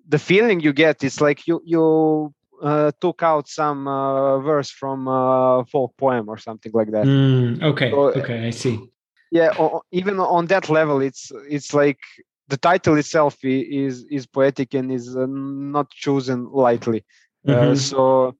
the 0.09 0.19
feeling 0.19 0.60
you 0.60 0.73
get 0.73 1.02
is 1.05 1.20
like 1.20 1.47
you 1.47 1.60
you 1.65 2.35
uh, 2.62 2.90
took 3.01 3.23
out 3.23 3.48
some 3.48 3.86
uh, 3.86 4.39
verse 4.40 4.70
from 4.70 5.06
a 5.06 5.65
folk 5.70 5.97
poem 5.97 6.28
or 6.28 6.39
something 6.39 6.73
like 6.74 6.90
that. 6.90 7.06
Mm, 7.06 7.62
okay, 7.62 7.90
so, 7.90 8.12
okay, 8.15 8.47
I 8.47 8.51
see 8.51 8.90
yeah 9.31 9.51
even 9.91 10.19
on 10.19 10.47
that 10.47 10.69
level 10.69 11.01
it's 11.01 11.33
it's 11.49 11.75
like 11.75 11.99
the 12.49 12.57
title 12.57 12.97
itself 12.97 13.37
is 13.43 14.05
is 14.11 14.27
poetic 14.27 14.75
and 14.75 14.91
is 14.91 15.17
uh, 15.17 15.27
not 15.29 15.91
chosen 15.91 16.51
lightly. 16.51 17.05
Uh, 17.47 17.53
mm-hmm. 17.53 17.73
uh, 17.73 17.77
so 17.77 18.35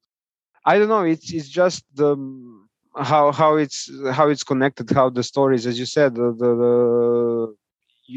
i 0.65 0.77
don't 0.79 0.89
know 0.89 1.05
it's 1.05 1.33
it's 1.33 1.49
just 1.49 1.85
the 1.95 2.17
how 2.97 3.31
how 3.31 3.57
it's 3.57 3.91
how 4.13 4.29
it's 4.29 4.43
connected 4.43 4.91
how 4.91 5.09
the 5.09 5.23
stories 5.23 5.67
as 5.67 5.79
you 5.79 5.87
said 5.87 6.15
the, 6.17 6.33
the, 6.33 6.51
the 6.63 7.55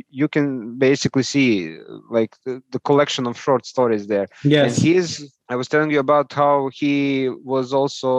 you, 0.09 0.27
can 0.27 0.77
basically 0.77 1.23
see 1.23 1.77
like 2.09 2.35
the, 2.45 2.63
the, 2.71 2.79
collection 2.79 3.27
of 3.27 3.37
short 3.37 3.65
stories 3.65 4.07
there. 4.07 4.27
Yes. 4.43 4.77
And 4.77 4.85
he's 4.85 5.35
i 5.49 5.55
was 5.55 5.67
telling 5.67 5.91
you 5.91 5.99
about 5.99 6.31
how 6.31 6.69
he 6.73 7.29
was 7.29 7.73
also 7.73 8.11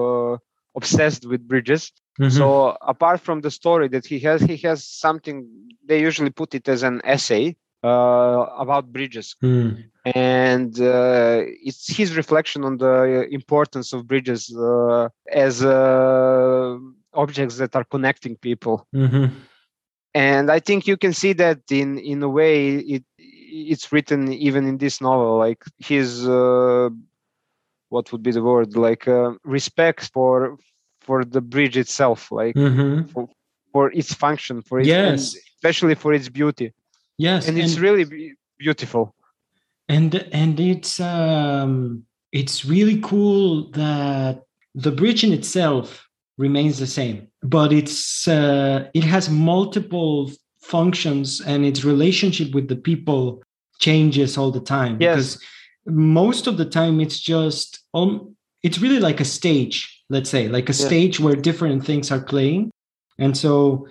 uh, 0.00 0.38
obsessed 0.74 1.26
with 1.26 1.46
bridges 1.46 1.92
Mm-hmm. 2.20 2.36
So 2.36 2.76
apart 2.82 3.20
from 3.20 3.40
the 3.40 3.50
story 3.50 3.88
that 3.88 4.06
he 4.06 4.18
has, 4.20 4.40
he 4.42 4.56
has 4.58 4.84
something. 4.84 5.48
They 5.84 6.00
usually 6.00 6.30
put 6.30 6.54
it 6.54 6.68
as 6.68 6.82
an 6.82 7.00
essay 7.04 7.56
uh, 7.82 8.46
about 8.56 8.92
bridges, 8.92 9.34
mm. 9.42 9.84
and 10.14 10.80
uh, 10.80 11.42
it's 11.44 11.88
his 11.88 12.16
reflection 12.16 12.64
on 12.64 12.78
the 12.78 13.26
importance 13.30 13.92
of 13.92 14.06
bridges 14.06 14.54
uh, 14.56 15.08
as 15.32 15.64
uh, 15.64 16.78
objects 17.14 17.56
that 17.56 17.74
are 17.74 17.84
connecting 17.84 18.36
people. 18.36 18.86
Mm-hmm. 18.94 19.34
And 20.14 20.50
I 20.52 20.60
think 20.60 20.86
you 20.86 20.96
can 20.96 21.12
see 21.12 21.32
that 21.34 21.60
in 21.70 21.98
in 21.98 22.22
a 22.22 22.28
way 22.28 22.76
it 22.76 23.04
it's 23.18 23.92
written 23.92 24.32
even 24.32 24.66
in 24.66 24.78
this 24.78 25.00
novel, 25.00 25.38
like 25.38 25.64
his 25.78 26.28
uh, 26.28 26.90
what 27.88 28.10
would 28.12 28.22
be 28.22 28.32
the 28.32 28.42
word 28.42 28.76
like 28.76 29.06
uh, 29.08 29.32
respect 29.44 30.10
for 30.12 30.58
for 31.04 31.24
the 31.24 31.40
bridge 31.40 31.76
itself, 31.76 32.32
like 32.32 32.54
mm-hmm. 32.54 33.06
for, 33.12 33.28
for, 33.72 33.92
its 33.92 34.12
function, 34.12 34.62
for 34.62 34.80
its, 34.80 34.88
yes, 34.88 35.36
especially 35.56 35.94
for 35.94 36.12
its 36.12 36.28
beauty. 36.28 36.72
Yes, 37.18 37.46
and 37.46 37.58
it's 37.58 37.78
really 37.78 38.34
beautiful. 38.58 39.14
And 39.88 40.14
and 40.32 40.58
it's 40.58 40.98
um 40.98 42.04
it's 42.32 42.64
really 42.64 43.00
cool 43.00 43.70
that 43.72 44.42
the 44.74 44.90
bridge 44.90 45.22
in 45.22 45.32
itself 45.32 46.08
remains 46.38 46.78
the 46.78 46.86
same, 46.86 47.28
but 47.42 47.72
it's 47.72 48.26
uh, 48.26 48.88
it 48.94 49.04
has 49.04 49.30
multiple 49.30 50.30
functions 50.60 51.40
and 51.40 51.64
its 51.64 51.84
relationship 51.84 52.52
with 52.54 52.68
the 52.68 52.76
people 52.76 53.42
changes 53.78 54.36
all 54.38 54.50
the 54.50 54.60
time. 54.60 54.96
Yes. 55.00 55.14
Because 55.14 55.44
most 55.86 56.46
of 56.46 56.56
the 56.56 56.64
time 56.64 57.00
it's 57.00 57.20
just 57.20 57.80
um, 57.92 58.33
it's 58.64 58.80
really 58.80 58.98
like 58.98 59.20
a 59.20 59.24
stage 59.24 60.02
let's 60.10 60.30
say 60.30 60.48
like 60.48 60.68
a 60.68 60.72
yeah. 60.72 60.86
stage 60.86 61.20
where 61.20 61.36
different 61.36 61.84
things 61.84 62.10
are 62.10 62.20
playing 62.20 62.70
and 63.18 63.36
so 63.36 63.86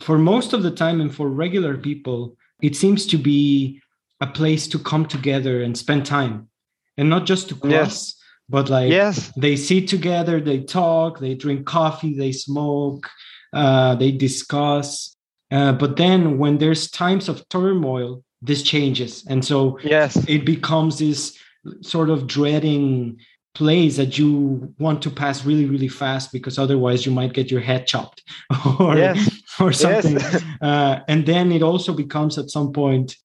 for 0.00 0.18
most 0.18 0.52
of 0.52 0.62
the 0.62 0.70
time 0.70 1.00
and 1.00 1.12
for 1.12 1.28
regular 1.28 1.76
people 1.76 2.36
it 2.62 2.76
seems 2.76 3.06
to 3.06 3.18
be 3.18 3.80
a 4.20 4.26
place 4.26 4.68
to 4.68 4.78
come 4.78 5.06
together 5.06 5.62
and 5.62 5.76
spend 5.76 6.06
time 6.06 6.48
and 6.96 7.10
not 7.10 7.26
just 7.26 7.48
to 7.48 7.54
cross 7.56 7.72
yes. 7.72 8.14
but 8.48 8.68
like 8.70 8.90
yes. 8.90 9.32
they 9.36 9.56
sit 9.56 9.88
together 9.88 10.40
they 10.40 10.60
talk 10.60 11.18
they 11.18 11.34
drink 11.34 11.66
coffee 11.66 12.16
they 12.16 12.30
smoke 12.32 13.10
uh, 13.52 13.94
they 13.94 14.12
discuss 14.12 15.16
uh, 15.50 15.72
but 15.72 15.96
then 15.96 16.38
when 16.38 16.58
there's 16.58 16.90
times 16.90 17.28
of 17.28 17.48
turmoil 17.48 18.22
this 18.42 18.62
changes 18.62 19.24
and 19.28 19.44
so 19.44 19.78
yes 19.82 20.16
it 20.28 20.44
becomes 20.44 20.98
this 20.98 21.38
sort 21.80 22.10
of 22.10 22.26
dreading 22.26 23.18
place 23.54 23.96
that 23.96 24.18
you 24.18 24.74
want 24.78 25.00
to 25.02 25.10
pass 25.10 25.44
really 25.44 25.64
really 25.64 25.88
fast 25.88 26.32
because 26.32 26.58
otherwise 26.58 27.06
you 27.06 27.12
might 27.12 27.32
get 27.32 27.50
your 27.50 27.60
head 27.60 27.86
chopped 27.86 28.22
or 28.80 28.96
yes. 28.96 29.30
or 29.60 29.72
something 29.72 30.18
yes. 30.18 30.42
uh, 30.60 31.00
and 31.08 31.24
then 31.26 31.52
it 31.52 31.62
also 31.62 31.92
becomes 31.94 32.36
at 32.36 32.50
some 32.50 32.72
point 32.72 33.16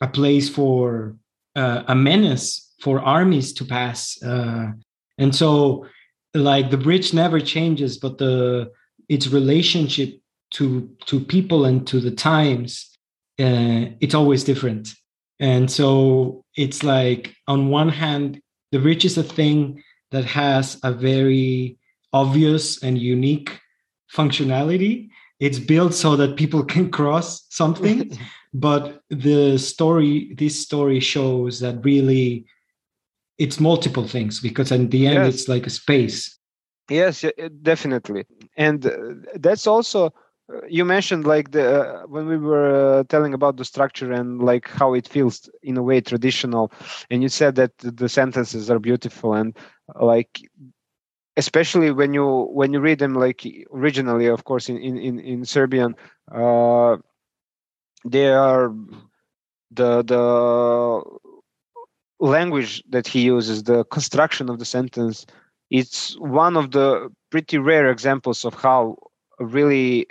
a 0.00 0.08
place 0.08 0.48
for 0.48 1.16
uh, 1.56 1.82
a 1.88 1.94
menace 1.94 2.72
for 2.80 3.00
armies 3.00 3.52
to 3.52 3.64
pass 3.64 4.22
uh, 4.22 4.70
and 5.18 5.34
so 5.34 5.86
like 6.34 6.70
the 6.70 6.78
bridge 6.78 7.12
never 7.12 7.40
changes 7.40 7.98
but 7.98 8.18
the 8.18 8.70
its 9.08 9.26
relationship 9.28 10.20
to 10.52 10.88
to 11.06 11.18
people 11.18 11.64
and 11.64 11.86
to 11.88 12.00
the 12.00 12.10
times 12.10 12.88
uh, 13.40 13.90
it's 14.00 14.14
always 14.14 14.44
different 14.44 14.94
and 15.40 15.68
so 15.68 16.44
it's 16.56 16.84
like 16.84 17.34
on 17.48 17.68
one 17.68 17.88
hand 17.88 18.40
the 18.72 18.78
bridge 18.78 19.04
is 19.04 19.16
a 19.16 19.22
thing 19.22 19.82
that 20.10 20.24
has 20.24 20.78
a 20.82 20.92
very 20.92 21.78
obvious 22.12 22.82
and 22.82 22.98
unique 22.98 23.60
functionality. 24.12 25.08
It's 25.40 25.58
built 25.58 25.94
so 25.94 26.16
that 26.16 26.36
people 26.36 26.64
can 26.74 26.90
cross 26.90 27.46
something 27.50 28.18
but 28.52 29.02
the 29.08 29.58
story 29.58 30.34
this 30.36 30.60
story 30.60 31.00
shows 31.00 31.60
that 31.60 31.84
really 31.84 32.44
it's 33.38 33.58
multiple 33.58 34.06
things 34.06 34.40
because 34.40 34.70
in 34.70 34.90
the 34.90 35.06
end 35.06 35.24
yes. 35.24 35.34
it's 35.34 35.48
like 35.48 35.66
a 35.66 35.70
space. 35.70 36.38
Yes 36.90 37.24
definitely. 37.62 38.26
And 38.56 38.86
uh, 38.86 38.98
that's 39.34 39.66
also 39.66 40.12
you 40.68 40.84
mentioned 40.84 41.26
like 41.26 41.50
the 41.52 41.82
uh, 41.82 42.06
when 42.06 42.26
we 42.26 42.36
were 42.36 43.00
uh, 43.00 43.04
telling 43.04 43.34
about 43.34 43.56
the 43.56 43.64
structure 43.64 44.12
and 44.12 44.42
like 44.42 44.68
how 44.68 44.94
it 44.94 45.08
feels 45.08 45.48
in 45.62 45.76
a 45.76 45.82
way 45.82 46.00
traditional 46.00 46.72
and 47.10 47.22
you 47.22 47.28
said 47.28 47.54
that 47.56 47.72
the 47.78 48.08
sentences 48.08 48.70
are 48.70 48.78
beautiful 48.78 49.34
and 49.34 49.56
like 50.00 50.40
especially 51.36 51.90
when 51.90 52.12
you 52.12 52.48
when 52.52 52.72
you 52.72 52.80
read 52.80 52.98
them 52.98 53.14
like 53.14 53.46
originally 53.72 54.26
of 54.26 54.44
course 54.44 54.68
in 54.68 54.76
in 54.76 55.18
in, 55.18 55.44
serbian 55.44 55.94
uh 56.32 56.96
they 58.04 58.28
are 58.28 58.72
the 59.70 60.02
the 60.02 61.02
language 62.20 62.82
that 62.88 63.06
he 63.06 63.22
uses 63.22 63.64
the 63.64 63.84
construction 63.84 64.48
of 64.48 64.58
the 64.58 64.64
sentence 64.64 65.26
it's 65.70 66.18
one 66.20 66.56
of 66.56 66.70
the 66.72 67.10
pretty 67.30 67.58
rare 67.58 67.90
examples 67.90 68.44
of 68.44 68.54
how 68.54 68.96
really 69.40 70.06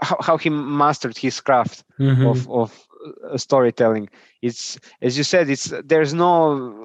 how, 0.00 0.16
how 0.20 0.36
he 0.36 0.50
mastered 0.50 1.16
his 1.16 1.40
craft 1.40 1.84
mm-hmm. 1.98 2.26
of 2.26 2.48
of 2.50 2.86
uh, 3.30 3.36
storytelling. 3.36 4.08
It's 4.42 4.78
as 5.00 5.16
you 5.16 5.24
said 5.24 5.50
it's 5.50 5.72
there's 5.84 6.14
no 6.14 6.82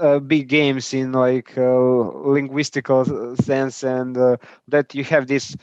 uh, 0.00 0.18
big 0.20 0.48
games 0.48 0.94
in 0.94 1.12
like 1.12 1.56
uh, 1.56 1.62
linguistical 1.62 3.36
sense 3.42 3.82
and 3.82 4.16
uh, 4.16 4.36
that 4.68 4.94
you 4.94 5.04
have 5.04 5.26
this 5.26 5.56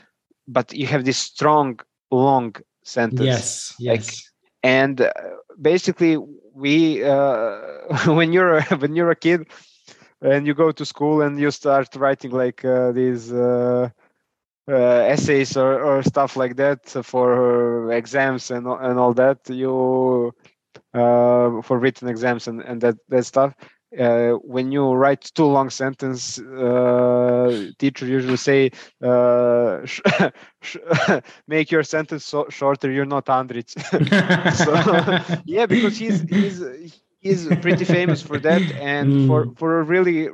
but 0.48 0.72
you 0.72 0.86
have 0.86 1.04
this 1.04 1.18
strong 1.18 1.80
long 2.10 2.54
sentence. 2.84 3.26
Yes 3.26 3.74
yes. 3.78 4.06
like, 4.06 4.14
and 4.62 5.00
uh, 5.00 5.12
basically 5.60 6.16
we 6.54 7.04
uh, 7.04 7.58
when 8.06 8.32
you're 8.32 8.62
when 8.62 8.94
you're 8.94 9.10
a 9.10 9.16
kid 9.16 9.46
and 10.20 10.46
you 10.46 10.54
go 10.54 10.72
to 10.72 10.84
school 10.84 11.22
and 11.22 11.38
you 11.38 11.50
start 11.50 11.94
writing 11.96 12.30
like 12.30 12.64
uh, 12.64 12.92
these 12.92 13.32
essays 14.68 15.56
or, 15.56 15.80
or 15.80 16.02
stuff 16.02 16.36
like 16.36 16.56
that 16.56 16.88
for 17.04 17.92
exams 17.92 18.50
and 18.50 18.66
and 18.66 18.98
all 18.98 19.14
that 19.14 19.38
you 19.48 20.32
for 20.92 21.78
written 21.78 22.08
exams 22.08 22.48
and, 22.48 22.60
and 22.62 22.80
that 22.80 22.96
that 23.08 23.24
stuff 23.24 23.54
uh, 23.98 24.32
when 24.42 24.72
you 24.72 24.92
write 24.92 25.22
too 25.34 25.44
long 25.44 25.70
sentence, 25.70 26.38
uh, 26.38 27.70
teacher 27.78 28.06
usually 28.06 28.36
say, 28.36 28.70
uh, 29.02 29.86
make 31.48 31.70
your 31.70 31.82
sentence 31.82 32.24
so 32.24 32.46
shorter. 32.50 32.90
You're 32.90 33.04
not 33.04 33.26
Andrić. 33.26 33.72
so 35.36 35.40
yeah, 35.44 35.66
because 35.66 35.96
he's 35.96 36.22
he's 36.22 36.62
he's 37.20 37.46
pretty 37.58 37.84
famous 37.84 38.20
for 38.20 38.38
that, 38.38 38.62
and 38.72 39.12
mm. 39.12 39.26
for 39.26 39.54
for 39.56 39.80
a 39.80 39.82
really 39.82 40.28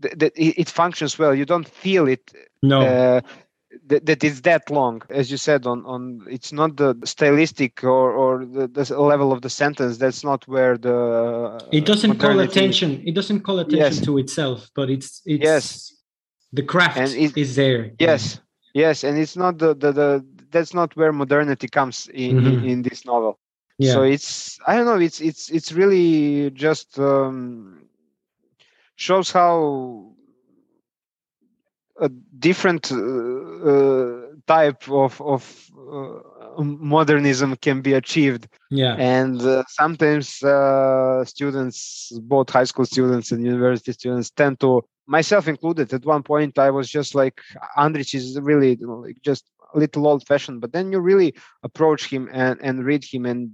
that 0.00 0.32
it 0.36 0.68
functions 0.68 1.18
well. 1.18 1.34
You 1.34 1.44
don't 1.44 1.68
feel 1.68 2.08
it. 2.08 2.32
No. 2.62 2.80
Uh, 2.82 3.20
that, 3.86 4.06
that 4.06 4.24
is 4.24 4.42
that 4.42 4.70
long 4.70 5.02
as 5.10 5.30
you 5.30 5.36
said 5.36 5.66
on 5.66 5.84
on 5.86 6.24
it's 6.28 6.52
not 6.52 6.76
the 6.76 6.96
stylistic 7.04 7.84
or 7.84 8.12
or 8.12 8.44
the, 8.44 8.66
the 8.68 9.00
level 9.00 9.32
of 9.32 9.42
the 9.42 9.50
sentence 9.50 9.98
that's 9.98 10.24
not 10.24 10.46
where 10.48 10.76
the 10.76 11.60
it 11.72 11.84
doesn't 11.84 12.18
call 12.18 12.40
attention 12.40 13.02
it 13.06 13.14
doesn't 13.14 13.40
call 13.40 13.58
attention 13.58 13.96
yes. 13.96 14.00
to 14.00 14.18
itself 14.18 14.70
but 14.74 14.90
it's 14.90 15.22
it's 15.26 15.44
yes 15.44 15.94
the 16.52 16.62
craft 16.62 16.96
and 16.96 17.12
it, 17.12 17.36
is 17.36 17.56
there 17.56 17.90
yes 17.98 18.40
yes 18.74 19.04
and 19.04 19.18
it's 19.18 19.36
not 19.36 19.58
the 19.58 19.74
the, 19.74 19.92
the 19.92 20.26
that's 20.50 20.74
not 20.74 20.96
where 20.96 21.12
modernity 21.12 21.68
comes 21.68 22.08
in 22.14 22.36
mm-hmm. 22.36 22.46
in, 22.46 22.64
in, 22.64 22.82
this 22.82 23.04
novel 23.04 23.38
yeah. 23.78 23.92
so 23.92 24.02
it's 24.02 24.58
i 24.66 24.76
don't 24.76 24.86
know 24.86 24.98
it's 24.98 25.20
it's 25.20 25.50
it's 25.50 25.72
really 25.72 26.50
just 26.52 26.98
um 26.98 27.85
shows 28.96 29.30
how 29.30 30.12
a 32.00 32.08
different 32.38 32.92
uh, 32.92 32.96
uh, 32.96 34.20
type 34.46 34.88
of 34.88 35.20
of 35.20 35.70
uh, 35.90 36.62
modernism 36.62 37.56
can 37.56 37.80
be 37.80 37.94
achieved. 37.94 38.48
Yeah. 38.70 38.94
And 38.96 39.40
uh, 39.40 39.64
sometimes 39.68 40.42
uh, 40.42 41.24
students 41.24 42.12
both 42.22 42.50
high 42.50 42.64
school 42.64 42.84
students 42.84 43.32
and 43.32 43.44
university 43.44 43.92
students 43.92 44.30
tend 44.30 44.60
to 44.60 44.82
myself 45.06 45.46
included 45.48 45.92
at 45.92 46.04
one 46.04 46.22
point 46.22 46.58
i 46.58 46.68
was 46.68 46.88
just 46.88 47.14
like 47.14 47.40
Andrić 47.76 48.12
is 48.14 48.38
really 48.40 48.76
you 48.80 48.86
know, 48.88 48.96
like 48.96 49.18
just 49.22 49.44
a 49.74 49.78
little 49.78 50.06
old 50.06 50.26
fashioned 50.26 50.60
but 50.60 50.72
then 50.72 50.90
you 50.90 50.98
really 50.98 51.32
approach 51.62 52.08
him 52.08 52.28
and 52.32 52.58
and 52.60 52.84
read 52.84 53.04
him 53.04 53.24
and 53.24 53.50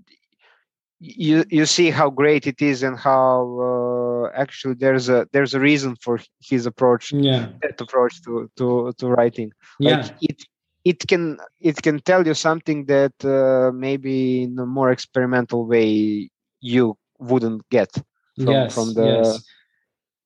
you 1.02 1.44
you 1.50 1.66
see 1.66 1.90
how 1.90 2.08
great 2.08 2.46
it 2.46 2.62
is 2.62 2.84
and 2.84 2.96
how 2.96 3.58
uh, 3.60 4.30
actually 4.40 4.74
there's 4.74 5.08
a 5.08 5.26
there's 5.32 5.52
a 5.52 5.58
reason 5.58 5.96
for 5.96 6.20
his 6.40 6.64
approach 6.64 7.12
yeah. 7.12 7.48
that 7.60 7.80
approach 7.80 8.22
to 8.22 8.48
to 8.56 8.92
to 8.98 9.08
writing. 9.08 9.52
Yeah. 9.80 9.96
like 9.96 10.14
it 10.20 10.42
it 10.84 11.06
can 11.08 11.38
it 11.60 11.82
can 11.82 11.98
tell 12.00 12.24
you 12.24 12.34
something 12.34 12.86
that 12.86 13.12
uh, 13.24 13.72
maybe 13.72 14.44
in 14.44 14.58
a 14.58 14.66
more 14.66 14.92
experimental 14.92 15.66
way 15.66 16.30
you 16.60 16.96
wouldn't 17.18 17.68
get 17.68 17.90
from, 18.36 18.48
yes, 18.48 18.74
from 18.74 18.94
the 18.94 19.06
yes. 19.06 19.44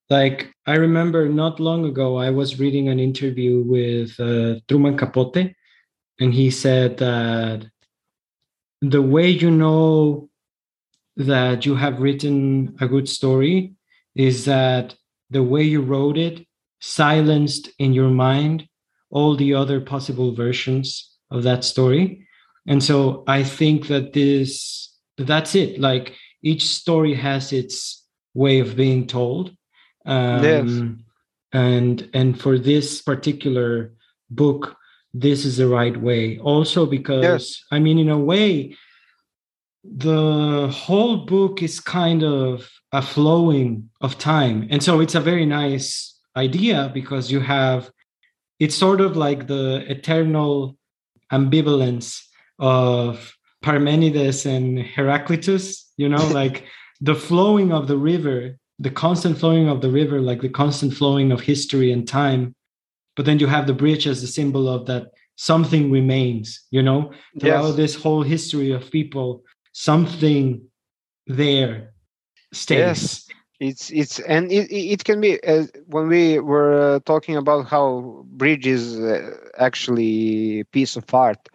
like 0.09 0.53
i 0.67 0.75
remember 0.75 1.29
not 1.29 1.61
long 1.61 1.85
ago 1.85 2.17
i 2.17 2.31
was 2.31 2.59
reading 2.59 2.89
an 2.89 3.01
interview 3.01 3.63
with 3.67 4.19
uh, 4.21 4.59
truman 4.69 4.97
capote 4.97 5.55
and 6.21 6.33
he 6.33 6.51
said 6.51 6.97
that 6.99 7.67
the 8.81 9.03
way 9.03 9.29
you 9.29 9.51
know 9.51 10.29
that 11.17 11.65
you 11.65 11.75
have 11.75 12.01
written 12.01 12.77
a 12.81 12.87
good 12.87 13.09
story 13.09 13.73
is 14.15 14.45
that 14.45 14.95
the 15.31 15.43
way 15.43 15.63
you 15.63 15.81
wrote 15.81 16.19
it 16.19 16.47
silenced 16.81 17.71
in 17.79 17.93
your 17.93 18.11
mind 18.11 18.69
all 19.11 19.37
the 19.37 19.55
other 19.55 19.81
possible 19.81 20.35
versions 20.35 21.17
of 21.31 21.43
that 21.43 21.65
story 21.65 22.27
and 22.67 22.83
so 22.83 23.25
i 23.27 23.43
think 23.43 23.89
that 23.89 24.13
this 24.13 24.95
that's 25.19 25.55
it 25.55 25.81
like 25.81 26.15
each 26.43 26.65
story 26.65 27.15
has 27.15 27.53
its 27.53 28.05
way 28.35 28.61
of 28.61 28.77
being 28.77 29.07
told 29.07 29.51
um, 30.05 30.45
yes. 30.45 30.71
and 31.53 32.11
and 32.13 32.41
for 32.41 32.59
this 32.59 33.01
particular 33.01 33.93
book 34.31 34.77
this 35.15 35.45
is 35.47 35.57
the 35.57 35.67
right 35.67 35.97
way 35.97 36.39
also 36.39 36.85
because 36.85 37.23
yes. 37.23 37.65
i 37.73 37.79
mean 37.79 37.99
in 37.99 38.11
a 38.11 38.19
way 38.19 38.77
the 39.95 40.69
whole 40.73 41.25
book 41.27 41.63
is 41.63 41.81
kind 41.81 42.23
of 42.23 42.69
a 42.93 43.03
flowing 43.03 43.91
of 44.01 44.19
time. 44.19 44.67
And 44.71 44.83
so 44.83 45.01
it's 45.01 45.15
a 45.15 45.21
very 45.21 45.47
nice 45.47 46.19
idea 46.37 46.91
because 46.93 47.31
you 47.31 47.41
have 47.41 47.91
it's 48.59 48.75
sort 48.75 49.01
of 49.01 49.17
like 49.17 49.47
the 49.47 49.85
eternal 49.89 50.79
ambivalence 51.31 52.23
of 52.59 53.35
Parmenides 53.63 54.47
and 54.47 54.79
Heraclitus, 54.79 55.93
you 55.97 56.09
know, 56.09 56.27
like 56.33 56.65
the 57.01 57.15
flowing 57.15 57.73
of 57.73 57.87
the 57.87 57.99
river, 57.99 58.57
the 58.79 58.91
constant 58.91 59.39
flowing 59.39 59.69
of 59.69 59.81
the 59.83 59.91
river, 59.91 60.21
like 60.21 60.41
the 60.41 60.49
constant 60.49 60.95
flowing 60.95 61.33
of 61.33 61.41
history 61.41 61.93
and 61.93 62.09
time. 62.09 62.55
But 63.15 63.27
then 63.27 63.39
you 63.39 63.47
have 63.47 63.67
the 63.67 63.75
bridge 63.75 64.07
as 64.07 64.21
the 64.21 64.27
symbol 64.27 64.69
of 64.69 64.87
that 64.87 65.09
something 65.37 65.91
remains, 65.91 66.63
you 66.71 66.83
know, 66.83 67.13
throughout 67.39 67.67
yes. 67.69 67.77
this 67.77 67.95
whole 67.95 68.23
history 68.23 68.71
of 68.73 68.91
people 68.91 69.43
something 69.77 70.67
there 71.27 71.93
stays. 72.53 72.79
Yes, 72.79 73.29
it's 73.61 73.91
it's 73.91 74.19
and 74.21 74.51
it 74.51 74.73
it 74.73 75.05
can 75.05 75.21
be 75.21 75.43
uh, 75.45 75.67
when 75.87 76.09
we 76.09 76.39
were 76.39 76.97
uh, 76.97 77.01
talking 77.05 77.37
about 77.37 77.67
how 77.67 78.25
bridge 78.27 78.67
is 78.67 78.99
uh, 78.99 79.37
actually 79.59 80.65
piece 80.73 80.97
of 80.97 81.13
art. 81.13 81.49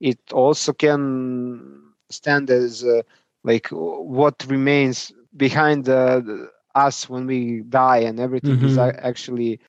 It 0.00 0.18
also 0.32 0.72
can 0.72 1.82
stand 2.10 2.50
as 2.50 2.82
uh, 2.82 3.02
like 3.44 3.68
what 3.68 4.46
remains 4.48 5.12
behind 5.36 5.88
us 5.88 7.08
when 7.08 7.26
we 7.26 7.62
die, 7.68 7.98
and 8.08 8.18
everything 8.18 8.56
mm-hmm. 8.56 8.66
is 8.66 8.78
actually 8.78 9.60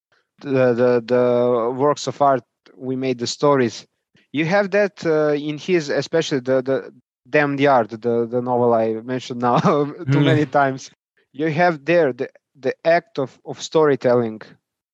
the, 0.41 0.73
the 0.73 1.03
the 1.05 1.73
works 1.75 2.07
of 2.07 2.21
art. 2.21 2.43
We 2.75 2.95
made 2.95 3.19
the 3.19 3.27
stories 3.27 3.85
you 4.31 4.45
have 4.45 4.71
that 4.71 5.05
uh, 5.05 5.33
in 5.33 5.57
his 5.57 5.89
especially 5.89 6.39
the, 6.39 6.61
the 6.61 6.93
Damned 7.29 7.59
Yard, 7.59 7.89
the, 7.89 8.25
the 8.25 8.41
novel 8.41 8.73
I 8.73 8.93
mentioned 8.93 9.41
now 9.41 9.59
too 10.11 10.21
many 10.21 10.45
times, 10.45 10.91
you 11.33 11.49
have 11.51 11.85
there 11.85 12.13
the, 12.13 12.29
the 12.55 12.73
act 12.85 13.19
of, 13.19 13.39
of 13.45 13.61
storytelling 13.61 14.41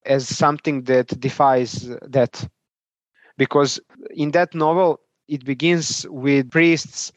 as 0.06 0.28
something 0.28 0.84
that 0.84 1.08
defies 1.20 1.90
that. 2.02 2.48
Because 3.38 3.80
in 4.12 4.32
that 4.32 4.54
novel, 4.54 5.00
it 5.28 5.46
begins 5.46 6.06
with 6.10 6.52
priests 6.52 7.12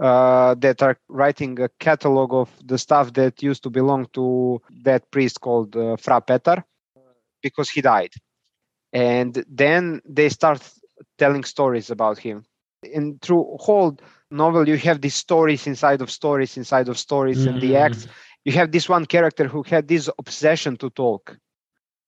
uh, 0.00 0.54
that 0.56 0.82
are 0.82 0.98
writing 1.08 1.60
a 1.60 1.68
catalog 1.78 2.34
of 2.34 2.50
the 2.64 2.78
stuff 2.78 3.12
that 3.14 3.42
used 3.42 3.62
to 3.62 3.70
belong 3.70 4.06
to 4.12 4.60
that 4.82 5.10
priest 5.10 5.40
called 5.40 5.76
uh, 5.76 5.96
Fra 5.96 6.20
Petar 6.20 6.64
because 7.42 7.70
he 7.70 7.80
died. 7.80 8.12
And 8.92 9.44
then 9.48 10.00
they 10.04 10.28
start 10.28 10.60
telling 11.18 11.44
stories 11.44 11.90
about 11.90 12.18
him. 12.18 12.44
And 12.94 13.20
through 13.22 13.56
whole 13.60 13.96
novel 14.32 14.68
you 14.68 14.76
have 14.76 15.00
these 15.00 15.14
stories 15.14 15.66
inside 15.66 16.00
of 16.00 16.10
stories 16.10 16.56
inside 16.56 16.88
of 16.88 16.98
stories 16.98 17.40
mm-hmm. 17.40 17.54
and 17.54 17.60
the 17.60 17.72
mm. 17.72 17.80
acts 17.80 18.06
you 18.44 18.52
have 18.52 18.72
this 18.72 18.88
one 18.88 19.06
character 19.06 19.46
who 19.46 19.62
had 19.62 19.86
this 19.88 20.08
obsession 20.18 20.76
to 20.76 20.90
talk 20.90 21.36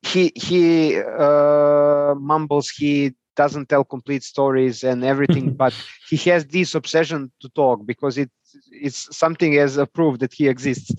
he 0.02 0.32
he 0.34 0.96
uh, 0.98 2.14
mumbles 2.16 2.70
he 2.70 3.12
doesn't 3.36 3.68
tell 3.68 3.84
complete 3.84 4.22
stories 4.22 4.84
and 4.84 5.04
everything 5.04 5.52
but 5.62 5.74
he 6.08 6.16
has 6.16 6.46
this 6.46 6.74
obsession 6.74 7.30
to 7.40 7.48
talk 7.50 7.84
because 7.86 8.18
it 8.18 8.30
it's 8.70 9.14
something 9.16 9.56
as 9.58 9.76
a 9.76 9.86
proof 9.86 10.18
that 10.18 10.32
he 10.32 10.48
exists 10.48 10.92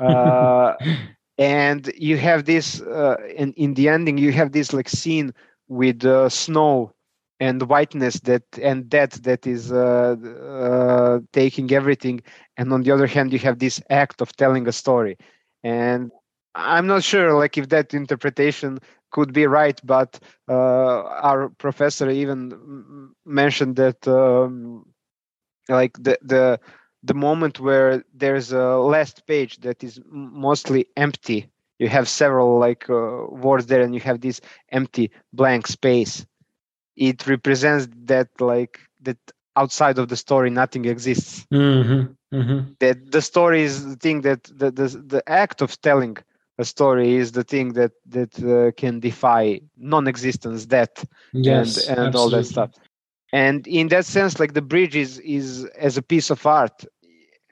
uh, 0.00 0.74
and 1.38 1.92
you 1.96 2.16
have 2.16 2.44
this 2.44 2.80
uh, 2.82 3.16
in, 3.36 3.52
in 3.54 3.74
the 3.74 3.88
ending 3.88 4.18
you 4.18 4.32
have 4.32 4.52
this 4.52 4.72
like 4.72 4.88
scene 4.88 5.32
with 5.68 6.04
uh, 6.04 6.28
snow 6.28 6.92
and 7.42 7.62
whiteness 7.72 8.20
that 8.28 8.44
and 8.62 8.88
death 8.88 9.14
that 9.24 9.46
is 9.46 9.72
uh, 9.72 10.16
uh, 10.60 11.20
taking 11.32 11.72
everything. 11.72 12.22
And 12.56 12.72
on 12.72 12.82
the 12.82 12.92
other 12.92 13.06
hand 13.06 13.32
you 13.32 13.38
have 13.40 13.58
this 13.58 13.82
act 13.90 14.20
of 14.22 14.36
telling 14.36 14.68
a 14.68 14.72
story. 14.72 15.16
And 15.64 16.12
i'm 16.54 16.86
not 16.86 17.02
sure 17.02 17.34
like 17.34 17.56
if 17.58 17.68
that 17.68 17.94
interpretation 17.94 18.78
could 19.12 19.32
be 19.32 19.46
right 19.46 19.80
but 19.84 20.18
uh, 20.48 21.00
our 21.28 21.48
professor 21.64 22.08
even 22.10 22.40
mentioned 23.26 23.76
that 23.76 24.06
um, 24.08 24.84
like 25.68 25.92
the 26.02 26.18
the 26.22 26.60
the 27.02 27.14
moment 27.14 27.60
where 27.60 28.02
there's 28.14 28.52
a 28.52 28.76
last 28.76 29.26
page 29.26 29.58
that 29.60 29.82
is 29.84 30.00
mostly 30.10 30.86
empty. 30.96 31.48
You 31.78 31.88
have 31.88 32.08
several 32.08 32.58
like 32.58 32.88
uh, 32.90 33.26
words 33.30 33.66
there 33.66 33.82
and 33.82 33.94
you 33.94 34.00
have 34.00 34.20
this 34.20 34.40
empty 34.70 35.10
blank 35.32 35.66
space 35.66 36.26
it 36.96 37.26
represents 37.26 37.88
that 38.04 38.28
like 38.40 38.80
that 39.00 39.18
outside 39.56 39.98
of 39.98 40.08
the 40.08 40.16
story 40.16 40.50
nothing 40.50 40.84
exists 40.84 41.46
mm-hmm. 41.52 42.12
Mm-hmm. 42.36 42.72
that 42.80 43.12
the 43.12 43.22
story 43.22 43.62
is 43.62 43.84
the 43.86 43.96
thing 43.96 44.22
that 44.22 44.44
the, 44.44 44.70
the 44.70 44.88
the 45.06 45.22
act 45.28 45.60
of 45.60 45.80
telling 45.80 46.16
a 46.58 46.64
story 46.64 47.14
is 47.14 47.32
the 47.32 47.44
thing 47.44 47.72
that 47.74 47.92
that 48.06 48.32
uh, 48.44 48.72
can 48.80 49.00
defy 49.00 49.60
non-existence 49.76 50.66
death 50.66 51.06
yes, 51.32 51.88
and 51.88 51.98
and 51.98 52.16
all 52.16 52.30
that 52.30 52.44
stuff 52.44 52.70
and 53.32 53.66
in 53.66 53.88
that 53.88 54.06
sense 54.06 54.38
like 54.40 54.54
the 54.54 54.62
bridge 54.62 54.96
is 54.96 55.18
is 55.20 55.64
as 55.78 55.96
a 55.96 56.02
piece 56.02 56.30
of 56.30 56.44
art 56.46 56.84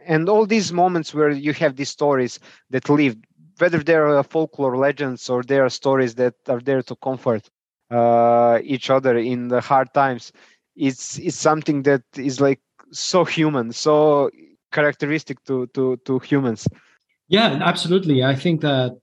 and 0.07 0.29
all 0.29 0.47
these 0.47 0.73
moments 0.73 1.13
where 1.13 1.31
you 1.31 1.53
have 1.53 1.77
these 1.77 1.91
stories 1.91 2.39
that 2.71 2.89
live 2.89 3.17
whether 3.59 3.79
they're 3.79 4.23
folklore 4.23 4.79
legends 4.79 5.29
or 5.29 5.43
they 5.43 5.59
are 5.59 5.69
stories 5.69 6.15
that 6.15 6.35
are 6.49 6.61
there 6.61 6.83
to 6.83 6.97
comfort 6.97 7.51
uh, 7.91 8.59
each 8.63 8.91
other 8.91 9.17
in 9.19 9.49
the 9.49 9.61
hard 9.61 9.93
times. 9.95 10.33
It's 10.77 11.19
it's 11.19 11.37
something 11.37 11.83
that 11.83 12.03
is 12.17 12.41
like 12.41 12.61
so 12.93 13.25
human 13.25 13.73
so 13.73 14.31
characteristic 14.73 15.43
to 15.45 15.67
to 15.75 15.97
to 16.05 16.19
humans. 16.21 16.67
Yeah 17.29 17.59
absolutely. 17.63 18.25
I 18.25 18.35
think 18.35 18.61
that 18.63 18.99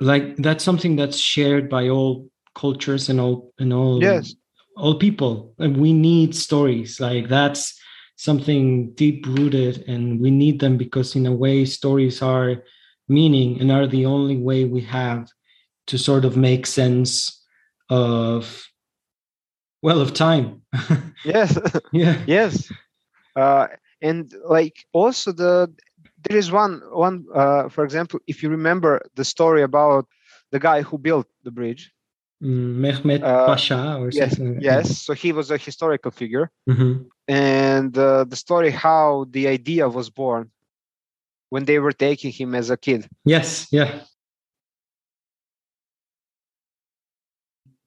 like 0.00 0.36
that's 0.36 0.64
something 0.64 0.96
that's 0.96 1.18
shared 1.18 1.68
by 1.68 1.88
all 1.88 2.28
cultures 2.54 3.08
and 3.08 3.20
all 3.20 3.52
and 3.58 3.72
all 3.72 4.02
yes. 4.02 4.34
all 4.76 4.98
people. 4.98 5.54
And 5.58 5.76
we 5.78 5.92
need 5.92 6.34
stories. 6.34 7.00
Like 7.00 7.28
that's 7.28 7.78
something 8.16 8.92
deep 8.92 9.26
rooted 9.26 9.84
and 9.86 10.20
we 10.20 10.30
need 10.30 10.60
them 10.60 10.76
because 10.78 11.14
in 11.14 11.26
a 11.26 11.32
way 11.32 11.64
stories 11.64 12.22
are 12.22 12.62
meaning 13.08 13.60
and 13.60 13.70
are 13.70 13.86
the 13.86 14.06
only 14.06 14.36
way 14.36 14.64
we 14.64 14.80
have 14.80 15.28
to 15.86 15.98
sort 15.98 16.24
of 16.24 16.36
make 16.36 16.66
sense 16.66 17.35
of 17.88 18.66
well 19.82 20.00
of 20.00 20.12
time 20.12 20.62
yes 21.24 21.58
yeah 21.92 22.16
yes 22.26 22.72
uh, 23.36 23.66
and 24.00 24.32
like 24.44 24.86
also 24.92 25.32
the 25.32 25.72
there 26.28 26.36
is 26.36 26.50
one 26.50 26.80
one 26.92 27.24
uh, 27.34 27.68
for 27.68 27.84
example 27.84 28.18
if 28.26 28.42
you 28.42 28.48
remember 28.48 29.00
the 29.14 29.24
story 29.24 29.62
about 29.62 30.06
the 30.50 30.58
guy 30.58 30.82
who 30.82 30.98
built 30.98 31.26
the 31.44 31.50
bridge 31.50 31.92
Mm, 32.42 32.80
Mehmet 32.80 33.22
uh, 33.22 33.46
Pasha 33.46 33.96
or 33.98 34.10
yes, 34.10 34.36
something. 34.36 34.60
Yes, 34.60 34.98
so 34.98 35.14
he 35.14 35.32
was 35.32 35.50
a 35.50 35.56
historical 35.56 36.10
figure, 36.10 36.50
mm-hmm. 36.68 37.04
and 37.28 37.96
uh, 37.96 38.24
the 38.24 38.36
story 38.36 38.70
how 38.70 39.26
the 39.30 39.48
idea 39.48 39.88
was 39.88 40.10
born 40.10 40.50
when 41.48 41.64
they 41.64 41.78
were 41.78 41.92
taking 41.92 42.30
him 42.30 42.54
as 42.54 42.68
a 42.68 42.76
kid. 42.76 43.08
Yes, 43.24 43.68
yeah. 43.70 44.00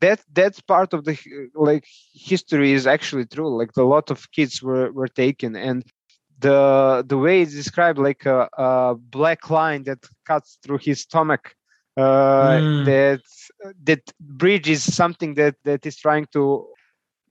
That 0.01 0.21
that's 0.31 0.61
part 0.61 0.93
of 0.93 1.03
the 1.03 1.17
like 1.55 1.85
history 2.13 2.71
is 2.71 2.87
actually 2.87 3.25
true. 3.25 3.57
Like 3.57 3.71
a 3.77 3.83
lot 3.83 4.11
of 4.11 4.31
kids 4.31 4.63
were 4.63 4.91
were 4.91 5.09
taken, 5.09 5.55
and 5.55 5.83
the 6.39 7.03
the 7.05 7.17
way 7.17 7.41
it's 7.41 7.53
described, 7.53 7.99
like 7.99 8.25
a, 8.25 8.49
a 8.57 8.95
black 8.95 9.49
line 9.49 9.83
that 9.83 9.99
cuts 10.25 10.57
through 10.63 10.79
his 10.81 11.01
stomach 11.01 11.53
uh, 11.97 12.59
mm. 12.59 12.85
that 12.85 13.21
that 13.83 14.01
bridge 14.19 14.69
is 14.69 14.95
something 14.95 15.33
that 15.33 15.55
that 15.65 15.85
is 15.85 15.97
trying 15.97 16.27
to 16.31 16.65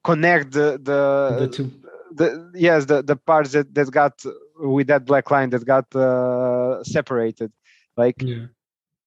connect 0.05 0.53
the 0.53 0.79
the, 0.83 1.47
the 1.47 1.49
two 1.49 1.71
the 2.13 2.51
yes 2.55 2.85
the 2.85 3.03
the 3.03 3.17
parts 3.17 3.53
that 3.53 3.75
that 3.75 3.91
got 3.91 4.15
with 4.59 4.87
that 4.89 5.05
black 5.05 5.31
line 5.31 5.51
that 5.51 5.65
got 5.65 5.95
uh, 5.95 6.83
separated 6.85 7.51
like 7.97 8.21
yeah. 8.23 8.47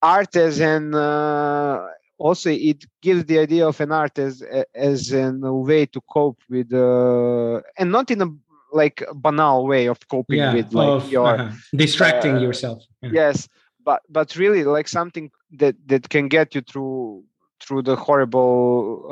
art 0.01 0.35
as 0.35 0.59
an 0.59 0.93
uh, 0.95 1.87
also 2.21 2.49
it 2.51 2.85
gives 3.01 3.25
the 3.25 3.39
idea 3.39 3.67
of 3.67 3.81
an 3.81 3.91
art 3.91 4.19
as 4.19 4.43
as 4.75 5.11
a 5.11 5.53
way 5.69 5.85
to 5.87 5.99
cope 6.01 6.39
with 6.49 6.71
uh, 6.71 7.61
and 7.79 7.91
not 7.91 8.11
in 8.11 8.21
a 8.21 8.29
like 8.71 9.03
banal 9.15 9.67
way 9.67 9.87
of 9.87 9.97
coping 10.07 10.37
yeah, 10.37 10.53
with 10.53 10.71
like 10.73 10.87
of, 10.87 11.11
your 11.11 11.27
uh-huh. 11.27 11.51
distracting 11.75 12.37
uh, 12.37 12.45
yourself 12.45 12.79
yeah. 13.01 13.09
yes 13.19 13.49
but 13.83 14.01
but 14.09 14.35
really 14.35 14.63
like 14.63 14.87
something 14.87 15.31
that 15.61 15.75
that 15.87 16.09
can 16.09 16.27
get 16.27 16.55
you 16.55 16.61
through 16.61 17.23
through 17.59 17.81
the 17.81 17.95
horrible 17.95 18.53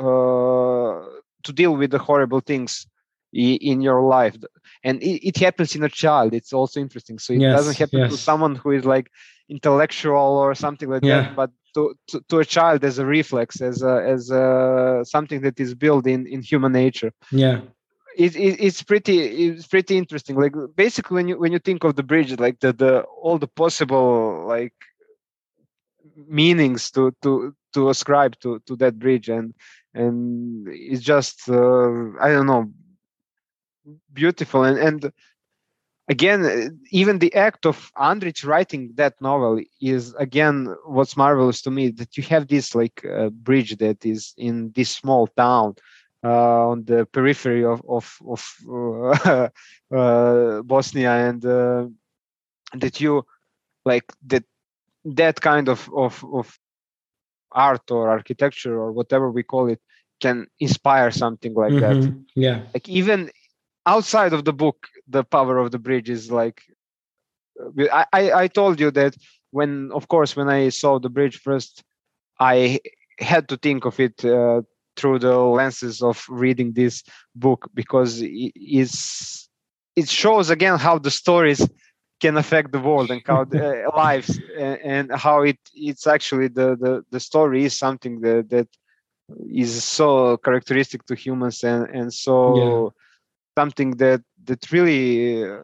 uh, 0.06 0.94
to 1.42 1.52
deal 1.52 1.74
with 1.76 1.90
the 1.90 1.98
horrible 1.98 2.40
things 2.40 2.86
in 3.32 3.80
your 3.80 4.02
life 4.02 4.36
and 4.82 5.00
it, 5.02 5.24
it, 5.28 5.36
happens 5.36 5.76
in 5.76 5.84
a 5.84 5.88
child 5.88 6.34
it's 6.34 6.52
also 6.52 6.80
interesting 6.80 7.16
so 7.18 7.32
it 7.32 7.40
yes, 7.40 7.56
doesn't 7.56 7.78
happen 7.78 8.00
yes. 8.00 8.10
to 8.10 8.16
someone 8.16 8.56
who 8.56 8.70
is 8.72 8.84
like 8.84 9.08
intellectual 9.48 10.34
or 10.44 10.52
something 10.54 10.88
like 10.88 11.04
yeah. 11.04 11.22
that 11.22 11.36
but 11.36 11.50
to, 11.74 11.94
to, 12.08 12.22
to, 12.28 12.38
a 12.38 12.44
child 12.44 12.84
as 12.84 12.98
a 12.98 13.06
reflex 13.06 13.60
as 13.60 13.82
a, 13.82 14.02
as 14.06 14.30
a, 14.30 15.02
something 15.04 15.40
that 15.42 15.58
is 15.60 15.74
built 15.74 16.06
in 16.06 16.26
in 16.26 16.42
human 16.42 16.72
nature. 16.72 17.12
Yeah. 17.30 17.60
It, 18.16 18.34
it, 18.36 18.60
it's 18.60 18.82
pretty 18.82 19.18
it's 19.48 19.66
pretty 19.66 19.96
interesting. 19.96 20.36
Like 20.36 20.54
basically 20.74 21.14
when 21.14 21.28
you 21.28 21.38
when 21.38 21.52
you 21.52 21.58
think 21.58 21.84
of 21.84 21.96
the 21.96 22.02
bridge 22.02 22.38
like 22.38 22.60
the, 22.60 22.72
the 22.72 23.00
all 23.02 23.38
the 23.38 23.48
possible 23.48 24.44
like 24.46 24.74
meanings 26.26 26.90
to 26.92 27.12
to 27.22 27.54
to 27.72 27.88
ascribe 27.88 28.38
to 28.40 28.60
to 28.66 28.76
that 28.76 28.98
bridge 28.98 29.28
and 29.28 29.54
and 29.94 30.66
it's 30.68 31.02
just 31.02 31.48
uh, 31.48 31.90
i 32.20 32.28
don't 32.28 32.46
know 32.46 32.70
beautiful. 34.12 34.64
And 34.64 34.78
and 34.78 35.12
again 36.10 36.80
even 36.90 37.20
the 37.20 37.32
act 37.34 37.64
of 37.64 37.90
Andrić 37.96 38.44
writing 38.44 38.90
that 38.96 39.14
novel 39.20 39.60
is 39.80 40.12
again 40.14 40.74
what's 40.84 41.16
marvelous 41.16 41.62
to 41.62 41.70
me 41.70 41.88
that 41.90 42.16
you 42.16 42.24
have 42.24 42.48
this 42.48 42.74
like 42.74 43.06
uh, 43.06 43.30
bridge 43.30 43.78
that 43.78 44.04
is 44.04 44.34
in 44.36 44.72
this 44.74 44.90
small 44.90 45.28
town 45.28 45.76
uh, 46.24 46.68
on 46.70 46.84
the 46.84 47.06
periphery 47.06 47.64
of 47.64 47.80
of, 47.88 48.18
of 48.34 48.42
uh, 48.68 49.48
uh 49.96 50.62
bosnia 50.62 51.12
and 51.28 51.46
uh, 51.46 51.86
that 52.74 53.00
you 53.00 53.24
like 53.84 54.12
that 54.26 54.44
that 55.04 55.40
kind 55.40 55.68
of, 55.68 55.88
of, 55.96 56.22
of 56.30 56.58
art 57.52 57.90
or 57.90 58.10
architecture 58.10 58.78
or 58.78 58.92
whatever 58.92 59.30
we 59.30 59.42
call 59.42 59.68
it 59.68 59.80
can 60.20 60.46
inspire 60.58 61.10
something 61.10 61.54
like 61.54 61.72
mm-hmm. 61.72 62.00
that 62.00 62.24
yeah 62.34 62.60
like 62.74 62.88
even 62.88 63.30
outside 63.94 64.32
of 64.32 64.42
the 64.44 64.56
book 64.62 64.78
the 65.16 65.24
power 65.36 65.58
of 65.58 65.68
the 65.74 65.82
bridge 65.86 66.08
is 66.18 66.24
like 66.40 66.58
I, 67.92 68.04
I, 68.20 68.22
I 68.42 68.46
told 68.48 68.80
you 68.80 68.90
that 68.92 69.14
when 69.50 69.90
of 69.98 70.04
course 70.14 70.36
when 70.38 70.48
i 70.48 70.62
saw 70.80 70.92
the 70.98 71.12
bridge 71.16 71.36
first 71.48 71.72
i 72.38 72.80
had 73.18 73.44
to 73.50 73.56
think 73.56 73.84
of 73.90 73.98
it 74.06 74.16
uh, 74.24 74.62
through 74.96 75.18
the 75.26 75.36
lenses 75.60 75.96
of 76.10 76.16
reading 76.28 76.72
this 76.72 77.02
book 77.34 77.60
because 77.80 78.22
it 78.22 78.52
is 78.54 78.92
it 80.00 80.08
shows 80.08 80.50
again 80.50 80.76
how 80.86 80.96
the 80.98 81.14
stories 81.22 81.60
can 82.22 82.36
affect 82.36 82.70
the 82.72 82.82
world 82.88 83.10
and 83.10 83.22
how 83.26 83.42
uh, 83.42 83.96
lives 84.04 84.30
and, 84.58 84.78
and, 84.94 85.06
how 85.24 85.42
it 85.50 85.58
it's 85.74 86.06
actually 86.06 86.48
the, 86.58 86.68
the 86.84 86.92
the 87.10 87.20
story 87.20 87.64
is 87.64 87.74
something 87.84 88.20
that 88.20 88.50
that 88.50 88.68
is 89.64 89.72
so 89.98 90.36
characteristic 90.46 91.00
to 91.06 91.14
humans 91.14 91.58
and 91.64 91.82
and 91.98 92.12
so 92.12 92.36
yeah. 92.60 92.90
Something 93.60 93.90
that 94.02 94.20
that 94.48 94.60
really 94.72 95.44
uh, 95.44 95.62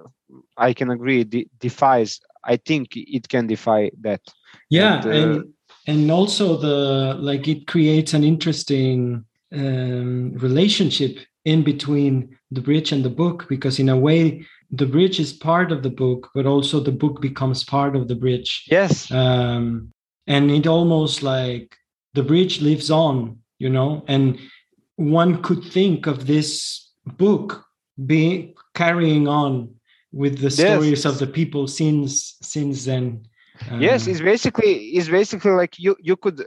I 0.68 0.70
can 0.78 0.90
agree 0.90 1.24
de- 1.24 1.48
defies 1.66 2.20
I 2.52 2.56
think 2.68 2.86
it 2.96 3.24
can 3.28 3.46
defy 3.46 3.90
that 4.06 4.22
yeah 4.78 4.96
and, 4.96 5.06
uh, 5.06 5.10
and 5.10 5.54
and 5.86 6.10
also 6.10 6.44
the 6.66 6.78
like 7.28 7.44
it 7.54 7.66
creates 7.66 8.14
an 8.14 8.24
interesting 8.24 9.24
um, 9.52 10.32
relationship 10.46 11.18
in 11.44 11.62
between 11.62 12.12
the 12.50 12.60
bridge 12.60 12.92
and 12.94 13.02
the 13.04 13.16
book 13.22 13.46
because 13.48 13.78
in 13.82 13.88
a 13.88 13.98
way 14.08 14.20
the 14.70 14.86
bridge 14.86 15.20
is 15.20 15.32
part 15.32 15.70
of 15.72 15.82
the 15.82 15.90
book, 15.90 16.30
but 16.34 16.46
also 16.46 16.80
the 16.80 16.92
book 16.92 17.20
becomes 17.20 17.64
part 17.64 17.94
of 17.94 18.08
the 18.08 18.14
bridge. 18.14 18.64
Yes. 18.68 19.10
Um, 19.10 19.92
and 20.26 20.50
it 20.50 20.66
almost 20.66 21.22
like 21.22 21.76
the 22.14 22.22
bridge 22.22 22.60
lives 22.60 22.90
on, 22.90 23.38
you 23.58 23.70
know, 23.70 24.04
and 24.08 24.38
one 24.96 25.42
could 25.42 25.64
think 25.64 26.06
of 26.06 26.26
this 26.26 26.90
book 27.06 27.65
being 28.04 28.54
carrying 28.74 29.26
on 29.28 29.74
with 30.12 30.38
the 30.40 30.50
stories 30.50 31.04
yes. 31.04 31.04
of 31.04 31.18
the 31.18 31.26
people 31.26 31.66
since 31.66 32.36
since 32.42 32.84
then 32.84 33.26
Uh, 33.70 33.78
yes, 33.78 34.06
it's 34.06 34.20
basically 34.20 34.72
it's 34.96 35.08
basically 35.08 35.52
like 35.52 35.78
you 35.78 35.96
you 36.00 36.16
could 36.16 36.44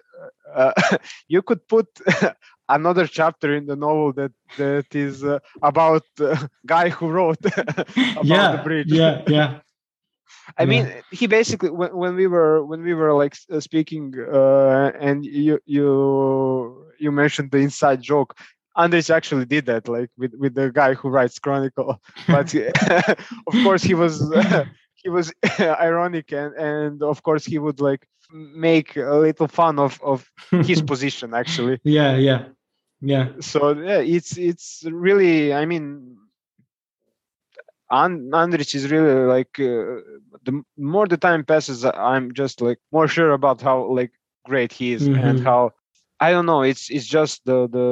uh, 0.54 0.74
you 1.28 1.42
could 1.42 1.68
put 1.68 1.88
another 2.70 3.08
chapter 3.08 3.56
in 3.56 3.66
the 3.66 3.76
novel 3.76 4.14
that 4.14 4.32
that 4.58 4.94
is 4.96 5.24
uh, 5.24 5.40
about 5.62 6.04
the 6.18 6.50
guy 6.66 6.90
who 6.90 7.10
wrote 7.10 7.44
about 7.46 8.26
yeah, 8.26 8.52
the 8.56 8.62
bridge. 8.64 8.92
Yeah, 8.92 9.24
yeah. 9.28 9.60
I 10.58 10.64
yeah. 10.64 10.70
mean, 10.70 10.94
he 11.12 11.28
basically 11.28 11.70
when, 11.70 11.96
when 11.96 12.16
we 12.16 12.28
were 12.28 12.64
when 12.64 12.82
we 12.84 12.94
were 12.94 13.14
like 13.14 13.36
uh, 13.52 13.60
speaking, 13.60 14.14
uh, 14.32 14.92
and 15.00 15.26
you 15.26 15.60
you 15.66 16.86
you 17.00 17.12
mentioned 17.12 17.52
the 17.52 17.60
inside 17.60 18.02
joke. 18.02 18.38
Andrić 18.80 19.10
actually 19.10 19.45
did 19.45 19.65
that, 19.65 19.88
like 19.89 20.10
with 20.18 20.34
with 20.35 20.56
the 20.56 20.72
guy 20.72 20.93
who 20.93 21.10
writes 21.10 21.39
Chronicle. 21.39 22.01
But 22.27 22.53
of 23.47 23.53
course, 23.64 23.84
he 23.84 23.93
was 23.93 24.14
he 25.03 25.10
was 25.10 25.34
ironic, 25.60 26.31
and 26.31 26.53
and 26.56 27.03
of 27.03 27.22
course 27.23 27.45
he 27.45 27.60
would 27.60 27.81
like 27.81 28.07
make 28.31 28.95
a 28.95 29.15
little 29.15 29.47
fun 29.47 29.80
of 29.80 29.99
of 30.01 30.31
his 30.51 30.81
position 30.81 31.34
actually. 31.34 31.80
Yeah, 31.84 32.15
yeah, 32.15 32.45
yeah. 33.01 33.30
So 33.41 33.73
yeah, 33.73 33.99
it's 33.99 34.38
it's 34.38 34.84
really. 34.89 35.53
I 35.53 35.65
mean, 35.65 36.18
And- 37.91 38.31
Andrić 38.31 38.76
is 38.76 38.91
really 38.91 39.26
like 39.26 39.60
uh, 39.60 40.01
the 40.45 40.64
more 40.77 41.07
the 41.07 41.18
time 41.18 41.43
passes, 41.43 41.84
I'm 41.85 42.34
just 42.34 42.61
like 42.61 42.80
more 42.91 43.07
sure 43.07 43.31
about 43.31 43.61
how 43.61 43.91
like 43.91 44.11
great 44.45 44.72
he 44.72 44.93
is 44.93 45.07
mm-hmm. 45.07 45.23
and 45.27 45.39
how 45.43 45.73
I 46.19 46.31
don't 46.31 46.45
know. 46.45 46.61
It's 46.61 46.89
it's 46.89 47.07
just 47.07 47.45
the 47.45 47.68
the 47.68 47.88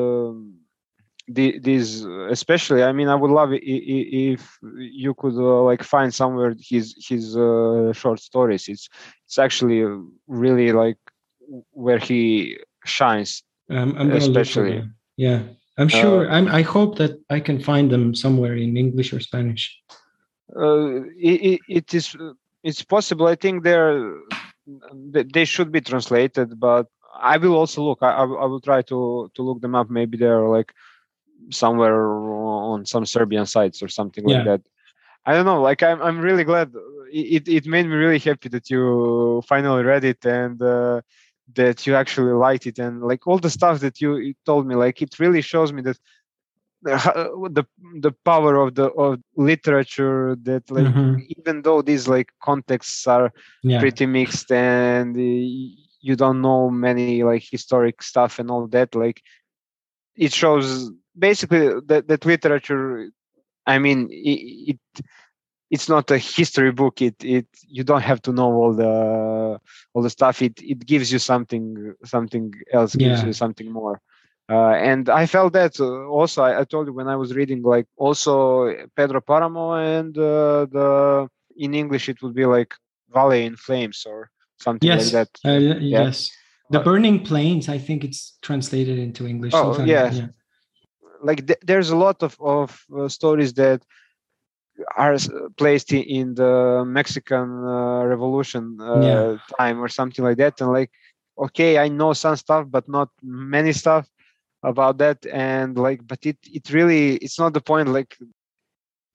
the 1.28 1.60
these 1.60 2.06
especially. 2.06 2.84
I 2.84 2.92
mean, 2.92 3.10
I 3.10 3.16
would 3.16 3.32
love 3.32 3.50
if 3.54 4.58
you 4.62 5.14
could 5.14 5.36
uh, 5.36 5.62
like 5.64 5.84
find 5.84 6.14
somewhere 6.14 6.56
his 6.60 6.96
his 7.08 7.36
uh, 7.36 7.92
short 7.94 8.20
stories. 8.20 8.68
It's 8.68 8.90
it's 9.26 9.38
actually 9.38 9.86
really 10.28 10.72
like 10.72 10.98
where 11.72 12.00
he 12.00 12.58
shines. 12.86 13.44
Um, 13.70 13.96
I'm 13.98 14.12
especially. 14.12 14.88
Yeah, 15.18 15.44
I'm 15.78 15.90
sure. 15.90 16.30
Uh, 16.30 16.34
I'm, 16.34 16.48
I 16.48 16.62
hope 16.62 16.98
that 16.98 17.20
I 17.30 17.40
can 17.40 17.60
find 17.60 17.92
them 17.92 18.16
somewhere 18.16 18.56
in 18.56 18.78
English 18.78 19.12
or 19.12 19.20
Spanish. 19.20 19.78
Uh, 20.56 21.04
it, 21.18 21.60
it 21.68 21.94
is. 21.94 22.16
It's 22.64 22.84
possible. 22.84 23.28
I 23.28 23.36
think 23.36 23.64
they're. 23.64 24.16
They 25.12 25.46
should 25.46 25.72
be 25.72 25.82
translated, 25.82 26.60
but 26.60 26.88
I 27.20 27.38
will 27.38 27.56
also 27.56 27.84
look. 27.84 28.00
I, 28.02 28.12
I 28.12 28.46
will 28.46 28.62
try 28.62 28.82
to 28.84 29.30
to 29.34 29.42
look 29.42 29.62
them 29.62 29.76
up. 29.76 29.90
Maybe 29.90 30.18
they're 30.18 30.48
like 30.48 30.74
somewhere 31.50 32.12
on 32.12 32.86
some 32.86 33.06
Serbian 33.06 33.46
sites 33.46 33.82
or 33.82 33.88
something 33.88 34.28
yeah. 34.28 34.38
like 34.38 34.46
that. 34.46 34.62
I 35.26 35.34
don't 35.34 35.46
know. 35.46 35.62
Like 35.62 35.84
I'm, 35.84 36.02
I'm 36.02 36.20
really 36.20 36.44
glad. 36.44 36.72
It, 37.12 37.48
it 37.48 37.66
made 37.66 37.86
me 37.86 37.96
really 37.96 38.20
happy 38.20 38.50
that 38.50 38.70
you 38.70 39.44
finally 39.48 39.84
read 39.84 40.04
it 40.04 40.26
and 40.26 40.62
uh, 40.62 41.02
that 41.56 41.86
you 41.86 41.96
actually 41.96 42.34
liked 42.34 42.66
it 42.66 42.80
and 42.80 43.02
like 43.02 43.28
all 43.28 43.38
the 43.38 43.50
stuff 43.50 43.80
that 43.82 44.00
you, 44.02 44.18
you 44.18 44.34
told 44.46 44.68
me. 44.68 44.76
Like 44.76 45.02
it 45.02 45.20
really 45.20 45.42
shows 45.42 45.74
me 45.74 45.82
that 45.84 45.98
the 46.84 47.66
the 48.00 48.12
power 48.24 48.56
of 48.56 48.76
the 48.76 48.86
of 48.92 49.20
literature 49.36 50.36
that 50.44 50.70
like 50.70 50.86
mm-hmm. 50.86 51.20
even 51.38 51.62
though 51.62 51.82
these 51.82 52.08
like 52.08 52.30
contexts 52.42 53.08
are 53.08 53.34
yeah. 53.64 53.80
pretty 53.80 54.06
mixed 54.06 54.52
and 54.52 55.18
uh, 55.18 55.20
you 55.20 56.16
don't 56.16 56.42
know 56.42 56.70
many 56.70 57.24
like 57.24 57.44
historic 57.50 58.02
stuff 58.04 58.40
and 58.40 58.52
all 58.52 58.68
that 58.68 58.94
like 58.94 59.22
it 60.16 60.32
shows 60.32 60.92
basically 61.18 61.70
that, 61.88 62.08
that 62.08 62.26
literature 62.26 63.10
i 63.66 63.78
mean 63.80 64.08
it, 64.12 64.74
it, 64.74 65.06
it's 65.70 65.90
not 65.90 66.10
a 66.12 66.18
history 66.18 66.72
book 66.72 67.02
it 67.02 67.16
it 67.24 67.48
you 67.68 67.84
don't 67.84 68.02
have 68.02 68.22
to 68.22 68.32
know 68.32 68.52
all 68.54 68.74
the 68.74 69.60
all 69.94 70.02
the 70.02 70.10
stuff 70.10 70.42
it 70.42 70.62
it 70.62 70.86
gives 70.86 71.12
you 71.12 71.20
something 71.20 71.94
something 72.04 72.54
else 72.72 72.96
gives 72.96 73.24
you 73.24 73.34
something 73.34 73.72
more 73.72 74.02
uh, 74.50 74.70
and 74.70 75.10
I 75.10 75.26
felt 75.26 75.52
that 75.54 75.78
uh, 75.78 76.06
also. 76.06 76.42
I, 76.42 76.62
I, 76.62 76.64
told 76.64 76.88
you 76.88 76.94
when 76.94 77.10
I 77.10 77.18
was 77.18 77.36
reading, 77.36 77.64
like 77.64 77.86
also 77.98 78.74
Pedro 78.96 79.20
Paramo, 79.20 79.74
and 79.74 80.18
uh, 80.18 80.66
the 80.72 81.28
in 81.58 81.74
English 81.74 82.08
it 82.08 82.22
would 82.22 82.34
be 82.34 82.46
like 82.46 82.74
Valley 83.14 83.44
in 83.44 83.58
Flames 83.58 84.06
or 84.08 84.30
something 84.58 84.88
yes. 84.88 85.12
like 85.12 85.28
that. 85.44 85.50
Uh, 85.52 85.58
yeah. 85.58 86.06
Yes, 86.06 86.32
the 86.70 86.80
Burning 86.80 87.26
Plains. 87.26 87.68
I 87.68 87.78
think 87.78 88.06
it's 88.06 88.38
translated 88.42 88.98
into 88.98 89.28
English. 89.28 89.52
Oh 89.54 89.84
yeah. 89.84 90.14
yeah 90.14 90.28
like 91.24 91.48
th- 91.48 91.60
there's 91.64 91.90
a 91.90 91.96
lot 91.96 92.24
of 92.24 92.38
of 92.40 92.86
uh, 92.98 93.08
stories 93.08 93.54
that 93.54 93.84
are 94.96 95.18
placed 95.58 95.92
in, 95.92 96.36
the 96.36 96.84
Mexican 96.86 97.66
uh, 97.66 98.04
Revolution 98.06 98.78
uh, 98.80 99.00
yeah. 99.02 99.38
time 99.58 99.82
or 99.82 99.88
something 99.88 100.24
like 100.24 100.38
that, 100.38 100.62
and 100.62 100.72
like 100.72 100.92
okay, 101.38 101.78
I 101.78 101.88
know 101.88 102.14
some 102.14 102.36
stuff, 102.36 102.68
but 102.70 102.88
not 102.90 103.10
many 103.22 103.72
stuff 103.74 104.08
about 104.64 104.98
that, 104.98 105.26
and 105.28 105.78
like, 105.78 106.06
but 106.06 106.26
it 106.26 106.38
it 106.44 106.72
really 106.72 107.16
it's 107.18 107.40
not 107.40 107.54
the 107.54 107.62
point. 107.62 107.90
Like, 107.90 108.18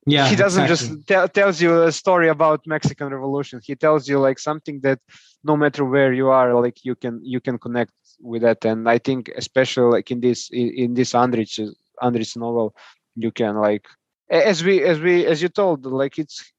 yeah, 0.07 0.29
he 0.29 0.37
doesn't 0.37 0.65
exactly. 0.65 0.97
just 0.97 1.09
tell 1.09 1.29
tells 1.29 1.61
you 1.61 1.83
a 1.83 1.93
story 1.93 2.29
about 2.29 2.67
Mexican 2.67 3.09
Revolution. 3.09 3.61
He 3.63 3.75
tells 3.75 4.09
you 4.09 4.19
like 4.19 4.39
something 4.39 4.81
that 4.81 5.01
no 5.45 5.57
matter 5.57 5.85
where 5.85 6.13
you 6.13 6.29
are, 6.29 6.55
like 6.61 6.85
you 6.85 6.95
can 6.95 7.21
you 7.25 7.41
can 7.41 7.59
connect 7.59 7.93
with 8.21 8.43
that, 8.43 8.65
and 8.65 8.89
I 8.89 8.99
think 8.99 9.31
especially 9.37 9.91
like 9.91 10.11
in 10.11 10.21
this 10.21 10.51
in, 10.51 10.69
in 10.75 10.95
this 10.95 11.13
Andrić 11.13 11.59
Andrić 12.03 12.37
novel, 12.37 12.75
you 13.17 13.31
can 13.31 13.57
like 13.57 13.87
as 14.31 14.65
we 14.65 14.83
as 14.83 14.99
we 15.01 15.27
as 15.27 15.43
you 15.43 15.49
told 15.49 15.85
like 15.85 16.19
it's 16.19 16.53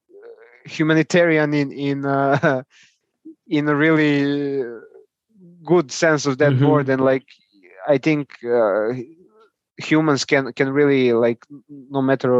humanitarian 0.65 1.53
in 1.53 1.71
in 1.71 2.05
uh, 2.05 2.63
in 3.47 3.67
a 3.67 3.75
really 3.75 4.63
good 5.63 5.91
sense 5.91 6.25
of 6.25 6.37
that 6.37 6.53
mm-hmm. 6.53 6.67
word 6.67 6.89
and 6.89 7.03
like 7.03 7.25
i 7.87 7.97
think 7.97 8.37
uh, 8.45 8.93
humans 9.77 10.23
can 10.25 10.53
can 10.53 10.69
really 10.69 11.13
like 11.13 11.45
no 11.89 12.01
matter 12.01 12.33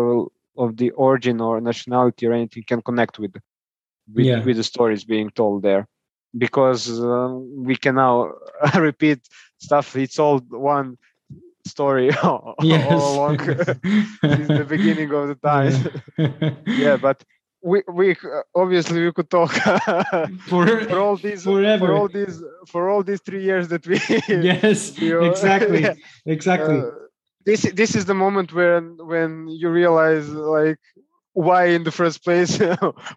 of 0.55 0.77
the 0.77 0.91
origin 0.91 1.41
or 1.41 1.59
nationality 1.59 2.27
or 2.27 2.34
anything 2.34 2.63
can 2.67 2.81
connect 2.81 3.19
with 3.19 3.34
with, 4.13 4.25
yeah. 4.25 4.43
with 4.43 4.57
the 4.57 4.63
stories 4.63 5.03
being 5.03 5.30
told 5.31 5.63
there 5.63 5.88
because 6.38 6.99
uh, 6.99 7.30
we 7.55 7.75
can 7.75 7.95
now 7.95 8.31
repeat 8.75 9.19
stuff 9.57 9.95
it's 9.95 10.19
all 10.19 10.39
one 10.49 10.97
story 11.65 12.11
all, 12.23 12.56
yes. 12.61 12.91
all 12.91 13.15
along 13.15 13.40
since 13.40 14.48
the 14.48 14.65
beginning 14.68 15.11
of 15.14 15.27
the 15.27 15.35
time. 15.35 15.73
Yeah, 16.18 16.52
yeah 16.68 16.98
but 16.98 17.23
we 17.61 17.81
we 17.88 18.15
obviously 18.56 19.06
we 19.06 19.11
could 19.14 19.30
talk 19.30 19.52
for, 20.48 20.68
for 20.68 20.99
all 20.99 21.15
these 21.15 21.44
forever. 21.44 21.88
for 21.88 21.94
all 21.94 22.07
these 22.10 22.44
for 22.68 22.90
all 22.90 23.03
these 23.03 23.22
three 23.22 23.41
years 23.41 23.69
that 23.69 23.88
we 23.88 24.02
yes 24.27 24.99
you 24.99 25.14
know, 25.14 25.23
exactly 25.23 25.81
yeah. 25.81 25.94
exactly 26.26 26.80
uh, 26.80 26.91
this 27.45 27.61
this 27.73 27.95
is 27.95 28.03
the 28.03 28.14
moment 28.14 28.52
when 28.53 28.98
when 29.07 29.48
you 29.48 29.69
realize 29.69 30.27
like 30.30 30.80
why 31.31 31.68
in 31.68 31.85
the 31.85 31.91
first 31.91 32.22
place 32.23 32.60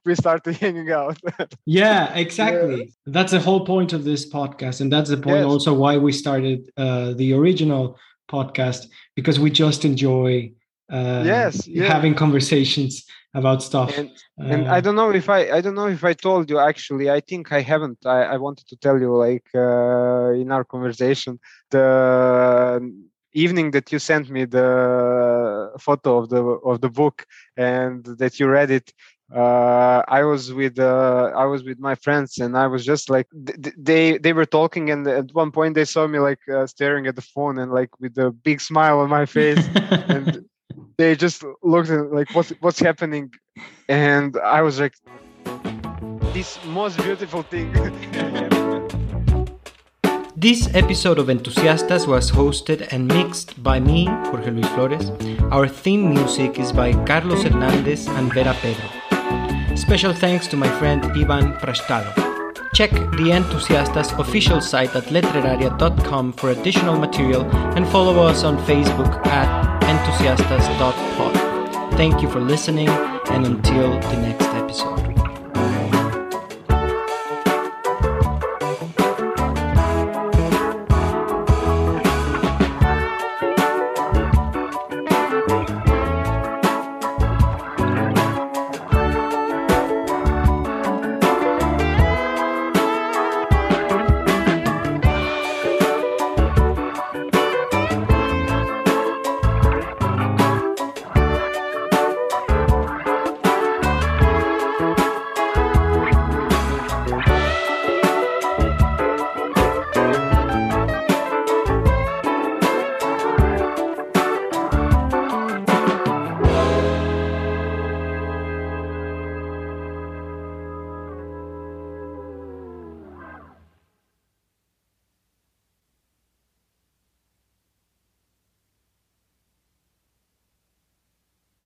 we 0.05 0.14
started 0.14 0.55
hanging 0.56 0.93
out 0.93 1.18
yeah 1.66 2.14
exactly 2.14 2.78
yeah. 2.78 2.85
that's 3.06 3.32
the 3.32 3.40
whole 3.40 3.66
point 3.66 3.93
of 3.93 4.05
this 4.05 4.31
podcast 4.31 4.81
and 4.81 4.93
that's 4.93 5.10
the 5.10 5.16
point 5.16 5.39
yes. 5.39 5.44
also 5.44 5.74
why 5.74 5.97
we 5.97 6.12
started 6.12 6.70
uh, 6.77 7.12
the 7.14 7.32
original 7.32 7.98
podcast 8.28 8.86
because 9.15 9.39
we 9.39 9.51
just 9.51 9.85
enjoy 9.85 10.53
uh, 10.90 11.23
yes 11.24 11.66
yeah. 11.66 11.85
having 11.85 12.15
conversations 12.15 13.05
about 13.35 13.62
stuff 13.62 13.97
and, 13.98 14.11
uh, 14.40 14.44
and, 14.44 14.69
i 14.69 14.81
don't 14.81 14.94
know 14.94 15.11
if 15.11 15.28
i 15.28 15.51
i 15.51 15.61
don't 15.61 15.74
know 15.74 15.89
if 15.89 16.05
i 16.05 16.12
told 16.12 16.48
you 16.48 16.59
actually 16.59 17.11
i 17.11 17.20
think 17.20 17.53
i 17.53 17.61
haven't 17.61 17.98
i, 18.07 18.23
I 18.35 18.36
wanted 18.36 18.66
to 18.69 18.77
tell 18.77 18.98
you 18.98 19.15
like 19.15 19.47
uh, 19.55 20.31
in 20.43 20.53
our 20.53 20.65
conversation 20.65 21.39
the 21.70 22.81
evening 23.32 23.70
that 23.73 23.93
you 23.93 23.98
sent 23.98 24.31
me 24.31 24.47
the 24.47 25.73
photo 25.78 26.19
of 26.19 26.31
the 26.31 26.43
of 26.70 26.81
the 26.81 26.89
book 26.89 27.27
and 27.57 28.05
that 28.20 28.40
you 28.40 28.47
read 28.48 28.70
it 28.70 28.93
uh, 29.35 30.03
I 30.07 30.23
was 30.23 30.53
with 30.53 30.78
uh, 30.78 31.32
I 31.36 31.47
was 31.47 31.65
with 31.65 31.81
my 31.81 31.97
friends, 31.97 32.39
and 32.39 32.57
I 32.57 32.69
was 32.69 32.85
just 32.85 33.11
like 33.11 33.27
th- 33.47 33.74
they 33.77 34.19
they 34.19 34.32
were 34.32 34.47
talking, 34.47 34.90
and 34.90 35.07
at 35.07 35.32
one 35.32 35.51
point 35.51 35.74
they 35.74 35.85
saw 35.85 36.07
me 36.07 36.20
like 36.20 36.39
uh, 36.48 36.66
staring 36.66 37.07
at 37.07 37.16
the 37.16 37.23
phone 37.23 37.59
and 37.59 37.73
like 37.73 37.90
with 37.98 38.16
a 38.19 38.31
big 38.31 38.61
smile 38.61 39.01
on 39.01 39.11
my 39.11 39.27
face, 39.27 39.66
and 39.90 40.44
they 40.97 41.16
just 41.16 41.44
looked 41.62 41.90
at 41.90 42.12
like 42.12 42.32
what's 42.35 42.51
what's 42.61 42.78
happening, 42.78 43.32
and 43.89 44.36
I 44.36 44.62
was 44.62 44.78
like, 44.78 44.94
this 46.32 46.59
most 46.65 46.97
beautiful 46.98 47.43
thing. 47.43 47.73
This 50.39 50.69
episode 50.74 51.19
of 51.19 51.28
Entusiastas 51.28 52.07
was 52.07 52.31
hosted 52.31 52.93
and 52.93 53.09
mixed 53.09 53.61
by 53.62 53.81
me, 53.81 54.05
Jorge 54.05 54.51
Luis 54.51 54.69
Flores. 54.69 55.11
Our 55.51 55.66
theme 55.66 56.11
music 56.12 56.59
is 56.59 56.73
by 56.73 56.93
Carlos 57.07 57.43
Hernandez 57.43 58.07
and 58.07 58.31
Vera 58.32 58.53
Pedro. 58.61 58.95
Special 59.86 60.12
thanks 60.12 60.48
to 60.48 60.56
my 60.56 60.68
friend 60.80 61.04
Ivan 61.14 61.52
Prashtalo. 61.60 62.12
Check 62.74 62.90
the 62.90 63.30
Entusiastas 63.30 64.18
official 64.18 64.60
site 64.60 64.96
at 64.96 65.04
letraria.com 65.04 66.32
for 66.32 66.50
additional 66.50 66.98
material 66.98 67.42
and 67.76 67.86
follow 67.86 68.26
us 68.26 68.42
on 68.42 68.58
Facebook 68.66 69.24
at 69.28 69.48
entusiastas.pod. 69.84 71.96
Thank 71.96 72.20
you 72.20 72.28
for 72.28 72.40
listening 72.40 72.88
and 72.88 73.46
until 73.46 74.00
the 74.00 74.16
next 74.16 74.46
episode. 74.46 75.15